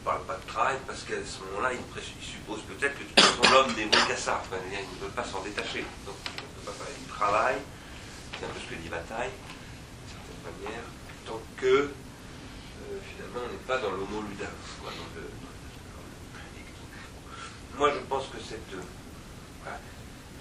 parle 0.06 0.24
pas 0.26 0.38
de 0.38 0.46
travail 0.46 0.78
parce 0.86 1.02
qu'à 1.02 1.18
ce 1.26 1.42
moment-là, 1.50 1.74
il, 1.74 1.82
suppose 2.22 2.62
peut-être 2.62 2.94
que 2.94 3.04
de 3.04 3.10
toute 3.10 3.20
façon 3.20 3.42
l'homme 3.52 3.74
n'est 3.76 3.90
qu'à 3.90 4.16
ça. 4.16 4.42
il 4.54 5.02
ne 5.02 5.02
veut 5.02 5.12
pas 5.12 5.26
s'en 5.26 5.42
détacher. 5.42 5.84
Donc 6.06 6.16
il, 6.38 6.64
pas 6.64 6.72
il 7.02 7.08
travaille, 7.10 7.58
c'est 8.38 8.46
un 8.46 8.50
peu 8.50 8.60
ce 8.62 8.70
que 8.70 8.76
dit 8.80 8.88
Bataille, 8.88 9.34
d'une 9.34 10.14
certaine 10.14 10.46
manière, 10.62 10.86
tant 11.26 11.42
que 11.58 11.90
euh, 11.90 13.02
finalement 13.02 13.50
on 13.50 13.52
n'est 13.52 13.66
pas 13.66 13.80
dans 13.80 13.92
l'homo 13.98 14.22
ludens, 14.30 14.46
le, 15.18 15.26
moi 17.78 17.92
je 17.92 18.00
pense 18.06 18.28
que 18.28 18.38
cette. 18.40 18.62
Je 18.70 18.78
euh, 18.78 19.74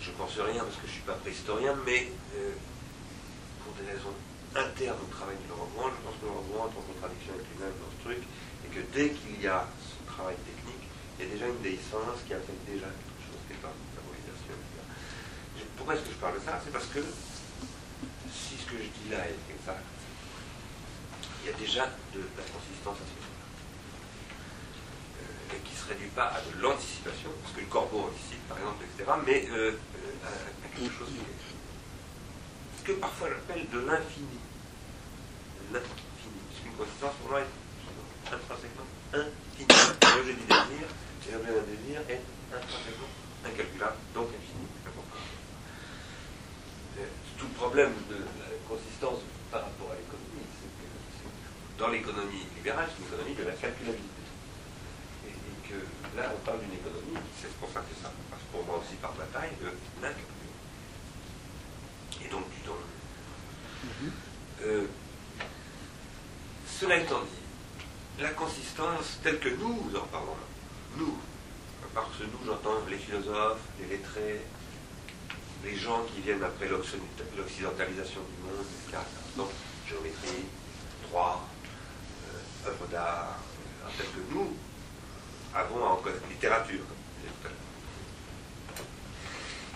je 0.00 0.10
pense 0.10 0.36
rien 0.36 0.62
parce 0.62 0.76
que 0.76 0.84
je 0.84 0.92
ne 0.92 0.96
suis 1.00 1.08
pas 1.08 1.14
préhistorien, 1.14 1.74
mais 1.86 2.12
euh, 2.36 2.52
pour 3.64 3.72
des 3.80 3.90
raisons 3.90 4.12
internes 4.54 5.00
au 5.00 5.10
travail 5.10 5.36
du 5.40 5.50
roman, 5.50 5.88
je 5.88 6.00
pense 6.04 6.20
que 6.20 6.26
le 6.28 6.36
roman 6.36 6.68
est 6.68 6.76
en 6.76 6.84
contradiction 6.84 7.32
avec 7.32 7.48
lui-même 7.48 7.72
dans 7.80 7.88
ce 7.88 8.04
truc 8.04 8.20
que 8.74 8.80
dès 8.92 9.10
qu'il 9.10 9.40
y 9.40 9.46
a 9.46 9.66
ce 9.78 10.02
travail 10.10 10.34
technique, 10.42 10.82
il 11.16 11.24
y 11.24 11.28
a 11.28 11.32
déjà 11.32 11.46
une 11.46 11.62
déhiscence 11.62 12.18
qui 12.26 12.34
affecte 12.34 12.66
déjà 12.66 12.90
quelque 12.90 13.22
chose 13.22 13.42
qui 13.46 13.54
est 13.54 13.62
en 13.62 13.70
métabolisation. 13.70 14.56
Pourquoi 15.78 15.94
est-ce 15.94 16.02
que 16.02 16.10
je 16.10 16.18
parle 16.18 16.34
de 16.34 16.44
ça? 16.44 16.58
C'est 16.58 16.72
parce 16.72 16.90
que 16.90 16.98
si 16.98 18.58
ce 18.58 18.66
que 18.66 18.78
je 18.82 18.90
dis 18.90 19.08
là 19.14 19.22
est 19.30 19.38
exact, 19.46 19.86
il 21.42 21.50
y 21.50 21.54
a 21.54 21.56
déjà 21.56 21.86
de, 22.14 22.18
la 22.34 22.44
consistance 22.50 22.98
à 22.98 23.06
ce 23.06 23.14
niveau-là. 23.14 23.46
Euh, 25.22 25.54
et 25.54 25.60
qui 25.62 25.74
ne 25.74 25.78
se 25.78 25.86
réduit 25.94 26.10
pas 26.10 26.34
à 26.34 26.40
de 26.42 26.58
l'anticipation, 26.58 27.30
parce 27.42 27.54
que 27.54 27.60
le 27.60 27.70
corbeau 27.70 28.10
anticipe 28.10 28.42
par 28.48 28.58
exemple, 28.58 28.82
etc., 28.82 29.06
mais 29.24 29.46
euh, 29.54 29.78
euh, 29.78 30.26
à, 30.26 30.66
quelque 30.74 30.90
chose 30.90 31.14
qui 31.14 31.22
est. 31.22 31.42
Ce 32.80 32.82
que 32.82 32.92
parfois 32.98 33.28
j'appelle 33.30 33.68
de 33.70 33.78
l'infini. 33.86 34.42
L'infini. 35.70 36.42
Parce 36.50 36.60
qu'une 36.64 36.74
consistance 36.74 37.14
pour 37.22 37.30
moi 37.30 37.40
est 37.40 37.63
intrinsèquement 38.32 38.88
infini. 39.12 39.66
L'objet 39.68 40.34
du 40.34 40.46
désir, 40.46 40.86
et 41.28 41.32
l'objet 41.32 41.52
d'un 41.52 41.66
désir 41.68 42.00
est 42.08 42.22
intrinsèquement 42.54 43.12
incalculable, 43.44 43.96
donc 44.14 44.28
infini. 44.28 44.68
Tout 47.38 47.46
le 47.46 47.54
problème 47.58 47.92
de 48.08 48.14
la 48.14 48.48
consistance 48.68 49.20
par 49.50 49.62
rapport 49.62 49.90
à 49.90 49.96
l'économie, 49.98 50.46
c'est 50.56 50.70
que 50.70 50.86
dans 51.78 51.88
l'économie 51.88 52.46
libérale, 52.56 52.88
c'est 52.88 53.02
une 53.02 53.08
économie 53.12 53.34
de 53.34 53.42
la 53.44 53.52
calculabilité. 53.52 54.22
Et, 55.26 55.68
que 55.68 55.76
là, 56.16 56.30
on 56.32 56.40
parle 56.46 56.60
d'une 56.60 56.78
économie, 56.78 57.18
c'est 57.36 57.52
pour 57.58 57.68
ça 57.68 57.80
que 57.80 57.94
ça 58.00 58.12
passe 58.30 58.46
pour 58.52 58.64
moi 58.64 58.78
aussi 58.78 58.94
par 59.02 59.12
bataille, 59.12 59.50
de 59.60 59.66
l'incalculabilité. 60.00 60.62
Et 62.24 62.28
donc 62.30 62.48
du 62.48 62.60
temps. 62.62 62.80
Mm-hmm. 63.84 64.10
Euh, 64.62 64.86
cela 66.80 66.96
étant 66.96 67.20
dit, 67.22 67.43
la 68.20 68.30
consistance 68.30 69.18
telle 69.22 69.38
que 69.40 69.48
nous 69.48 69.90
en 69.96 70.06
parlons, 70.06 70.36
nous, 70.96 71.18
parce 71.94 72.16
que 72.16 72.24
nous 72.24 72.46
j'entends 72.46 72.78
les 72.88 72.98
philosophes, 72.98 73.60
les 73.80 73.96
lettrés, 73.96 74.40
les 75.64 75.76
gens 75.76 76.04
qui 76.04 76.20
viennent 76.20 76.42
après 76.42 76.68
l'occidentalisation 76.68 78.20
du 78.20 78.42
monde, 78.44 78.66
etc. 78.86 79.02
Donc, 79.36 79.50
géométrie, 79.88 80.44
droit, 81.08 81.48
euh, 82.28 82.68
œuvre 82.68 82.86
d'art, 82.86 83.38
euh, 83.84 83.88
telle 83.96 84.06
que 84.06 84.32
nous 84.34 84.56
avons 85.54 85.84
en 85.84 86.02
littérature, 86.28 86.84
comme 87.42 87.52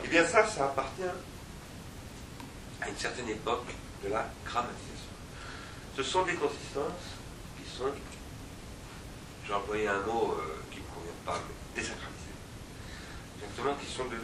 Eh 0.04 0.08
bien 0.08 0.24
ça, 0.24 0.46
ça 0.46 0.66
appartient 0.66 1.02
à 2.80 2.88
une 2.88 2.96
certaine 2.96 3.28
époque 3.28 3.66
de 4.04 4.10
la 4.10 4.30
grammatisation. 4.44 4.94
Ce 5.96 6.02
sont 6.02 6.22
des 6.22 6.34
consistances 6.34 7.16
qui 7.56 7.68
sont 7.76 7.90
j'ai 9.48 9.54
employé 9.54 9.88
un 9.88 10.00
mot 10.00 10.36
euh, 10.38 10.60
qui 10.70 10.76
ne 10.76 10.82
me 10.82 10.88
convient 10.88 11.20
pas, 11.24 11.40
mais 11.48 11.80
désacralisé. 11.80 12.32
Exactement, 13.40 13.74
qui 13.76 13.86
sont, 13.86 14.04
de, 14.04 14.16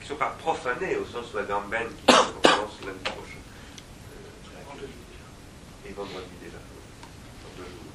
qui 0.00 0.06
sont 0.06 0.14
pas 0.14 0.36
profanés 0.38 0.96
au 0.96 1.04
sens 1.06 1.34
où 1.34 1.38
Adam 1.38 1.62
Ben, 1.68 1.88
qui 1.88 2.06
commence 2.06 2.80
lundi 2.86 3.02
prochain, 3.02 3.42
euh, 4.78 5.88
et 5.88 5.92
vendredi 5.92 6.30
déjà, 6.40 6.58
dans 6.58 7.56
deux 7.56 7.68
jours, 7.68 7.90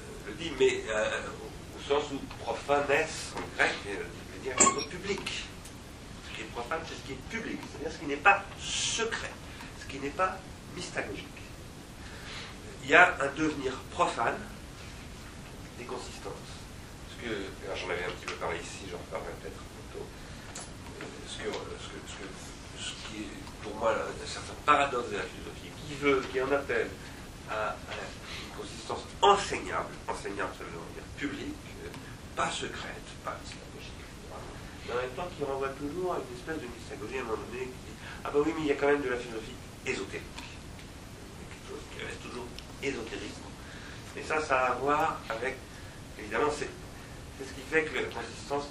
euh, 0.00 0.30
le 0.30 0.34
dit, 0.34 0.52
mais 0.58 0.82
au 1.78 1.88
sens 1.88 2.10
où 2.12 2.18
profanesse 2.42 3.32
en 3.36 3.56
grec 3.56 3.72
veut 3.86 4.40
dire 4.42 4.56
quelque 4.56 4.88
public. 4.88 5.44
Ce 6.28 6.36
qui 6.36 6.42
est 6.42 6.50
profane, 6.52 6.80
c'est 6.88 6.94
ce 6.94 7.06
qui 7.06 7.12
est 7.12 7.28
public, 7.30 7.60
c'est-à-dire 7.70 7.92
ce 7.92 7.98
qui 7.98 8.06
n'est 8.06 8.16
pas 8.16 8.42
secret, 8.58 9.30
ce 9.80 9.86
qui 9.86 10.00
n'est 10.00 10.10
pas 10.10 10.38
mystagogique. 10.74 11.26
Il 12.82 12.90
y 12.90 12.94
a 12.94 13.16
un 13.20 13.28
devenir 13.36 13.72
profane 13.92 14.38
des 15.78 15.84
consistances. 15.84 16.50
Ce 17.10 17.16
que, 17.22 17.30
j'en 17.74 17.90
avais 17.90 18.04
un 18.04 18.14
petit 18.18 18.26
peu 18.26 18.38
parlé 18.42 18.58
ici, 18.58 18.90
j'en 18.90 18.98
reparlerai 18.98 19.32
peut-être 19.40 19.62
plutôt. 19.62 20.04
Euh, 20.04 21.06
ce, 21.26 21.38
que, 21.38 21.50
ce, 21.50 22.22
ce 22.82 22.90
qui 23.06 23.22
est 23.22 23.38
pour 23.62 23.74
moi 23.76 23.94
un 23.94 24.26
certain 24.26 24.54
paradoxe 24.66 25.10
de 25.10 25.16
la 25.16 25.26
philosophie, 25.26 25.70
qui 25.86 25.94
veut, 25.94 26.22
qui 26.30 26.40
en 26.42 26.50
appelle 26.50 26.90
à, 27.50 27.76
une 27.88 28.54
consistance 28.58 29.06
enseignable, 29.22 29.94
enseignable 30.06 30.52
ça 30.58 30.64
veut 30.64 30.74
dire 30.94 31.06
publique, 31.16 31.54
euh, 31.84 31.90
pas 32.36 32.50
secrète, 32.50 33.06
pas 33.24 33.38
mystagogique, 33.40 34.04
mais 34.86 34.92
en 34.92 34.96
même 34.96 35.14
temps 35.16 35.28
qui 35.36 35.44
renvoie 35.44 35.70
toujours 35.78 36.14
à 36.14 36.18
une 36.18 36.34
espèce 36.36 36.60
de 36.60 36.68
mystagogie 36.68 37.18
à 37.18 37.20
un 37.22 37.24
moment 37.24 37.42
donné 37.50 37.66
qui 37.66 37.80
dit 37.86 37.98
Ah 38.24 38.30
ben 38.32 38.40
oui, 38.44 38.52
mais 38.56 38.62
il 38.62 38.68
y 38.68 38.72
a 38.72 38.76
quand 38.76 38.88
même 38.88 39.02
de 39.02 39.10
la 39.10 39.18
philosophie 39.18 39.56
ésotérique. 39.86 40.42
Quelque 41.50 41.68
chose 41.70 41.84
qui 41.92 42.04
reste 42.04 42.22
toujours 42.22 42.46
ésotérique. 42.82 43.38
Et 44.16 44.22
ça, 44.22 44.40
ça 44.40 44.60
a 44.60 44.72
à 44.72 44.74
voir 44.74 45.20
avec 45.28 45.56
Évidemment, 46.18 46.50
c'est 46.50 46.68
ce 47.44 47.52
qui 47.54 47.62
fait 47.70 47.84
que 47.84 47.94
la 47.94 48.02
consistance 48.04 48.64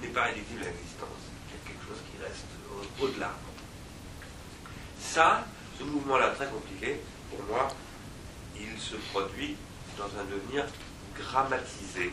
n'est 0.00 0.08
pas 0.08 0.22
réductible 0.24 0.62
à 0.62 0.66
l'existence. 0.66 1.22
Il 1.48 1.54
y 1.54 1.60
a 1.60 1.68
quelque 1.68 1.86
chose 1.88 2.02
qui 2.10 2.22
reste 2.22 2.46
au-delà. 3.00 3.32
ça, 5.00 5.44
Ce 5.78 5.84
mouvement-là, 5.84 6.30
très 6.30 6.46
compliqué, 6.46 7.00
pour 7.30 7.44
moi, 7.46 7.68
il 8.56 8.78
se 8.78 8.96
produit 9.12 9.56
dans 9.98 10.04
un 10.04 10.24
devenir 10.24 10.66
grammatisé 11.16 12.12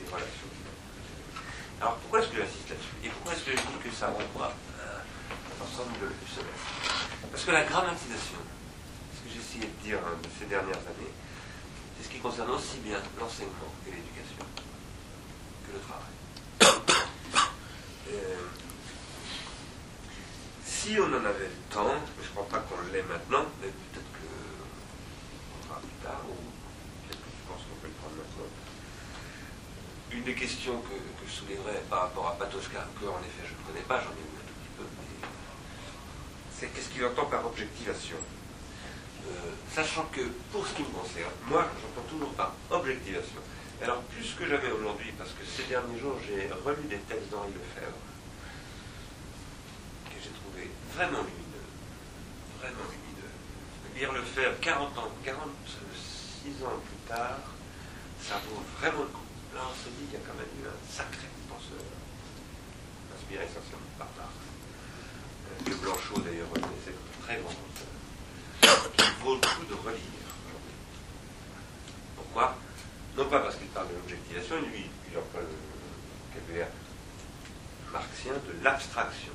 des 0.00 0.06
relations. 0.06 0.50
Alors 1.80 1.96
pourquoi 1.96 2.20
est-ce 2.20 2.28
que 2.28 2.36
j'insiste 2.38 2.70
là-dessus 2.70 2.96
Et 3.04 3.08
pourquoi 3.10 3.32
est-ce 3.34 3.44
que 3.44 3.50
je 3.52 3.56
dis 3.56 3.78
que 3.84 3.94
ça 3.94 4.06
renvoie 4.06 4.48
à 4.80 5.04
l'ensemble 5.60 5.92
du 5.92 6.28
semestre 6.30 6.72
Parce 7.30 7.44
que 7.44 7.50
la 7.50 7.64
grammatisation, 7.64 8.40
ce 9.12 9.20
que 9.20 9.34
j'ai 9.34 9.40
essayé 9.40 9.66
de 9.68 9.84
dire 9.84 9.98
hein, 10.00 10.16
ces 10.38 10.46
dernières 10.46 10.80
années, 10.88 11.12
qui 12.16 12.22
concerne 12.22 12.50
aussi 12.50 12.78
bien 12.78 12.96
l'enseignement 13.20 13.72
et 13.86 13.90
l'éducation 13.90 14.40
que 15.66 15.72
le 15.72 15.80
travail. 15.84 16.16
Euh, 18.08 18.36
si 20.64 20.96
on 20.98 21.12
en 21.12 21.24
avait 21.26 21.50
le 21.52 21.60
temps, 21.68 21.92
je 22.16 22.28
ne 22.28 22.32
crois 22.32 22.48
pas 22.48 22.60
qu'on 22.60 22.80
l'ait 22.90 23.02
maintenant, 23.02 23.44
mais 23.60 23.68
peut-être 23.68 24.12
que 24.16 24.30
on 25.52 25.68
fera 25.68 25.80
plus 25.80 25.98
tard, 26.02 26.22
ou 26.24 26.40
peut-être 27.04 27.20
que 27.20 27.28
je 27.36 27.52
pense 27.52 27.60
qu'on 27.68 27.76
peut 27.82 27.88
le 27.88 27.98
prendre 28.00 28.16
maintenant. 28.16 28.48
Une 30.12 30.22
des 30.24 30.34
questions 30.34 30.80
que, 30.80 30.96
je 31.26 31.30
soulèverais 31.30 31.82
par 31.90 32.02
rapport 32.02 32.28
à 32.28 32.38
Patochka, 32.38 32.86
que 32.98 33.06
en 33.06 33.20
effet 33.20 33.44
je 33.44 33.52
ne 33.52 33.66
connais 33.68 33.84
pas, 33.84 34.00
j'en 34.00 34.16
ai 34.16 34.24
vu 34.24 34.38
un 34.40 34.46
tout 34.46 34.56
petit 34.56 34.72
peu, 34.78 34.84
c'est 36.56 36.72
qu'est-ce 36.72 36.88
qu'il 36.88 37.04
entend 37.04 37.26
par 37.26 37.44
objectivation? 37.44 38.16
euh, 38.16 38.35
Sachant 39.72 40.04
que 40.12 40.22
pour 40.52 40.66
ce 40.66 40.74
qui 40.74 40.82
me 40.82 40.88
concerne, 40.88 41.32
moi 41.48 41.66
j'entends 41.80 42.08
toujours 42.08 42.32
par 42.34 42.54
objectivation. 42.70 43.40
Alors 43.82 44.00
plus 44.02 44.34
que 44.38 44.48
jamais 44.48 44.70
aujourd'hui, 44.72 45.12
parce 45.18 45.30
que 45.30 45.44
ces 45.44 45.64
derniers 45.64 45.98
jours 45.98 46.16
j'ai 46.26 46.48
relu 46.64 46.84
des 46.88 46.98
textes 46.98 47.30
d'Henri 47.30 47.52
Lefebvre, 47.52 47.96
vraiment 50.96 51.20
lumineux. 51.28 51.68
Vraiment 52.58 52.88
lumineux. 52.88 53.32
Lire 53.94 54.12
le 54.12 54.22
faire 54.22 54.58
40 54.60 54.96
ans, 54.96 55.12
46 55.22 56.64
ans 56.64 56.80
plus 56.80 57.02
tard, 57.06 57.36
ça 58.20 58.40
vaut 58.48 58.64
vraiment 58.80 59.04
le 59.04 59.12
coup. 59.12 59.28
Là, 59.54 59.60
on 59.68 59.76
se 59.76 59.92
dit 59.92 60.08
qu'il 60.08 60.18
y 60.18 60.22
a 60.22 60.24
quand 60.24 60.36
même 60.40 60.48
eu 60.56 60.64
un 60.64 60.80
sacré 60.88 61.28
penseur, 61.48 61.84
inspiré 63.12 63.44
essentiellement 63.44 63.92
par 63.98 64.08
Marx, 64.16 64.32
que 65.64 65.74
Blanchot 65.84 66.20
d'ailleurs 66.24 66.48
reconnaissait 66.48 66.96
comme 66.96 67.24
très 67.24 67.36
grand 67.44 67.52
vaut 69.22 69.34
le 69.34 69.40
coup 69.40 69.64
de 69.68 69.74
relire. 69.74 70.00
Pourquoi? 72.16 72.56
Non 73.16 73.24
pas 73.26 73.40
parce 73.40 73.56
qu'il 73.56 73.68
parle 73.68 73.88
de 73.88 73.94
l'objectivation, 73.94 74.56
lui, 74.56 74.86
il 75.10 75.18
emploie 75.18 75.40
le 75.40 75.48
vocabulaire 76.34 76.68
marxien 77.92 78.32
de 78.32 78.64
l'abstraction. 78.64 79.32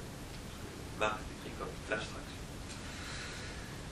Marx 0.99 1.15
l'abstraction. 1.89 2.21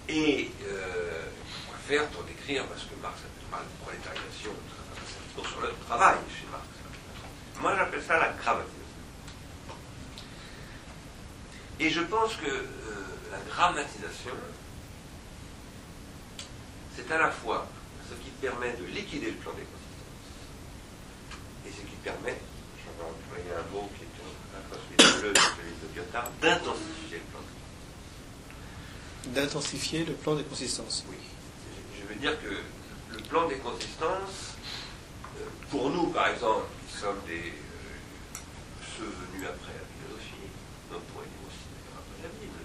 Et 0.08 0.52
euh, 0.64 1.26
va 1.72 1.78
faire 1.88 2.08
pour 2.08 2.24
décrire, 2.24 2.66
parce 2.68 2.84
que 2.84 2.96
Marx 3.02 3.20
a 3.20 3.52
mal 3.52 3.66
de 3.66 3.84
prolétarisation, 3.84 4.52
sur 5.36 5.62
le 5.62 5.74
travail 5.86 6.18
chez 6.30 6.48
Marx. 6.52 6.68
Moi 7.62 7.76
j'appelle 7.76 8.04
ça 8.04 8.18
la 8.18 8.30
grammatisation. 8.30 8.76
Et 11.80 11.90
je 11.90 12.02
pense 12.02 12.36
que 12.36 12.46
euh, 12.46 12.66
la 13.32 13.40
grammatisation, 13.50 14.36
c'est 17.08 17.14
à 17.14 17.18
la 17.18 17.32
fois 17.32 17.68
ce 18.10 18.16
qui 18.16 18.30
permet 18.42 18.74
de 18.74 18.86
liquider 18.86 19.28
le 19.28 19.38
plan 19.38 19.52
des 19.52 19.64
consistances 19.64 19.80
et 21.66 21.72
ce 21.72 21.82
qui 21.82 21.96
permet, 22.04 22.36
je 22.78 22.90
vais 22.90 23.08
employer 23.08 23.52
un 23.56 23.74
mot 23.74 23.90
qui 23.96 24.04
est 24.04 24.10
un 24.58 24.62
peu 24.70 24.78
celui 24.90 25.32
de 25.32 25.96
Lyotard, 25.96 26.30
d'intensifier 26.42 27.18
le 27.18 27.24
plan 27.32 27.40
d'intensifier 29.28 30.06
le 30.06 30.14
plan 30.14 30.36
des 30.36 30.44
consistances. 30.44 31.06
Oui. 31.10 31.18
Je 32.00 32.08
veux 32.08 32.20
dire 32.20 32.42
que 32.42 33.16
le 33.16 33.22
plan 33.24 33.48
des 33.48 33.58
consistances, 33.58 34.56
euh, 35.38 35.46
pour 35.70 35.90
nous, 35.90 36.08
par 36.08 36.30
exemple, 36.30 36.66
qui 36.88 36.98
sommes 36.98 37.20
des, 37.28 37.34
euh, 37.34 38.40
ceux 38.98 39.04
venus 39.04 39.48
après 39.48 39.74
la 39.74 39.86
philosophie, 39.86 40.50
on 40.90 41.00
pourrait 41.12 41.28
dire 41.28 41.46
aussi 41.46 41.68
après 41.94 42.24
la 42.24 42.30
Bible, 42.40 42.60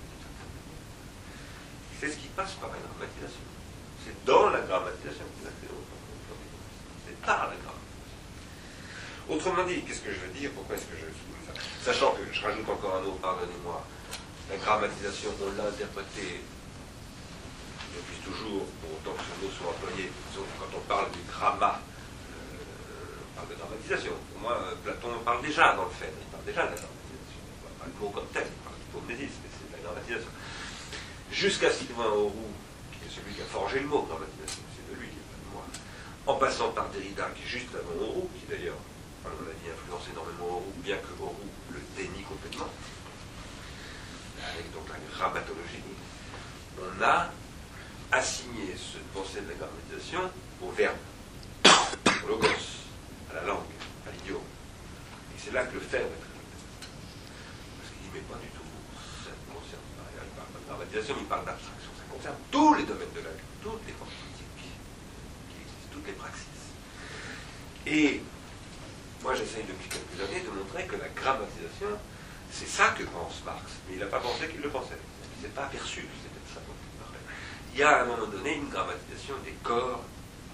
c'est 2.01 2.09
ce 2.09 2.16
qui 2.16 2.28
passe 2.28 2.52
par 2.52 2.70
la 2.70 2.77
grammatisation. 2.78 3.44
C'est 4.05 4.24
dans 4.24 4.51
la 4.51 4.60
grammatisation 4.60 5.24
consistances. 5.40 5.89
C'est 7.06 7.20
par 7.22 7.48
la 7.48 7.56
grammatisation. 7.56 7.74
Autrement 9.28 9.64
dit, 9.66 9.81
qu'est-ce 9.82 10.01
que 10.01 10.12
je 10.12 10.20
veux 10.20 10.32
dire? 10.39 10.51
Pourquoi 10.55 10.76
est-ce 10.76 10.85
que 10.85 10.97
je 11.01 11.05
Sachant 11.85 12.12
que, 12.12 12.24
je 12.32 12.40
rajoute 12.40 12.68
encore 12.68 12.97
un 12.97 13.01
mot, 13.01 13.18
pardonnez-moi, 13.20 13.85
la 14.51 14.56
grammatisation, 14.56 15.28
on 15.36 15.52
l'a 15.56 15.68
interprétée 15.68 16.40
depuis 17.93 18.16
toujours, 18.24 18.64
pour 18.81 18.90
autant 18.97 19.12
que 19.16 19.24
ce 19.24 19.44
mot 19.44 19.52
soit 19.52 19.68
employé, 19.68 20.10
quand 20.32 20.72
on 20.76 20.81
parle 20.89 21.12
du 21.12 21.20
gramma, 21.28 21.76
euh, 21.76 23.20
on 23.20 23.36
parle 23.36 23.48
de 23.48 23.55
dramatisation. 23.55 24.12
Pour 24.32 24.40
moi, 24.40 24.56
euh, 24.64 24.74
Platon 24.82 25.09
parle 25.24 25.43
déjà 25.43 25.76
dans 25.76 25.85
le 25.85 25.90
fait, 25.90 26.09
il 26.09 26.26
parle 26.32 26.44
déjà 26.44 26.62
de 26.64 26.72
la 26.72 26.81
dramatisation. 26.81 27.40
Pas 27.78 27.85
le 27.85 27.97
mot 28.01 28.10
comme 28.16 28.28
tel, 28.32 28.48
il 28.48 28.60
parle 28.64 28.76
d'hypomnésis, 28.81 29.36
mais 29.44 29.51
c'est 29.52 29.68
de 29.68 29.76
la 29.76 29.82
dramatisation. 29.85 30.32
Jusqu'à 31.31 31.70
Sylvain 31.70 32.10
Auroux, 32.16 32.53
qui 33.35 33.43
a 33.43 33.44
forgé 33.47 33.81
le 33.81 33.86
mot 33.86 34.06
dramatisation, 34.09 34.62
c'est 34.74 34.86
de 34.94 35.01
lui, 35.01 35.09
pas 35.09 35.39
de 35.43 35.51
moi. 35.52 35.66
En 36.27 36.36
passant 36.36 36.70
par 36.70 36.89
Derrida, 36.90 37.31
qui 37.35 37.43
est 37.43 37.59
juste 37.61 37.74
avant 37.74 38.01
Auroux, 38.01 38.31
qui 38.39 38.47
d'ailleurs, 38.47 38.78
à 39.24 39.28
mon 39.28 39.47
avis, 39.48 39.70
influence 39.74 40.06
énormément 40.12 40.62
Auroux, 40.62 40.74
bien 40.82 40.97
que 40.97 41.23
Auroux 41.23 41.51
le 41.70 41.81
dénie 41.97 42.23
complètement 42.23 42.70
avec 44.52 44.73
donc 44.73 44.85
la 44.89 44.97
grammatologie, 45.16 45.82
on 46.78 47.02
a 47.02 47.31
assigné 48.12 48.74
ce 48.77 48.98
pensée 49.16 49.40
de 49.40 49.48
la 49.48 49.55
grammatisation 49.55 50.31
au 50.62 50.70
verbe, 50.70 50.97
au 52.24 52.28
logos, 52.28 52.47
à 53.31 53.35
la 53.35 53.43
langue, 53.43 53.73
à 54.06 54.12
l'idiome. 54.12 54.43
Et 55.35 55.40
c'est 55.43 55.52
là 55.52 55.65
que 55.65 55.74
le 55.74 55.81
faire 55.81 56.02
est 56.02 56.20
Parce 57.78 57.90
qu'il 57.90 58.11
n'y 58.11 58.15
met 58.15 58.27
pas 58.28 58.39
du 58.39 58.48
tout, 58.48 58.69
ça 59.24 59.31
ne 59.31 59.55
concerne 59.55 59.89
pas, 59.97 60.06
il 60.12 60.31
parle 60.36 60.48
pas 60.48 60.61
de 60.61 60.66
grammatisation, 60.69 61.16
il 61.19 61.27
parle 61.27 61.44
d'abstraction. 61.47 61.73
Concerne 62.15 62.36
tous 62.51 62.74
les 62.74 62.85
domaines 62.85 63.12
de 63.15 63.20
la 63.20 63.31
vie, 63.31 63.49
toutes 63.62 63.85
les 63.86 63.93
formes 63.93 64.11
politiques 64.11 64.55
qui 65.51 65.59
existent, 65.61 65.89
toutes 65.93 66.07
les 66.07 66.12
praxis. 66.12 66.62
Et 67.86 68.23
moi 69.23 69.35
j'essaye 69.35 69.65
depuis 69.65 69.89
quelques 69.89 70.19
années 70.23 70.41
de 70.41 70.51
montrer 70.51 70.86
que 70.86 70.97
la 70.97 71.09
grammatisation, 71.09 71.99
c'est 72.53 72.69
ça 72.69 72.95
que 72.97 73.03
pense 73.05 73.43
Marx, 73.45 73.66
mais 73.89 73.97
il 73.97 74.01
n'a 74.01 74.07
pas 74.07 74.20
pensé 74.20 74.49
qu'il 74.49 74.61
le 74.61 74.70
pensait. 74.70 75.01
Il 75.36 75.43
s'est 75.43 75.55
pas 75.55 75.65
aperçu 75.65 76.03
que 76.03 76.16
c'était 76.23 76.47
ça 76.55 76.61
dont 76.62 76.78
il 76.78 76.95
parlait. 77.03 77.24
Il 77.74 77.81
y 77.81 77.82
a 77.82 77.91
à 77.91 78.03
un 78.03 78.07
moment 78.07 78.27
donné 78.31 78.55
une 78.57 78.69
grammatisation 78.69 79.35
des 79.45 79.57
corps, 79.62 80.05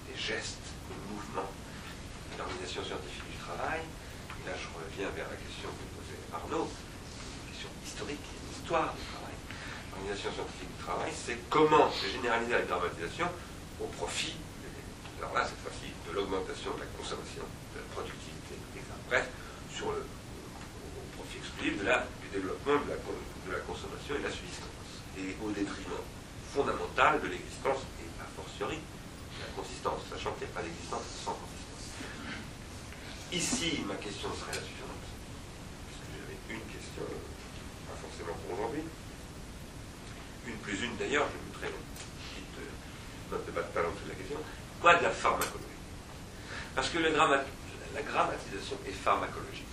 des 0.09 0.19
gestes, 0.19 0.65
des 0.89 0.99
mouvements, 1.12 1.51
l'organisation 2.41 2.82
scientifique 2.82 3.28
du 3.31 3.37
travail. 3.37 3.85
Et 3.85 4.49
là, 4.49 4.57
je 4.57 4.69
reviens 4.73 5.12
vers 5.12 5.28
la 5.28 5.37
question 5.37 5.69
que 5.69 5.85
posait 5.93 6.24
Arnaud, 6.32 6.66
une 6.73 7.53
question 7.53 7.69
historique, 7.85 8.24
une 8.24 8.51
histoire 8.57 8.97
du 8.97 9.05
travail. 9.12 9.37
L'organisation 9.93 10.32
scientifique 10.32 10.73
du 10.73 10.82
travail, 10.82 11.12
c'est 11.12 11.37
comment 11.51 11.90
généraliser 11.90 12.52
la 12.52 12.62
grammatisation 12.62 13.27
au 13.82 13.86
profit, 13.98 14.35
alors 15.18 15.35
là, 15.35 15.44
cette 15.44 15.59
fois-ci, 15.60 15.93
de 16.09 16.14
l'augmentation 16.14 16.72
de 16.74 16.81
la 16.81 16.90
consommation, 16.97 17.44
de 17.74 17.78
la 17.82 17.86
productivité, 17.93 18.55
etc. 18.72 18.86
Bref, 19.10 19.28
sur 19.74 19.93
le 19.93 20.06
de 21.60 21.85
la, 21.85 22.09
du 22.24 22.28
développement 22.32 22.81
de 22.81 22.89
la, 22.89 22.97
de 22.97 23.52
la, 23.52 23.60
consommation 23.68 24.16
et 24.16 24.18
de 24.18 24.24
la 24.24 24.32
subsistance, 24.32 25.05
et 25.20 25.36
au 25.44 25.52
détriment 25.52 26.01
fondamental 26.55 27.20
de 27.20 27.28
l'existence 27.28 27.85
et 28.01 28.09
a 28.16 28.24
fortiori 28.32 28.81
de 28.81 29.39
la 29.44 29.52
consistance, 29.52 30.01
sachant 30.09 30.32
qu'il 30.40 30.48
n'y 30.48 30.52
a 30.52 30.56
pas 30.56 30.64
d'existence 30.64 31.05
sans 31.20 31.36
consistance. 31.36 31.85
Ici, 33.28 33.85
ma 33.85 34.01
question 34.01 34.32
serait 34.32 34.56
la 34.56 34.64
suivante, 34.64 35.05
puisque 35.85 36.09
j'avais 36.16 36.40
une 36.48 36.64
question, 36.64 37.05
pas 37.05 37.98
forcément 38.01 38.32
pour 38.40 38.56
aujourd'hui, 38.56 38.89
une 40.48 40.49
plus 40.62 40.82
une 40.82 40.97
d'ailleurs, 40.97 41.27
je 41.28 41.39
mettrai 41.49 41.69
une 41.69 41.85
petite 41.95 42.59
euh, 42.59 43.32
note 43.32 43.47
de 43.47 43.53
bas 43.53 43.62
de 43.62 43.74
talent 43.74 43.91
de 43.91 44.09
la 44.09 44.15
question, 44.15 44.37
quoi 44.81 44.95
de 44.97 45.03
la 45.03 45.11
pharmacologie? 45.11 45.65
Parce 46.74 46.89
que 46.89 46.99
la 46.99 48.03
grammatisation 48.03 48.78
est 48.87 48.93
pharmacologique. 48.93 49.66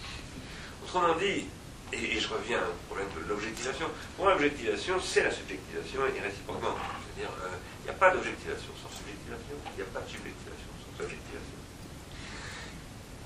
Autrement 0.84 1.15
dit, 1.15 1.45
et, 1.93 2.19
je 2.19 2.27
reviens 2.27 2.59
au 2.59 2.76
problème 2.88 3.07
de 3.15 3.30
l'objectivation. 3.30 3.88
Pour 4.15 4.26
moi, 4.26 4.34
l'objectivation, 4.34 4.99
c'est 4.99 5.23
la 5.23 5.31
subjectivation 5.31 6.01
et 6.07 6.19
réciproquement. 6.19 6.76
C'est-à-dire, 6.76 7.31
euh, 7.43 7.55
il 7.81 7.84
n'y 7.85 7.89
a 7.91 7.93
pas 7.93 8.11
d'objectivation 8.11 8.72
sans 8.84 8.91
subjectivation, 8.91 9.55
il 9.72 9.84
n'y 9.84 9.88
a 9.88 9.91
pas 9.93 10.01
de 10.01 10.09
subjectivation 10.09 10.72
sans 10.84 11.03
objectivation. 11.03 11.59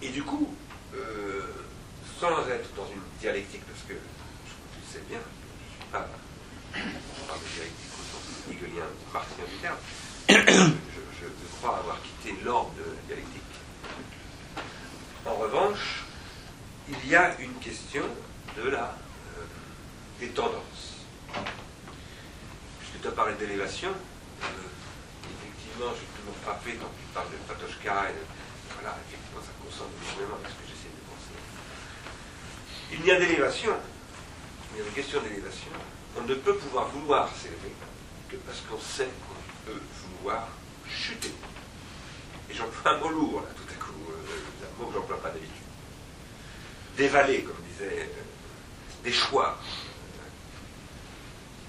Et 0.02 0.10
du 0.10 0.24
coup, 0.24 0.54
euh, 0.96 1.42
sans 2.20 2.48
être 2.50 2.70
dans 2.76 2.86
une 2.86 3.02
dialectique, 3.20 3.64
parce 3.66 3.82
que 3.88 3.94
je 3.94 4.94
sais 4.94 5.04
bien, 5.10 5.20
je 5.20 5.66
ne 5.66 5.82
suis 5.82 5.92
pas 5.92 6.08
de 7.36 7.48
dialectique 7.56 7.94
au 8.00 8.04
sens 8.12 8.26
hegelien, 8.50 8.90
marxien 9.14 9.46
du 9.46 9.58
terme, 9.62 9.78
je, 10.30 11.26
je 11.26 11.58
crois 11.60 11.78
avoir 11.78 11.98
quitté 12.02 12.36
l'ordre 12.44 12.72
de 12.78 12.84
la 12.84 13.02
dialectique. 13.08 13.42
En 15.26 15.36
revanche, 15.36 16.04
il 16.90 17.10
y 17.10 17.16
a 17.16 17.40
une 17.40 17.54
question 17.56 18.04
de 18.58 18.70
la, 18.70 18.84
euh, 18.84 19.46
des 20.20 20.30
tendances. 20.30 21.06
Puisque 22.80 23.02
tu 23.02 23.08
as 23.08 23.12
parlé 23.12 23.36
d'élévation. 23.36 23.90
Euh, 23.90 24.46
effectivement, 25.24 25.92
j'ai 25.94 26.10
toujours 26.20 26.36
frappé 26.44 26.74
quand 26.74 26.90
tu 26.98 27.06
parles 27.14 27.30
de 27.30 27.38
Patochka. 27.48 28.10
Et 28.10 28.16
voilà, 28.74 28.98
effectivement, 29.08 29.42
ça 29.42 29.54
consomme 29.64 29.94
énormément 30.02 30.38
avec 30.42 30.52
ce 30.52 30.58
que 30.58 30.68
j'essaie 30.68 30.90
de 30.90 31.04
penser. 31.06 31.38
Il 32.94 33.02
n'y 33.02 33.12
a 33.12 33.20
d'élévation, 33.20 33.78
il 34.74 34.80
y 34.80 34.84
a 34.84 34.88
une 34.88 34.94
question 34.94 35.22
d'élévation. 35.22 35.72
On 36.18 36.24
ne 36.24 36.36
peut 36.36 36.56
pouvoir 36.56 36.88
vouloir 36.90 37.30
s'élever 37.36 37.74
que 38.30 38.36
parce 38.38 38.62
qu'on 38.62 38.80
sait 38.80 39.10
qu'on 39.28 39.72
peut 39.72 39.80
vouloir 40.18 40.48
chuter. 40.88 41.34
Et 42.50 42.54
j'emploie 42.54 42.92
un 42.92 42.98
mot 42.98 43.10
lourd, 43.10 43.42
là, 43.42 43.50
tout 43.56 43.74
à 43.74 43.78
coup, 43.84 43.94
euh, 44.12 44.66
un 44.66 44.82
mot 44.82 44.90
que 44.90 44.96
j'emploie 44.96 45.22
pas 45.22 45.30
d'habitude. 45.30 45.52
Dévaler, 46.98 47.44
comme 47.44 47.56
disait, 47.72 48.02
euh, 48.02 49.04
des 49.04 49.12
choix. 49.14 49.58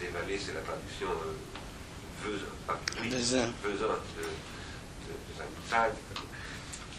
Dévaler, 0.01 0.39
c'est 0.39 0.55
la 0.55 0.61
traduction 0.61 1.09
euh, 1.09 2.39
pas 2.67 2.79
oui, 3.01 3.09
de, 3.11 3.17
de. 3.17 3.21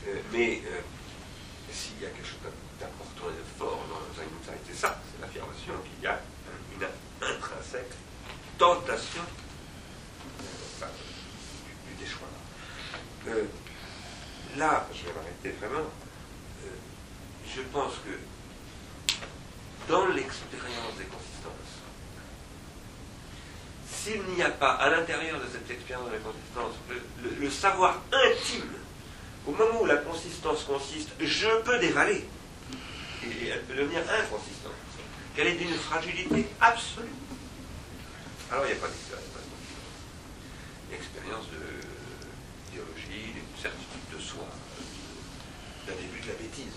Euh, 0.05 0.19
mais 0.33 0.61
euh, 0.67 0.81
s'il 1.71 2.01
y 2.01 2.05
a 2.05 2.09
quelque 2.09 2.27
chose 2.27 2.39
d'important 2.79 3.29
et 3.29 3.37
de 3.37 3.43
fort 3.57 3.79
dans 3.87 4.01
Zangzag, 4.15 4.57
c'est 4.67 4.75
ça, 4.75 4.99
c'est 5.07 5.21
l'affirmation 5.21 5.73
qu'il 5.83 6.03
y 6.03 6.07
a 6.07 6.19
intrinsèque 7.35 7.91
tentation 8.57 9.23
du, 10.79 12.03
déchoir. 12.03 12.29
Euh, 13.27 13.43
là, 14.57 14.87
je 14.93 15.05
vais 15.07 15.13
m'arrêter 15.13 15.51
vraiment. 15.59 15.79
Euh, 16.65 16.67
je 17.55 17.61
pense 17.71 17.93
que 18.05 19.91
dans 19.91 20.07
l'expérience 20.07 20.95
des 20.97 21.05
consistances, 21.05 21.73
s'il 23.89 24.21
n'y 24.35 24.41
a 24.43 24.49
pas 24.49 24.71
à 24.73 24.89
l'intérieur 24.89 25.39
de 25.39 25.45
cette 25.51 25.69
expérience 25.71 26.07
de 26.09 26.13
la 26.13 26.19
consistance 26.19 26.73
le- 26.89 27.35
le 27.39 27.49
savoir 27.49 28.01
intime, 28.11 28.71
au 29.47 29.51
moment 29.51 29.81
où 29.81 29.85
la 29.85 29.97
consistance 29.97 30.63
consiste, 30.63 31.09
je 31.19 31.61
peux 31.63 31.79
dévaler, 31.79 32.25
et 33.23 33.47
elle 33.47 33.61
peut 33.63 33.75
devenir 33.75 33.99
inconsistante, 34.01 34.71
qu'elle 35.35 35.47
est 35.47 35.55
d'une 35.55 35.73
fragilité 35.73 36.47
absolue. 36.61 37.09
Alors 38.51 38.65
il 38.65 38.73
n'y 38.73 38.77
a 38.77 38.81
pas 38.81 38.87
d'expérience. 38.87 39.25
pas 39.31 39.39
de 41.51 41.59
théologie, 42.71 43.33
d'une 43.33 43.61
certitude 43.61 44.07
de 44.15 44.19
soi, 44.21 44.45
euh, 44.45 45.87
d'un 45.87 45.95
début 45.95 46.21
de 46.21 46.27
la 46.27 46.33
bêtise. 46.33 46.73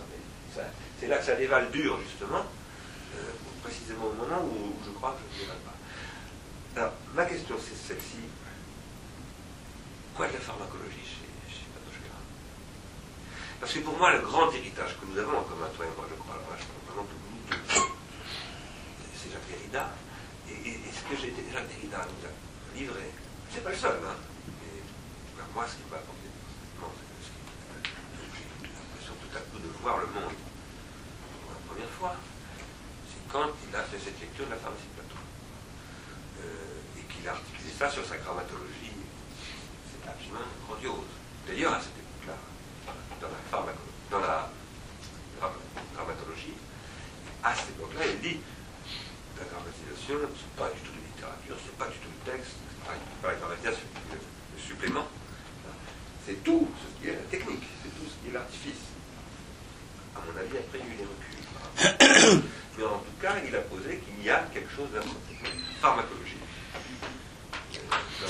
C'est 0.98 1.08
là 1.08 1.18
que 1.18 1.24
ça 1.24 1.34
dévale 1.34 1.70
dur, 1.70 1.98
justement, 2.08 2.46
euh, 3.14 3.18
précisément 3.62 4.06
au 4.06 4.14
moment 4.14 4.42
où 4.42 4.72
je 4.84 4.90
crois 4.92 5.12
que 5.12 5.18
je 5.28 5.34
ne 5.36 5.40
dévale 5.44 5.58
pas. 5.58 5.74
Alors, 6.80 6.94
ma 7.14 7.26
question, 7.26 7.56
c'est 7.60 7.76
celle-ci. 7.76 8.24
Quoi 10.14 10.28
de 10.28 10.32
la 10.32 10.40
pharmacologie 10.40 11.04
chez, 11.04 11.28
chez 11.52 11.66
Parce 13.60 13.74
que 13.74 13.80
pour 13.80 13.98
moi, 13.98 14.12
le 14.12 14.20
grand 14.20 14.50
héritage 14.50 14.96
que 14.98 15.04
nous 15.04 15.18
avons 15.18 15.36
en 15.38 15.42
commun, 15.42 15.68
toi 15.76 15.84
et 15.84 15.90
moi, 15.94 16.06
je 16.08 16.14
crois, 16.14 16.40
je 16.58 16.64
parle 16.64 16.80
vraiment 16.86 17.04
de 17.04 17.12
nous 17.12 17.36
deux, 17.50 17.58
Et, 19.74 20.52
et- 20.52 20.78
et 20.78 20.92
ce 20.94 21.02
que 21.10 21.16
j'ai 21.20 21.34
Jacques 21.52 21.66
Derrida 21.66 21.98
nous 22.06 22.22
a 22.26 22.30
livré, 22.78 23.10
c'est 23.52 23.64
pas 23.64 23.70
le 23.70 23.76
seul, 23.76 23.98
hein. 24.06 24.14
Mais, 24.46 24.78
ben, 25.36 25.44
moi, 25.54 25.64
ce 25.66 25.74
qui 25.74 25.82
m'a 25.90 25.96
apporté, 25.98 26.22
qui- 26.22 27.26
j'ai 28.62 28.70
l'impression 28.70 29.14
tout 29.18 29.32
à 29.36 29.40
coup 29.50 29.58
de 29.58 29.66
voir 29.82 29.98
le 29.98 30.06
monde 30.06 30.34
pour 31.42 31.50
la 31.50 31.58
première 31.66 31.90
fois, 31.98 32.14
c'est 33.10 33.26
quand 33.32 33.50
il 33.68 33.74
a 33.74 33.82
fait 33.82 33.98
cette 33.98 34.20
lecture 34.20 34.46
de 34.46 34.50
la 34.52 34.56
pharmacie 34.56 34.86
de. 34.94 35.02
Euh, 35.02 37.00
et 37.00 37.02
qu'il 37.12 37.26
a 37.28 37.32
articulé 37.32 37.70
ça 37.76 37.90
sur 37.90 38.04
sa 38.06 38.18
grammatologie. 38.18 38.94
C'est 39.90 40.08
absolument 40.08 40.46
grandiose. 40.68 41.10
D'ailleurs, 41.48 41.74
à 41.74 41.80
cette 41.80 41.96
époque-là, 41.98 42.38
dans 43.20 43.28
la 43.34 43.40
pharmacologie, 43.50 44.06
dans 44.10 44.20
la 44.20 44.50
gra- 45.42 45.58
grammatologie, 45.94 46.54
à 47.42 47.54
cette 47.54 47.70
époque-là, 47.70 48.06
il 48.06 48.20
dit 48.20 48.38
grammatisation, 50.06 50.28
c'est 50.38 50.56
pas 50.62 50.70
du 50.70 50.80
tout 50.80 50.92
de 50.92 51.02
littérature, 51.06 51.56
c'est 51.64 51.76
pas 51.76 51.86
du 51.88 51.98
tout 51.98 52.08
de 52.08 52.30
texte, 52.30 52.52
pas, 53.22 53.28
pas 53.28 53.32
la 53.32 53.56
c'est 53.62 53.70
le, 53.70 54.60
supplément. 54.60 55.06
C'est 56.26 56.42
tout 56.42 56.66
ce 56.82 57.02
qui 57.02 57.08
est 57.10 57.12
la 57.14 57.22
technique, 57.30 57.62
c'est 57.82 57.90
tout 57.90 58.06
ce 58.08 58.14
qui 58.22 58.30
est 58.30 58.32
l'artifice. 58.34 58.82
À 60.16 60.20
mon 60.26 60.38
avis, 60.40 60.58
après, 60.58 60.78
il 60.80 60.86
y 60.86 60.90
a 60.90 60.94
eu 60.94 60.96
des 60.96 61.06
reculs. 61.06 62.42
Mais 62.78 62.84
en 62.84 62.98
tout 62.98 63.16
cas, 63.20 63.34
il 63.46 63.54
a 63.54 63.60
posé 63.60 63.98
qu'il 63.98 64.24
y 64.24 64.30
a 64.30 64.40
quelque 64.52 64.70
chose 64.74 64.88
de 64.92 65.00
pharmacologie. 65.80 66.36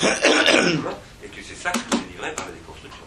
Euh, 0.03 0.91
Et 1.23 1.27
que 1.29 1.41
c'est 1.41 1.55
ça 1.55 1.71
qui 1.71 1.79
nous 1.91 2.03
est 2.03 2.07
livré 2.11 2.33
par 2.35 2.45
la 2.45 2.51
déconstruction. 2.51 3.03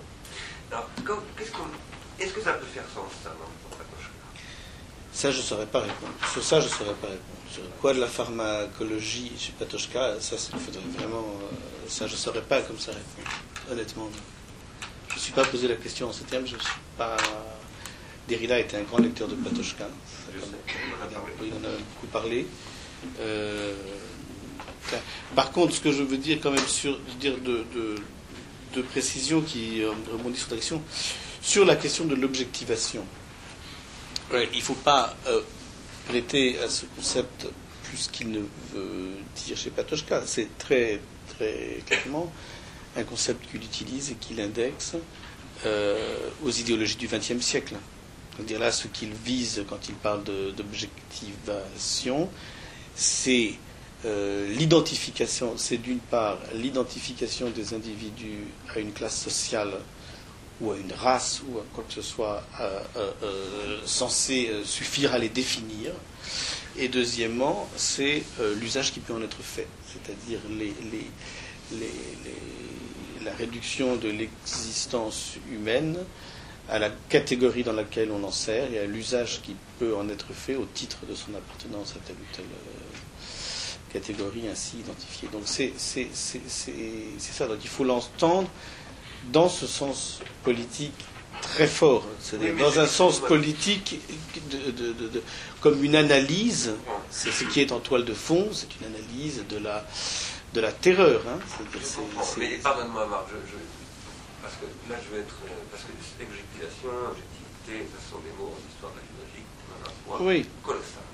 Alors, 0.73 0.89
comme- 1.05 1.23
qu'est-ce 1.37 1.53
qu'on- 1.53 1.71
est-ce 2.19 2.33
que 2.33 2.41
ça 2.43 2.55
peut 2.55 2.67
faire 2.67 2.85
sens, 2.95 3.13
ça, 3.23 3.31
dans 3.31 3.47
dans 3.71 3.77
Patochka 3.77 4.11
Ça, 5.21 5.31
je 5.31 5.37
ne 5.37 5.43
saurais 5.43 5.67
pas 5.67 5.81
répondre. 5.81 6.13
Sur 6.33 6.43
ça, 6.43 6.61
je 6.61 6.65
ne 6.65 6.71
saurais 6.71 6.95
pas 6.95 7.09
répondre. 7.09 7.41
Sur 7.53 7.61
quoi 7.79 7.93
de 7.93 8.01
la 8.01 8.07
pharmacologie 8.07 9.31
chez 9.39 9.53
Patochka, 9.53 10.15
ça, 10.19 10.37
il 10.55 10.59
faudrait 10.59 10.81
vraiment. 10.97 11.19
euh, 11.43 11.89
ça, 11.89 12.07
je 12.07 12.13
ne 12.13 12.17
saurais 12.17 12.41
pas 12.41 12.63
comme 12.63 12.79
ça 12.79 12.93
répondre. 12.93 13.29
Honnêtement. 13.71 14.09
Je 15.09 15.13
ne 15.13 15.17
me 15.17 15.21
suis 15.21 15.33
pas 15.35 15.45
posé 15.45 15.69
la 15.69 15.75
question 15.75 16.09
en 16.09 16.13
ces 16.15 16.25
termes. 16.25 16.47
Je 16.47 16.57
ne 16.57 16.61
suis 16.63 16.73
pas. 16.97 17.19
Derrida 18.29 18.59
était 18.61 18.79
un 18.79 18.83
grand 18.85 18.97
lecteur 18.97 19.29
de 19.29 19.35
Patochka. 19.35 19.89
On 20.33 20.39
en 20.39 21.69
a 21.69 21.77
beaucoup 21.77 22.07
parlé. 22.11 22.47
Euh, 23.21 23.75
par 25.35 25.53
contre, 25.53 25.75
ce 25.75 25.81
que 25.83 25.93
je 25.93 26.03
veux 26.03 26.17
dire 26.17 26.39
quand 26.43 26.51
même 26.51 26.67
sur, 26.67 26.99
dire 27.21 27.37
de, 27.45 27.67
de, 27.75 27.97
de 28.75 28.81
précision 28.81 29.43
qui 29.43 29.83
euh, 29.83 29.91
rebondit 30.13 30.39
sur 30.39 30.49
ta 30.49 30.57
question, 30.57 30.83
sur 31.43 31.67
la 31.67 31.77
question 31.77 32.07
de 32.07 32.15
l'objectivation. 32.15 33.05
Il 34.33 34.59
ne 34.59 34.63
faut 34.63 34.75
pas 34.75 35.17
euh, 35.27 35.41
prêter 36.07 36.59
à 36.61 36.69
ce 36.69 36.87
concept 36.97 37.49
plus 37.83 38.09
qu'il 38.13 38.31
ne 38.31 38.41
veut 38.73 39.15
dire 39.45 39.57
chez 39.57 39.71
Patochka. 39.71 40.23
C'est 40.25 40.57
très, 40.57 41.01
très 41.37 41.83
clairement 41.87 42.33
un 42.97 43.03
concept 43.03 43.51
qu'il 43.51 43.63
utilise 43.63 44.13
et 44.13 44.15
qu'il 44.15 44.41
indexe 44.41 44.95
euh, 45.67 46.17
aux 46.45 46.51
idéologies 46.51 46.97
du 46.97 47.09
XXe 47.09 47.41
siècle. 47.41 47.75
C'est-à-dire 48.37 48.61
là, 48.61 48.71
ce 48.71 48.87
qu'il 48.87 49.13
vise 49.13 49.65
quand 49.69 49.89
il 49.89 49.95
parle 49.97 50.23
d'objectivation, 50.57 52.29
c'est 52.95 53.55
euh, 54.05 54.49
l'identification, 54.55 55.55
c'est 55.57 55.79
d'une 55.79 55.99
part 55.99 56.39
l'identification 56.55 57.51
des 57.51 57.75
individus 57.75 58.47
à 58.75 58.79
une 58.79 58.93
classe 58.93 59.21
sociale 59.21 59.73
ou 60.61 60.73
à 60.73 60.77
une 60.77 60.93
race 60.93 61.43
ou 61.49 61.59
à 61.59 61.63
quoi 61.73 61.85
que 61.87 61.95
ce 61.95 62.03
soit 62.03 62.43
euh, 62.61 62.81
euh, 62.97 63.11
euh, 63.23 63.79
censé 63.87 64.51
suffire 64.65 65.15
à 65.15 65.19
les 65.19 65.29
définir. 65.29 65.93
Et 66.77 66.89
deuxièmement, 66.89 67.69
c'est 67.77 68.23
l'usage 68.61 68.93
qui 68.93 69.01
peut 69.01 69.13
en 69.13 69.23
être 69.23 69.43
fait, 69.43 69.67
c'est-à-dire 69.89 70.39
la 73.25 73.33
réduction 73.35 73.97
de 73.97 74.09
l'existence 74.09 75.35
humaine 75.51 75.99
à 76.69 76.79
la 76.79 76.91
catégorie 77.09 77.65
dans 77.65 77.73
laquelle 77.73 78.13
on 78.13 78.23
en 78.23 78.31
sert 78.31 78.73
et 78.73 78.79
à 78.79 78.85
l'usage 78.85 79.41
qui 79.43 79.57
peut 79.81 79.97
en 79.97 80.09
être 80.09 80.33
fait 80.33 80.55
au 80.55 80.65
titre 80.65 80.99
de 81.09 81.15
son 81.15 81.35
appartenance 81.35 81.95
à 81.97 82.07
telle 82.07 82.17
ou 82.17 82.37
telle 82.37 82.45
catégorie 83.93 84.49
ainsi 84.49 84.79
identifiée. 84.79 85.29
Donc 85.33 85.43
c'est 85.45 85.73
ça, 87.19 87.47
donc 87.49 87.59
il 87.63 87.69
faut 87.69 87.85
l'entendre 87.85 88.49
dans 89.25 89.49
ce 89.49 89.67
sens 89.67 90.21
politique 90.43 90.95
très 91.43 91.67
fort, 91.67 92.05
c'est-à-dire 92.21 92.53
Oui, 92.55 92.61
dans 92.61 92.79
un 92.81 92.87
sens 92.87 93.19
politique 93.21 94.01
de- 94.51 94.71
de- 94.71 94.93
de- 95.09 95.23
comme 95.61 95.83
une 95.85 95.97
analyse, 95.97 96.75
c'est 97.11 97.31
ce 97.33 97.45
qui 97.45 97.61
est 97.61 97.73
en 97.73 97.81
toile 97.81 98.05
de 98.05 98.15
fond, 98.15 98.49
c'est 98.53 98.69
une 98.81 98.87
analyse 98.95 99.45
de 99.49 99.59
la, 99.59 99.85
de 100.55 100.61
la 100.61 100.73
terreur. 100.73 101.23
hein. 101.29 101.39
Mais 102.39 102.57
pardonne-moi, 102.59 103.07
Marc, 103.07 103.27
je, 103.31 103.37
je- 103.53 104.43
parce 104.43 104.55
que 104.57 104.67
là, 104.91 104.97
je 105.05 105.09
vais 105.15 105.21
être. 105.23 105.37
euh, 105.47 105.53
Parce 105.71 105.85
que 105.85 105.93
objectivation, 106.23 106.91
objectivité, 107.13 107.89
ce 107.93 107.99
sont 108.11 108.21
des 108.25 108.33
mots 108.41 108.53
en 108.57 108.61
histoire 108.69 108.93
de 108.93 109.01
la 109.01 109.07
philosophie 109.09 109.45
qui 109.45 109.65
ont 109.69 109.81
un 109.85 109.95
poids 110.05 110.19
Oui. 110.27 110.45
colossal. 110.65 111.05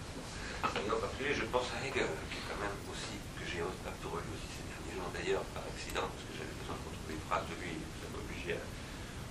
Et 0.66 0.90
en 0.90 0.98
particulier, 0.98 1.34
je 1.34 1.46
pense 1.50 1.66
à 1.74 1.78
Hegel, 1.86 2.06
qui 2.30 2.38
est 2.38 2.46
quand 2.50 2.58
même 2.62 2.74
aussi, 2.90 3.14
que 3.38 3.44
j'ai 3.46 3.62
un 3.62 3.94
peu 4.02 4.08
relu 4.10 4.26
aussi 4.34 4.50
ces 4.58 4.66
derniers 4.66 4.94
jours, 4.98 5.10
d'ailleurs, 5.14 5.46
par 5.54 5.62
accident, 5.70 6.06
parce 6.10 6.24
que 6.26 6.34
j'avais 6.34 6.54
besoin 6.58 6.74
de 6.78 6.84
retrouver 6.90 7.14
une 7.18 7.26
phrase 7.30 7.46
de 7.46 7.56
lui, 7.62 7.74
ça 8.02 8.06
m'a 8.10 8.18
obligé 8.22 8.50
à. 8.58 8.62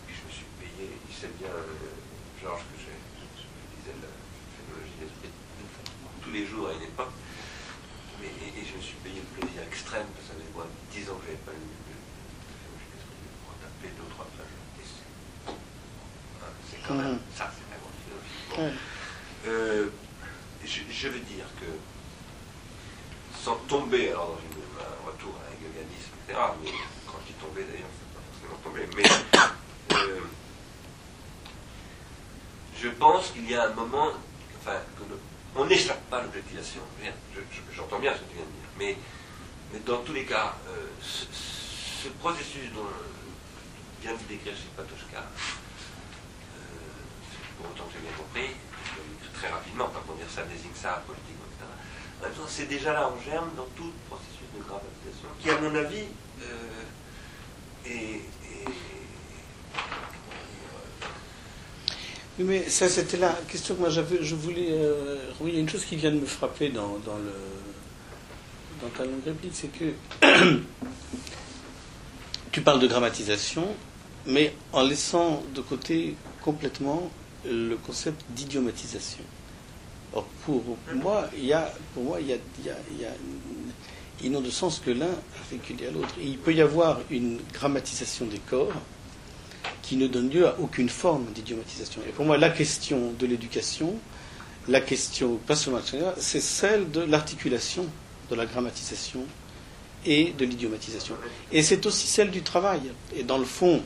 Puis 0.08 0.14
je 0.16 0.22
me 0.28 0.32
suis 0.32 0.48
il 1.16 1.22
sait 1.22 1.32
bien, 1.40 1.48
euh, 1.48 1.64
Georges, 2.44 2.60
que 2.68 2.76
j'ai- 2.76 2.92
je, 2.92 3.24
je 3.40 3.48
lisais 3.72 3.96
la 4.04 4.12
phénoménologie 4.52 5.00
d'esprit 5.00 5.32
tous 6.22 6.32
les 6.32 6.46
jours 6.46 6.68
à 6.68 6.74
une 6.76 6.84
époque. 6.84 7.16
Mais, 8.20 8.28
et, 8.28 8.52
et 8.60 8.64
je 8.68 8.76
me 8.76 8.82
suis 8.84 9.00
payé 9.00 9.24
le 9.24 9.30
plaisir 9.40 9.64
extrême, 9.64 10.04
parce 10.12 10.28
que 10.28 10.34
ça 10.34 10.36
faisait 10.36 10.52
moins 10.52 10.68
de 10.68 10.76
10 10.92 11.08
ans 11.08 11.16
que 11.16 11.24
je 11.24 11.32
n'avais 11.32 11.46
pas 11.48 11.56
lu 11.56 11.64
de 11.64 11.96
phénoménologie 11.96 12.92
d'esprit, 12.92 13.32
pour 13.48 13.56
taper 13.64 13.88
deux 13.96 14.04
ou 14.04 14.12
trois 14.12 14.28
pages. 14.36 14.56
C'est 14.76 15.08
hein, 16.44 16.52
c'est 16.68 16.82
quand 16.84 16.96
même, 17.00 17.16
Mhm. 17.16 17.32
ça 17.32 17.48
c'est 17.56 17.64
philosophie. 18.04 18.44
Bon. 18.52 18.60
Ouais. 18.60 18.76
Euh, 19.48 19.88
je, 20.68 20.80
je 20.92 21.08
veux 21.08 21.24
dire 21.32 21.48
que, 21.64 21.70
sans 23.40 23.56
tomber 23.72 24.10
alors 24.12 24.36
dans 24.36 24.42
une, 24.44 24.60
un 24.84 25.00
retour 25.08 25.32
à 25.40 25.48
Hegel 25.56 25.72
partie 27.08 27.34
tomber 27.40 27.64
d'ailleurs, 27.64 27.94
c'est 27.96 28.12
pas 28.12 28.24
forcément 28.28 28.60
tombé, 28.68 28.84
mais 29.00 29.08
euh, 29.96 30.20
je 32.86 32.90
pense 32.92 33.32
qu'il 33.32 33.50
y 33.50 33.56
a 33.56 33.64
un 33.66 33.74
moment, 33.74 34.12
enfin, 34.62 34.78
on 35.56 35.66
n'échappe 35.66 36.04
pas 36.10 36.20
à 36.20 36.22
l'objectivation. 36.24 36.82
J'entends 37.76 37.98
bien 38.00 38.14
ce 38.14 38.20
que 38.20 38.30
tu 38.30 38.36
viens 38.36 38.46
de 38.46 38.50
dire, 38.52 38.70
mais, 38.78 38.96
mais 39.74 39.80
dans 39.80 40.04
tous 40.04 40.14
les 40.14 40.24
cas, 40.26 40.54
euh, 40.70 40.88
ce, 41.02 41.26
ce 42.04 42.10
processus 42.20 42.72
dont 42.76 42.86
vient 44.04 44.14
de 44.14 44.24
décrire 44.30 44.54
Patochka, 44.78 45.18
euh, 45.18 46.60
pour 47.58 47.72
autant 47.72 47.86
que 47.86 47.94
j'ai 47.94 48.02
bien 48.06 48.16
compris, 48.16 48.50
dire 48.54 49.32
très 49.34 49.50
rapidement, 49.50 49.88
pas 49.88 50.02
pour 50.06 50.14
dire 50.16 50.28
ça 50.30 50.44
désigne 50.44 50.76
ça, 50.76 51.02
politiquement, 51.08 51.46
etc. 51.58 51.66
En 52.22 52.26
même 52.26 52.34
temps, 52.34 52.48
c'est 52.48 52.68
déjà 52.68 52.94
là 52.94 53.10
en 53.10 53.20
germe 53.20 53.50
dans 53.58 53.66
tout 53.76 53.92
processus 54.08 54.46
de 54.56 54.62
gravatisation, 54.62 55.30
qui, 55.40 55.50
à 55.50 55.60
mon 55.60 55.74
avis, 55.74 56.06
euh, 56.44 56.84
est- 57.88 58.22
Oui, 62.38 62.46
mais 62.46 62.70
ça, 62.70 62.90
c'était 62.90 63.18
la 63.18 63.32
question 63.48 63.76
que 63.76 63.80
moi 63.82 63.90
j'avais. 63.90 64.22
Je 64.22 64.36
voulais. 64.36 64.68
euh, 64.72 65.18
oui, 65.40 65.52
il 65.52 65.56
y 65.56 65.58
a 65.58 65.62
une 65.62 65.70
chose 65.70 65.86
qui 65.86 65.96
vient 65.96 66.12
de 66.12 66.20
me 66.20 66.26
frapper 66.26 66.70
dans, 66.70 66.98
dans 67.06 67.18
le 67.18 67.32
dans 68.82 68.90
ta 68.90 69.06
longue 69.06 69.24
réplique, 69.26 69.54
c'est 69.54 69.70
que 69.70 69.94
tu 72.52 72.62
parles 72.62 72.80
de 72.80 72.88
grammatisation, 72.88 73.66
mais 74.26 74.54
en 74.74 74.84
laissant 74.84 75.44
de 75.54 75.62
côté 75.62 76.16
complètement 76.42 77.10
le 77.46 77.76
concept 77.78 78.22
d'idiomatisation. 78.32 79.24
Or, 80.14 80.26
pour 80.46 80.64
moi, 80.94 81.30
il 81.38 81.46
y 81.46 81.54
a, 81.54 81.74
pour 81.94 82.04
moi, 82.04 82.20
il 82.20 82.28
y 82.28 82.34
a, 82.34 82.38
il 82.60 82.66
y 82.66 82.70
a- 82.70 82.78
il 82.92 83.02
y 83.02 83.06
a 83.06 83.12
ils 84.24 84.32
n'ont 84.32 84.40
de 84.42 84.50
sens 84.50 84.82
que 84.84 84.92
l'un 84.92 85.10
avec 85.52 85.82
à 85.88 85.92
l'autre. 85.92 86.16
Il 86.22 86.38
peut 86.38 86.54
y 86.54 86.62
avoir 86.62 87.00
une 87.12 87.38
grammatisation 87.54 88.26
des 88.26 88.40
corps 88.40 88.72
qui 89.86 89.98
ne 89.98 90.08
donne 90.08 90.32
lieu 90.32 90.48
à 90.48 90.56
aucune 90.60 90.90
forme 90.90 91.26
d'idiomatisation. 91.34 92.02
Et 92.08 92.12
pour 92.12 92.26
moi, 92.26 92.38
la 92.40 92.50
question 92.50 93.14
de 93.20 93.28
l'éducation, 93.28 93.94
la 94.68 94.82
question, 94.82 95.36
pas 95.46 95.56
seulement 95.56 95.80
c'est 96.18 96.42
celle 96.42 96.90
de 96.90 97.02
l'articulation 97.02 97.86
de 98.32 98.36
la 98.36 98.48
grammatisation 98.48 99.24
et 100.06 100.34
de 100.38 100.44
l'idiomatisation. 100.44 101.16
Et 101.52 101.62
c'est 101.62 101.86
aussi 101.86 102.08
celle 102.08 102.32
du 102.32 102.42
travail. 102.42 102.82
Et 103.16 103.22
dans 103.24 103.38
le 103.38 103.46
fond, 103.46 103.84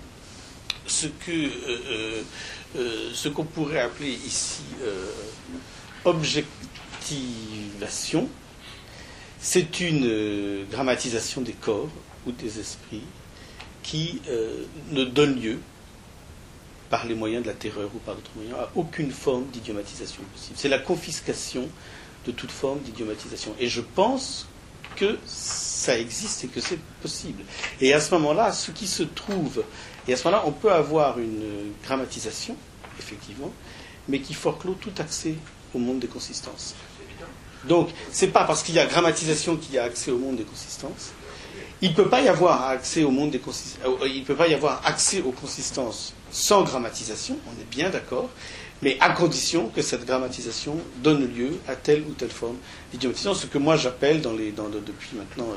ce 0.88 1.08
que 1.08 1.32
euh, 1.32 1.50
euh, 1.68 2.22
euh, 2.78 3.10
ce 3.14 3.28
qu'on 3.30 3.44
pourrait 3.44 3.82
appeler 3.82 4.18
ici 4.26 4.62
objectivation, 6.06 8.30
c'est 9.42 9.82
une 9.82 10.66
grammatisation 10.72 11.42
des 11.42 11.52
corps 11.54 11.90
ou 12.26 12.32
des 12.32 12.60
esprits 12.60 13.04
qui 13.84 14.22
ne 14.92 15.04
donne 15.04 15.42
lieu, 15.42 15.60
par 16.90 17.06
les 17.06 17.16
moyens 17.16 17.44
de 17.44 17.48
la 17.50 17.54
terreur 17.56 17.90
ou 17.94 18.00
par 18.00 18.16
d'autres 18.16 18.32
moyens, 18.36 18.58
à 18.60 18.70
aucune 18.76 19.12
forme 19.12 19.46
d'idiomatisation 19.46 20.22
possible. 20.34 20.56
C'est 20.58 20.70
la 20.70 20.80
confiscation 20.80 21.68
de 22.26 22.32
toute 22.32 22.52
forme 22.52 22.80
d'idiomatisation. 22.80 23.56
Et 23.60 23.68
je 23.70 23.82
pense 23.82 24.48
que 24.96 25.18
ça 25.26 25.98
existe 25.98 26.44
et 26.44 26.48
que 26.48 26.60
c'est 26.60 26.80
possible. 27.02 27.44
Et 27.80 27.94
à 27.94 28.02
ce 28.02 28.14
moment-là, 28.16 28.52
ce 28.52 28.72
qui 28.72 28.88
se 28.88 29.04
trouve, 29.04 29.64
et 30.08 30.14
à 30.14 30.18
ce 30.18 30.26
moment-là, 30.26 30.44
on 30.48 30.52
peut 30.52 30.72
avoir 30.72 31.20
une 31.20 31.72
grammatisation, 31.84 32.56
effectivement, 32.98 33.52
mais 34.08 34.20
qui 34.20 34.34
forclôt 34.34 34.74
tout 34.74 34.92
accès 34.98 35.36
au 35.74 35.78
monde 35.80 36.00
des 36.00 36.08
consistances. 36.08 36.76
Donc, 37.66 37.90
c'est 38.12 38.28
pas 38.30 38.46
parce 38.46 38.64
qu'il 38.64 38.76
y 38.76 38.80
a 38.80 38.86
grammatisation 38.86 39.58
qu'il 39.58 39.76
y 39.76 39.78
a 39.78 39.84
accès 39.84 40.12
au 40.12 40.18
monde 40.18 40.38
des 40.38 40.44
consistances. 40.44 41.12
Il 41.82 41.92
ne 41.92 41.96
peut 41.96 42.10
pas 42.10 42.22
y 42.22 42.28
avoir 42.28 42.64
accès 42.70 43.04
au 43.04 43.12
monde 43.12 43.32
des 43.32 43.40
consist- 43.40 43.78
euh, 43.86 44.08
il 44.08 44.24
peut 44.24 44.36
pas 44.36 44.48
y 44.48 44.54
avoir 44.54 44.82
accès 44.86 45.22
aux 45.22 45.32
consistances 45.32 46.14
sans 46.32 46.64
grammatisation, 46.64 47.38
on 47.48 47.62
est 47.62 47.70
bien 47.70 47.90
d'accord, 47.90 48.30
mais 48.82 48.98
à 49.02 49.10
condition 49.10 49.68
que 49.68 49.82
cette 49.82 50.06
grammatisation 50.06 50.78
donne 51.04 51.28
lieu 51.36 51.52
à 51.68 51.76
telle 51.76 52.02
ou 52.04 52.14
telle 52.14 52.30
forme 52.30 52.56
d'idiomatisation, 52.94 53.34
ce 53.34 53.46
que 53.46 53.58
moi 53.58 53.76
j'appelle 53.76 54.22
depuis 54.22 55.18
maintenant 55.18 55.50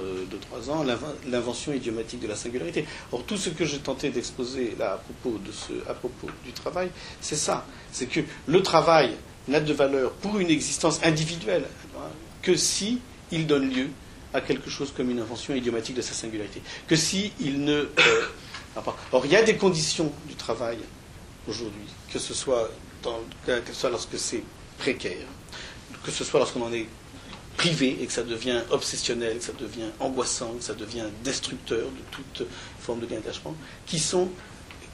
2-3 0.56 0.70
ans 0.70 0.82
l'inven- 0.82 1.14
l'invention 1.30 1.72
idiomatique 1.72 2.20
de 2.20 2.26
la 2.26 2.34
singularité. 2.34 2.84
Or, 3.12 3.22
tout 3.24 3.36
ce 3.36 3.50
que 3.50 3.64
j'ai 3.64 3.78
tenté 3.78 4.10
d'exposer 4.10 4.74
là 4.78 4.94
à 4.94 5.94
propos, 5.94 6.26
du 6.44 6.52
travail, 6.52 6.90
c'est 7.20 7.36
ça. 7.36 7.64
C'est 7.92 8.06
que 8.06 8.20
le 8.46 8.62
travail 8.62 9.12
n'a 9.46 9.60
de 9.60 9.72
valeur 9.72 10.12
pour 10.12 10.38
une 10.38 10.50
existence 10.50 10.98
individuelle 11.04 11.64
que 12.42 12.56
si 12.56 12.98
il 13.30 13.46
donne 13.46 13.70
lieu 13.72 13.88
à 14.34 14.40
quelque 14.40 14.68
chose 14.70 14.92
comme 14.96 15.10
une 15.10 15.20
invention 15.20 15.54
idiomatique 15.54 15.94
de 15.94 16.02
sa 16.02 16.14
singularité. 16.14 16.60
Que 16.88 16.96
si 16.96 17.32
il 17.38 17.64
ne. 17.64 17.72
euh, 17.72 17.88
Or, 19.12 19.26
il 19.26 19.30
y 19.32 19.36
a 19.36 19.42
des 19.42 19.56
conditions 19.56 20.10
travail 20.42 20.78
aujourd'hui, 21.48 21.88
que 22.12 22.18
ce 22.18 22.34
soit, 22.34 22.70
dans, 23.02 23.20
que 23.46 23.60
ce 23.68 23.74
soit 23.74 23.90
lorsque 23.90 24.18
c'est 24.18 24.42
précaire, 24.78 25.26
que 26.04 26.10
ce 26.10 26.24
soit 26.24 26.40
lorsqu'on 26.40 26.62
en 26.62 26.72
est 26.72 26.86
privé 27.56 27.98
et 28.00 28.06
que 28.06 28.12
ça 28.12 28.22
devient 28.22 28.62
obsessionnel, 28.70 29.38
que 29.38 29.44
ça 29.44 29.52
devient 29.52 29.90
angoissant, 30.00 30.54
que 30.54 30.64
ça 30.64 30.74
devient 30.74 31.06
destructeur 31.22 31.86
de 31.86 32.02
toute 32.10 32.48
forme 32.80 33.00
de 33.00 33.06
gain 33.06 33.16
d'engagement, 33.16 33.54
qui 33.86 33.98
sont, 33.98 34.30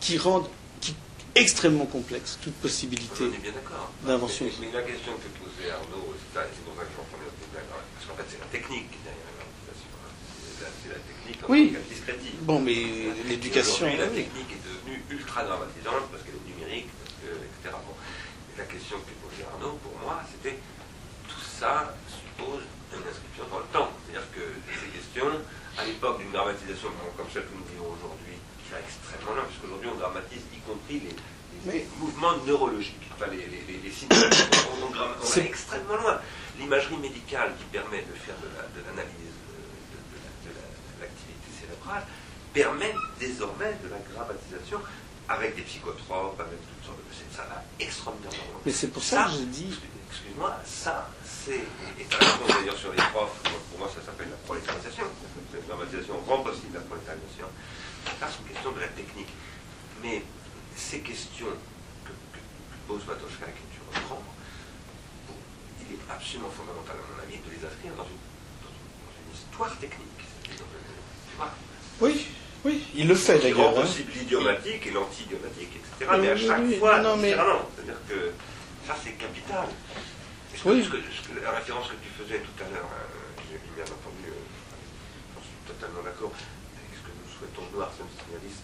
qui 0.00 0.18
rendent 0.18 0.48
qui, 0.80 0.94
extrêmement 1.34 1.86
complexe 1.86 2.38
toute 2.42 2.54
possibilité. 2.54 3.24
D'invention. 4.04 4.46
Mais, 4.46 4.66
mais 4.66 4.72
la 4.72 4.82
question 4.82 5.12
que 5.12 5.28
posait 5.38 5.70
Arnaud, 5.70 6.14
c'est 6.14 6.64
pour 6.64 6.74
ça 6.76 6.82
que 6.82 6.92
j'en 6.96 7.04
première 7.04 7.32
parce 7.94 8.06
qu'en 8.06 8.16
fait 8.16 8.28
c'est 8.30 8.40
la 8.40 8.46
technique 8.46 8.90
qui 8.90 8.96
est 8.96 9.06
derrière 9.08 9.34
la 9.38 9.44
hein. 9.44 10.12
C'est 10.82 10.90
la, 10.90 11.00
technique 11.10 11.44
en 11.44 11.52
Oui. 11.52 11.76
Bon, 12.42 12.60
mais 12.60 12.76
l'éducation. 13.28 13.86
La 13.86 14.06
technique 14.06 14.52
est 15.38 15.44
ultra 15.44 15.44
dramatisante 15.44 16.04
parce 16.10 16.22
qu'elle 16.24 16.34
est 16.36 16.48
numérique, 16.50 16.88
parce 16.98 17.14
que, 17.22 17.30
etc. 17.30 17.74
Bon. 17.86 17.94
Et 18.54 18.58
la 18.58 18.64
question 18.64 18.96
que 18.98 19.12
posait 19.22 19.46
Arnaud, 19.46 19.78
pour 19.82 19.94
moi, 20.02 20.22
c'était 20.30 20.58
tout 21.28 21.40
ça 21.40 21.94
suppose 22.08 22.62
une 22.94 23.04
inscription 23.06 23.44
dans 23.50 23.60
le 23.60 23.70
temps. 23.72 23.90
C'est-à-dire 24.06 24.26
que 24.32 24.44
ces 24.72 24.88
questions, 24.90 25.30
à 25.76 25.84
l'époque 25.84 26.18
d'une 26.18 26.32
grammatisation 26.32 26.88
bon, 26.98 27.10
comme 27.16 27.30
celle 27.32 27.44
que 27.46 27.54
nous 27.54 27.66
vivons 27.70 27.92
aujourd'hui, 27.94 28.34
qui 28.64 28.72
va 28.72 28.80
extrêmement 28.80 29.34
loin, 29.36 29.44
puisqu'aujourd'hui 29.46 29.90
on 29.92 29.98
dramatise 29.98 30.42
y 30.54 30.58
compris 30.66 31.02
les, 31.04 31.14
mouvements 31.98 32.36
neurologiques, 32.46 33.02
enfin 33.14 33.26
les, 33.30 33.44
les, 33.50 33.62
les, 33.66 33.78
les 33.82 33.90
signes. 33.92 34.08
on, 34.14 34.84
on, 34.84 34.88
on 34.88 34.90
va 34.94 35.14
C'est- 35.22 35.44
extrêmement 35.44 35.96
loin. 35.96 36.20
L'imagerie 36.58 36.96
médicale 36.96 37.52
qui 37.58 37.64
permet 37.66 38.02
de 38.02 38.14
faire 38.14 38.34
de 38.42 38.48
la- 38.56 38.66
de 38.74 38.80
l'analyse 38.86 39.34
de, 39.46 39.58
de- 39.58 40.06
de 40.08 40.16
la- 40.18 40.38
de 40.46 40.50
la- 40.54 40.70
de 40.70 41.00
l'activité 41.02 41.48
cérébrale 41.60 42.06
permet 42.54 42.94
désormais 43.20 43.74
de 43.84 43.88
la 43.90 43.98
grammatisation 44.10 44.80
avec 45.28 45.56
des 45.56 45.62
psychotropes, 45.62 46.40
avec 46.40 46.58
toutes 46.68 46.84
sortes 46.86 46.98
de... 46.98 47.36
Ça 47.36 47.42
va 47.44 47.62
extraordinairement 47.78 48.52
loin. 48.52 48.60
Mais 48.66 48.72
c'est 48.72 48.88
pour 48.88 49.02
ça 49.02 49.24
que 49.24 49.30
j'ai 49.32 49.46
dit. 49.46 49.70
Excuse-moi, 50.10 50.56
ça, 50.64 51.08
c'est. 51.22 51.62
Et 52.00 52.06
ça 52.10 52.16
répond 52.18 52.48
d'ailleurs 52.52 52.76
sur 52.76 52.90
les 52.90 53.02
profs, 53.12 53.38
pour 53.70 53.78
moi 53.78 53.88
ça 53.94 54.00
s'appelle 54.04 54.30
la 54.30 54.36
prolétarisation. 54.48 55.04
Cette 55.52 55.66
dramatisation 55.68 56.18
rend 56.26 56.42
possible 56.42 56.74
la 56.74 56.80
prolétarisation. 56.80 57.46
Ça, 58.18 58.26
c'est 58.26 58.40
une 58.42 58.48
question 58.54 58.72
de 58.72 58.80
la 58.80 58.88
technique. 58.88 59.28
Mais 60.02 60.22
ces 60.74 61.00
questions 61.00 61.52
que, 62.04 62.10
que- 62.10 62.38
que 62.42 62.78
pose 62.88 63.04
Matochka 63.06 63.46
et 63.46 63.52
que 63.52 63.66
tu 63.70 63.80
reprends, 63.86 64.22
il 65.84 65.94
est 65.94 66.02
absolument 66.10 66.50
fondamental, 66.50 66.96
à 66.96 67.04
mon 67.14 67.22
avis, 67.22 67.38
de 67.38 67.50
les 67.52 67.62
inscrire 67.62 67.92
dans 67.94 68.08
une, 68.08 68.18
dans 68.64 68.72
une, 68.72 68.88
dans 69.04 69.14
une 69.14 69.30
histoire 69.36 69.76
technique. 69.78 70.24
Tu 70.42 71.36
vois 71.36 71.52
Oui, 72.00 72.26
oui, 72.64 72.84
il 72.94 73.06
le 73.08 73.14
fait 73.14 73.38
d'ailleurs. 73.38 73.74
rend 73.74 73.82
hein. 73.82 73.86
l'idiomatique 74.14 74.86
et 74.86 74.90
l'anti-idiomatique, 74.90 75.72
etc. 75.76 76.10
Oui, 76.12 76.18
mais 76.20 76.30
à 76.30 76.34
oui, 76.34 76.46
chaque 76.46 76.60
oui, 76.66 76.78
fois, 76.78 77.00
non, 77.00 77.10
non, 77.10 77.16
mais- 77.16 77.30
différemment. 77.30 77.68
C'est-à-dire 77.74 78.00
que 78.08 78.18
ça, 78.86 78.94
c'est 79.02 79.12
capital. 79.12 79.68
Ce 80.56 80.62
que- 80.64 80.68
Oui. 80.68 80.82
ce 80.84 80.90
que- 80.90 80.98
ce 80.98 81.22
que- 81.28 81.38
la 81.44 81.52
référence 81.52 81.86
que 81.88 81.98
tu 82.02 82.10
faisais 82.18 82.40
tout 82.40 82.56
à 82.64 82.66
l'heure, 82.70 82.88
euh, 82.90 83.42
j'ai 83.46 83.58
bien 83.78 83.84
entendu, 83.86 84.26
euh, 84.26 84.42
j'en 85.36 85.42
suis 85.42 85.58
totalement 85.70 86.02
d'accord 86.02 86.32
avec 86.34 86.90
ce 86.98 87.02
que 87.06 87.12
nous 87.14 87.28
souhaitons 87.30 87.62
nous, 87.70 87.80
Arsène 87.80 88.10
Signalis, 88.18 88.58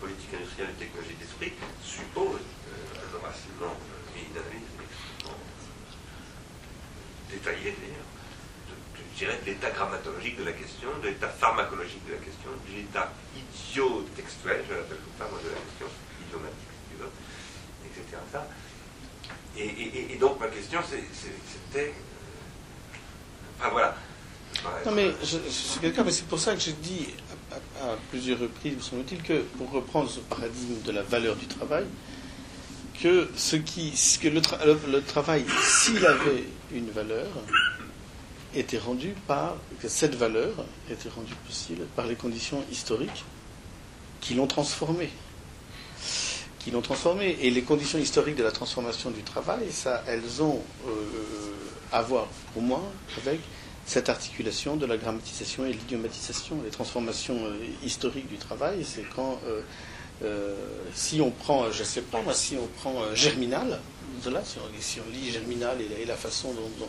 politique 0.00 0.32
industrielle 0.32 0.72
et 0.74 0.78
technologie 0.80 1.14
d'esprit, 1.20 1.52
suppose 1.84 2.40
euh, 2.40 3.04
un 3.04 3.10
enracinement 3.20 3.76
euh, 3.76 4.16
et 4.16 4.24
une 4.26 4.36
analyse 4.40 4.72
extrêmement 4.80 5.36
détaillée 7.28 7.76
d'ailleurs, 7.78 7.99
de, 7.99 7.99
de- 7.99 7.99
je 7.99 7.99
dirais, 9.20 9.38
de 9.44 9.50
l'état 9.50 9.70
grammatologique 9.70 10.36
de 10.38 10.44
la 10.44 10.52
question, 10.52 10.88
de 11.02 11.08
l'état 11.08 11.28
pharmacologique 11.28 12.04
de 12.06 12.12
la 12.12 12.18
question, 12.18 12.50
de 12.68 12.76
l'état 12.76 13.12
idiotextuel, 13.36 14.64
je 14.68 14.74
l'appelle 14.74 14.98
comme 14.98 15.18
ça, 15.18 15.26
moi, 15.30 15.38
de 15.44 15.48
la 15.50 15.60
question, 15.60 15.86
idiomatique, 16.26 16.72
si 16.74 16.82
tu 16.90 16.96
veux, 17.02 17.12
etc. 17.86 18.16
Ça. 18.32 18.46
Et, 19.56 19.64
et- 19.66 19.98
et- 19.98 20.12
et 20.14 20.16
donc 20.16 20.38
ma 20.40 20.46
question, 20.48 20.80
c'était... 20.82 21.92
Enfin 23.58 23.70
voilà. 23.70 23.94
Non, 24.86 24.92
mais 24.92 25.10
je, 25.22 25.38
je 25.44 25.50
suis 25.50 25.80
quelqu'un, 25.80 26.04
mais 26.04 26.10
c'est 26.12 26.26
pour 26.26 26.38
ça 26.40 26.54
que 26.54 26.60
j'ai 26.60 26.72
dit 26.72 27.08
à, 27.52 27.54
à- 27.84 27.92
à 27.92 27.96
plusieurs 28.10 28.38
reprises, 28.38 28.76
me 28.76 28.80
semble-t-il, 28.80 29.22
que 29.22 29.40
pour 29.58 29.70
reprendre 29.70 30.10
ce 30.10 30.20
paradigme 30.20 30.80
de 30.82 30.92
la 30.92 31.02
valeur 31.02 31.36
du 31.36 31.46
travail, 31.46 31.84
que 33.00 33.28
ce 33.36 33.56
qui, 33.56 33.92
que 34.20 34.28
le, 34.28 34.40
tra- 34.40 34.64
le- 34.64 34.78
le 34.90 35.02
travail, 35.02 35.44
s'il 35.62 36.04
avait 36.06 36.44
une 36.72 36.90
valeur, 36.90 37.26
était 38.54 38.78
rendu 38.78 39.14
par 39.26 39.56
que 39.80 39.88
cette 39.88 40.14
valeur 40.14 40.50
était 40.90 41.08
rendue 41.08 41.34
possible 41.46 41.84
par 41.96 42.06
les 42.06 42.14
conditions 42.16 42.62
historiques 42.70 43.24
qui 44.20 44.34
l'ont 44.34 44.46
transformé. 44.46 45.10
Qui 46.58 46.70
l'ont 46.70 46.82
transformé. 46.82 47.38
Et 47.40 47.50
les 47.50 47.62
conditions 47.62 47.98
historiques 47.98 48.36
de 48.36 48.42
la 48.42 48.52
transformation 48.52 49.10
du 49.10 49.22
travail, 49.22 49.70
ça, 49.70 50.02
elles 50.06 50.42
ont 50.42 50.60
euh, 50.86 50.90
à 51.92 52.02
voir, 52.02 52.26
pour 52.52 52.62
moi, 52.62 52.82
avec 53.24 53.40
cette 53.86 54.08
articulation 54.08 54.76
de 54.76 54.86
la 54.86 54.96
grammatisation 54.96 55.64
et 55.64 55.72
l'idiomatisation. 55.72 56.60
Les 56.64 56.70
transformations 56.70 57.38
euh, 57.46 57.56
historiques 57.84 58.28
du 58.28 58.36
travail, 58.36 58.84
c'est 58.84 59.04
quand, 59.16 59.40
euh, 59.46 60.54
si 60.94 61.20
on 61.20 61.30
prend, 61.30 61.70
je 61.70 61.80
ne 61.80 61.84
sais 61.84 62.02
pas 62.02 62.20
moi, 62.20 62.34
si 62.34 62.56
on 62.56 62.66
prend 62.80 63.14
Germinal, 63.14 63.80
là, 64.30 64.42
si, 64.44 64.58
on, 64.58 64.80
si 64.80 65.00
on 65.00 65.10
lit 65.10 65.30
Germinal 65.30 65.78
et 65.80 66.04
la, 66.04 66.14
façon 66.16 66.52
dont- 66.52 66.88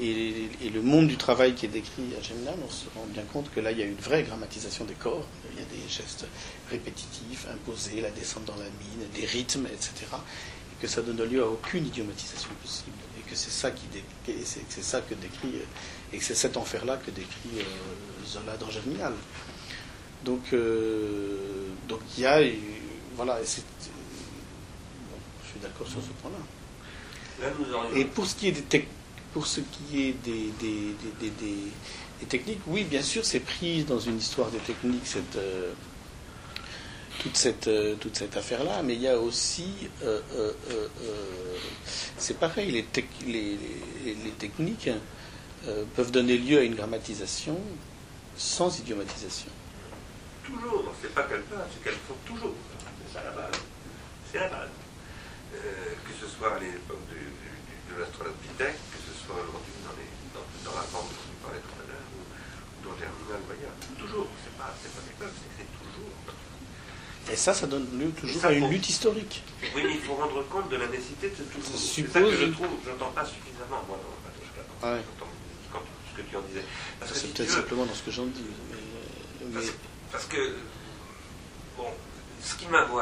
et, 0.00 0.48
et 0.62 0.70
le 0.70 0.82
monde 0.82 1.08
du 1.08 1.16
travail 1.16 1.54
qui 1.54 1.66
est 1.66 1.70
décrit 1.70 2.02
à 2.18 2.22
Germinal, 2.22 2.54
on 2.66 2.70
se 2.70 2.84
rend 2.96 3.06
bien 3.06 3.22
compte 3.32 3.50
que 3.52 3.60
là, 3.60 3.70
il 3.72 3.78
y 3.78 3.82
a 3.82 3.86
une 3.86 3.96
vraie 3.96 4.22
grammatisation 4.22 4.84
des 4.84 4.94
corps. 4.94 5.26
Il 5.52 5.58
y 5.58 5.62
a 5.62 5.66
des 5.66 5.88
gestes 5.88 6.26
répétitifs, 6.70 7.46
imposés, 7.52 8.00
la 8.00 8.10
descente 8.10 8.44
dans 8.46 8.56
la 8.56 8.64
mine, 8.64 9.06
des 9.14 9.26
rythmes, 9.26 9.66
etc. 9.66 9.92
Et 10.12 10.80
que 10.82 10.86
ça 10.88 11.02
donne 11.02 11.22
lieu 11.24 11.42
à 11.42 11.46
aucune 11.48 11.86
idiomatisation 11.86 12.50
possible. 12.62 12.96
Et 13.18 13.28
que 13.30 13.36
c'est 13.36 13.50
ça 13.50 13.70
qui 13.70 13.82
c'est 14.44 14.60
que 15.08 15.14
décrit 15.14 15.52
et 16.12 16.18
que 16.18 16.24
c'est 16.24 16.34
cet 16.34 16.56
enfer-là 16.56 16.96
que 16.96 17.10
décrit 17.10 17.58
euh, 17.58 18.26
Zola 18.26 18.56
dans 18.56 18.70
Germinal. 18.70 19.12
Donc, 20.24 20.52
euh, 20.52 21.36
donc 21.88 22.00
il 22.16 22.22
y 22.22 22.26
a, 22.26 22.40
voilà, 23.16 23.40
et 23.40 23.44
c'est- 23.46 23.62
bon, 23.82 25.16
je 25.44 25.50
suis 25.50 25.60
d'accord 25.60 25.86
sur 25.88 26.00
ce 26.00 26.08
point-là. 26.20 26.38
Et 27.96 28.04
pour 28.04 28.26
ce 28.26 28.34
qui 28.34 28.48
est 28.48 28.52
des, 28.52 28.62
tec- 28.62 28.88
pour 29.32 29.46
ce 29.46 29.60
qui 29.60 30.08
est 30.08 30.12
des, 30.24 30.52
techniques, 32.28 32.60
oui, 32.66 32.84
bien 32.84 33.02
sûr, 33.02 33.24
c'est 33.24 33.40
pris 33.40 33.84
dans 33.84 33.98
une 33.98 34.18
histoire 34.18 34.50
des 34.50 34.58
techniques 34.58 35.06
cette, 35.06 35.36
euh, 35.36 35.72
toute 37.20 37.36
cette, 37.36 37.68
euh, 37.68 37.96
cette 38.12 38.36
affaire-là, 38.36 38.82
mais 38.82 38.94
il 38.94 39.02
y 39.02 39.08
a 39.08 39.18
aussi, 39.18 39.88
euh, 40.02 40.20
c'est 42.18 42.38
pareil, 42.38 42.70
les, 42.70 42.84
les, 43.26 44.30
techniques 44.38 44.90
peuvent 45.94 46.10
donner 46.10 46.38
lieu 46.38 46.58
à 46.58 46.62
une 46.62 46.74
grammatisation 46.74 47.58
sans 48.36 48.78
idiomatisation. 48.78 49.50
Toujours, 50.44 50.92
c'est 51.00 51.14
pas 51.14 51.22
qu'elles 51.24 51.42
peuvent, 51.42 51.58
c'est 51.72 51.84
qu'elles 51.84 52.00
font 52.08 52.16
toujours. 52.26 52.54
C'est 53.06 53.18
ça 53.18 53.24
la 53.24 53.30
base. 53.30 53.60
C'est 54.32 54.38
la 54.38 54.48
base. 54.48 54.68
Que 55.52 56.12
ce 56.18 56.26
soit 56.26 56.56
à 56.56 56.58
l'époque 56.58 57.04
de, 57.10 57.16
de, 57.94 58.00
de 58.00 58.99
aujourd'hui 59.38 59.76
dans, 59.86 59.94
les, 59.94 60.08
dans, 60.34 60.46
dans 60.66 60.74
la 60.76 60.84
forme 60.86 61.06
dont 61.08 61.26
on 61.30 61.38
parlait 61.46 61.62
tout 61.62 61.76
à 61.78 61.84
l'heure, 61.86 62.06
ou, 62.16 62.20
ou 62.26 62.78
dans 62.90 62.94
Germinal 62.98 63.40
ailleurs. 63.46 63.76
Toujours, 63.98 64.26
c'est 64.42 64.54
pas, 64.58 64.70
c'est 64.82 64.90
pas 64.94 65.02
qu'elles 65.06 65.20
peuvent, 65.22 65.38
c'est 65.56 65.70
toujours. 65.78 66.10
Et 67.30 67.36
ça, 67.36 67.54
ça 67.54 67.66
donne 67.68 67.86
lieu 67.98 68.10
toujours 68.10 68.42
ça, 68.42 68.48
à 68.48 68.52
une 68.52 68.68
lutte 68.68 68.88
historique. 68.88 69.42
Oui, 69.76 69.82
mais 69.86 69.94
il 69.94 70.00
faut 70.00 70.14
rendre 70.14 70.42
compte 70.48 70.68
de 70.68 70.76
la 70.76 70.88
nécessité 70.88 71.30
de 71.30 71.36
ce 71.36 71.42
toujours. 71.46 71.78
C'est 71.78 72.10
ça 72.10 72.20
que 72.20 72.32
je 72.34 72.46
trouve, 72.50 72.74
j'entends 72.84 73.12
pas 73.12 73.24
suffisamment, 73.24 73.84
moi, 73.86 73.98
dans 74.02 74.18
Patochka, 74.26 74.62
quand, 74.80 74.88
Ouais. 74.90 75.02
quand, 75.72 75.82
ce 76.10 76.16
que 76.16 76.26
tu 76.26 76.36
en 76.36 76.40
disais. 76.42 76.64
Parce 76.98 77.12
que 77.12 77.18
C'est 77.18 77.26
si 77.28 77.32
peut-être 77.32 77.50
simplement 77.52 77.86
dans 77.86 77.94
ce 77.94 78.02
que 78.02 78.10
j'en 78.10 78.26
dis. 78.26 78.42
mais- 78.72 79.54
Parce, 79.54 79.66
parce 80.10 80.26
que, 80.26 80.56
bon, 81.76 81.86
ce 82.42 82.54
qui 82.56 82.66
m'a 82.66 82.84
beaucoup 82.86 82.98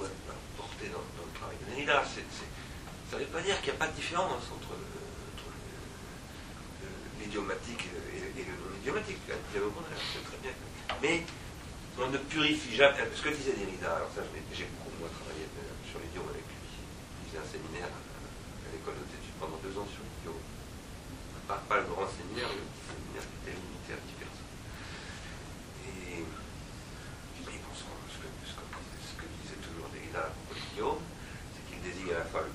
beaucoup 0.00 0.10
porté 0.56 0.86
dans, 0.88 0.98
dans 1.16 1.26
le 1.30 1.34
travail 1.38 1.56
de 1.62 1.70
Derrida, 1.70 2.02
c'est, 2.12 2.24
ça 3.10 3.18
ne 3.18 3.24
veut 3.24 3.30
pas 3.30 3.42
dire 3.42 3.60
qu'il 3.60 3.70
n'y 3.70 3.76
a 3.76 3.78
pas 3.78 3.86
de 3.88 3.94
différence 3.96 4.42
entre, 4.50 4.74
le- 4.74 4.82
le- 4.82 4.90
le- 4.90 4.91
l'idiomatique 7.22 7.86
et, 7.86 8.42
le 8.44 8.54
non-idiomatique. 8.58 9.18
hein, 9.30 9.38
très 10.26 10.38
bien. 10.42 10.52
Mais 11.00 11.22
on 11.98 12.08
ne 12.10 12.18
purifie 12.18 12.74
jamais. 12.76 12.98
Ce 13.14 13.22
que 13.22 13.30
disait 13.30 13.54
Derrida, 13.54 13.96
alors 13.96 14.10
ça, 14.14 14.22
je 14.26 14.30
j'ai 14.56 14.66
beaucoup 14.76 14.90
moi 15.00 15.08
travaillé 15.12 15.46
euh, 15.46 15.72
sur 15.90 16.00
l'idiome 16.02 16.26
avec 16.30 16.42
lui. 16.42 16.58
Il 17.22 17.24
faisait 17.30 17.42
un 17.42 17.48
séminaire 17.48 17.88
à, 17.90 18.00
à 18.00 18.68
l'école 18.74 18.96
de 18.98 19.06
études 19.14 19.38
pendant 19.38 19.58
deux 19.62 19.74
ans 19.78 19.86
sur 19.88 20.02
l'idiome. 20.02 20.40
Pas, 21.46 21.60
le 21.78 21.86
grand 21.90 22.08
séminaire, 22.08 22.48
le 22.48 22.64
petit 22.64 22.84
séminaire 22.96 23.26
qui 23.28 23.36
était 23.44 23.56
limité 23.58 23.90
à 23.92 24.00
10 24.00 24.14
personnes. 24.24 24.52
Et, 25.84 26.22
et 26.24 27.58
bon, 27.60 27.72
ce, 27.76 27.84
que, 27.84 27.96
ce 28.08 28.18
que- 28.22 28.32
ce 28.48 29.12
que- 29.20 29.30
disait 29.42 29.60
toujours 29.60 29.90
Derrida 29.92 30.26
à 30.26 30.32
propos 30.32 30.54
de 30.56 30.62
l'idiome, 30.64 31.02
c'est 31.52 31.62
qu'il 31.68 31.80
désigne 31.84 32.14
à 32.16 32.24
la 32.24 32.28
fois 32.30 32.40
le. 32.46 32.50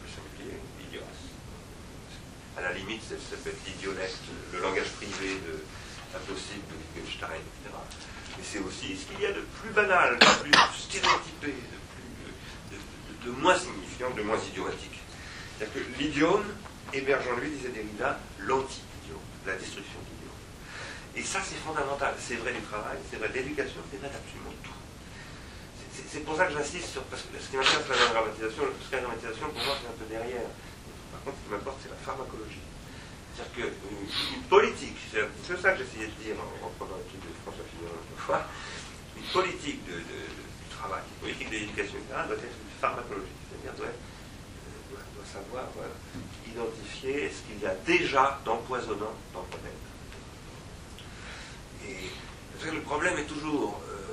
À 2.58 2.62
la 2.62 2.74
limite, 2.74 3.02
ça 3.04 3.16
peut 3.44 3.50
être 3.50 3.66
l'idiolecte, 3.68 4.18
le 4.52 4.60
langage 4.60 4.90
privé 4.98 5.38
de 5.46 5.62
impossible 6.16 6.64
de 6.72 7.00
Wittgenstein, 7.02 7.38
etc. 7.38 7.76
Mais 8.38 8.44
c'est 8.44 8.60
aussi 8.60 8.98
ce 8.98 9.06
qu'il 9.06 9.22
y 9.22 9.26
a 9.26 9.32
de 9.34 9.42
plus 9.62 9.70
banal, 9.72 10.18
de 10.18 10.26
plus 10.42 10.52
stéréotypé, 10.80 11.54
de, 13.26 13.32
moins 13.32 13.58
signifiant, 13.58 14.10
de 14.12 14.22
moins 14.24 14.40
idiomatique. 14.40 14.98
C'est-à-dire 15.58 15.74
que 15.76 16.02
l'idiome 16.02 16.46
héberge 16.94 17.28
en 17.28 17.38
lui, 17.38 17.50
disait 17.52 17.70
Derrida, 17.70 18.20
l'anti-idiome, 18.40 19.20
la 19.46 19.54
destruction 19.56 20.00
de 20.00 20.10
l'idiome. 20.10 20.40
Et 21.18 21.24
ça, 21.24 21.40
c'est 21.44 21.60
fondamental. 21.60 22.16
C'est 22.20 22.36
vrai 22.36 22.54
du 22.54 22.62
travail, 22.62 22.98
c'est 23.12 23.18
vrai 23.18 23.30
de 23.30 23.34
l'éducation, 23.34 23.82
c'est 23.92 23.98
vrai 24.00 24.10
d'absolument 24.10 24.54
tout. 24.64 24.72
C'est- 26.10 26.24
pour 26.24 26.38
ça 26.38 26.46
que 26.46 26.54
j'insiste 26.54 26.90
sur. 26.94 27.04
Parce 27.04 27.24
que 27.24 27.38
ce 27.38 27.50
qui 27.50 27.58
m'intéresse, 27.58 27.84
c'est 27.86 28.00
la 28.00 28.14
grammatisation. 28.14 28.64
Parce 28.72 28.90
que 28.90 28.96
la 28.96 29.02
grammatisation, 29.02 29.46
pour 29.50 29.64
moi, 29.66 29.76
c'est 29.82 29.90
un 29.90 29.98
peu 29.98 30.06
derrière. 30.10 30.50
Ce 31.28 31.44
qui 31.46 31.52
m'importe, 31.52 31.78
c'est 31.84 31.90
la 31.90 32.02
pharmacologie. 32.02 32.64
C'est-à-dire 33.36 33.54
qu'une 33.54 34.44
politique, 34.50 34.98
c'est 35.12 35.60
ça 35.62 35.72
que 35.74 35.84
j'essayais 35.84 36.08
de 36.08 36.18
dire 36.24 36.36
en 36.40 36.66
reprenant 36.66 36.98
truc 37.10 37.22
de 37.22 37.32
François 37.44 37.66
Fillon 37.70 37.92
l'autre 37.92 38.22
fois, 38.24 38.42
une 39.16 39.30
politique 39.30 39.86
de, 39.86 39.98
du 40.00 40.68
travail, 40.72 41.02
une 41.06 41.22
politique 41.28 41.50
de 41.50 41.58
l'éducation, 41.58 41.98
etc., 42.02 42.26
doit 42.26 42.38
être 42.38 42.58
une 42.58 42.76
pharmacologie. 42.82 43.38
C'est-à-dire 43.46 43.76
euh, 43.86 43.94
doit, 44.90 45.06
doit 45.14 45.30
savoir 45.30 45.66
identifier 46.48 47.30
ce 47.30 47.46
qu'il 47.46 47.62
y 47.62 47.68
a 47.68 47.76
déjà 47.86 48.40
d'empoisonnant 48.44 49.14
dans 49.34 49.46
le 49.46 49.52
domaine. 49.54 49.82
Et 51.86 52.72
le 52.72 52.82
problème 52.82 53.18
est 53.20 53.28
toujours. 53.30 53.82
euh, 53.92 54.08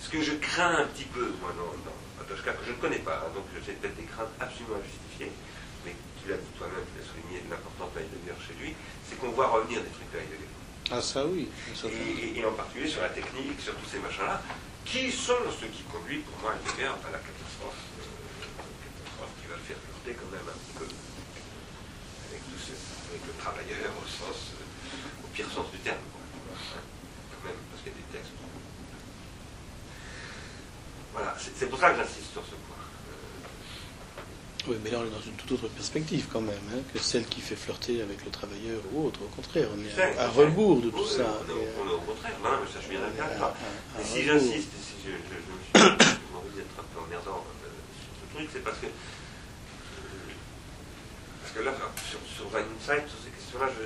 ce 0.00 0.08
que 0.08 0.22
je 0.22 0.32
crains 0.34 0.74
un 0.76 0.86
petit 0.86 1.04
peu, 1.04 1.32
moi, 1.40 1.52
dans 1.56 2.09
Que 2.30 2.36
je 2.64 2.70
ne 2.70 2.78
connais 2.78 3.02
pas, 3.02 3.26
hein, 3.26 3.30
donc 3.34 3.42
c'est 3.66 3.74
peut-être 3.82 3.96
des 3.98 4.06
craintes 4.06 4.30
absolument 4.38 4.78
injustifiées, 4.78 5.34
mais 5.84 5.90
tu 6.22 6.30
l'as 6.30 6.38
dit 6.38 6.46
toi-même, 6.54 6.86
tu 6.94 7.02
l'as 7.02 7.08
souligné, 7.10 7.42
de 7.42 7.50
l'importante 7.50 7.90
Heidegger 7.98 8.38
chez 8.38 8.54
lui, 8.54 8.70
c'est 9.02 9.18
qu'on 9.18 9.34
voit 9.34 9.50
revenir 9.50 9.82
des 9.82 9.90
trucs 9.90 10.06
de 10.14 10.18
Heidegger. 10.22 10.46
Ah 10.94 11.02
ça 11.02 11.26
oui. 11.26 11.50
ça, 11.74 11.90
Et, 11.90 11.98
et- 11.98 12.38
et 12.38 12.44
en 12.46 12.54
particulier 12.54 12.86
sur 12.86 13.02
la 13.02 13.10
technique, 13.10 13.58
sur 13.58 13.74
tous 13.74 13.90
ces 13.90 13.98
machins-là, 13.98 14.38
qui 14.86 15.10
sont 15.10 15.42
ceux 15.58 15.66
qui 15.74 15.82
conduisent 15.90 16.22
pour 16.22 16.38
moi 16.38 16.54
Heidegger 16.54 16.94
à 17.02 17.10
la 17.10 17.18
catastrophe, 17.18 17.82
euh, 17.98 18.06
catastrophe 18.78 19.34
qui 19.42 19.46
va 19.50 19.56
le 19.58 19.66
faire 19.66 19.78
flirter 19.82 20.14
quand 20.14 20.30
même 20.30 20.46
un 20.46 20.54
petit 20.54 20.74
peu 20.78 20.86
avec, 20.86 22.40
tout 22.46 22.60
ce- 22.62 22.78
avec 23.10 23.22
le 23.26 23.34
travailleur 23.42 23.90
au 23.98 24.06
sens, 24.06 24.54
euh, 24.54 25.26
au 25.26 25.28
pire 25.34 25.50
sens 25.50 25.66
du 25.74 25.82
terme, 25.82 25.98
quoi. 26.14 26.22
Hein, 26.78 26.82
quand 27.34 27.42
même, 27.50 27.58
parce 27.74 27.82
qu'il 27.82 27.90
y 27.90 27.94
a 27.94 27.98
des 27.98 28.10
textes. 28.14 28.38
Voilà, 31.12 31.34
c'est 31.38 31.66
pour 31.68 31.78
ça 31.78 31.90
que 31.90 31.96
j'insiste 31.98 32.32
sur 32.32 32.42
ce 32.44 32.50
point. 32.66 32.76
Euh, 33.10 34.70
Oui, 34.70 34.76
mais 34.84 34.90
là 34.90 34.98
on 35.02 35.06
est 35.06 35.10
dans 35.10 35.20
une 35.20 35.34
toute 35.34 35.52
autre 35.52 35.68
perspective 35.68 36.26
quand 36.32 36.40
même, 36.40 36.62
hein, 36.72 36.80
que 36.92 36.98
celle 36.98 37.26
qui 37.26 37.40
fait 37.40 37.56
flirter 37.56 38.00
avec 38.02 38.24
le 38.24 38.30
travailleur 38.30 38.80
ou 38.92 39.06
autre. 39.08 39.20
Au 39.22 39.28
contraire, 39.34 39.68
on 39.74 39.80
est 39.84 40.18
à, 40.18 40.24
à 40.26 40.28
rebours 40.28 40.80
de 40.80 40.90
tout 40.90 40.98
oui, 41.02 41.16
ça. 41.16 41.26
On 41.42 41.48
est, 41.50 41.52
au- 41.52 41.82
on 41.82 41.88
est 41.90 41.94
au 41.94 42.00
contraire, 42.00 42.36
non, 42.42 42.50
mais 42.62 42.68
ça 42.70 42.78
je 42.84 42.88
viens 42.90 43.00
d'accord. 43.16 43.54
à 43.98 44.02
si 44.04 44.22
j'insiste, 44.22 44.70
et 44.70 44.82
si 44.82 44.94
je, 45.04 45.10
je, 45.10 45.34
je 45.34 45.50
me 45.50 45.58
suis 45.64 45.74
envie 46.38 46.54
d'être 46.56 46.76
un 46.78 46.86
peu 46.94 47.00
emmerdant 47.02 47.42
euh, 47.42 47.68
sur 48.04 48.12
ce 48.20 48.24
truc, 48.34 48.48
c'est 48.52 48.62
parce 48.64 48.78
que 48.78 48.86
euh, 48.86 48.90
parce 51.42 51.52
que 51.56 51.60
là, 51.66 51.72
sur, 52.06 52.20
sur 52.30 52.46
Insight, 52.54 53.08
sur 53.10 53.18
ces 53.24 53.30
questions-là, 53.34 53.66
je, 53.74 53.82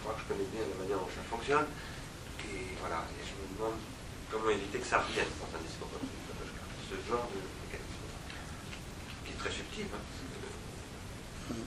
crois 0.00 0.14
que 0.16 0.20
je 0.24 0.28
connais 0.32 0.48
bien 0.54 0.64
la 0.64 0.78
manière 0.80 0.98
dont 0.98 1.12
ça 1.12 1.20
fonctionne. 1.28 1.66
Et 2.48 2.72
voilà, 2.80 3.04
et 3.12 3.22
je 3.26 3.34
me 3.36 3.44
demande 3.58 3.76
comment 4.32 4.48
éviter 4.48 4.78
que 4.78 4.86
ça 4.86 5.02
revienne 5.04 5.28
dans 5.42 5.50
un 5.52 5.60
discours 5.60 5.90
comme 5.92 6.00
Patochka. 6.06 6.17
Ce 6.88 6.94
genre 7.08 7.28
de 7.28 7.36
mécanisme 7.66 8.06
qui 9.26 9.32
est 9.32 9.36
très 9.38 9.50
subtil. 9.50 9.86
Hein, 9.92 9.98
parce 10.08 10.20
que, 10.20 10.26
Mm. 11.54 11.64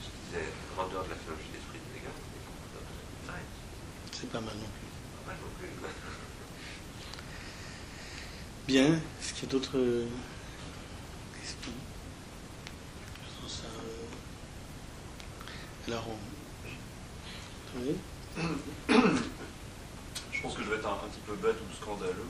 je 0.00 0.06
disais, 0.26 0.46
grandeur 0.74 1.02
de 1.04 1.10
la 1.10 1.16
philologie 1.16 1.50
d'esprit 1.52 1.78
de 1.78 1.84
Insight. 3.22 3.50
C'est 4.12 4.30
pas 4.30 4.40
mal 4.40 4.54
non 4.56 4.68
plus. 4.68 4.88
Pas 5.24 5.32
mal 5.32 5.36
non 5.40 5.50
plus. 5.58 5.68
Bien, 8.66 8.94
est-ce 9.20 9.32
qu'il 9.34 9.44
y 9.44 9.46
a 9.48 9.50
d'autres 9.52 9.78
euh, 9.78 10.06
questions? 11.40 11.72
Faisons 13.24 13.48
ça, 13.48 13.66
euh, 13.66 14.06
Alors, 15.88 16.06
on... 16.08 16.16
Oui 17.80 17.96
Je 20.32 20.40
pense 20.42 20.54
que 20.56 20.62
je 20.64 20.68
vais 20.70 20.76
être 20.76 20.86
un, 20.86 20.92
un 21.04 21.08
petit 21.08 21.20
peu 21.26 21.34
bête 21.36 21.56
ou 21.60 21.72
scandaleux. 21.74 22.26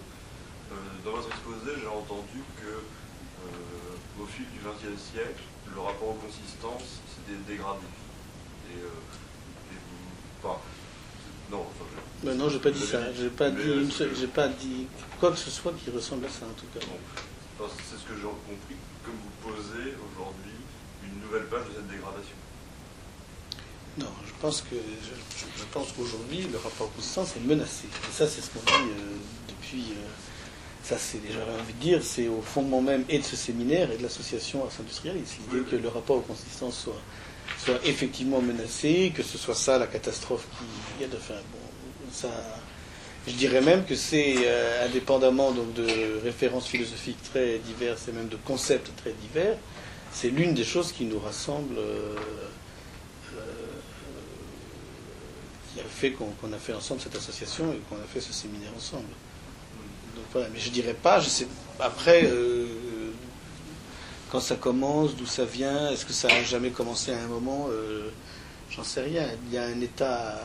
Euh, 0.72 1.04
dans 1.04 1.12
votre 1.12 1.28
exposé, 1.28 1.76
j'ai 1.80 1.86
entendu 1.86 2.40
que 2.60 2.66
euh, 2.72 4.22
au 4.22 4.26
fil 4.26 4.46
du 4.52 4.60
XXe 4.64 4.96
siècle, 5.12 5.42
le 5.74 5.80
rapport 5.80 6.08
aux 6.10 6.20
consistances 6.24 7.00
s'est 7.12 7.24
dé- 7.28 7.38
dégradé. 7.54 7.84
Et, 8.72 8.78
euh, 8.80 8.86
et 9.72 9.76
vous- 9.76 10.48
enfin, 10.48 10.58
Non, 11.50 11.60
enfin, 11.68 11.84
je- 11.92 12.26
Ben 12.26 12.36
non, 12.38 12.48
j'ai 12.48 12.60
pas 12.60 12.70
dit 12.70 12.80
ça. 12.80 13.12
J'ai 13.12 13.28
pas 13.28 13.50
dit 13.50 13.62
une 13.68 13.90
j'ai 14.16 14.26
pas 14.26 14.48
dit 14.48 14.86
quoi 15.20 15.32
que 15.32 15.36
ce 15.36 15.50
soit 15.50 15.72
qui 15.74 15.90
ressemble 15.90 16.24
à 16.24 16.30
ça 16.30 16.46
en 16.46 16.54
tout 16.58 16.64
cas. 16.72 16.80
Enfin, 17.60 17.70
c'est 17.90 17.98
ce 17.98 18.04
que 18.08 18.16
j'ai 18.16 18.22
compris, 18.22 18.76
comme 19.04 19.18
vous 19.20 19.52
posez 19.52 19.92
aujourd'hui 20.08 20.56
une 21.04 21.20
nouvelle 21.20 21.44
page 21.52 21.66
de 21.68 21.74
cette 21.74 21.88
dégradation. 21.88 22.36
Non, 23.98 24.06
je 24.26 24.32
pense 24.40 24.62
que 24.62 24.76
je, 24.76 25.64
pense 25.72 25.92
qu'aujourd'hui 25.92 26.48
le 26.50 26.56
rapport 26.56 26.88
de 26.88 26.94
consistance 26.94 27.36
est 27.36 27.40
menacé. 27.46 27.84
Et 27.86 28.12
ça, 28.12 28.26
c'est 28.26 28.40
ce 28.40 28.48
qu'on 28.48 28.60
dit 28.60 28.72
euh, 28.88 29.16
depuis. 29.48 29.92
euh, 29.92 30.08
ça, 30.82 30.98
c'est 30.98 31.20
j'aurais 31.30 31.60
envie 31.60 31.72
de 31.74 31.80
dire, 31.80 32.02
c'est 32.02 32.28
au 32.28 32.42
fondement 32.42 32.82
même 32.82 33.04
et 33.08 33.18
de 33.18 33.24
ce 33.24 33.36
séminaire 33.36 33.90
et 33.92 33.96
de 33.98 34.02
l'association 34.02 34.64
Ars 34.64 34.72
Industrialis. 34.80 35.38
L'idée 35.52 35.64
que 35.68 35.76
le 35.76 35.88
rapport 35.88 36.16
aux 36.16 36.20
consistances 36.22 36.78
soit, 36.78 37.00
soit 37.58 37.78
effectivement 37.84 38.40
menacé, 38.40 39.12
que 39.14 39.22
ce 39.22 39.38
soit 39.38 39.54
ça 39.54 39.78
la 39.78 39.86
catastrophe 39.86 40.46
qui 40.58 41.02
y 41.02 41.04
a 41.04 41.08
de. 41.08 41.16
Bon, 41.16 42.10
ça, 42.10 42.28
je 43.26 43.32
dirais 43.32 43.60
même 43.60 43.84
que 43.84 43.94
c'est 43.94 44.34
euh, 44.38 44.84
indépendamment 44.86 45.52
donc 45.52 45.72
de 45.74 46.20
références 46.24 46.66
philosophiques 46.66 47.22
très 47.32 47.58
diverses 47.58 48.08
et 48.08 48.12
même 48.12 48.28
de 48.28 48.36
concepts 48.44 48.90
très 48.96 49.12
divers, 49.12 49.56
c'est 50.12 50.30
l'une 50.30 50.54
des 50.54 50.64
choses 50.64 50.90
qui 50.92 51.04
nous 51.04 51.20
rassemble. 51.20 51.78
euh, 51.78 52.16
euh, 53.36 53.40
qui 55.72 55.80
a 55.80 55.84
fait 55.84 56.10
qu'on 56.10 56.26
qu'on 56.40 56.52
a 56.52 56.58
fait 56.58 56.72
ensemble 56.74 57.00
cette 57.00 57.16
association 57.16 57.72
et 57.72 57.78
qu'on 57.88 57.96
a 57.96 58.06
fait 58.12 58.20
ce 58.20 58.32
séminaire 58.32 58.72
ensemble. 58.76 59.08
Mais 60.34 60.58
je 60.58 60.70
dirais 60.70 60.94
pas, 60.94 61.20
je 61.20 61.28
sais 61.28 61.46
après 61.80 62.24
euh, 62.24 62.66
quand 64.30 64.40
ça 64.40 64.56
commence, 64.56 65.14
d'où 65.16 65.26
ça 65.26 65.44
vient, 65.44 65.90
est-ce 65.90 66.06
que 66.06 66.12
ça 66.12 66.28
a 66.28 66.42
jamais 66.42 66.70
commencé 66.70 67.12
à 67.12 67.18
un 67.22 67.26
moment, 67.26 67.66
euh, 67.70 68.08
j'en 68.70 68.84
sais 68.84 69.02
rien. 69.02 69.26
Il 69.46 69.52
y 69.52 69.58
a 69.58 69.64
un 69.64 69.80
état 69.80 70.40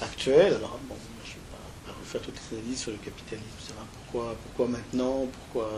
actuel, 0.00 0.54
alors 0.54 0.78
bon, 0.88 0.96
je 1.24 1.30
ne 1.30 1.34
vais 1.34 1.40
pas, 1.86 1.92
refaire 1.98 2.20
toutes 2.20 2.34
les 2.50 2.58
analyses 2.58 2.80
sur 2.80 2.90
le 2.90 2.98
capitalisme, 2.98 3.46
etc. 3.60 3.74
Pourquoi, 4.04 4.36
pourquoi 4.44 4.68
maintenant, 4.68 5.26
pourquoi 5.32 5.70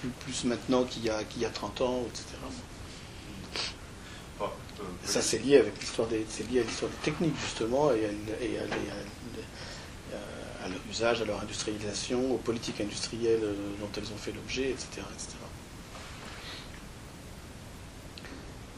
plus, 0.00 0.10
plus 0.10 0.44
maintenant 0.44 0.84
qu'il 0.84 1.04
y, 1.04 1.10
a, 1.10 1.24
qu'il 1.24 1.42
y 1.42 1.44
a 1.44 1.50
30 1.50 1.80
ans, 1.80 2.04
etc. 2.08 2.24
Euh, 4.40 4.46
Ça, 5.04 5.22
c'est 5.22 5.38
lié 5.38 5.58
avec 5.58 5.80
l'histoire 5.80 6.08
des, 6.08 6.26
c'est 6.28 6.48
lié 6.50 6.60
à 6.60 6.62
l'histoire 6.64 6.90
des 6.90 6.96
techniques 7.10 7.36
justement 7.44 7.90
et 7.92 8.04
à, 8.04 8.08
et 8.44 8.58
à- 8.58 8.64
et 8.64 8.90
à- 8.90 9.33
à 10.64 10.68
leur 10.68 10.80
usage, 10.90 11.20
à 11.20 11.24
leur 11.26 11.40
industrialisation, 11.42 12.32
aux 12.34 12.38
politiques 12.38 12.80
industrielles 12.80 13.44
euh, 13.44 13.54
dont 13.80 13.90
elles 13.96 14.10
ont 14.12 14.16
fait 14.16 14.32
l'objet, 14.32 14.70
etc., 14.70 15.04
etc. 15.12 15.36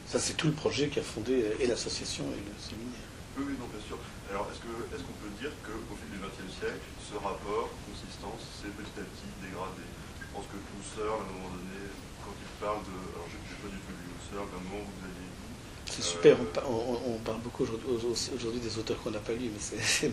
Ça, 0.06 0.18
c'est 0.18 0.34
tout 0.34 0.46
le 0.46 0.52
projet 0.54 0.88
qui 0.88 0.98
a 0.98 1.02
fondé 1.02 1.42
euh, 1.42 1.62
et 1.62 1.66
l'association 1.66 2.24
et 2.30 2.42
le 2.42 2.54
séminaire. 2.58 3.06
Oui, 3.38 3.44
oui, 3.48 3.54
non, 3.58 3.66
bien 3.70 3.82
sûr. 3.86 3.98
Alors, 4.30 4.48
est-ce 4.50 4.58
qu'on 5.02 5.18
peut 5.22 5.30
dire 5.38 5.50
qu'au 5.62 5.94
fil 5.98 6.10
du 6.10 6.18
XXe 6.18 6.50
siècle, 6.58 6.82
ce 6.98 7.14
rapport, 7.18 7.70
consistance, 7.86 8.42
s'est 8.62 8.72
petit 8.74 8.98
à 8.98 9.04
petit 9.06 9.30
dégradé? 9.42 9.82
Je 10.18 10.26
pense 10.34 10.46
que 10.50 10.58
Husserl, 10.58 11.06
à 11.10 11.22
un 11.22 11.30
moment 11.38 11.54
donné, 11.54 11.78
quand 12.26 12.34
il 12.34 12.50
parle 12.58 12.82
de... 12.82 12.96
Alors, 13.14 13.26
je 13.30 13.36
n'ai 13.38 13.58
pas 13.62 13.70
du 13.70 13.78
tout 13.82 13.94
lu 13.94 14.06
Husserl, 14.18 14.46
d'un 14.50 14.62
moment 14.66 14.82
où 14.82 14.88
vous 14.90 15.04
aviez 15.06 15.26
dit... 15.30 15.54
C'est 15.86 16.02
Euh, 16.02 16.14
super, 16.18 16.34
on, 16.42 16.48
pa- 16.50 16.66
on- 16.66 16.98
on 17.14 17.18
parle 17.22 17.40
beaucoup 17.46 17.62
aujourd'hui 17.62 17.86
aujourd'hui 18.34 18.58
des 18.60 18.74
auteurs 18.78 18.98
qu'on 19.02 19.10
n'a 19.14 19.22
pas 19.22 19.34
lus, 19.38 19.50
mais 19.54 19.62
c'est- 19.62 20.10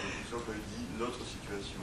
avait 0.00 0.58
dit 0.76 0.84
notre 0.98 1.18
situation. 1.24 1.80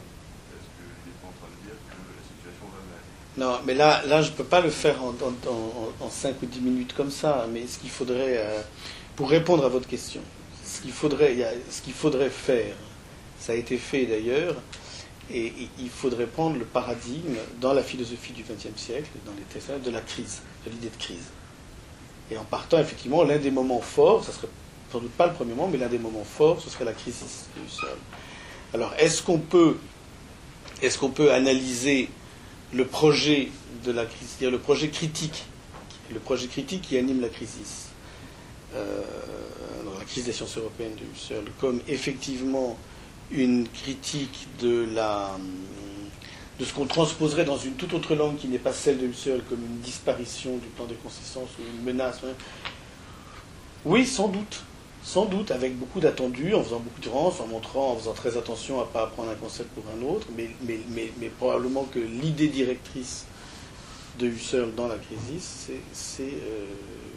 Est-ce 0.51 0.67
qu'il 0.75 1.13
en 1.23 1.33
train 1.33 1.49
de 1.49 1.67
dire 1.67 1.77
que 1.87 1.95
la 1.95 2.23
situation 2.23 2.65
va 2.71 2.81
mal? 2.89 3.01
Non, 3.37 3.59
mais 3.65 3.73
là, 3.73 4.05
là 4.05 4.21
je 4.21 4.31
ne 4.31 4.35
peux 4.35 4.43
pas 4.43 4.61
le 4.61 4.69
faire 4.69 5.03
en, 5.03 5.09
en, 5.09 6.05
en, 6.05 6.09
5 6.09 6.41
ou 6.41 6.45
10 6.45 6.61
minutes 6.61 6.93
comme 6.95 7.11
ça. 7.11 7.47
Mais 7.51 7.67
ce 7.67 7.79
qu'il 7.79 7.89
faudrait, 7.89 8.37
euh, 8.37 8.61
pour 9.15 9.29
répondre 9.29 9.65
à 9.65 9.69
votre 9.69 9.87
question, 9.87 10.21
ce 10.63 10.81
qu'il 10.81 10.91
faudrait, 10.91 11.35
ce 11.69 11.81
qu'il 11.81 11.93
faudrait 11.93 12.29
faire, 12.29 12.75
ça 13.39 13.53
a 13.53 13.55
été 13.55 13.77
fait 13.77 14.05
d'ailleurs, 14.05 14.55
et, 15.31 15.53
il 15.79 15.89
faudrait 15.89 16.25
prendre 16.25 16.57
le 16.57 16.65
paradigme 16.65 17.35
dans 17.59 17.73
la 17.73 17.83
philosophie 17.83 18.33
du 18.33 18.43
XXe 18.43 18.79
siècle, 18.79 19.09
dans 19.25 19.33
les 19.33 19.43
textes, 19.43 19.71
de 19.83 19.91
la 19.91 20.01
crise, 20.01 20.41
de 20.65 20.71
l'idée 20.71 20.89
de 20.89 21.01
crise. 21.01 21.31
Et 22.31 22.37
en 22.37 22.43
partant, 22.43 22.79
effectivement, 22.79 23.23
l'un 23.23 23.37
des 23.37 23.51
moments 23.51 23.81
forts, 23.81 24.23
ça 24.23 24.31
serait 24.31 24.47
sans 24.91 24.99
doute 24.99 25.11
pas 25.11 25.27
le 25.27 25.33
premier 25.33 25.53
moment, 25.53 25.69
mais 25.69 25.77
l'un 25.77 25.87
des 25.87 25.99
moments 25.99 26.23
forts, 26.23 26.61
ce 26.61 26.69
serait 26.69 26.85
la 26.85 26.93
crise 26.93 27.19
de 27.55 27.65
Husserl. 27.65 27.97
Alors, 28.73 28.93
est-ce 28.97 29.21
qu'on 29.21 29.39
peut, 29.39 29.77
est-ce 30.81 30.97
qu'on 30.97 31.09
peut 31.09 31.31
analyser 31.31 32.09
le 32.73 32.85
projet 32.85 33.49
de 33.85 33.91
la 33.91 34.05
crise, 34.05 34.27
c'est-à-dire 34.29 34.51
le 34.51 34.59
projet 34.59 34.89
critique, 34.89 35.45
le 36.11 36.19
projet 36.19 36.47
critique 36.47 36.81
qui 36.81 36.97
anime 36.97 37.21
la 37.21 37.29
crise, 37.29 37.49
euh, 38.75 39.01
la 39.97 40.05
crise 40.05 40.25
des 40.25 40.33
sciences 40.33 40.57
européennes 40.57 40.95
de 40.95 41.03
Husserl, 41.13 41.45
comme 41.59 41.81
effectivement 41.87 42.77
une 43.31 43.67
critique 43.67 44.47
de 44.61 44.87
la 44.93 45.37
de 46.59 46.65
ce 46.65 46.73
qu'on 46.73 46.87
transposerait 46.87 47.45
dans 47.45 47.57
une 47.57 47.73
toute 47.73 47.93
autre 47.93 48.15
langue 48.15 48.35
qui 48.37 48.47
n'est 48.47 48.57
pas 48.57 48.73
celle 48.73 48.97
de 48.97 49.05
Husserl, 49.05 49.41
comme 49.47 49.59
une 49.63 49.79
disparition 49.79 50.57
du 50.57 50.67
plan 50.69 50.85
des 50.85 50.95
consistances 50.95 51.49
ou 51.59 51.77
une 51.77 51.83
menace. 51.83 52.19
hein. 52.23 52.33
Oui, 53.85 54.07
sans 54.07 54.27
doute. 54.27 54.63
Sans 55.07 55.23
doute, 55.23 55.51
avec 55.51 55.77
beaucoup 55.79 56.01
d'attendus, 56.01 56.53
en 56.53 56.61
faisant 56.61 56.81
beaucoup 56.81 56.99
de 56.99 57.07
rances, 57.07 57.39
en 57.39 57.47
montrant, 57.47 57.93
en 57.93 57.95
faisant 57.95 58.11
très 58.11 58.35
attention 58.35 58.81
à 58.81 58.83
ne 58.83 58.89
pas 58.89 59.03
apprendre 59.03 59.29
un 59.29 59.35
concept 59.35 59.69
pour 59.69 59.85
un 59.97 60.05
autre, 60.05 60.27
mais, 60.35 61.29
probablement 61.37 61.85
que 61.85 61.99
l'idée 61.99 62.49
directrice 62.49 63.23
de 64.19 64.27
Husserl 64.27 64.75
dans 64.75 64.89
la 64.89 64.97
crise, 64.97 65.79
c'est 65.93 66.23
euh, 66.23 66.65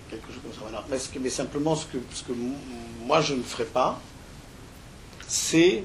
quelque 0.09 0.29
chose 0.29 0.41
comme 0.41 0.71
ça. 0.71 0.85
Mais, 1.21 1.31
simplement, 1.31 1.75
ce 1.75 1.87
que, 1.87 1.99
ce 2.15 2.23
que 2.23 2.33
moi 3.07 3.21
je 3.23 3.35
ne 3.35 3.43
ferai 3.43 3.65
pas, 3.65 4.01
c'est 5.27 5.83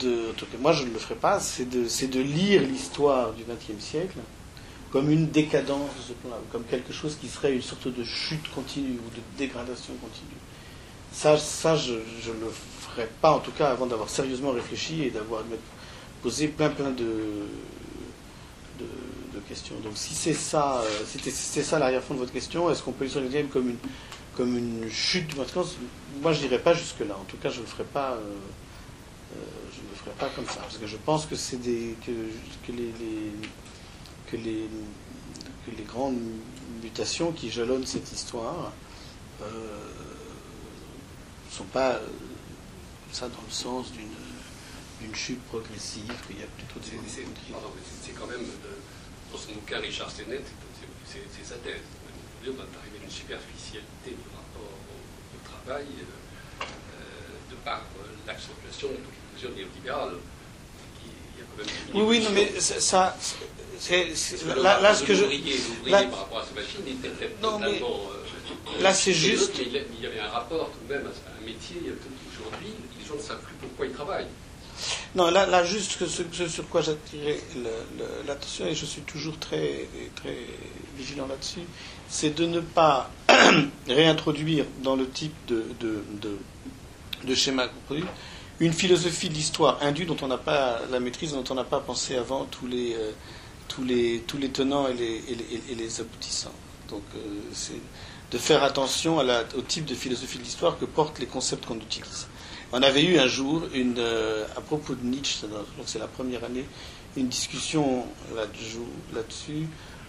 de. 0.00 0.32
Moi 0.62 0.72
je 0.72 0.84
ne 0.84 0.90
le 0.90 0.98
ferai 0.98 1.16
pas, 1.16 1.38
c'est 1.38 1.68
de, 1.68 1.82
de 1.82 2.20
lire 2.20 2.62
l'histoire 2.62 3.34
du 3.34 3.42
XXe 3.42 3.84
siècle 3.84 4.20
comme 4.90 5.10
une 5.10 5.28
décadence 5.28 5.90
de 5.98 6.00
ce 6.00 6.12
plan-là, 6.14 6.38
comme 6.50 6.64
quelque 6.64 6.94
chose 6.94 7.18
qui 7.20 7.28
serait 7.28 7.54
une 7.54 7.60
sorte 7.60 7.88
de 7.88 8.04
chute 8.04 8.50
continue 8.54 8.92
ou 8.94 9.14
de 9.14 9.20
dégradation 9.36 9.92
continue. 10.00 10.35
Ça, 11.16 11.38
ça 11.38 11.76
je 11.76 11.92
ne 11.94 12.40
le 12.44 12.50
ferai 12.50 13.08
pas, 13.22 13.32
en 13.32 13.38
tout 13.38 13.50
cas, 13.52 13.70
avant 13.70 13.86
d'avoir 13.86 14.10
sérieusement 14.10 14.50
réfléchi 14.50 15.02
et 15.04 15.10
d'avoir 15.10 15.42
posé 16.22 16.46
plein 16.48 16.68
plein 16.68 16.90
de, 16.90 17.06
questions. 19.48 19.76
Donc 19.82 19.92
si 19.94 20.12
c'est 20.14 20.34
ça, 20.34 20.82
euh, 20.82 21.04
c'est 21.06 21.62
ça 21.62 21.78
l'arrière-fond 21.78 22.14
de 22.14 22.18
votre 22.18 22.32
question, 22.32 22.68
est-ce 22.68 22.82
qu'on 22.82 22.92
peut 22.92 23.04
l'utiliser 23.04 23.44
comme 23.44 23.70
une, 23.70 23.78
comme 24.36 24.58
une 24.58 24.90
chute 24.90 25.34
Moi, 26.20 26.32
je 26.34 26.40
dirais 26.40 26.58
pas 26.58 26.74
jusque-là. 26.74 27.16
En 27.18 27.24
tout 27.24 27.36
cas, 27.38 27.48
je 27.48 27.58
ne 27.58 27.62
le 27.62 27.66
ferai 27.68 27.84
pas. 27.84 28.10
euh, 28.12 28.16
euh, 28.16 29.38
je 29.72 29.80
ne 29.82 29.88
le 29.88 29.94
ferai 29.94 30.10
pas 30.18 30.28
comme 30.34 30.46
ça, 30.46 30.60
parce 30.60 30.76
que 30.76 30.86
je 30.86 30.96
pense 30.98 31.24
que 31.24 31.34
c'est 31.36 31.58
des 31.62 31.94
que, 32.04 32.10
les, 32.72 32.92
que 34.30 34.36
les 34.36 34.68
que 35.64 35.70
les 35.76 35.84
grandes 35.84 36.18
mutations 36.82 37.32
qui 37.32 37.50
jalonnent 37.50 37.86
cette 37.86 38.12
histoire 38.12 38.72
sont 41.56 41.64
pas 41.64 41.92
euh, 41.96 42.06
ça 43.12 43.28
dans 43.28 43.42
le 43.46 43.52
sens 43.52 43.92
d'une 43.92 44.08
d'une 45.00 45.14
chute 45.14 45.42
progressive, 45.44 46.08
qu'il 46.26 46.40
y 46.40 46.42
a 46.42 46.46
plutôt 46.56 46.80
des 46.80 46.96
C'est- 47.06 48.12
quand 48.18 48.26
même, 48.26 48.40
de- 48.40 48.80
dans 49.30 49.36
son 49.38 49.52
bouquin, 49.52 49.78
Richard 49.78 50.10
Sennett, 50.10 50.42
c'est- 51.06 51.20
sa 51.44 51.56
thèse. 51.56 51.84
On 52.48 52.52
va 52.52 52.62
arriver 52.80 52.98
à 53.02 53.04
une 53.04 53.10
superficialité 53.10 54.10
du 54.16 54.28
rapport 54.32 54.72
au, 54.72 55.38
travail 55.44 55.84
euh, 56.00 56.62
euh, 56.62 57.50
de 57.50 57.56
par 57.64 57.80
euh, 58.00 58.06
l'accentuation 58.26 58.88
de 58.88 58.94
toute 58.96 59.34
mesure 59.34 59.50
néolibérale. 59.54 60.14
qui- 60.96 61.10
Il 61.36 61.40
y 61.40 61.42
a 61.42 61.46
quand 61.50 61.58
même 61.58 61.74
une 61.92 62.00
Oui, 62.00 62.18
oui, 62.18 62.24
non, 62.24 62.30
mais 62.32 62.58
ça, 62.60 63.14
là, 64.56 64.94
ce 64.94 65.04
que 65.04 65.14
je, 65.14 65.24
l'ouvrier 65.24 65.58
par 66.08 66.20
rapport 66.20 66.38
à 66.38 66.44
sa 66.46 66.52
machine 66.54 66.86
était 66.88 67.10
totalement. 67.40 68.00
Là, 68.80 68.92
c'est 68.94 69.12
juste- 69.12 69.58
Mais 69.58 69.84
il 69.98 70.02
y 70.02 70.06
avait 70.06 70.20
un 70.20 70.28
rapport 70.28 70.70
tout 70.70 70.78
de 70.88 70.92
même 70.94 71.06
à 71.06 71.42
un 71.42 71.46
métier. 71.46 71.76
Aujourd'hui, 71.80 72.68
les 73.00 73.06
gens 73.06 73.14
ne 73.16 73.20
savent 73.20 73.40
plus 73.40 73.54
pourquoi 73.60 73.86
ils 73.86 73.92
travaillent. 73.92 74.26
Non, 75.14 75.30
là, 75.30 75.46
là 75.46 75.64
juste 75.64 75.92
ce, 76.06 76.22
ce 76.32 76.48
sur 76.48 76.68
quoi 76.68 76.82
j'attirais 76.82 77.40
l'attention, 78.26 78.66
et 78.66 78.74
je 78.74 78.84
suis 78.84 79.00
toujours 79.02 79.38
très, 79.38 79.88
très 80.16 80.36
vigilant 80.98 81.26
là-dessus, 81.26 81.60
c'est 82.08 82.34
de 82.34 82.44
ne 82.44 82.60
pas 82.60 83.10
réintroduire 83.88 84.66
dans 84.82 84.94
le 84.96 85.08
type 85.08 85.34
de, 85.48 85.64
de, 85.80 86.02
de, 86.20 86.36
de 87.24 87.34
schéma 87.34 87.68
qu'on 87.68 87.80
produit 87.86 88.04
une 88.60 88.72
philosophie 88.72 89.28
de 89.28 89.34
l'histoire 89.34 89.78
indue 89.82 90.06
dont 90.06 90.16
on 90.22 90.28
n'a 90.28 90.38
pas 90.38 90.80
la 90.90 90.98
maîtrise, 91.00 91.32
dont 91.32 91.44
on 91.50 91.54
n'a 91.54 91.64
pas 91.64 91.80
pensé 91.80 92.16
avant 92.16 92.44
tous 92.46 92.66
les, 92.66 92.94
euh, 92.94 93.12
tous 93.68 93.84
les, 93.84 94.22
tous 94.26 94.38
les 94.38 94.48
tenants 94.50 94.88
et 94.88 94.94
les, 94.94 95.22
et 95.28 95.34
les, 95.34 95.72
et 95.72 95.74
les 95.74 96.00
aboutissants. 96.00 96.54
Donc, 96.88 97.02
euh, 97.14 97.18
c'est 97.52 97.80
de 98.30 98.38
faire 98.38 98.62
attention 98.62 99.18
au 99.18 99.62
type 99.62 99.84
de 99.84 99.94
philosophie 99.94 100.38
de 100.38 100.42
l'histoire 100.42 100.78
que 100.78 100.84
portent 100.84 101.18
les 101.18 101.26
concepts 101.26 101.66
qu'on 101.66 101.76
utilise. 101.76 102.26
On 102.72 102.82
avait 102.82 103.04
eu 103.04 103.18
un 103.18 103.28
jour, 103.28 103.62
euh, 103.74 104.46
à 104.56 104.60
propos 104.60 104.94
de 104.94 105.04
Nietzsche, 105.04 105.46
c'est 105.84 105.98
la 106.00 106.08
première 106.08 106.42
année, 106.44 106.64
une 107.16 107.28
discussion 107.28 108.04
là-dessus, 108.34 108.78
là-dessus, 109.14 109.68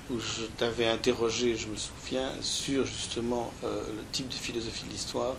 où 0.09 0.19
je 0.19 0.45
t'avais 0.57 0.87
interrogé, 0.87 1.55
je 1.55 1.67
me 1.67 1.75
souviens, 1.75 2.31
sur 2.41 2.85
justement 2.85 3.51
euh, 3.63 3.83
le 3.95 4.03
type 4.11 4.29
de 4.29 4.33
philosophie 4.33 4.85
de 4.85 4.91
l'histoire 4.91 5.35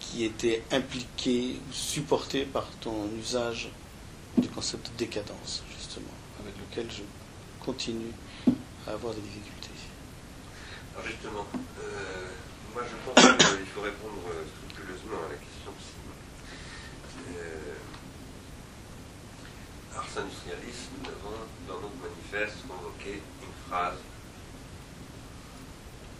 qui 0.00 0.24
était 0.24 0.62
impliqué 0.72 1.56
ou 1.68 1.72
supporté 1.72 2.42
par 2.44 2.66
ton 2.80 3.08
usage 3.20 3.68
du 4.36 4.48
concept 4.48 4.90
de 4.92 4.96
décadence, 4.98 5.62
justement, 5.78 6.12
avec 6.40 6.54
lequel 6.58 6.90
je 6.90 7.02
continue 7.64 8.12
à 8.86 8.92
avoir 8.92 9.14
des 9.14 9.20
difficultés. 9.20 9.55
Alors 10.96 11.04
justement, 11.12 11.44
euh, 11.52 12.32
moi 12.72 12.80
je 12.88 12.96
pense 13.04 13.20
qu'il 13.36 13.68
faut 13.68 13.84
répondre 13.84 14.16
euh, 14.32 14.48
scrupuleusement 14.48 15.28
à 15.28 15.28
la 15.28 15.36
question 15.36 15.68
euh, 17.36 17.76
Ars 19.92 20.08
Industrialis, 20.16 20.88
nous 20.96 21.04
avons 21.04 21.36
dans 21.68 21.84
notre 21.84 22.00
manifeste 22.00 22.64
convoqué 22.64 23.20
une 23.20 23.56
phrase 23.68 24.00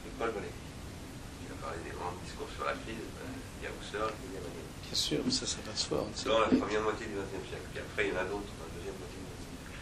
de 0.04 0.10
Paul 0.20 0.28
Valéry. 0.36 0.52
Il 0.52 1.56
a 1.56 1.56
parlé 1.56 1.80
des 1.80 1.96
grands 1.96 2.12
discours 2.20 2.52
sur 2.52 2.68
la 2.68 2.76
crise, 2.76 3.00
ben, 3.16 3.32
il 3.32 3.64
y 3.64 3.68
a 3.68 3.72
Husserl 3.72 4.12
et 4.12 4.28
il 4.28 4.34
y 4.36 4.36
a 4.36 4.44
Valéry. 4.44 4.68
Bien 4.84 4.92
sûr, 4.92 5.24
mais 5.24 5.32
ça, 5.32 5.48
ça 5.48 5.56
va 5.64 5.72
se 5.72 5.88
voir. 5.88 6.04
on 6.04 6.12
ne 6.12 6.16
sait 6.20 6.28
Dans 6.28 6.44
la 6.44 6.52
première 6.52 6.84
moitié 6.84 7.08
du 7.08 7.16
XXe 7.16 7.48
siècle. 7.48 7.64
Puis 7.72 7.80
après, 7.80 8.02
il 8.04 8.12
y 8.12 8.14
en 8.16 8.20
a 8.20 8.28
d'autres 8.28 8.52
dans 8.60 8.68
la 8.68 8.76
deuxième 8.76 9.00
moitié 9.00 9.24
du 9.24 9.24
XXe 9.24 9.40
siècle. 9.40 9.72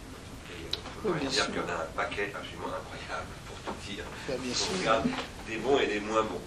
Oui, 1.05 1.19
bien 1.21 1.29
dire 1.29 1.45
qu'il 1.47 1.55
y 1.55 1.65
en 1.65 1.69
a 1.69 1.77
un 1.83 1.89
paquet 1.95 2.33
absolument 2.35 2.71
incroyable, 2.73 3.29
pour 3.47 3.57
tout 3.65 3.77
dire. 3.87 4.03
Ouais, 4.29 4.37
bien 4.41 4.51
On 4.51 4.55
sûr. 4.55 4.73
regarde 4.79 5.05
des 5.47 5.57
bons 5.57 5.77
et 5.79 5.87
des 5.87 5.99
moins 6.01 6.23
bons. 6.23 6.41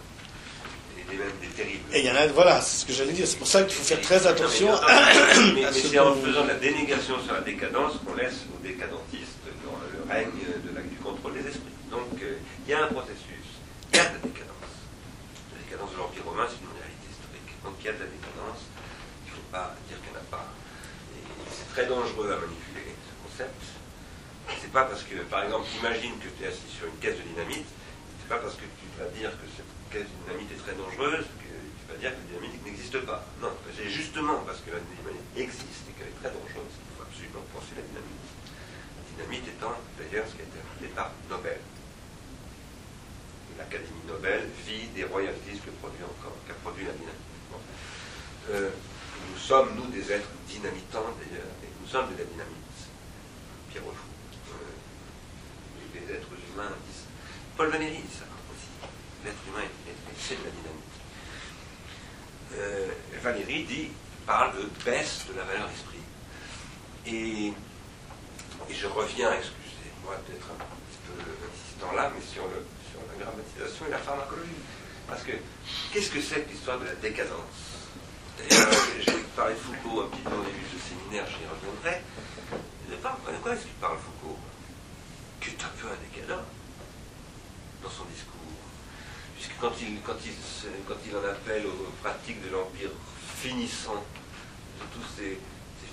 Et 0.99 1.05
des, 1.11 1.17
même 1.17 1.33
des 1.41 1.49
terribles. 1.49 1.87
Et 1.95 2.01
il 2.01 2.07
y 2.07 2.11
en 2.11 2.17
a, 2.17 2.27
voilà, 2.29 2.61
c'est 2.61 2.83
ce 2.83 2.87
que 2.87 2.93
j'allais 2.93 3.13
dire. 3.15 3.27
C'est 3.27 3.39
pour 3.39 3.47
ça 3.47 3.63
qu'il 3.65 3.75
faut 3.75 3.83
faire 3.85 4.01
très 4.03 4.27
attention. 4.27 4.71
Non, 4.73 4.81
mais, 5.55 5.63
mais- 5.67 5.73
c'est 5.73 5.99
en 5.99 6.15
faisant 6.15 6.43
de 6.45 6.49
la 6.49 6.61
dénégation 6.61 7.17
sur 7.23 7.33
la 7.35 7.41
décadence 7.41 7.95
qu'on 8.05 8.15
laisse 8.15 8.45
aux 8.53 8.63
décadentistes 8.63 9.39
dans 9.65 9.79
le 9.81 10.03
règne 10.13 10.31
de 10.67 10.71
la- 10.75 10.83
du 10.83 10.97
contrôle 10.97 11.35
des 11.35 11.47
esprits. 11.49 11.75
Donc 11.91 12.11
euh, 12.23 12.37
il 12.67 12.71
y 12.71 12.75
a 12.75 12.85
un 12.85 12.89
processus, 12.89 13.47
il 13.93 13.97
y 13.97 14.01
a 14.01 14.05
de 14.07 14.15
la 14.15 14.23
décadence. 14.23 14.75
La 15.55 15.59
décadence 15.65 15.91
de 15.91 15.97
l'Empire 15.99 16.25
romain, 16.27 16.47
c'est 16.47 16.63
une 16.63 16.75
réalité 16.79 17.07
historique. 17.11 17.51
Donc 17.65 17.75
il 17.81 17.87
y 17.87 17.89
a 17.89 17.93
de 17.95 18.03
la 18.05 18.11
décadence, 18.11 18.61
il 19.27 19.31
ne 19.31 19.35
faut 19.35 19.49
pas 19.51 19.75
dire 19.89 19.97
qu'il 20.03 20.11
n'y 20.13 20.19
en 20.19 20.23
a 20.23 20.27
pas. 20.31 20.47
C'est 21.51 21.69
très 21.75 21.87
dangereux 21.91 22.31
à 22.31 22.39
manipuler. 22.39 22.60
C'est 24.71 24.79
pas 24.79 24.87
parce 24.87 25.03
que, 25.03 25.19
par 25.27 25.43
exemple, 25.43 25.67
imagine 25.83 26.15
que 26.23 26.31
tu 26.31 26.47
es 26.47 26.47
assis 26.47 26.71
sur 26.71 26.87
une 26.87 26.95
caisse 27.03 27.19
de 27.19 27.27
dynamite, 27.27 27.67
c'est 27.67 28.31
pas 28.31 28.39
parce 28.39 28.55
que 28.55 28.63
tu 28.63 28.87
vas 29.03 29.11
dire 29.19 29.35
que 29.35 29.47
cette 29.51 29.67
caisse 29.91 30.07
de 30.07 30.15
dynamite 30.23 30.47
est 30.47 30.63
très 30.63 30.79
dangereuse 30.79 31.27
que 31.27 31.51
tu 31.51 31.85
vas 31.91 31.99
dire 31.99 32.15
que 32.15 32.23
la 32.23 32.39
dynamite 32.39 32.63
n'existe 32.63 33.03
pas. 33.03 33.27
Non, 33.43 33.51
c'est 33.75 33.91
justement 33.91 34.47
parce 34.47 34.63
que 34.63 34.71
la 34.71 34.79
dynamite 34.79 35.27
existe 35.35 35.91
et 35.91 35.93
qu'elle 35.99 36.15
est 36.15 36.21
très 36.23 36.31
dangereuse 36.31 36.71
qu'il 36.71 36.87
faut 36.95 37.03
absolument 37.03 37.43
penser 37.51 37.75
la 37.75 37.83
dynamite. 37.83 38.23
La 38.95 39.03
dynamite 39.11 39.47
étant 39.51 39.75
d'ailleurs 39.99 40.27
ce 40.31 40.39
qui 40.39 40.43
a 40.43 40.47
été 40.47 40.59
appelé 40.63 40.89
par 40.95 41.11
Nobel. 41.27 41.59
L'Académie 43.59 44.07
Nobel 44.07 44.55
vit 44.71 44.87
des 44.95 45.03
royalties 45.03 45.59
que 45.67 45.75
produit 45.83 46.07
encore, 46.07 46.39
qu'a 46.47 46.55
produit 46.63 46.87
la 46.87 46.95
dynamite. 46.95 47.27
Euh, 48.55 48.71
nous 48.71 49.41
sommes, 49.43 49.75
nous, 49.75 49.91
des 49.91 50.15
êtres 50.15 50.31
dynamitants 50.47 51.11
d'ailleurs, 51.19 51.59
et 51.59 51.71
nous 51.75 51.91
sommes 51.91 52.15
de 52.15 52.23
la 52.23 52.25
dynamite. 52.31 52.79
Pierre 53.75 53.83
Rochefou. 53.83 54.10
Les 55.95 56.15
êtres 56.15 56.29
humains 56.53 56.71
disent. 56.87 57.05
Paul 57.57 57.69
Valéry 57.71 57.99
dit 57.99 58.15
ça 58.19 58.25
aussi. 58.51 58.69
L'être 59.25 59.37
humain 59.49 59.63
est, 59.65 59.91
est- 59.91 60.17
c'est 60.19 60.39
de 60.39 60.45
la 60.45 60.51
dynamite. 60.51 60.97
Euh, 62.55 62.89
Valéry 63.23 63.65
dit, 63.65 63.89
parle 64.27 64.57
de 64.57 64.69
baisse 64.85 65.25
de 65.29 65.37
la 65.37 65.45
valeur 65.45 65.69
esprit. 65.71 65.99
Et, 67.07 67.53
je 68.71 68.87
reviens, 68.87 69.33
excusez-moi 69.33 70.17
d'être 70.29 70.47
un 70.51 70.59
petit 70.59 71.01
peu 71.07 71.21
insistant 71.21 71.93
là, 71.97 72.11
mais 72.15 72.23
sur, 72.23 72.45
le, 72.49 72.65
sur 72.91 73.01
la 73.11 73.25
grammatisation 73.25 73.87
et 73.87 73.91
la 73.91 73.99
pharmacologie. 73.99 74.63
Parce 75.09 75.23
que 75.25 75.33
qu'est-ce 75.93 76.11
que 76.11 76.21
c'est 76.21 76.43
que 76.43 76.51
l'histoire 76.51 76.79
de 76.79 76.85
la 76.87 76.95
décadence? 76.95 77.91
D'ailleurs, 78.39 78.69
j'ai 79.01 79.13
parlé 79.37 79.55
de 79.55 79.59
Foucault 79.61 80.03
un 80.03 80.09
petit 80.09 80.23
peu 80.23 80.35
au 80.37 80.45
début 80.45 80.61
de 80.63 80.79
ce 80.79 80.89
séminaire, 80.89 81.27
j'y 81.27 81.45
reviendrai. 81.47 82.01
De 82.91 82.97
quoi 83.43 83.53
est-ce 83.55 83.63
qu'il 83.63 83.73
parle 83.81 83.99
Foucault? 83.99 84.39
Qui 85.41 85.51
est 85.51 85.65
un 85.65 85.73
peu 85.81 85.89
un 85.89 85.97
décadent 85.97 86.45
dans 87.83 87.91
son 87.91 88.05
discours. 88.05 88.41
Puisque 89.35 89.57
quand 89.61 89.73
il, 89.81 90.01
quand 90.03 90.17
il, 90.25 90.33
quand 90.87 91.01
il 91.07 91.17
en 91.17 91.25
appelle 91.25 91.67
aux 91.67 91.91
pratiques 92.03 92.43
de 92.45 92.51
l'Empire 92.51 92.91
finissant, 93.37 94.05
de 94.81 94.85
tous 94.93 95.07
ces, 95.17 95.39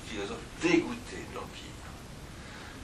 philosophes 0.07 0.37
dégoûtés 0.61 1.23
de 1.31 1.35
l'Empire, 1.35 1.75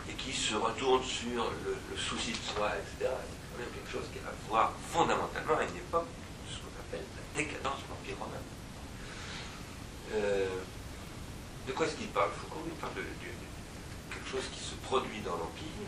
et 0.10 0.14
qui 0.14 0.34
se 0.34 0.56
retournent 0.56 1.03
sur 1.03 1.52
le, 1.65 1.98
souci 1.98 2.31
de 2.31 2.38
soi, 2.38 2.72
etc., 2.76 2.95
c'est 2.99 3.07
quand 3.07 3.60
même 3.60 3.72
quelque 3.72 3.91
chose 3.91 4.07
qui 4.11 4.19
a 4.19 4.27
à 4.27 4.34
voir 4.49 4.73
fondamentalement 4.91 5.57
à 5.57 5.64
une 5.64 5.77
époque 5.77 6.07
de 6.07 6.53
ce 6.53 6.60
qu'on 6.60 6.76
appelle 6.80 7.06
la 7.15 7.44
décadence 7.44 7.80
de 7.80 7.88
l'Empire 7.91 8.18
romain. 8.19 8.44
Euh, 10.15 10.48
de 11.68 11.72
quoi 11.72 11.85
est-ce 11.88 11.95
qu'il 11.95 12.07
parle? 12.07 12.31
Foucault 12.31 12.64
Il 12.68 12.73
parle 12.73 12.95
de 12.95 13.03
quelque 14.11 14.30
chose 14.30 14.48
qui 14.52 14.60
se 14.60 14.76
produit 14.84 15.22
dans 15.22 15.38
l'Empire, 15.38 15.88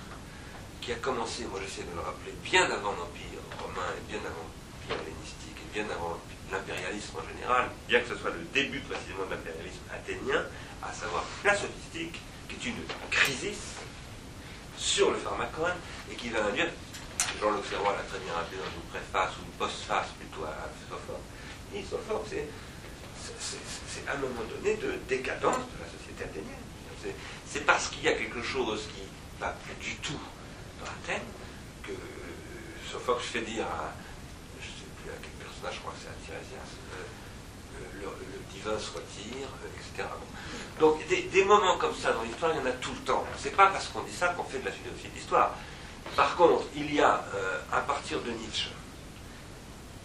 qui 0.86 0.92
a 0.94 0.96
commencé, 1.02 1.46
moi 1.50 1.60
j'essaie 1.66 1.82
de 1.84 1.96
le 1.96 2.02
rappeler, 2.02 2.32
bien 2.44 2.66
avant 2.70 2.92
l'Empire 2.94 3.42
romain 3.58 3.90
et 3.98 4.02
bien 4.12 4.20
avant 4.22 4.46
l'Empire 4.46 5.02
hellénistique 5.02 5.58
et 5.58 5.74
bien 5.74 5.86
avant 5.90 6.20
l'impérialisme 6.52 7.18
en 7.18 7.26
général, 7.28 7.72
bien 7.90 8.02
que 8.02 8.10
ce 8.10 8.18
soit 8.22 8.30
le 8.30 8.46
début 8.54 8.80
précisément 8.82 9.26
de 9.26 9.32
l'impérialisme 9.34 9.82
athénien, 9.92 10.46
à 10.84 10.94
savoir 10.94 11.24
la 11.44 11.56
sophistique, 11.58 12.22
qui 12.48 12.56
est 12.56 12.70
une 12.70 12.84
crise 13.10 13.82
sur 14.78 15.10
le 15.10 15.18
pharmacone 15.18 15.74
et 16.12 16.16
qui 16.16 16.30
va 16.30 16.46
induire, 16.46 16.70
Jean-Luc 17.42 17.66
Serrois 17.66 17.94
l'a 17.98 18.04
très 18.06 18.20
bien 18.20 18.34
rappelé 18.34 18.58
dans 18.62 18.70
une 18.70 18.86
préface 18.94 19.34
ou 19.42 19.46
une 19.46 19.58
postface 19.58 20.08
plutôt 20.20 20.46
à 20.46 20.54
Sophocle, 20.88 21.26
et 21.74 21.82
Sophocle, 21.82 22.30
c'est 22.30 22.48
c'est- 23.40 24.08
à 24.08 24.14
un 24.14 24.18
moment 24.18 24.44
donné 24.54 24.76
de 24.78 24.94
décadence 25.10 25.58
de 25.58 25.78
la 25.82 25.90
société 25.90 26.26
athénienne. 26.26 26.62
C'est 27.50 27.66
parce 27.66 27.88
qu'il 27.88 28.04
y 28.04 28.08
a 28.08 28.14
quelque 28.14 28.44
chose 28.44 28.88
qui 28.94 29.02
ne 29.02 29.40
va 29.42 29.50
plus 29.66 29.74
du 29.84 29.96
tout 29.96 30.20
que 31.84 31.92
Sophocle 32.92 33.24
fait 33.24 33.42
dire 33.42 33.66
à, 33.66 33.94
je 34.60 34.68
ne 34.68 34.72
sais 34.72 34.90
plus 35.02 35.10
à 35.12 35.16
quel 35.22 35.32
personnage, 35.46 35.76
je 35.76 35.80
crois 35.80 35.94
que 35.94 36.00
c'est 36.02 36.10
à 36.10 36.18
Tirésias, 36.26 36.72
euh, 36.94 38.06
euh, 38.06 38.10
le, 38.22 38.54
divin 38.54 38.78
se 38.80 38.92
retire, 38.92 39.48
euh, 39.64 39.78
etc. 39.78 40.08
Donc 40.80 41.06
des, 41.08 41.44
moments 41.44 41.78
comme 41.78 41.96
ça 41.96 42.14
dans 42.14 42.24
l'histoire, 42.24 42.52
il 42.54 42.60
y 42.60 42.62
en 42.62 42.66
a 42.66 42.72
tout 42.72 42.92
le 42.92 43.04
temps. 43.06 43.26
C'est 43.38 43.56
pas 43.56 43.68
parce 43.68 43.88
qu'on 43.88 44.04
dit 44.04 44.14
ça 44.14 44.30
qu'on 44.30 44.44
fait 44.44 44.60
de 44.60 44.66
la 44.66 44.72
philosophie 44.72 45.10
de 45.10 45.16
l'histoire. 45.16 45.56
Par 46.16 46.36
contre, 46.36 46.66
il 46.76 46.94
y 46.94 47.02
a 47.02 47.24
à 47.72 47.82
partir 47.82 48.22
de 48.22 48.32
Nietzsche, 48.32 48.70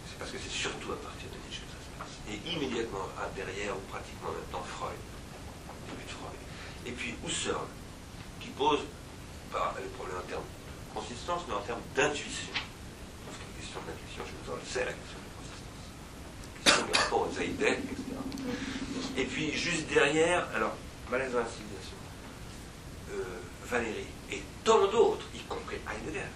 c'est 0.07 0.17
parce 0.17 0.31
que 0.31 0.37
c'est 0.37 0.51
surtout 0.51 0.91
à 0.91 0.95
partir 0.95 1.29
de 1.29 1.37
Nietzsche 1.45 1.61
que 1.61 1.71
ça 1.71 1.79
se 1.79 1.91
passe. 1.99 2.15
Et 2.27 2.51
immédiatement 2.51 3.07
derrière, 3.35 3.75
ou 3.77 3.81
pratiquement 3.91 4.29
maintenant, 4.31 4.65
Freud, 4.77 4.97
début 5.87 6.03
de 6.03 6.09
Freud. 6.09 6.39
Et 6.85 6.91
puis 6.91 7.15
Husserl, 7.25 7.67
qui 8.39 8.49
pose 8.49 8.79
pas 9.51 9.75
le 9.77 9.87
problème 9.89 10.17
en 10.17 10.27
termes 10.27 10.43
consistance, 10.93 11.41
mais 11.47 11.53
en 11.53 11.61
termes 11.61 11.81
d'intuition. 11.95 12.53
Parce 13.25 13.37
que 13.37 13.43
la 13.47 13.59
question 13.59 13.79
de 13.81 13.87
l'intuition 13.87 14.23
chez 14.25 14.35
Husserl, 14.41 14.59
c'est 14.65 14.85
la 14.85 14.93
question 14.93 15.17
de 15.19 15.25
la 15.25 15.35
consistance. 15.39 15.85
La 16.55 16.71
question 16.71 16.85
du 16.85 16.97
rapport 16.97 17.21
aux 17.27 17.31
Zaïdek, 17.31 17.79
etc. 17.79 18.21
Et 19.17 19.25
puis 19.25 19.51
juste 19.53 19.87
derrière, 19.87 20.47
alors, 20.55 20.73
malaise 21.09 21.31
dans 21.33 21.39
la 21.39 21.47
civilisation, 21.47 21.97
euh, 23.11 23.23
Valéry 23.65 24.05
et 24.31 24.41
tant 24.63 24.87
d'autres, 24.87 25.25
y 25.33 25.39
compris 25.39 25.77
Heidegger, 25.87 26.27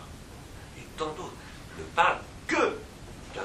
et 0.77 0.83
tant 0.97 1.13
d'autres, 1.13 1.33
ne 1.77 1.83
parlent 1.95 2.21
que 2.47 2.77
de 3.35 3.41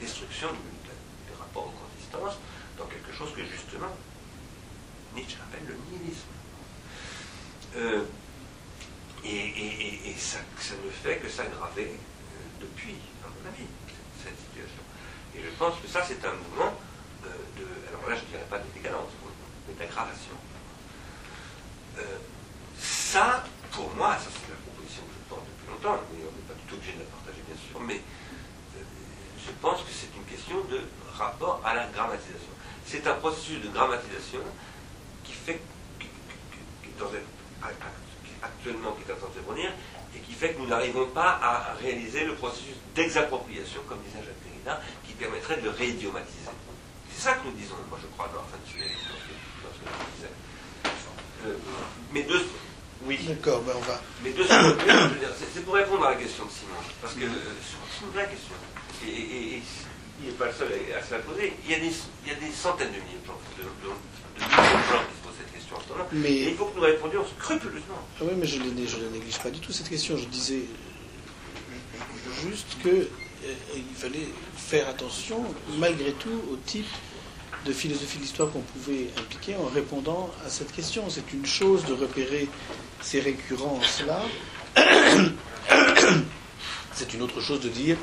destruction 0.00 0.48
du 0.48 1.38
rapport 1.38 1.66
aux 1.66 1.74
consistances 1.86 2.38
dans 2.78 2.86
quelque 2.86 3.12
chose 3.12 3.34
que 3.34 3.42
justement 3.44 3.90
Nietzsche 5.14 5.36
appelle 5.42 5.66
le 5.66 5.74
nihilisme. 5.90 6.28
Euh, 7.76 8.04
et 9.24 10.14
ça, 10.18 10.38
ne 10.84 10.90
fait 10.90 11.16
que 11.18 11.28
s'aggraver 11.28 11.90
euh, 11.92 12.38
depuis, 12.60 12.96
à 13.24 13.28
mon 13.28 13.48
avis, 13.48 13.66
cette, 14.22 14.36
situation. 14.38 14.82
Et 15.34 15.40
je 15.42 15.50
pense 15.58 15.74
que 15.80 15.88
ça, 15.88 16.02
c'est 16.06 16.24
un 16.24 16.32
mouvement 16.34 16.72
euh, 17.24 17.28
de. 17.58 17.66
Alors 17.90 18.08
là, 18.08 18.16
je 18.16 18.22
ne 18.22 18.26
dirais 18.30 18.46
pas 18.48 18.58
de 18.58 18.68
décadence, 18.74 19.10
mais 19.68 19.74
d'aggravation. 19.74 20.36
Euh, 21.98 22.02
ça, 22.78 23.44
pour 23.72 23.90
moi, 23.94 24.16
ça 24.16 24.30
c'est 24.32 24.50
la 24.50 24.56
proposition 24.64 25.02
que 25.02 25.12
je 25.14 25.28
porte 25.28 25.44
depuis 25.44 25.68
longtemps, 25.70 26.00
mais 26.12 26.20
on 26.24 26.32
n'est 26.32 26.48
pas 26.48 26.54
du 26.54 26.64
tout 26.68 26.74
obligé 26.76 26.92
de 26.94 27.00
la 27.00 27.10
partager, 27.12 27.42
bien 27.46 27.56
sûr, 27.56 27.80
mais 27.80 28.00
je 29.44 29.50
pense 29.60 29.80
que 29.82 29.90
c'est 29.92 30.08
une 30.16 30.24
question 30.24 30.62
de 30.70 30.80
rapport 31.16 31.60
à 31.64 31.74
la 31.74 31.86
grammatisation. 31.88 32.54
C'est 32.86 33.06
un 33.06 33.14
processus 33.14 33.60
de 33.62 33.68
grammatisation 33.68 34.40
qui 35.24 35.32
fait, 35.32 35.60
qui, 35.98 36.06
qui- 36.06 36.64
qui 36.82 36.88
est 36.88 36.98
dans 36.98 37.06
un- 37.08 37.68
qui 38.24 38.30
est 38.32 38.42
actuellement 38.44 38.92
qui 38.92 39.02
est 39.08 39.12
en 39.12 39.16
train 39.16 39.28
de 39.28 39.34
se 39.34 39.40
produire, 39.40 39.72
et 40.14 40.18
qui 40.20 40.29
fait 40.40 40.54
que 40.54 40.58
nous 40.58 40.66
n'arrivons 40.66 41.06
pas 41.08 41.38
à 41.42 41.74
réaliser 41.82 42.24
le 42.24 42.34
processus 42.34 42.74
d'exappropriation, 42.94 43.80
comme 43.86 43.98
disait 44.00 44.24
Jacques 44.24 44.40
Derrida, 44.42 44.80
qui 45.06 45.12
permettrait 45.12 45.58
de 45.60 45.68
réidiomatiser. 45.68 46.48
C'est 47.12 47.22
ça 47.22 47.32
que 47.34 47.44
nous 47.46 47.52
disons, 47.52 47.76
moi 47.90 47.98
je 48.00 48.06
crois, 48.16 48.28
dans, 48.32 48.40
ce 48.48 48.72
que 48.72 48.80
dans 48.80 49.72
ce 49.76 49.80
que 49.84 49.84
je 49.84 50.16
disais. 50.16 50.32
Euh, 51.46 51.54
mais 52.12 52.22
de, 52.22 52.40
Oui. 53.04 53.18
D'accord, 53.28 53.60
ben 53.62 53.72
on 53.76 53.80
va. 53.80 54.00
Mais 54.24 54.30
de 54.32 54.42
ce 54.42 54.48
côté, 54.48 54.90
c'est- 55.54 55.60
pour 55.64 55.74
répondre 55.74 56.04
à 56.06 56.10
la 56.12 56.16
question 56.16 56.44
de 56.46 56.50
Simon. 56.50 56.80
Parce 57.02 57.14
que 57.14 57.20
c'est 57.20 58.04
une 58.04 58.10
vraie 58.12 58.28
question. 58.28 58.54
Et, 59.06 59.08
et- 59.10 59.56
et 59.56 59.62
il 60.20 60.26
n'est 60.26 60.32
pas 60.36 60.46
le 60.46 60.52
seul 60.52 60.68
à, 60.72 60.98
à 60.98 61.02
se 61.04 61.12
la 61.12 61.20
poser. 61.20 61.52
Il 61.64 61.70
y, 61.70 61.74
a 61.74 61.80
des, 61.80 61.92
il 62.24 62.28
y 62.32 62.34
a 62.34 62.38
des 62.40 62.52
centaines 62.52 62.92
de 62.92 63.00
milliers 63.00 63.20
de 63.20 63.26
gens, 63.26 63.40
de, 63.56 63.62
de- 63.64 63.68
de 63.68 64.44
de 64.44 64.52
gens 64.88 65.04
qui 65.04 65.19
question 65.70 65.94
ce. 66.12 66.26
Et 66.26 66.48
il 66.50 66.54
faut 66.56 66.66
que 66.66 66.76
nous 66.76 66.82
répondions 66.82 67.24
scrupuleusement. 67.38 67.98
Ah 68.20 68.24
oui, 68.24 68.32
mais 68.36 68.46
je 68.46 68.58
ne 68.58 68.86
je 68.86 68.96
la 68.96 69.10
néglige 69.10 69.38
pas 69.38 69.50
du 69.50 69.60
tout 69.60 69.72
cette 69.72 69.88
question. 69.88 70.16
Je 70.16 70.26
disais 70.26 70.62
euh, 70.62 72.42
juste 72.42 72.76
qu'il 72.82 73.08
fallait 73.96 74.28
faire 74.56 74.88
attention, 74.88 75.44
malgré 75.78 76.12
tout, 76.12 76.40
au 76.52 76.56
type 76.66 76.86
de 77.66 77.72
philosophie 77.72 78.18
de 78.18 78.22
l'histoire 78.22 78.50
qu'on 78.50 78.60
pouvait 78.60 79.08
impliquer 79.18 79.56
en 79.56 79.66
répondant 79.66 80.30
à 80.46 80.48
cette 80.48 80.72
question. 80.72 81.04
C'est 81.10 81.32
une 81.32 81.46
chose 81.46 81.84
de 81.84 81.92
repérer 81.92 82.48
ces 83.02 83.20
récurrences-là. 83.20 84.22
C'est 86.92 87.14
une 87.14 87.22
autre 87.22 87.40
chose 87.40 87.60
de 87.60 87.68
dire 87.70 87.96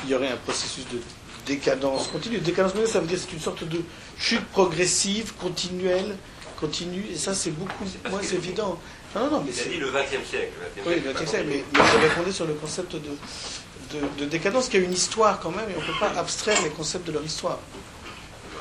qu'il 0.00 0.10
y 0.10 0.14
aurait 0.14 0.28
un 0.28 0.36
processus 0.36 0.84
de 0.92 1.00
décadence 1.46 2.08
continue. 2.08 2.38
Décadence 2.38 2.72
continue, 2.72 2.90
ça 2.92 3.00
veut 3.00 3.06
dire 3.06 3.16
que 3.16 3.22
c'est 3.24 3.32
une 3.32 3.40
sorte 3.40 3.64
de 3.64 3.80
chute 4.18 4.44
progressive, 4.46 5.32
continuelle, 5.40 6.16
continue, 6.58 7.04
et 7.12 7.16
ça 7.16 7.34
c'est 7.34 7.50
beaucoup 7.50 7.84
moins 8.10 8.20
évident. 8.22 8.78
Non, 9.14 9.30
non, 9.30 9.40
mais 9.44 9.52
Il 9.52 9.60
a 9.60 9.62
c'est. 9.62 9.68
dit 9.70 9.76
le 9.78 9.90
XXe 9.90 10.28
siècle. 10.28 10.52
Oui, 10.86 11.00
le 11.04 11.12
XXe 11.12 11.30
siècle, 11.30 11.46
mais, 11.48 11.64
mais 11.72 12.08
répondais 12.08 12.32
sur 12.32 12.46
le 12.46 12.54
concept 12.54 12.94
de, 12.94 12.98
de, 12.98 14.00
de 14.18 14.24
décadence 14.24 14.68
qui 14.68 14.76
a 14.76 14.80
une 14.80 14.92
histoire 14.92 15.38
quand 15.40 15.50
même, 15.50 15.68
et 15.70 15.74
on 15.76 15.80
ne 15.80 15.86
peut 15.86 15.98
pas 16.00 16.10
abstraire 16.18 16.60
les 16.62 16.70
concepts 16.70 17.06
de 17.06 17.12
leur 17.12 17.24
histoire. 17.24 17.58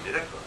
On 0.03 0.10
est 0.10 0.14
d'accord. 0.14 0.40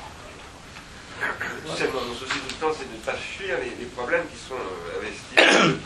Seulement, 1.77 2.01
mon 2.07 2.15
souci 2.15 2.39
tout 2.39 2.55
le 2.61 2.67
temps, 2.67 2.73
c'est 2.79 2.89
de 2.89 2.95
ne 2.97 3.03
pas 3.05 3.15
fuir 3.15 3.57
les, 3.59 3.71
les 3.81 3.87
problèmes 3.91 4.25
qui 4.29 4.37
sont 4.49 4.55
euh, 4.55 5.01
investis, 5.01 5.77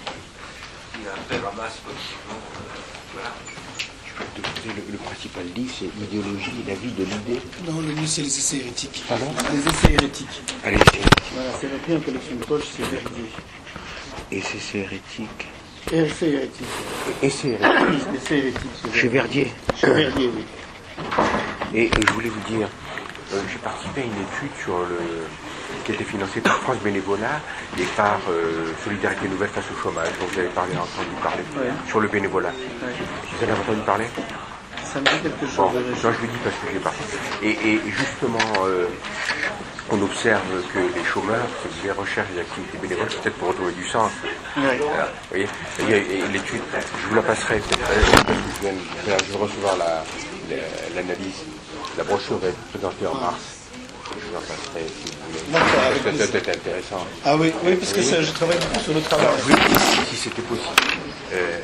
qui 0.93 1.01
après 1.09 1.39
ramassent 1.39 1.79
politiquement. 1.79 2.35
euh, 2.37 3.15
voilà. 3.15 3.31
Le, 4.67 4.93
le 4.93 4.99
principal 4.99 5.45
livre, 5.57 5.73
c'est 5.79 5.87
l'idéologie 5.99 6.53
et 6.67 6.69
la 6.71 6.75
vie 6.77 6.93
de 6.93 7.05
l'idée. 7.05 7.41
Non, 7.67 7.81
le 7.81 7.95
mieux 7.95 8.07
c'est 8.07 8.23
les 8.23 8.29
essais 8.39 8.59
hérétiques. 8.59 9.03
Pardon? 9.09 9.27
Les 9.53 9.59
essais 9.69 9.93
hérétiques. 9.95 10.43
Allez, 10.65 10.77
Voilà, 11.35 11.51
c'est 11.61 11.67
repris 11.73 11.97
en 11.97 12.01
collection 12.01 12.37
de 12.37 12.45
poche, 12.45 12.65
c'est 12.77 12.83
Verdier. 12.85 13.25
et 14.33 14.41
c'est 14.43 14.59
c'est 14.61 14.79
hérétique. 14.79 15.47
Essais 15.91 16.29
hérétiques. 16.31 16.67
Et 17.23 17.31
c'est 17.31 17.49
hérétique. 17.49 18.07
Essais 18.15 18.39
hérétiques, 18.39 18.95
Chez 18.95 19.09
Verdier. 19.09 19.53
Chez 19.81 19.91
Verdier, 19.91 20.31
oui. 20.37 20.45
Et 21.75 21.91
je 22.07 22.13
voulais 22.13 22.29
vous 22.29 22.55
dire, 22.55 22.69
euh, 23.33 23.41
j'ai 23.51 23.59
participé 23.59 24.03
à 24.03 24.05
une 24.05 24.11
étude 24.13 24.55
sur 24.63 24.79
le, 24.81 24.99
qui 25.85 25.93
était 25.93 26.05
financée 26.05 26.41
par 26.41 26.57
France 26.59 26.79
Bénévolat 26.79 27.41
et 27.79 27.85
par 27.97 28.21
euh, 28.31 28.73
Solidarité 28.85 29.29
Nouvelle 29.29 29.49
face 29.51 29.65
au 29.73 29.81
chômage, 29.83 30.09
dont 30.21 30.27
vous 30.27 30.39
avez 30.39 30.49
parlé, 30.49 30.73
entendu 30.77 31.15
parler, 31.23 31.43
Ouais. 31.57 31.73
sur 31.89 32.01
le 32.01 32.09
bénévolat. 32.09 32.49
Ouais. 32.51 32.93
Vous 33.39 33.45
en 33.45 33.49
avez 33.51 33.61
entendu 33.61 33.81
parler 33.81 34.07
Ça 34.85 35.01
me 35.01 35.05
dit 35.07 35.11
quelque 35.23 35.47
chose. 35.47 35.57
Bon, 35.57 35.73
non, 35.73 35.95
je 36.03 36.09
le 36.23 36.29
dis 36.29 36.39
parce 36.45 36.57
que 36.57 36.67
j'ai 36.73 36.79
participé. 36.81 37.17
Et, 37.43 37.51
et 37.75 37.81
justement, 37.91 38.39
euh, 38.67 38.87
on 39.93 40.01
observe 40.03 40.43
que 40.73 40.79
les 40.79 41.05
chômeurs, 41.05 41.47
c'est 41.63 41.83
des 41.83 41.91
recherches 41.93 42.29
des 42.35 42.41
activités 42.41 42.79
bénévoles, 42.79 43.07
c'est 43.11 43.23
peut-être 43.23 43.37
pour 43.39 43.49
retrouver 43.49 43.73
du 43.73 43.87
sens. 43.87 44.11
Voilà, 44.57 44.75
vous 44.77 45.47
voyez 45.87 46.23
l'étude, 46.33 46.63
je 47.03 47.09
vous 47.09 47.15
la 47.15 47.23
passerai 47.23 47.59
peut-être, 47.59 47.91
euh, 47.91 48.01
parce 48.13 48.23
que 48.23 48.33
je 48.57 48.61
viens, 48.69 49.17
je 49.27 49.33
vais 49.33 49.39
recevoir 49.39 49.77
la- 49.77 50.05
la- 50.49 50.95
l'analyse. 50.95 51.43
La 51.99 52.05
brochure 52.05 52.39
va 52.39 52.49
être 52.49 52.61
présentée 52.73 53.07
en 53.07 53.15
mars. 53.15 53.41
Je 54.11 54.27
vous 54.27 54.41
passerai 54.41 54.85
si 54.89 55.13
vous 55.13 55.29
voulez. 55.29 55.41
Parce 55.53 55.71
que 55.71 56.11
ça 56.11 56.11
plaisir. 56.11 56.31
peut 56.31 56.39
être 56.39 56.49
intéressant. 56.57 57.07
Ah 57.25 57.37
oui, 57.37 57.53
oui, 57.65 57.77
parce 57.77 57.93
que 57.93 58.03
ça, 58.03 58.23
je 58.23 58.33
travaille 58.33 58.59
beaucoup 58.59 58.81
sur 58.85 58.95
le 58.95 59.01
travail. 59.03 59.27
Dire, 59.47 59.57
si 60.11 60.17
c'était 60.17 60.43
possible, 60.43 60.75
euh, 61.33 61.59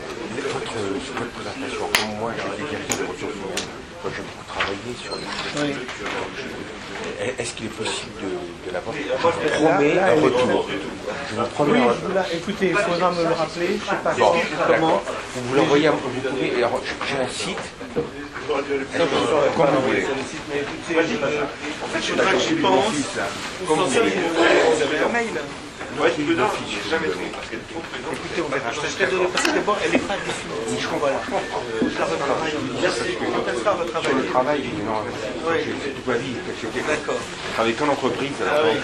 votre, 0.53 0.73
votre 1.19 1.33
présentation, 1.33 1.85
comme 1.95 2.19
moi, 2.19 2.33
j'ai 2.37 2.65
directeur 2.65 2.97
de 2.99 3.05
ressources 3.13 3.35
humaines, 3.35 3.67
moi 4.03 4.13
j'ai 4.15 4.23
beaucoup 4.23 4.47
travaillé 4.47 4.93
sur 5.03 5.15
les 5.17 5.27
Oui. 5.61 5.75
Est-ce 7.39 7.55
qu'il 7.55 7.67
est 7.67 7.69
possible 7.71 8.13
de, 8.21 8.69
de 8.69 8.73
l'avoir? 8.75 8.95
Je 8.97 9.03
vous 9.03 9.67
promets 9.67 9.95
là, 9.95 10.07
un 10.13 10.21
retour. 10.21 10.69
Je 11.31 11.35
vous 11.37 11.47
promets 11.49 11.73
Oui, 11.73 11.79
un 11.79 11.85
je 11.85 11.89
retour. 11.89 12.09
vous 12.11 12.37
écoutez, 12.37 12.69
il 12.71 12.77
faudra 12.77 13.11
me 13.13 13.23
le 13.25 13.33
rappeler, 13.35 13.69
je 13.81 13.85
sais 13.91 13.97
pas 14.05 14.13
Bon, 14.15 14.33
comment. 14.33 14.69
d'accord. 14.69 15.03
Vous 15.35 15.55
l'envoyez 15.55 15.87
à 15.89 15.91
vous 15.93 15.99
pouvez, 15.99 16.55
alors, 16.59 16.81
j'ai 17.09 17.17
un 17.25 17.29
site. 17.29 17.59
Comme 18.47 19.67
vous 19.75 19.87
voulez. 19.87 20.07
Je- 20.07 21.17
en 21.85 21.89
fait, 21.89 22.03
je 22.03 22.13
voudrais 22.13 22.33
que 22.33 22.41
avez 24.83 24.99
un 25.05 25.09
mail 25.13 25.41
tu 26.69 26.89
jamais. 26.91 27.07
Écoutez, 27.09 28.43
on. 28.43 28.51
Je 28.75 28.81
parce 29.33 29.45
que 29.47 29.51
d'abord, 29.53 29.79
elle 29.83 29.93
n'est 29.93 29.99
pas. 29.99 30.15
Je 30.79 30.87
comprends. 30.89 31.09
Je. 31.97 32.61
Merci. 32.83 33.17
Le 34.15 34.23
non, 34.85 35.03
j'ai 35.65 35.73
toute 35.93 36.07
ma 36.07 36.15
vie. 36.15 36.35
D'accord. 36.87 37.15
qu'en 37.73 37.89
entreprise. 37.89 38.33
Ah 38.47 38.61
oui. 38.65 38.79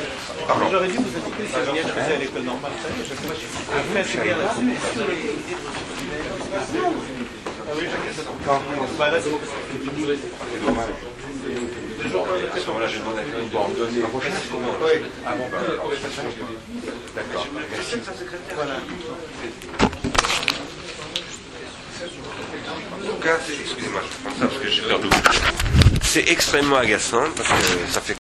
J'aurais 0.71 0.89
dû 0.89 0.97
vous 0.97 1.17
indiquer 1.19 1.45
si 1.47 1.53
je 1.53 1.89
faisais 1.89 2.15
à 2.15 2.19
l'école 2.19 2.43
normale. 2.43 2.73
Je 2.99 3.09
sais 3.09 3.15
pas, 3.15 3.35
je 4.03 4.09
suis 4.09 4.19
bien. 4.19 4.37
Ah 7.73 8.61
bah 9.01 9.17
À 12.55 12.59
ce 12.61 12.67
moment-là, 12.67 12.87
je 12.89 12.99
demande 12.99 13.19
à 13.19 13.23
donner. 13.23 14.03
Ah 15.25 15.35
bah, 15.39 15.59
D'accord. 17.15 17.47
Voilà. 18.55 18.75
Excusez-moi, 23.63 24.01
je 24.03 24.29
prends 24.29 24.39
ça 24.39 24.47
parce 24.47 24.59
que 24.59 24.69
j'ai 24.69 24.83
peur. 24.83 25.01
C'est 26.03 26.29
extrêmement 26.29 26.77
agaçant 26.77 27.25
parce 27.37 27.49
que 27.49 27.55
ça 27.91 28.01
fait 28.01 28.11